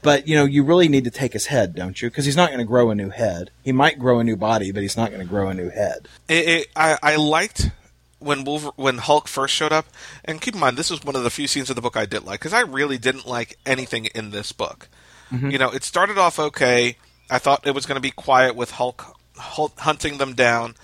but 0.00 0.26
you 0.26 0.34
know, 0.36 0.44
you 0.44 0.64
really 0.64 0.88
need 0.88 1.04
to 1.04 1.10
take 1.10 1.32
his 1.32 1.46
head, 1.46 1.74
don't 1.74 2.00
you? 2.00 2.08
Because 2.08 2.24
he's 2.24 2.36
not 2.36 2.48
going 2.48 2.60
to 2.60 2.64
grow 2.64 2.90
a 2.90 2.94
new 2.94 3.10
head. 3.10 3.50
He 3.62 3.72
might 3.72 3.98
grow 3.98 4.18
a 4.20 4.24
new 4.24 4.36
body, 4.36 4.72
but 4.72 4.82
he's 4.82 4.96
not 4.96 5.10
going 5.10 5.20
to 5.20 5.28
grow 5.28 5.48
a 5.48 5.54
new 5.54 5.68
head. 5.70 6.08
it, 6.28 6.48
it, 6.48 6.66
I, 6.74 6.98
I 7.02 7.16
liked 7.16 7.70
when 8.18 8.44
Wolver- 8.44 8.70
when 8.76 8.98
Hulk 8.98 9.26
first 9.28 9.52
showed 9.54 9.72
up, 9.72 9.86
and 10.24 10.40
keep 10.40 10.54
in 10.54 10.60
mind 10.60 10.76
this 10.76 10.90
was 10.90 11.04
one 11.04 11.16
of 11.16 11.24
the 11.24 11.30
few 11.30 11.46
scenes 11.48 11.68
of 11.70 11.76
the 11.76 11.82
book 11.82 11.96
I 11.96 12.06
did 12.06 12.24
like 12.24 12.40
because 12.40 12.52
I 12.52 12.60
really 12.60 12.96
didn't 12.98 13.26
like 13.26 13.58
anything 13.66 14.06
in 14.06 14.30
this 14.30 14.52
book. 14.52 14.88
You 15.32 15.56
know, 15.58 15.70
it 15.70 15.82
started 15.82 16.18
off 16.18 16.38
okay. 16.38 16.96
I 17.30 17.38
thought 17.38 17.66
it 17.66 17.74
was 17.74 17.86
going 17.86 17.96
to 17.96 18.02
be 18.02 18.10
quiet 18.10 18.54
with 18.54 18.72
Hulk, 18.72 19.16
Hulk 19.36 19.78
hunting 19.80 20.18
them 20.18 20.34
down, 20.34 20.74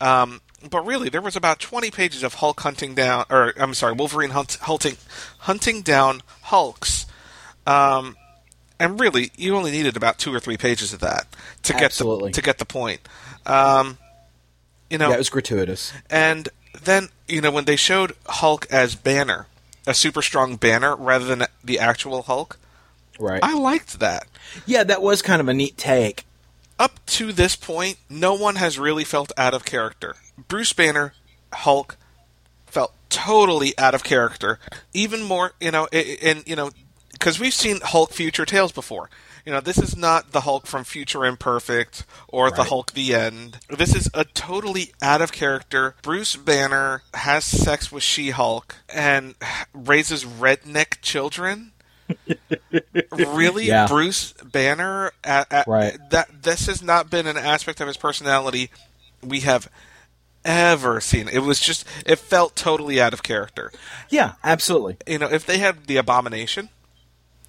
um, 0.00 0.40
but 0.68 0.84
really 0.84 1.08
there 1.08 1.20
was 1.22 1.36
about 1.36 1.60
twenty 1.60 1.90
pages 1.92 2.24
of 2.24 2.34
Hulk 2.34 2.58
hunting 2.60 2.94
down, 2.96 3.26
or 3.30 3.52
I'm 3.56 3.74
sorry, 3.74 3.92
Wolverine 3.92 4.30
hunt, 4.30 4.54
hunting 4.62 4.96
hunting 5.38 5.82
down 5.82 6.22
Hulks. 6.42 7.06
Um, 7.64 8.16
and 8.82 9.00
really, 9.00 9.30
you 9.36 9.56
only 9.56 9.70
needed 9.70 9.96
about 9.96 10.18
two 10.18 10.34
or 10.34 10.40
three 10.40 10.56
pages 10.56 10.92
of 10.92 11.00
that 11.00 11.26
to 11.62 11.72
get 11.72 11.84
Absolutely. 11.84 12.30
the, 12.30 12.34
to 12.34 12.42
get 12.42 12.58
the 12.58 12.64
point. 12.64 13.00
Um, 13.46 13.98
you 14.90 14.98
know, 14.98 15.10
Yeah, 15.10 15.16
was 15.18 15.30
gratuitous. 15.30 15.92
and 16.10 16.48
then, 16.82 17.08
you 17.28 17.40
know, 17.40 17.50
when 17.50 17.64
they 17.64 17.76
showed 17.76 18.12
Hulk 18.26 18.66
as 18.70 18.94
Banner, 18.94 19.46
a 19.86 19.94
super 19.94 20.22
strong 20.22 20.56
Banner 20.56 20.94
rather 20.96 21.24
than 21.24 21.44
the 21.64 21.78
actual 21.78 22.22
Hulk, 22.22 22.58
Right. 23.18 23.40
I 23.42 23.54
liked 23.54 24.00
that. 24.00 24.26
yeah, 24.66 24.82
that 24.84 25.02
was 25.02 25.22
kind 25.22 25.40
of 25.40 25.48
a 25.48 25.54
neat 25.54 25.76
take. 25.76 26.24
Up 26.78 26.98
to 27.06 27.30
this 27.32 27.54
point, 27.54 27.98
no 28.10 28.34
one 28.34 28.56
has 28.56 28.78
really 28.78 29.04
felt 29.04 29.30
out 29.36 29.54
of 29.54 29.64
character. 29.64 30.16
Bruce 30.48 30.72
Banner, 30.72 31.12
Hulk, 31.52 31.96
felt 32.66 32.92
totally 33.10 33.76
out 33.78 33.94
of 33.94 34.02
character. 34.02 34.58
Even 34.94 35.22
more, 35.22 35.52
you 35.60 35.70
know, 35.70 35.86
and 35.92 36.42
you 36.46 36.56
know, 36.56 36.70
because 37.22 37.38
we've 37.38 37.54
seen 37.54 37.78
Hulk 37.84 38.10
Future 38.12 38.44
Tales 38.44 38.72
before. 38.72 39.08
You 39.46 39.52
know, 39.52 39.60
this 39.60 39.78
is 39.78 39.96
not 39.96 40.32
the 40.32 40.40
Hulk 40.40 40.66
from 40.66 40.82
Future 40.82 41.24
Imperfect 41.24 42.04
or 42.26 42.50
the 42.50 42.64
Hulk 42.64 42.94
the 42.94 43.14
End. 43.14 43.58
This 43.68 43.94
is 43.94 44.10
a 44.12 44.24
totally 44.24 44.92
out 45.00 45.22
of 45.22 45.30
character. 45.30 45.94
Bruce 46.02 46.34
Banner 46.34 47.02
has 47.14 47.44
sex 47.44 47.92
with 47.92 48.02
She 48.02 48.30
Hulk 48.30 48.74
and 48.92 49.36
raises 49.72 50.24
redneck 50.24 51.00
children. 51.00 51.70
really, 53.12 53.66
Yeah. 53.66 53.86
Bruce 53.86 54.32
Banner? 54.44 55.12
A- 55.22 55.46
a- 55.48 55.64
Right. 55.68 55.96
That 56.10 56.42
this 56.42 56.66
has 56.66 56.82
not 56.82 57.08
been 57.08 57.28
an 57.28 57.36
aspect 57.36 57.80
of 57.80 57.86
his 57.86 57.96
personality 57.96 58.68
we 59.22 59.40
have 59.40 59.68
ever 60.44 61.00
seen. 61.00 61.28
It 61.28 61.40
was 61.40 61.60
just 61.60 61.86
it 62.04 62.18
felt 62.18 62.56
totally 62.56 63.00
out 63.00 63.12
of 63.12 63.22
character. 63.22 63.70
Yeah, 64.10 64.32
absolutely. 64.42 64.96
You 65.06 65.18
know, 65.18 65.28
if 65.30 65.46
they 65.46 65.58
had 65.58 65.86
the 65.86 65.98
Abomination, 65.98 66.68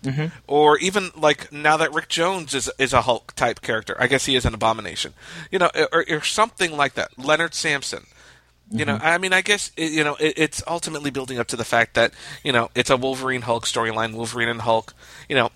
Mm-hmm. 0.03 0.27
or 0.47 0.77
even 0.79 1.11
like 1.15 1.51
now 1.51 1.77
that 1.77 1.93
Rick 1.93 2.09
Jones 2.09 2.53
is 2.53 2.69
is 2.77 2.91
a 2.93 3.01
Hulk 3.03 3.33
type 3.35 3.61
character, 3.61 3.95
I 3.99 4.07
guess 4.07 4.25
he 4.25 4.35
is 4.35 4.45
an 4.45 4.53
Abomination. 4.53 5.13
You 5.51 5.59
know, 5.59 5.69
or, 5.91 6.03
or 6.09 6.21
something 6.21 6.75
like 6.75 6.93
that. 6.95 7.17
Leonard 7.17 7.53
Samson. 7.53 8.05
You 8.71 8.85
know, 8.85 8.97
I 9.01 9.17
mean, 9.19 9.33
I 9.33 9.41
guess 9.41 9.71
it, 9.77 9.91
you 9.91 10.03
know 10.03 10.15
it, 10.15 10.33
it's 10.37 10.63
ultimately 10.67 11.11
building 11.11 11.37
up 11.37 11.47
to 11.47 11.55
the 11.55 11.65
fact 11.65 11.93
that 11.93 12.11
you 12.43 12.51
know 12.51 12.69
it's 12.75 12.89
a 12.89 12.97
Wolverine 12.97 13.41
Hulk 13.43 13.65
storyline. 13.65 14.13
Wolverine 14.15 14.49
and 14.49 14.61
Hulk. 14.61 14.93
You 15.29 15.35
know, 15.35 15.51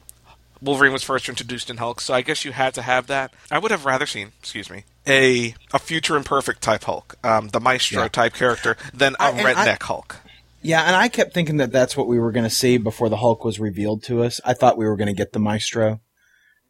Wolverine 0.61 0.93
was 0.93 1.03
first 1.03 1.27
introduced 1.27 1.69
in 1.69 1.77
Hulk, 1.77 1.99
so 1.99 2.13
I 2.13 2.21
guess 2.21 2.45
you 2.45 2.51
had 2.51 2.73
to 2.75 2.81
have 2.81 3.07
that. 3.07 3.33
I 3.49 3.57
would 3.59 3.71
have 3.71 3.85
rather 3.85 4.05
seen, 4.05 4.33
excuse 4.39 4.69
me, 4.69 4.83
a 5.07 5.55
a 5.73 5.79
future 5.79 6.15
imperfect 6.15 6.61
type 6.61 6.83
Hulk, 6.83 7.15
um, 7.23 7.47
the 7.49 7.59
Maestro 7.59 8.03
Yeah. 8.03 8.07
type 8.09 8.33
character, 8.33 8.77
than 8.93 9.15
a 9.19 9.23
I- 9.23 9.29
and 9.31 9.47
I- 9.47 9.53
redneck 9.53 9.81
Hulk. 9.83 10.17
Yeah, 10.67 10.83
and 10.83 10.97
I 10.97 11.07
kept 11.07 11.33
thinking 11.33 11.57
that 11.57 11.71
that's 11.71 11.95
what 11.95 12.07
we 12.07 12.19
were 12.19 12.33
going 12.33 12.43
to 12.43 12.49
see 12.49 12.77
before 12.77 13.07
the 13.07 13.15
Hulk 13.15 13.45
was 13.45 13.57
revealed 13.57 14.03
to 14.03 14.21
us. 14.21 14.41
I 14.43 14.53
thought 14.53 14.77
we 14.77 14.85
were 14.85 14.97
going 14.97 15.07
to 15.07 15.13
get 15.13 15.31
the 15.31 15.39
Maestro. 15.39 16.01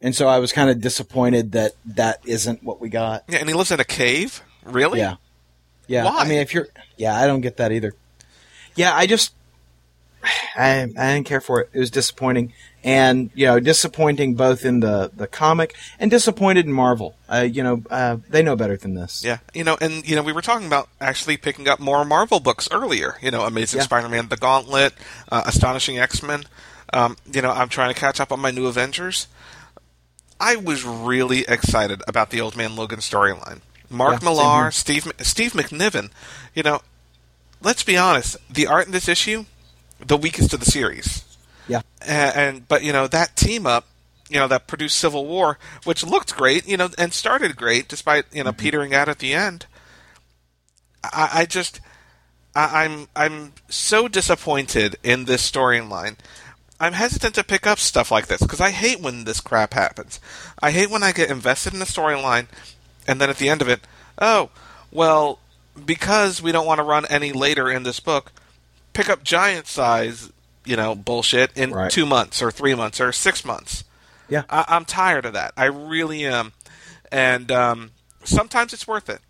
And 0.00 0.14
so 0.14 0.28
I 0.28 0.38
was 0.38 0.52
kind 0.52 0.70
of 0.70 0.80
disappointed 0.80 1.50
that 1.50 1.72
that 1.84 2.20
isn't 2.24 2.62
what 2.62 2.80
we 2.80 2.90
got. 2.90 3.24
Yeah, 3.28 3.38
and 3.38 3.48
he 3.48 3.56
lives 3.56 3.72
in 3.72 3.80
a 3.80 3.84
cave. 3.84 4.40
Really? 4.64 5.00
Yeah. 5.00 5.16
Yeah. 5.88 6.04
Why? 6.04 6.18
I 6.18 6.28
mean, 6.28 6.38
if 6.38 6.54
you're, 6.54 6.68
yeah, 6.96 7.18
I 7.18 7.26
don't 7.26 7.40
get 7.40 7.56
that 7.56 7.72
either. 7.72 7.92
Yeah, 8.76 8.94
I 8.94 9.08
just, 9.08 9.34
I, 10.56 10.82
I 10.82 11.14
didn't 11.14 11.24
care 11.26 11.40
for 11.40 11.60
it. 11.60 11.70
It 11.72 11.78
was 11.78 11.90
disappointing. 11.90 12.52
And, 12.84 13.30
you 13.34 13.46
know, 13.46 13.58
disappointing 13.60 14.34
both 14.34 14.64
in 14.64 14.80
the, 14.80 15.10
the 15.14 15.26
comic 15.26 15.76
and 15.98 16.10
disappointed 16.10 16.64
in 16.66 16.72
Marvel. 16.72 17.16
Uh, 17.28 17.46
you 17.50 17.62
know, 17.62 17.82
uh, 17.90 18.18
they 18.28 18.42
know 18.42 18.54
better 18.56 18.76
than 18.76 18.94
this. 18.94 19.22
Yeah, 19.24 19.38
you 19.52 19.64
know, 19.64 19.76
and 19.80 20.08
you 20.08 20.14
know, 20.16 20.22
we 20.22 20.32
were 20.32 20.42
talking 20.42 20.66
about 20.66 20.88
actually 21.00 21.36
picking 21.36 21.68
up 21.68 21.80
more 21.80 22.04
Marvel 22.04 22.38
books 22.40 22.68
earlier. 22.70 23.16
You 23.20 23.30
know, 23.32 23.42
Amazing 23.42 23.78
Yeah. 23.78 23.84
Spider-Man, 23.84 24.28
The 24.28 24.36
Gauntlet, 24.36 24.94
uh, 25.30 25.42
Astonishing 25.46 25.98
X-Men. 25.98 26.44
Um, 26.92 27.16
you 27.30 27.42
know, 27.42 27.50
I'm 27.50 27.68
trying 27.68 27.92
to 27.92 27.98
catch 27.98 28.20
up 28.20 28.32
on 28.32 28.40
my 28.40 28.50
new 28.52 28.66
Avengers. 28.66 29.26
I 30.40 30.54
was 30.56 30.84
really 30.84 31.40
excited 31.48 32.00
about 32.06 32.30
the 32.30 32.40
Old 32.40 32.56
Man 32.56 32.76
Logan 32.76 33.00
storyline. 33.00 33.60
Mark 33.90 34.22
Yeah, 34.22 34.28
Millar. 34.28 34.70
Steve 34.70 35.10
Steve 35.18 35.52
McNiven. 35.52 36.10
You 36.54 36.62
know, 36.62 36.80
let's 37.60 37.82
be 37.82 37.96
honest, 37.96 38.36
the 38.48 38.66
art 38.68 38.86
in 38.86 38.92
this 38.92 39.08
issue, 39.08 39.46
the 40.04 40.16
weakest 40.16 40.52
of 40.52 40.60
the 40.60 40.66
series. 40.66 41.24
Yeah. 41.66 41.82
and, 42.06 42.36
and 42.36 42.68
but 42.68 42.82
you 42.82 42.94
know 42.94 43.06
that 43.08 43.36
team 43.36 43.66
up 43.66 43.86
you 44.30 44.38
know 44.38 44.48
that 44.48 44.66
produced 44.66 44.98
civil 44.98 45.26
war 45.26 45.58
which 45.84 46.02
looked 46.02 46.34
great 46.34 46.66
you 46.66 46.78
know 46.78 46.88
and 46.96 47.12
started 47.12 47.56
great 47.56 47.88
despite 47.88 48.24
you 48.32 48.42
know 48.42 48.52
mm-hmm. 48.52 48.58
petering 48.58 48.94
out 48.94 49.10
at 49.10 49.18
the 49.18 49.34
end 49.34 49.66
I, 51.04 51.30
I 51.34 51.44
just 51.44 51.80
I, 52.54 52.84
I'm 52.84 53.08
I'm 53.14 53.52
so 53.68 54.08
disappointed 54.08 54.96
in 55.02 55.24
this 55.24 55.48
storyline. 55.48 56.16
I'm 56.80 56.92
hesitant 56.92 57.34
to 57.34 57.44
pick 57.44 57.66
up 57.66 57.78
stuff 57.78 58.10
like 58.10 58.28
this 58.28 58.40
because 58.40 58.60
I 58.60 58.70
hate 58.70 59.00
when 59.00 59.24
this 59.24 59.40
crap 59.40 59.74
happens. 59.74 60.20
I 60.62 60.70
hate 60.70 60.90
when 60.90 61.02
I 61.02 61.12
get 61.12 61.30
invested 61.30 61.74
in 61.74 61.82
a 61.82 61.86
storyline 61.86 62.46
and 63.06 63.20
then 63.20 63.30
at 63.30 63.38
the 63.38 63.48
end 63.48 63.62
of 63.62 63.68
it, 63.68 63.80
oh, 64.20 64.50
well, 64.92 65.40
because 65.84 66.40
we 66.40 66.52
don't 66.52 66.66
want 66.66 66.78
to 66.78 66.84
run 66.84 67.04
any 67.06 67.32
later 67.32 67.68
in 67.68 67.82
this 67.82 67.98
book, 67.98 68.32
pick 68.98 69.08
up 69.08 69.22
giant 69.22 69.68
size, 69.68 70.32
you 70.64 70.74
know, 70.74 70.92
bullshit 70.92 71.56
in 71.56 71.70
Right. 71.70 71.88
two 71.88 72.04
months 72.04 72.42
or 72.42 72.50
three 72.50 72.74
months 72.74 73.00
or 73.00 73.12
six 73.12 73.44
months. 73.44 73.84
Yeah. 74.28 74.42
I- 74.50 74.64
I'm 74.66 74.84
tired 74.84 75.24
of 75.24 75.34
that. 75.34 75.52
I 75.56 75.66
really 75.66 76.26
am. 76.26 76.52
And 77.12 77.52
um, 77.52 77.92
sometimes 78.24 78.72
it's 78.72 78.88
worth 78.88 79.08
it. 79.08 79.20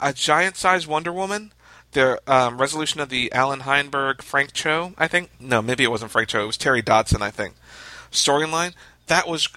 A 0.00 0.14
giant 0.14 0.56
size 0.56 0.86
Wonder 0.86 1.12
Woman, 1.12 1.52
the 1.92 2.18
um, 2.26 2.58
resolution 2.58 2.98
of 3.02 3.10
the 3.10 3.30
Allan 3.32 3.60
Heinberg, 3.60 4.22
Frank 4.22 4.54
Cho, 4.54 4.94
I 4.96 5.06
think. 5.06 5.28
No, 5.38 5.60
maybe 5.60 5.84
it 5.84 5.90
wasn't 5.90 6.12
Frank 6.12 6.28
Cho. 6.30 6.42
It 6.44 6.46
was 6.46 6.56
Terry 6.56 6.80
Dodson, 6.80 7.20
I 7.20 7.30
think. 7.30 7.54
Storyline, 8.10 8.72
that 9.06 9.28
was 9.28 9.48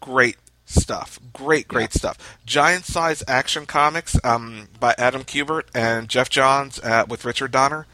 great 0.00 0.36
stuff. 0.66 1.18
Great, 1.32 1.68
great 1.68 1.94
stuff. 1.94 2.38
Giant 2.44 2.84
size 2.84 3.22
action 3.26 3.64
comics 3.64 4.18
um, 4.22 4.68
by 4.78 4.94
Adam 4.98 5.24
Kubert 5.24 5.64
and 5.74 6.06
Geoff 6.10 6.28
Johns 6.28 6.78
uh, 6.80 7.06
with 7.08 7.24
Richard 7.24 7.50
Donner. 7.50 7.86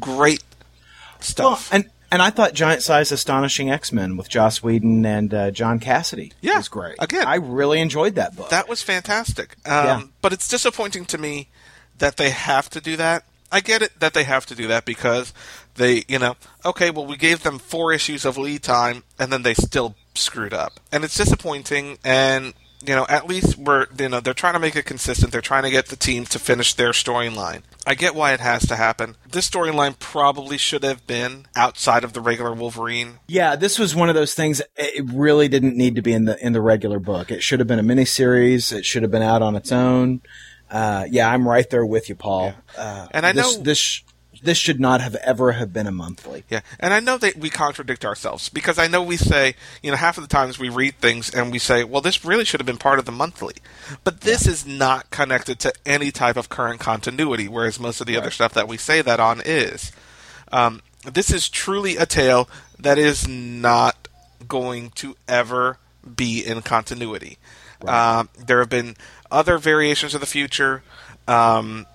Great 0.00 0.42
Well, 0.42 1.20
stuff. 1.20 1.72
and 1.72 1.90
and 2.10 2.22
I 2.22 2.30
thought 2.30 2.54
Giant 2.54 2.82
Size 2.82 3.10
Astonishing 3.12 3.68
X 3.70 3.92
Men 3.92 4.16
with 4.16 4.28
Joss 4.28 4.62
Whedon 4.62 5.04
and 5.04 5.34
uh, 5.34 5.50
John 5.50 5.80
Cassaday 5.80 6.32
Yeah, 6.40 6.56
was 6.58 6.68
great. 6.68 6.94
again. 7.00 7.26
I 7.26 7.34
really 7.36 7.80
enjoyed 7.80 8.14
that 8.14 8.36
book. 8.36 8.48
That 8.50 8.68
was 8.68 8.80
fantastic. 8.82 9.56
Um, 9.66 9.72
Yeah. 9.84 10.02
But 10.22 10.32
it's 10.32 10.48
disappointing 10.48 11.04
to 11.06 11.18
me 11.18 11.48
that 11.98 12.16
they 12.16 12.30
have 12.30 12.70
to 12.70 12.80
do 12.80 12.96
that. 12.96 13.24
I 13.50 13.60
get 13.60 13.82
it 13.82 13.98
that 14.00 14.12
they 14.14 14.24
have 14.24 14.46
to 14.46 14.54
do 14.54 14.66
that 14.68 14.84
because 14.84 15.32
they, 15.74 16.04
you 16.08 16.18
know, 16.18 16.36
okay, 16.64 16.90
well, 16.90 17.06
we 17.06 17.16
gave 17.16 17.42
them 17.42 17.58
four 17.58 17.92
issues 17.92 18.24
of 18.24 18.36
lead 18.38 18.62
time 18.62 19.02
and 19.18 19.32
then 19.32 19.42
they 19.42 19.54
still 19.54 19.94
screwed 20.14 20.54
up. 20.54 20.78
And 20.92 21.04
it's 21.04 21.16
disappointing. 21.16 21.98
And, 22.04 22.54
you 22.86 22.94
know, 22.94 23.06
at 23.08 23.26
least 23.26 23.56
we're, 23.58 23.86
you 23.98 24.08
know, 24.08 24.20
they're 24.20 24.32
trying 24.34 24.54
to 24.54 24.58
make 24.60 24.74
it 24.76 24.84
consistent. 24.84 25.32
They're 25.32 25.40
trying 25.40 25.62
to 25.64 25.70
get 25.70 25.86
the 25.86 25.96
team 25.96 26.24
to 26.26 26.38
finish 26.38 26.74
their 26.74 26.90
storyline. 26.90 27.62
I 27.88 27.94
get 27.94 28.14
why 28.16 28.32
it 28.32 28.40
has 28.40 28.66
to 28.66 28.74
happen. 28.76 29.16
This 29.30 29.48
storyline 29.48 29.96
probably 29.98 30.58
should 30.58 30.82
have 30.82 31.06
been 31.06 31.46
outside 31.54 32.02
of 32.02 32.12
the 32.14 32.20
regular 32.20 32.52
Wolverine. 32.52 33.20
yeah, 33.28 33.54
this 33.54 33.78
was 33.78 33.94
one 33.94 34.08
of 34.08 34.14
those 34.16 34.34
things. 34.34 34.60
It 34.76 35.04
really 35.12 35.46
didn't 35.48 35.76
need 35.76 35.94
to 35.94 36.02
be 36.02 36.12
in 36.12 36.24
the 36.24 36.36
in 36.44 36.52
the 36.52 36.60
regular 36.60 36.98
book. 36.98 37.30
It 37.30 37.42
should 37.42 37.60
have 37.60 37.68
been 37.68 37.78
a 37.78 37.84
miniseries. 37.84 38.72
It 38.72 38.84
should 38.84 39.02
have 39.02 39.12
been 39.12 39.22
out 39.22 39.40
on 39.42 39.54
its 39.54 39.70
own. 39.70 40.20
Uh, 40.68 41.04
yeah, 41.08 41.30
I'm 41.30 41.46
right 41.48 41.68
there 41.70 41.86
with 41.86 42.08
you, 42.08 42.16
Paul. 42.16 42.54
Uh, 42.76 43.06
And 43.12 43.24
I 43.24 43.30
this, 43.32 43.56
know- 43.56 43.62
this 43.62 44.02
this 44.42 44.58
should 44.58 44.80
not 44.80 45.00
have 45.00 45.14
ever 45.16 45.52
have 45.52 45.72
been 45.72 45.86
a 45.86 45.92
monthly. 45.92 46.44
Yeah, 46.48 46.60
and 46.80 46.92
I 46.92 47.00
know 47.00 47.18
that 47.18 47.36
we 47.36 47.50
contradict 47.50 48.04
ourselves 48.04 48.48
because 48.48 48.78
I 48.78 48.86
know 48.86 49.02
we 49.02 49.16
say, 49.16 49.54
you 49.82 49.90
know, 49.90 49.96
half 49.96 50.18
of 50.18 50.24
the 50.24 50.28
times 50.28 50.58
we 50.58 50.68
read 50.68 50.98
things 50.98 51.30
and 51.30 51.52
we 51.52 51.58
say, 51.58 51.84
well, 51.84 52.00
this 52.00 52.24
really 52.24 52.44
should 52.44 52.60
have 52.60 52.66
been 52.66 52.78
part 52.78 52.98
of 52.98 53.04
the 53.04 53.12
monthly. 53.12 53.54
But 54.04 54.22
this 54.22 54.46
is 54.46 54.66
not 54.66 55.10
connected 55.10 55.58
to 55.60 55.72
any 55.84 56.10
type 56.10 56.36
of 56.36 56.48
current 56.48 56.80
continuity, 56.80 57.48
whereas 57.48 57.80
most 57.80 58.00
of 58.00 58.06
the 58.06 58.16
other 58.16 58.30
stuff 58.30 58.54
that 58.54 58.68
we 58.68 58.76
say 58.76 59.02
that 59.02 59.20
on 59.20 59.40
is. 59.44 59.92
Um, 60.52 60.82
this 61.04 61.32
is 61.32 61.48
truly 61.48 61.96
a 61.96 62.06
tale 62.06 62.48
that 62.78 62.98
is 62.98 63.26
not 63.28 64.08
going 64.46 64.90
to 64.90 65.16
ever 65.28 65.78
be 66.14 66.44
in 66.44 66.62
continuity. 66.62 67.38
Um, 67.86 68.28
there 68.38 68.60
have 68.60 68.68
been 68.68 68.96
other 69.30 69.58
variations 69.58 70.14
of 70.14 70.20
the 70.20 70.26
future. 70.26 70.82
Um, 71.28 71.86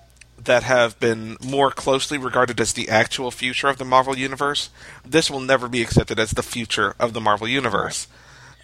that 0.44 0.62
have 0.62 0.98
been 0.98 1.36
more 1.44 1.70
closely 1.70 2.18
regarded 2.18 2.60
as 2.60 2.72
the 2.72 2.88
actual 2.88 3.30
future 3.30 3.68
of 3.68 3.78
the 3.78 3.84
Marvel 3.84 4.16
Universe. 4.16 4.70
This 5.04 5.30
will 5.30 5.40
never 5.40 5.68
be 5.68 5.82
accepted 5.82 6.18
as 6.18 6.32
the 6.32 6.42
future 6.42 6.94
of 6.98 7.12
the 7.12 7.20
Marvel 7.20 7.48
Universe. 7.48 8.08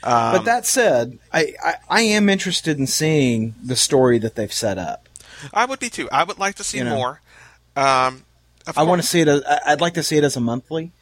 Um, 0.03 0.37
but 0.37 0.45
that 0.45 0.67
said, 0.67 1.19
I, 1.33 1.55
I 1.63 1.75
I 1.89 2.01
am 2.03 2.29
interested 2.29 2.79
in 2.79 2.87
seeing 2.87 3.55
the 3.63 3.75
story 3.77 4.19
that 4.19 4.37
they've 4.37 4.53
set 4.53 4.79
up. 4.79 5.09
I 5.53 5.65
would 5.65 5.81
be 5.81 5.91
too. 5.91 6.09
I 6.13 6.25
would 6.25 6.39
like 6.39 6.55
to 6.57 6.65
see 6.65 6.79
You 6.79 6.85
know. 6.85 6.97
more. 6.97 7.21
Um, 7.77 8.25
I 8.77 8.83
want 8.85 9.01
to 9.03 9.07
see 9.07 9.21
it. 9.21 9.29
As, 9.29 9.43
I'd 9.67 9.81
like 9.81 9.95
to 9.95 10.03
see 10.03 10.17
it 10.17 10.25
as 10.25 10.37
a 10.37 10.41
monthly 10.41 10.93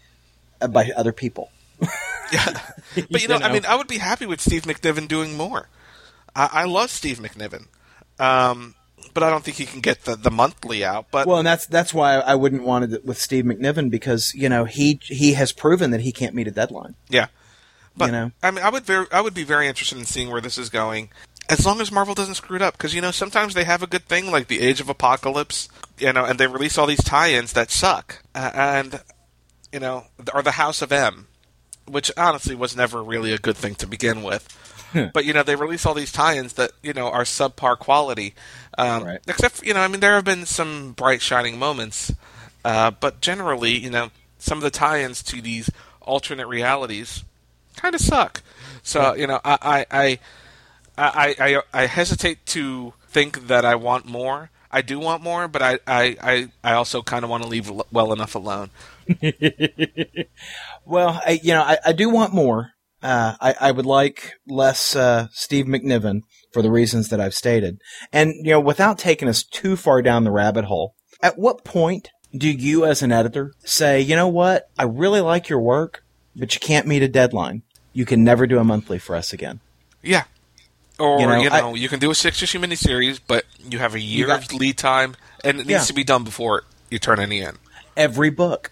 uh, 0.61 0.69
by 0.69 0.91
other 0.97 1.13
people. 1.13 1.51
Yeah. 2.33 2.61
but 3.09 3.23
you 3.23 3.29
know, 3.29 3.39
You 3.39 3.45
I 3.45 3.53
mean, 3.53 3.65
I 3.67 3.77
would 3.77 3.87
be 3.87 3.99
happy 3.99 4.27
with 4.27 4.41
Steve 4.41 4.63
McNiven 4.63 5.07
doing 5.07 5.37
more. 5.37 5.69
I, 6.35 6.49
I 6.53 6.65
love 6.65 6.91
Steve 6.91 7.21
McNiven, 7.21 7.67
um, 8.19 8.75
but 9.17 9.23
I 9.23 9.31
don't 9.31 9.43
think 9.43 9.57
he 9.57 9.65
can 9.65 9.81
get 9.81 10.03
the, 10.03 10.15
the 10.15 10.31
monthly 10.31 10.85
out. 10.85 11.07
But 11.11 11.27
Well, 11.27 11.39
and 11.39 11.47
that's 11.47 11.65
that's 11.65 11.95
why 11.95 12.17
I 12.17 12.35
wouldn't 12.35 12.65
want 12.65 12.93
it 12.93 13.03
with 13.03 13.19
Steve 13.19 13.47
McNiven 13.47 13.91
because 13.91 14.35
you 14.35 14.51
know 14.51 14.67
he 14.67 15.01
he 15.03 15.33
has 15.33 15.53
proven 15.53 15.91
that 15.93 16.03
he 16.03 16.13
can't 16.13 16.35
meet 16.35 16.47
a 16.47 16.51
deadline. 16.51 16.97
yeah, 17.09 17.29
but 17.97 18.07
you 18.07 18.13
know. 18.13 18.33
I 18.43 18.51
mean, 18.51 18.63
I 18.63 18.69
would 18.69 18.85
very, 18.85 19.07
I 19.11 19.23
would 19.23 19.33
be 19.33 19.43
very 19.43 19.69
interested 19.69 19.97
in 19.97 20.05
seeing 20.05 20.31
where 20.31 20.43
this 20.43 20.59
is 20.59 20.69
going. 20.69 21.09
As 21.49 21.65
long 21.65 21.81
as 21.81 21.91
Marvel 21.91 22.15
doesn't 22.15 22.35
screw 22.35 22.57
it 22.57 22.63
up, 22.63 22.77
because 22.77 22.95
you 22.95 23.01
know 23.01 23.11
sometimes 23.11 23.55
they 23.55 23.65
have 23.65 23.83
a 23.83 23.87
good 23.87 24.05
thing 24.05 24.31
like 24.31 24.49
the 24.49 24.61
Age 24.61 24.83
of 24.83 24.91
Apocalypse, 24.91 25.71
you 25.99 26.13
know, 26.13 26.27
and 26.27 26.39
they 26.39 26.47
release 26.47 26.77
all 26.77 26.87
these 26.87 27.03
tie-ins 27.03 27.55
that 27.55 27.71
suck, 27.71 28.23
uh, 28.35 28.51
and 28.55 29.01
you 29.73 29.81
know, 29.81 30.05
or 30.35 30.43
the 30.43 30.53
House 30.53 30.83
of 30.83 30.93
M, 30.93 31.29
which 31.89 32.13
honestly 32.19 32.55
was 32.55 32.77
never 32.77 33.03
really 33.03 33.33
a 33.33 33.39
good 33.39 33.57
thing 33.57 33.77
to 33.77 33.87
begin 33.87 34.23
with. 34.23 34.47
but 35.15 35.25
you 35.25 35.33
know, 35.33 35.43
they 35.43 35.57
release 35.57 35.87
all 35.87 35.95
these 35.95 36.13
tie-ins 36.13 36.55
that 36.55 36.73
you 36.83 36.93
know 36.93 37.09
are 37.11 37.25
subpar 37.25 37.79
quality. 37.79 38.35
Um, 38.79 39.05
Right. 39.05 39.21
Except, 39.27 39.65
you 39.65 39.75
know, 39.75 39.81
I 39.81 39.89
mean, 39.89 40.01
there 40.01 40.15
have 40.15 40.25
been 40.25 40.47
some 40.47 40.93
bright 40.93 41.23
shining 41.23 41.59
moments, 41.59 42.13
uh, 42.65 42.91
but 42.91 43.21
generally, 43.21 43.77
you 43.79 43.91
know, 43.91 44.11
some 44.39 44.59
of 44.59 44.63
the 44.65 44.71
tie-ins 44.71 45.23
to 45.25 45.41
these 45.41 45.71
alternate 46.03 46.47
realities 46.47 47.25
kind 47.77 47.95
of 47.95 48.01
suck. 48.01 48.43
So, 48.83 49.15
you 49.15 49.27
know, 49.27 49.41
I, 49.45 49.87
I, 49.91 50.19
I, 50.99 51.35
I, 51.39 51.63
I, 51.73 51.87
hesitate 51.87 52.47
to 52.47 52.95
think 53.09 53.49
that 53.49 53.65
I 53.65 53.75
want 53.75 54.07
more. 54.07 54.51
I 54.71 54.83
do 54.83 54.99
want 54.99 55.23
more, 55.23 55.49
but 55.49 55.63
I, 55.63 55.79
I, 55.87 56.17
I, 56.23 56.49
I 56.63 56.73
also 56.75 57.03
kind 57.03 57.25
of 57.25 57.31
want 57.31 57.43
to 57.43 57.49
leave 57.49 57.71
well 57.91 58.13
enough 58.13 58.35
alone. 58.35 58.71
Well, 60.85 61.21
I, 61.27 61.41
you 61.43 61.53
know, 61.53 61.63
I, 61.63 61.79
I 61.85 61.93
do 61.93 62.09
want 62.09 62.33
more. 62.33 62.73
Uh, 63.03 63.35
I, 63.41 63.55
I 63.61 63.71
would 63.73 63.87
like 63.87 64.33
less 64.49 64.97
uh, 64.97 65.29
Steve 65.33 65.67
McNiven 65.67 66.21
for 66.53 66.63
the 66.63 66.71
reasons 66.71 67.09
that 67.11 67.21
I've 67.21 67.35
stated, 67.35 67.79
and 68.13 68.33
you 68.43 68.53
know, 68.53 68.61
without 68.61 68.99
taking 68.99 69.29
us 69.29 69.43
too 69.43 69.77
far 69.77 70.01
down 70.03 70.25
the 70.25 70.31
rabbit 70.33 70.65
hole. 70.65 70.95
At 71.23 71.39
what 71.39 71.65
point 71.65 72.11
do 72.37 72.49
you, 72.51 72.85
as 72.85 73.03
an 73.03 73.13
editor, 73.13 73.53
say, 73.65 74.01
you 74.01 74.17
know 74.17 74.29
what, 74.29 74.69
I 74.79 74.85
really 74.85 75.21
like 75.21 75.49
your 75.49 75.61
work, 75.61 76.03
but 76.35 76.53
you 76.55 76.61
can't 76.61 76.87
meet 76.87 77.03
a 77.03 77.09
deadline. 77.09 77.63
You 77.93 78.05
can 78.05 78.25
never 78.25 78.47
do 78.47 78.59
a 78.59 78.65
monthly 78.65 78.99
for 78.99 79.15
us 79.17 79.33
again. 79.33 79.61
Yeah. 80.03 80.25
Or, 80.99 81.17
you 81.21 81.23
You 81.43 81.51
know, 81.51 81.61
know, 81.61 81.75
you, 81.75 81.89
can 81.89 81.99
do 82.01 82.11
a 82.11 82.15
six 82.15 82.43
issue 82.43 82.59
miniseries, 82.59 83.21
but 83.27 83.45
you 83.69 83.79
have 83.79 83.95
a 83.95 84.01
year 84.01 84.27
got- 84.29 84.45
of 84.45 84.53
lead 84.55 84.77
time, 84.79 85.17
and 85.45 85.57
it 85.61 85.67
needs 85.67 85.71
Yeah. 85.71 85.85
to 85.85 85.93
be 85.95 86.05
done 86.05 86.25
before 86.25 86.65
you 86.91 86.99
turn 86.99 87.21
any 87.21 87.41
in. 87.41 87.57
every 87.97 88.31
book. 88.31 88.71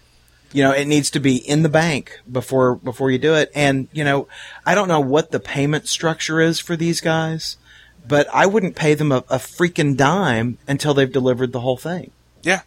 You 0.55 0.63
know, 0.63 0.71
it 0.71 0.85
needs 0.85 1.11
to 1.11 1.19
be 1.19 1.35
in 1.35 1.63
the 1.63 1.69
bank 1.69 2.19
before 2.31 2.75
before 2.75 3.11
you 3.11 3.17
do 3.17 3.35
it. 3.35 3.51
And 3.53 3.87
you 3.91 4.03
know, 4.03 4.27
I 4.65 4.73
don't 4.73 4.87
know 4.87 4.99
what 4.99 5.31
the 5.31 5.39
payment 5.39 5.87
structure 5.87 6.39
is 6.39 6.59
for 6.59 6.75
these 6.75 7.01
guys, 7.01 7.57
but 8.07 8.27
I 8.33 8.45
wouldn't 8.45 8.75
pay 8.75 8.93
them 8.93 9.11
a, 9.11 9.17
a 9.29 9.37
freaking 9.37 9.97
dime 9.97 10.57
until 10.67 10.93
they've 10.93 11.11
delivered 11.11 11.51
the 11.51 11.61
whole 11.61 11.77
thing. 11.77 12.11
Yeah. 12.41 12.61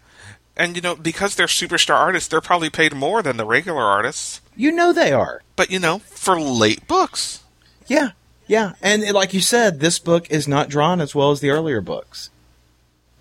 And, 0.56 0.74
you 0.74 0.82
know, 0.82 0.96
because 0.96 1.36
they're 1.36 1.46
superstar 1.46 1.94
artists, 1.94 2.28
they're 2.28 2.40
probably 2.40 2.68
paid 2.68 2.92
more 2.92 3.22
than 3.22 3.36
the 3.36 3.46
regular 3.46 3.82
artists. 3.82 4.40
You 4.56 4.72
know 4.72 4.92
they 4.92 5.12
are. 5.12 5.42
But, 5.54 5.70
you 5.70 5.78
know, 5.78 6.00
for 6.00 6.40
late 6.40 6.88
books. 6.88 7.44
Yeah, 7.86 8.10
yeah. 8.48 8.72
And 8.82 9.02
like 9.12 9.32
you 9.32 9.40
said, 9.40 9.78
this 9.78 10.00
book 10.00 10.28
is 10.30 10.48
not 10.48 10.68
drawn 10.68 11.00
as 11.00 11.14
well 11.14 11.30
as 11.30 11.38
the 11.38 11.50
earlier 11.50 11.80
books. 11.80 12.30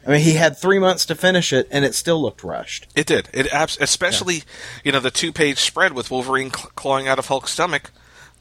I 0.07 0.11
mean, 0.11 0.21
he 0.21 0.33
had 0.33 0.57
three 0.57 0.79
months 0.79 1.05
to 1.07 1.15
finish 1.15 1.51
it, 1.51 1.67
and 1.69 1.83
it 1.83 1.93
still 1.93 2.21
looked 2.21 2.43
rushed. 2.43 2.87
It 2.95 3.05
did. 3.05 3.27
It 3.33 3.53
abs- 3.53 3.77
especially, 3.81 4.43
you 4.83 4.91
know, 4.93 5.01
the 5.01 5.11
two 5.11 5.33
page 5.33 5.57
spread 5.59 5.91
with 5.91 6.09
Wolverine 6.09 6.49
cl- 6.51 6.71
clawing 6.75 7.09
out 7.09 7.19
of 7.19 7.27
Hulk's 7.27 7.51
stomach. 7.51 7.91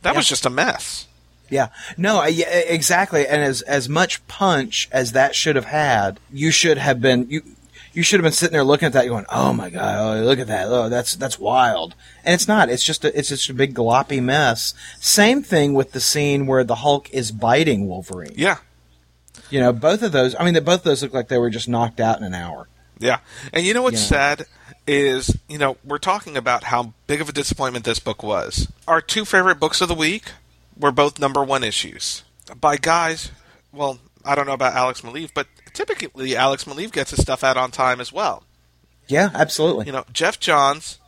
That 0.02 0.14
was 0.14 0.28
just 0.28 0.46
a 0.46 0.50
mess. 0.50 1.08
Yeah, 1.50 1.68
no, 1.96 2.18
I, 2.18 2.28
yeah, 2.28 2.48
exactly. 2.48 3.26
And 3.26 3.42
as 3.42 3.62
as 3.62 3.88
much 3.88 4.24
punch 4.28 4.88
as 4.92 5.12
that 5.12 5.34
should 5.34 5.56
have 5.56 5.66
had, 5.66 6.18
you 6.32 6.50
should 6.50 6.78
have 6.78 7.00
been 7.00 7.28
you. 7.28 7.42
You 7.92 8.02
should 8.02 8.20
have 8.20 8.24
been 8.24 8.32
sitting 8.32 8.52
there 8.52 8.62
looking 8.62 8.86
at 8.86 8.92
that, 8.92 9.08
going, 9.08 9.24
"Oh 9.30 9.52
my 9.54 9.70
god, 9.70 10.18
oh, 10.18 10.22
look 10.22 10.38
at 10.38 10.48
that! 10.48 10.66
Oh, 10.68 10.88
that's 10.88 11.14
that's 11.16 11.38
wild." 11.38 11.94
And 12.24 12.34
it's 12.34 12.46
not. 12.46 12.68
It's 12.68 12.82
just 12.84 13.04
a, 13.04 13.18
it's 13.18 13.30
just 13.30 13.48
a 13.48 13.54
big 13.54 13.74
gloppy 13.74 14.22
mess. 14.22 14.74
Same 15.00 15.42
thing 15.42 15.72
with 15.72 15.92
the 15.92 16.00
scene 16.00 16.46
where 16.46 16.62
the 16.62 16.76
Hulk 16.76 17.08
is 17.10 17.32
biting 17.32 17.86
Wolverine. 17.88 18.34
Yeah. 18.36 18.58
You 19.50 19.60
know, 19.60 19.72
both 19.72 20.02
of 20.02 20.12
those. 20.12 20.34
I 20.38 20.44
mean, 20.44 20.54
they, 20.54 20.60
both 20.60 20.80
of 20.80 20.84
those 20.84 21.02
look 21.02 21.12
like 21.14 21.28
they 21.28 21.38
were 21.38 21.50
just 21.50 21.68
knocked 21.68 22.00
out 22.00 22.18
in 22.18 22.24
an 22.24 22.34
hour. 22.34 22.68
Yeah. 22.98 23.18
And 23.52 23.64
you 23.64 23.74
know 23.74 23.82
what's 23.82 24.10
You 24.10 24.16
know. 24.16 24.20
sad 24.22 24.46
is, 24.86 25.36
you 25.48 25.58
know, 25.58 25.76
we're 25.84 25.98
talking 25.98 26.36
about 26.36 26.64
how 26.64 26.92
big 27.06 27.20
of 27.20 27.28
a 27.28 27.32
disappointment 27.32 27.84
this 27.84 27.98
book 27.98 28.22
was. 28.22 28.68
Our 28.88 29.00
two 29.00 29.24
favorite 29.24 29.60
books 29.60 29.80
of 29.80 29.88
the 29.88 29.94
week 29.94 30.32
were 30.78 30.92
both 30.92 31.18
number 31.18 31.42
one 31.42 31.62
issues 31.64 32.22
by 32.60 32.76
guys. 32.76 33.30
Well, 33.72 33.98
I 34.24 34.34
don't 34.34 34.46
know 34.46 34.52
about 34.52 34.74
Alex 34.74 35.00
Maleev, 35.02 35.30
but 35.34 35.46
typically 35.74 36.36
Alex 36.36 36.64
Maleev 36.64 36.92
gets 36.92 37.10
his 37.10 37.20
stuff 37.20 37.44
out 37.44 37.56
on 37.56 37.70
time 37.70 38.00
as 38.00 38.12
well. 38.12 38.44
Yeah, 39.08 39.30
absolutely. 39.34 39.86
You 39.86 39.92
know, 39.92 40.04
Geoff 40.12 40.40
Johns, 40.40 40.98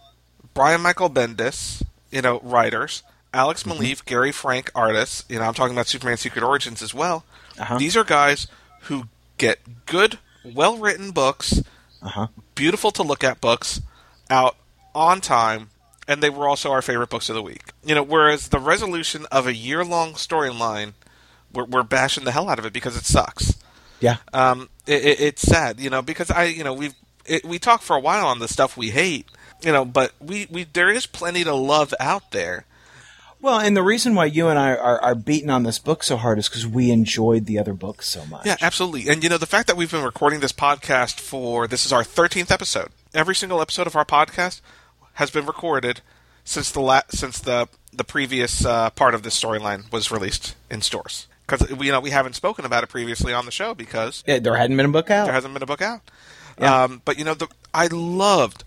Brian 0.55 0.81
Michael 0.81 1.11
Bendis, 1.11 1.83
you 2.11 2.23
know, 2.23 2.41
writers, 2.43 3.03
Alex 3.35 3.63
Mm-hmm. 3.63 3.83
Maleev, 3.83 4.05
Gary 4.05 4.33
Frank, 4.33 4.71
artists. 4.75 5.25
You 5.29 5.39
know, 5.39 5.45
I'm 5.45 5.55
talking 5.55 5.75
about 5.75 5.87
Superman 5.89 6.17
Secret 6.17 6.43
Origins 6.45 6.83
as 6.83 6.93
well. 6.95 7.25
Uh-huh. 7.59 7.79
These 7.79 7.97
are 7.97 8.05
guys 8.05 8.47
who 8.83 9.05
get 9.37 9.87
good, 9.87 10.19
well 10.45 10.77
written 10.79 11.11
books, 11.11 11.63
Uh-huh. 12.03 12.29
beautiful 12.55 12.91
to 12.93 13.03
look 13.03 13.25
at 13.25 13.41
books 13.41 13.81
out 14.31 14.57
on 14.95 15.21
time, 15.21 15.71
and 16.07 16.23
they 16.23 16.31
were 16.31 16.49
also 16.49 16.71
our 16.71 16.83
favorite 16.83 17.11
books 17.11 17.29
of 17.29 17.35
the 17.35 17.43
week. 17.43 17.65
You 17.85 17.95
know, 17.95 18.03
whereas 18.03 18.49
the 18.49 18.59
resolution 18.59 19.27
of 19.31 19.47
a 19.47 19.55
year 19.55 19.85
long 19.85 20.13
storyline, 20.15 20.93
we're, 21.53 21.65
we're 21.65 21.83
bashing 21.83 22.25
the 22.25 22.33
hell 22.33 22.49
out 22.49 22.59
of 22.59 22.67
it 22.67 22.73
because 22.73 22.97
it 22.97 23.05
sucks 23.05 23.55
Yeah. 24.01 24.17
um, 24.33 24.69
it, 24.87 25.05
it, 25.05 25.21
it's 25.21 25.43
sad, 25.43 25.81
you 25.81 25.91
know, 25.91 26.03
because 26.03 26.31
I, 26.31 26.45
you 26.45 26.63
know, 26.65 26.73
we've 26.75 26.95
it, 27.27 27.45
we 27.45 27.59
talk 27.59 27.83
for 27.83 27.95
a 27.97 28.01
while 28.01 28.27
on 28.27 28.39
the 28.39 28.49
stuff 28.49 28.77
we 28.77 28.91
hate, 28.91 29.27
you 29.63 29.71
know, 29.73 29.85
but 29.85 30.13
we, 30.21 30.47
we 30.51 30.65
there 30.65 30.91
is 30.91 31.07
plenty 31.07 31.45
to 31.45 31.55
love 31.55 31.93
out 32.01 32.31
there. 32.31 32.65
Well, 33.41 33.61
and 33.61 33.77
the 33.77 33.83
reason 33.83 34.15
why 34.15 34.25
you 34.27 34.49
and 34.49 34.59
I 34.59 34.75
are, 34.75 35.01
are 35.01 35.15
beating 35.15 35.49
on 35.51 35.63
this 35.63 35.79
book 35.79 36.03
so 36.03 36.17
hard 36.17 36.39
is 36.39 36.49
because 36.49 36.67
we 36.67 36.91
enjoyed 36.91 37.47
the 37.47 37.59
other 37.59 37.73
book 37.73 38.03
so 38.03 38.27
much. 38.27 38.45
Yeah, 38.47 38.57
absolutely. 38.61 39.09
And 39.11 39.23
you 39.23 39.29
know, 39.31 39.39
the 39.39 39.47
fact 39.47 39.69
that 39.69 39.77
we've 39.77 39.91
been 39.91 40.03
recording 40.05 40.41
this 40.41 40.53
podcast 40.53 41.21
for 41.21 41.67
this 41.69 41.87
is 41.87 41.93
our 41.93 42.03
thirteenth 42.05 42.51
episode. 42.51 42.89
Every 43.15 43.35
single 43.35 43.61
episode 43.61 43.87
of 43.87 43.95
our 43.97 44.05
podcast 44.05 44.61
has 45.15 45.31
been 45.31 45.47
recorded 45.47 46.01
since 46.45 46.71
the 46.73 46.81
la- 46.81 47.03
since 47.11 47.39
the 47.39 47.69
the 47.93 48.05
previous 48.05 48.65
uh, 48.65 48.91
part 48.91 49.15
of 49.15 49.23
this 49.23 49.41
storyline 49.41 49.91
was 49.93 50.11
released 50.11 50.57
in 50.71 50.83
stores. 50.83 51.27
Because 51.47 51.71
you 51.83 51.93
know 51.93 52.01
we 52.01 52.11
haven't 52.11 52.35
spoken 52.35 52.65
about 52.65 52.83
it 52.85 52.89
previously 52.89 53.33
on 53.33 53.47
the 53.47 53.53
show 53.53 53.73
because 53.75 54.23
Yeah, 54.27 54.41
there 54.41 54.57
hadn't 54.57 54.77
been 54.77 54.87
a 54.87 54.91
book 54.91 55.11
out. 55.11 55.25
there 55.25 55.33
hasn't 55.33 55.55
been 55.55 55.63
a 55.63 55.67
book 55.67 55.81
out. 55.81 56.01
Yeah. 56.61 56.83
Um, 56.85 57.03
but 57.05 57.19
you 57.19 57.25
know, 57.25 57.35
the, 57.35 57.47
I 57.73 57.87
loved, 57.87 58.65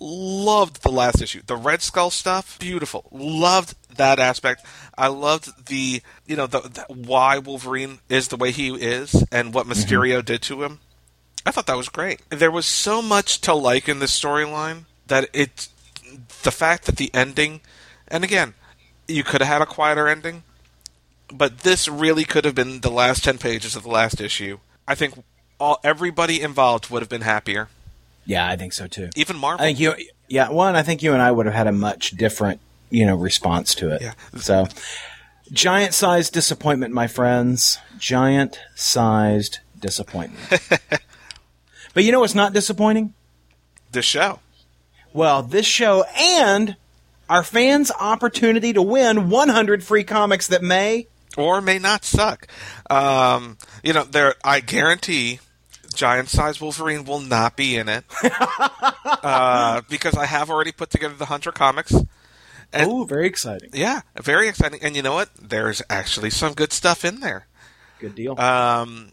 loved 0.00 0.82
the 0.82 0.90
last 0.90 1.22
issue. 1.22 1.42
The 1.46 1.56
Red 1.56 1.82
Skull 1.82 2.10
stuff, 2.10 2.58
beautiful. 2.58 3.06
Loved 3.10 3.74
that 3.96 4.18
aspect. 4.18 4.64
I 4.96 5.08
loved 5.08 5.66
the, 5.66 6.02
you 6.26 6.36
know, 6.36 6.46
the, 6.46 6.60
the 6.60 6.84
why 6.88 7.38
Wolverine 7.38 8.00
is 8.08 8.28
the 8.28 8.36
way 8.36 8.50
he 8.50 8.68
is 8.74 9.24
and 9.30 9.54
what 9.54 9.66
mm-hmm. 9.66 9.72
Mysterio 9.72 10.24
did 10.24 10.42
to 10.42 10.62
him. 10.62 10.80
I 11.46 11.50
thought 11.50 11.66
that 11.66 11.76
was 11.76 11.88
great. 11.88 12.22
There 12.30 12.50
was 12.50 12.66
so 12.66 13.02
much 13.02 13.40
to 13.42 13.54
like 13.54 13.88
in 13.88 13.98
this 13.98 14.18
storyline 14.18 14.84
that 15.06 15.28
it, 15.32 15.68
the 16.42 16.50
fact 16.50 16.86
that 16.86 16.96
the 16.96 17.10
ending, 17.12 17.60
and 18.08 18.24
again, 18.24 18.54
you 19.06 19.22
could 19.22 19.42
have 19.42 19.48
had 19.48 19.62
a 19.62 19.66
quieter 19.66 20.08
ending, 20.08 20.42
but 21.32 21.58
this 21.58 21.88
really 21.88 22.24
could 22.24 22.44
have 22.44 22.54
been 22.54 22.80
the 22.80 22.90
last 22.90 23.24
10 23.24 23.38
pages 23.38 23.76
of 23.76 23.82
the 23.82 23.90
last 23.90 24.20
issue. 24.20 24.58
I 24.88 24.94
think 24.94 25.22
all 25.60 25.80
everybody 25.84 26.40
involved 26.40 26.90
would 26.90 27.02
have 27.02 27.08
been 27.08 27.22
happier. 27.22 27.68
Yeah, 28.26 28.48
I 28.48 28.56
think 28.56 28.72
so 28.72 28.86
too. 28.86 29.10
Even 29.16 29.36
Marvel. 29.36 29.64
I 29.64 29.68
think 29.68 29.80
you, 29.80 29.94
yeah, 30.28 30.50
one, 30.50 30.76
I 30.76 30.82
think 30.82 31.02
you 31.02 31.12
and 31.12 31.22
I 31.22 31.30
would 31.30 31.46
have 31.46 31.54
had 31.54 31.66
a 31.66 31.72
much 31.72 32.12
different, 32.12 32.60
you 32.90 33.06
know, 33.06 33.16
response 33.16 33.74
to 33.76 33.90
it. 33.94 34.02
Yeah. 34.02 34.14
So, 34.36 34.66
giant 35.52 35.94
sized 35.94 36.32
disappointment, 36.32 36.94
my 36.94 37.06
friends. 37.06 37.78
Giant 37.98 38.60
sized 38.74 39.60
disappointment. 39.78 40.60
but 41.94 42.04
you 42.04 42.12
know 42.12 42.20
what's 42.20 42.34
not 42.34 42.52
disappointing? 42.52 43.14
this 43.94 44.04
show. 44.04 44.40
Well, 45.14 45.42
this 45.42 45.64
show 45.64 46.04
and 46.18 46.76
our 47.30 47.42
fans' 47.42 47.90
opportunity 47.98 48.74
to 48.74 48.82
win 48.82 49.30
100 49.30 49.82
free 49.82 50.04
comics 50.04 50.48
that 50.48 50.62
may. 50.62 51.06
Or 51.38 51.62
may 51.62 51.78
not 51.78 52.04
suck. 52.04 52.46
Um, 52.90 53.56
you 53.82 53.92
know, 53.92 54.04
there 54.04 54.34
I 54.44 54.60
guarantee 54.60 55.40
Giant 55.94 56.28
Size 56.28 56.60
Wolverine 56.60 57.04
will 57.04 57.20
not 57.20 57.56
be 57.56 57.76
in 57.76 57.88
it. 57.88 58.04
uh, 59.04 59.82
because 59.88 60.14
I 60.16 60.26
have 60.26 60.50
already 60.50 60.72
put 60.72 60.90
together 60.90 61.14
the 61.14 61.26
Hunter 61.26 61.52
comics. 61.52 61.92
And 62.72 62.90
Oh, 62.90 63.04
very 63.04 63.26
exciting. 63.26 63.70
yeah, 63.72 64.00
very 64.20 64.48
exciting. 64.48 64.80
And 64.82 64.96
you 64.96 65.02
know 65.02 65.14
what? 65.14 65.30
There's 65.40 65.80
actually 65.88 66.30
some 66.30 66.54
good 66.54 66.72
stuff 66.72 67.04
in 67.04 67.20
there. 67.20 67.46
Good 68.00 68.14
deal. 68.16 68.38
Um, 68.40 69.12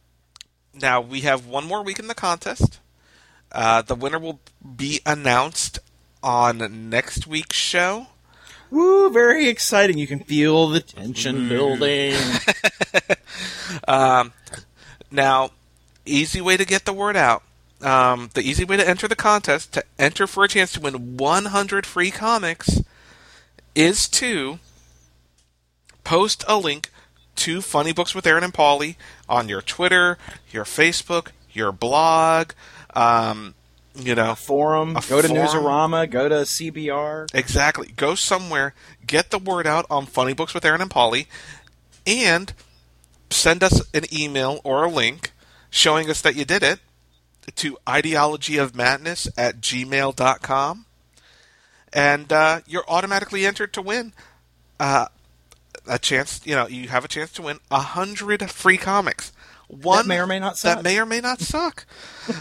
now 0.74 0.99
we 1.02 1.22
have 1.22 1.45
one 1.45 1.66
more 1.68 1.84
week 1.84 1.99
in 1.99 2.08
the 2.08 2.16
contest. 2.16 2.80
Uh, 3.52 3.82
the 3.82 3.95
winner 3.95 4.18
will 4.20 4.40
be 4.76 5.02
announced 5.06 5.80
on 6.24 6.90
next 6.90 7.28
week's 7.28 7.58
show. 7.58 8.08
Woo, 8.70 9.10
very 9.12 9.48
exciting. 9.49 9.98
You 9.98 10.08
can 10.08 10.22
feel 10.24 10.68
the 10.70 10.80
tension 10.80 11.49
building. 11.49 12.16
Now, 15.14 15.52
easy 16.14 16.42
way 16.42 16.58
to 16.58 16.66
get 16.66 16.86
the 16.86 16.94
word 16.94 17.16
out. 17.16 17.44
Um, 17.82 18.30
the 18.36 18.42
easy 18.42 18.64
way 18.64 18.78
to 18.78 18.88
enter 18.88 19.08
the 19.08 19.16
contest 19.16 19.74
to 19.74 19.84
enter 19.98 20.28
for 20.28 20.44
a 20.44 20.48
chance 20.48 20.72
to 20.74 20.80
win 20.80 21.18
100 21.18 21.86
free 21.86 22.12
comics 22.12 22.84
is 23.74 24.08
to 24.10 24.60
post 26.04 26.44
a 26.48 26.58
link 26.58 26.92
to 27.38 27.62
Funny 27.62 27.92
Books 27.92 28.14
with 28.14 28.28
Aaron 28.28 28.44
and 28.44 28.54
Paulie 28.54 28.98
on 29.28 29.50
your 29.50 29.62
Twitter, 29.62 30.18
your 30.52 30.64
Facebook, 30.64 31.30
your 31.52 31.72
blog. 31.72 32.52
Um, 32.94 33.56
you 33.96 34.16
know, 34.16 34.36
forum. 34.36 34.96
A 34.96 35.02
go 35.08 35.22
to. 35.22 35.28
Newsarama. 35.28 36.10
Go 36.10 36.30
to 36.30 36.36
CBR. 36.36 37.34
Exactly. 37.34 37.92
Go 37.96 38.16
somewhere, 38.16 38.74
get 39.06 39.32
the 39.32 39.40
word 39.40 39.68
out 39.68 39.86
on 39.90 40.06
Funny 40.06 40.34
Books 40.34 40.54
with 40.54 40.66
Aaron 40.66 40.82
and 40.82 40.92
Polly, 40.92 41.28
and 42.06 42.54
send 43.30 43.64
us 43.64 43.82
an 43.94 44.04
email 44.14 44.62
or 44.64 44.86
a 44.86 44.90
link 44.90 45.32
showing 45.72 46.10
us 46.10 46.22
that 46.22 46.35
you 46.35 46.45
did 46.45 46.61
it 46.61 46.80
to 47.56 47.77
ideologyofmadness 47.88 49.30
at 49.35 49.60
gmail.com. 49.60 50.85
And 51.93 52.31
uh, 52.31 52.61
you're 52.68 52.85
automatically 52.88 53.45
entered 53.45 53.73
to 53.73 53.81
win 53.81 54.14
uh, 54.80 55.07
a 55.88 55.98
chance, 55.99 56.41
you 56.45 56.56
know, 56.56 56.68
you 56.68 56.88
have 56.89 57.03
a 57.03 57.07
chance 57.07 57.31
to 57.34 57.41
win 57.41 57.60
a 57.72 57.80
hundred 57.80 58.49
free 58.52 58.77
comics. 58.77 59.31
One 59.68 60.07
may 60.07 60.19
or 60.19 60.27
may 60.27 60.39
not 60.39 60.57
suck. 60.57 60.77
That 60.77 60.84
may 60.84 60.99
or 60.99 61.06
may 61.06 61.22
not 61.22 61.39
suck. 61.39 61.85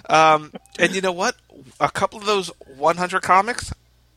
um, 0.09 0.52
and 0.78 0.94
you 0.94 1.01
know 1.01 1.12
what? 1.12 1.36
A 1.78 1.90
couple 1.90 2.19
of 2.19 2.27
those 2.27 2.48
100 2.77 3.23
comics 3.23 3.73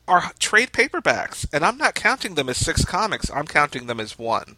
are 0.08 0.32
trade 0.38 0.72
paperbacks, 0.72 1.46
and 1.52 1.64
I'm 1.64 1.78
not 1.78 1.94
counting 1.94 2.34
them 2.34 2.48
as 2.48 2.56
six 2.56 2.84
comics. 2.84 3.30
I'm 3.30 3.46
counting 3.46 3.86
them 3.86 4.00
as 4.00 4.18
one. 4.18 4.56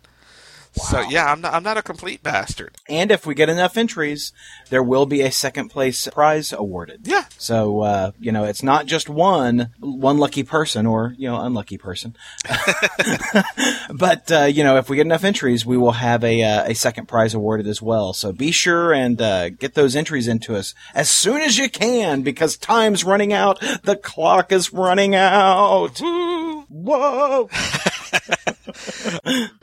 So 0.77 1.01
yeah, 1.01 1.32
I'm 1.32 1.40
not. 1.40 1.55
I'm 1.55 1.62
not 1.62 1.78
a 1.78 1.82
complete 1.82 2.23
bastard. 2.23 2.77
And 2.89 3.11
if 3.11 3.27
we 3.27 3.35
get 3.35 3.48
enough 3.48 3.77
entries, 3.77 4.32
there 4.69 4.82
will 4.82 5.07
be 5.07 5.23
a 5.23 5.32
second 5.32 5.70
place 5.70 6.07
prize 6.09 6.53
awarded. 6.53 7.01
Yeah. 7.05 7.24
So 7.39 7.81
uh, 7.81 8.12
you 8.20 8.31
know, 8.31 8.44
it's 8.44 8.62
not 8.62 8.86
just 8.86 9.09
one 9.09 9.70
one 9.81 10.19
lucky 10.19 10.43
person 10.43 10.86
or 10.86 11.15
you 11.16 11.28
know 11.28 11.40
unlucky 11.40 11.78
person, 11.78 12.15
but 13.94 14.31
uh, 14.31 14.44
you 14.44 14.62
know, 14.65 14.77
if 14.77 14.90
we 14.90 14.97
get 14.97 15.07
enough 15.07 15.24
entries, 15.24 15.65
we 15.65 15.78
will 15.78 15.93
have 15.93 16.23
a 16.23 16.43
uh, 16.43 16.65
a 16.65 16.74
second 16.74 17.07
prize 17.07 17.32
awarded 17.32 17.66
as 17.66 17.81
well. 17.81 18.12
So 18.12 18.32
be 18.32 18.51
sure 18.51 18.93
and 18.93 19.20
uh, 19.20 19.48
get 19.48 19.74
those 19.74 19.97
entries 19.97 20.28
into 20.28 20.55
us 20.55 20.74
as 20.94 21.11
soon 21.11 21.40
as 21.40 21.57
you 21.57 21.70
can 21.70 22.23
because 22.23 22.57
time's 22.57 23.03
running 23.03 23.32
out. 23.32 23.61
The 23.82 23.97
clock 23.97 24.53
is 24.53 24.73
running 24.73 25.15
out. 25.15 26.01
Woo! 26.01 26.62
Whoa! 26.69 27.48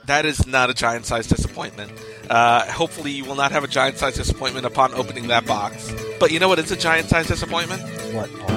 That 0.05 0.25
is 0.25 0.45
not 0.45 0.69
a 0.69 0.73
giant-sized 0.73 1.30
disappointment. 1.30 1.89
Uh, 2.30 2.65
hopefully, 2.69 3.11
you 3.11 3.23
will 3.23 3.35
not 3.35 3.53
have 3.53 3.63
a 3.63 3.67
giant-sized 3.67 4.17
disappointment 4.17 4.65
upon 4.65 4.93
opening 4.93 5.27
that 5.27 5.45
box. 5.45 5.93
But 6.19 6.31
you 6.31 6.39
know 6.39 6.49
what? 6.49 6.59
It's 6.59 6.71
a 6.71 6.75
giant-sized 6.75 7.30
disappointment? 7.30 7.81
What 8.13 8.30
part? 8.39 8.51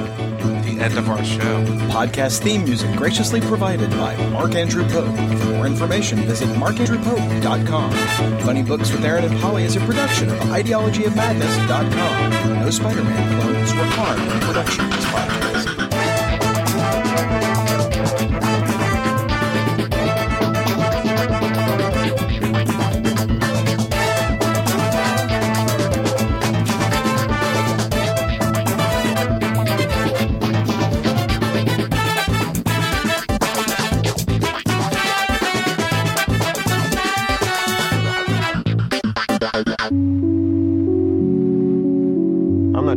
The 0.65 0.79
end 0.81 0.99
of 0.99 1.09
our 1.09 1.25
show. 1.25 1.65
Podcast 1.91 2.43
theme 2.43 2.65
music 2.65 2.95
graciously 2.97 3.41
provided 3.41 3.91
by 3.91 4.17
Mark 4.31 4.57
Andrew 4.57 4.83
Pope. 4.89 5.15
For 5.39 5.47
more 5.51 5.67
information, 5.67 6.19
visit 6.21 6.49
markandrewpope.com. 6.49 7.93
Funny 8.41 8.63
Books 8.65 8.91
with 8.91 9.05
Aaron 9.05 9.25
and 9.25 9.41
Polly 9.41 9.63
is 9.65 9.77
a 9.77 9.81
production 9.81 10.29
of 10.31 10.39
ideologyofmadness.com. 10.39 12.61
No 12.61 12.71
Spider-Man 12.71 13.41
clones 13.41 13.73
were 13.73 13.85
harmed 13.85 14.33
in 14.33 14.41
production 14.41 14.85
of 14.85 14.91
this 14.91 15.05
podcast. 15.05 15.96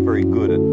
Very 0.05 0.23
good 0.23 0.51
at 0.51 0.68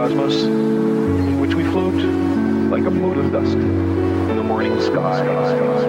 cosmos, 0.00 0.44
in 0.44 1.40
which 1.40 1.52
we 1.52 1.62
float 1.64 1.92
like 2.70 2.86
a 2.86 2.90
mote 2.90 3.18
of 3.18 3.30
dust 3.32 3.52
in 3.52 4.34
the 4.34 4.42
morning 4.42 4.80
sky. 4.80 5.22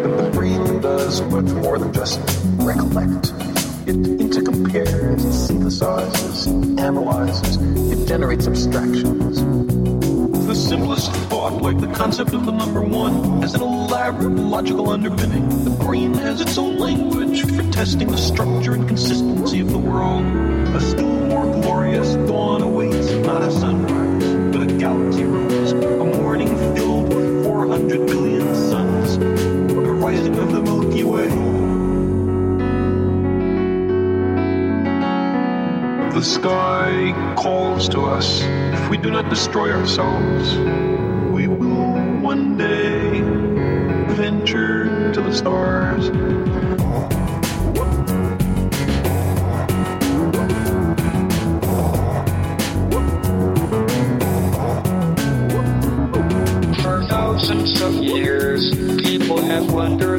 But 0.03 0.17
the 0.17 0.29
brain 0.31 0.81
does 0.81 1.21
much 1.21 1.45
more 1.63 1.79
than 1.79 1.93
just 1.93 2.19
recollect. 2.57 3.27
It 3.87 3.95
intercompares, 3.95 5.23
it 5.23 5.53
synthesizes, 5.53 6.77
analyzes, 6.77 7.55
it 7.89 8.05
generates 8.05 8.47
abstractions. 8.47 9.41
The 10.45 10.55
simplest 10.55 11.13
thought, 11.29 11.61
like 11.61 11.79
the 11.79 11.93
concept 11.93 12.33
of 12.33 12.45
the 12.45 12.51
number 12.51 12.81
one, 12.81 13.41
has 13.41 13.55
an 13.55 13.61
elaborate 13.61 14.35
logical 14.35 14.89
underpinning. 14.89 15.47
The 15.63 15.85
brain 15.85 16.15
has 16.15 16.41
its 16.41 16.57
own 16.57 16.77
language 16.77 17.45
for 17.45 17.63
testing 17.71 18.09
the 18.09 18.17
structure 18.17 18.73
and 18.73 18.85
consistency 18.89 19.61
of 19.61 19.71
the 19.71 19.77
world. 19.77 20.25
A 20.75 20.81
still 20.81 21.07
more 21.07 21.45
glorious 21.61 22.15
dawn 22.29 22.61
awaits, 22.61 23.11
not 23.25 23.41
a 23.41 23.51
sunrise, 23.51 23.90
galaxy 24.81 25.25
rise. 25.25 25.73
A 25.73 26.03
morning 26.03 26.57
filled 26.75 27.13
with 27.13 27.45
400 27.45 28.07
billion 28.07 28.55
suns. 28.55 29.19
The 29.19 29.93
rising 30.05 30.35
of 30.39 30.51
the 30.51 30.59
Milky 30.59 31.03
Way. 31.03 31.27
The 36.15 36.23
sky 36.23 37.35
calls 37.37 37.87
to 37.89 38.01
us. 38.01 38.41
If 38.73 38.89
we 38.89 38.97
do 38.97 39.11
not 39.11 39.29
destroy 39.29 39.71
ourselves, 39.71 40.55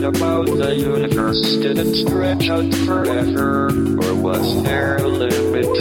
about 0.05 0.47
the 0.47 0.75
universe. 0.75 1.41
Did 1.59 1.79
it 1.79 1.95
stretch 2.07 2.49
out 2.49 2.73
forever, 2.87 3.69
or 3.69 4.15
was 4.15 4.63
there 4.63 4.97
a 4.97 5.07
limit? 5.07 5.73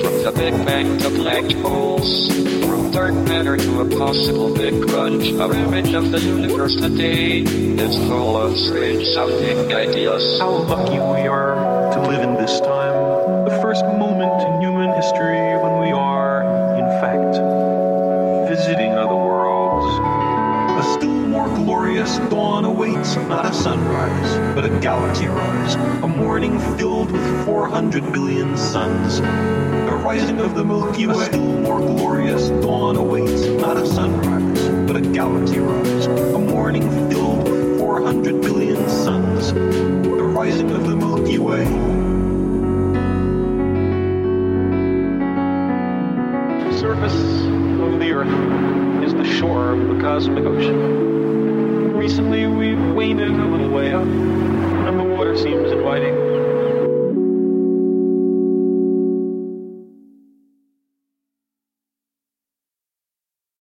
From 0.00 0.14
the 0.24 0.32
Big 0.34 0.54
Bang 0.66 0.98
to 0.98 1.10
black 1.10 1.44
holes, 1.62 2.28
from 2.66 2.90
dark 2.90 3.14
matter 3.14 3.56
to 3.56 3.80
a 3.80 3.88
possible 3.98 4.54
Big 4.54 4.74
Crunch, 4.88 5.32
our 5.40 5.54
image 5.54 5.94
of 5.94 6.10
the 6.10 6.20
universe 6.20 6.74
today 6.80 7.40
is 7.40 7.96
full 8.08 8.36
of 8.36 8.56
strange 8.56 9.06
sounding 9.14 9.72
ideas. 9.72 10.40
How 10.40 10.50
lucky 10.50 10.98
we 10.98 11.28
are 11.28 11.53
400 27.94 28.12
billion 28.12 28.56
suns. 28.56 29.20
The 29.20 30.00
rising 30.02 30.40
of 30.40 30.56
the 30.56 30.64
Milky 30.64 31.06
Way. 31.06 31.43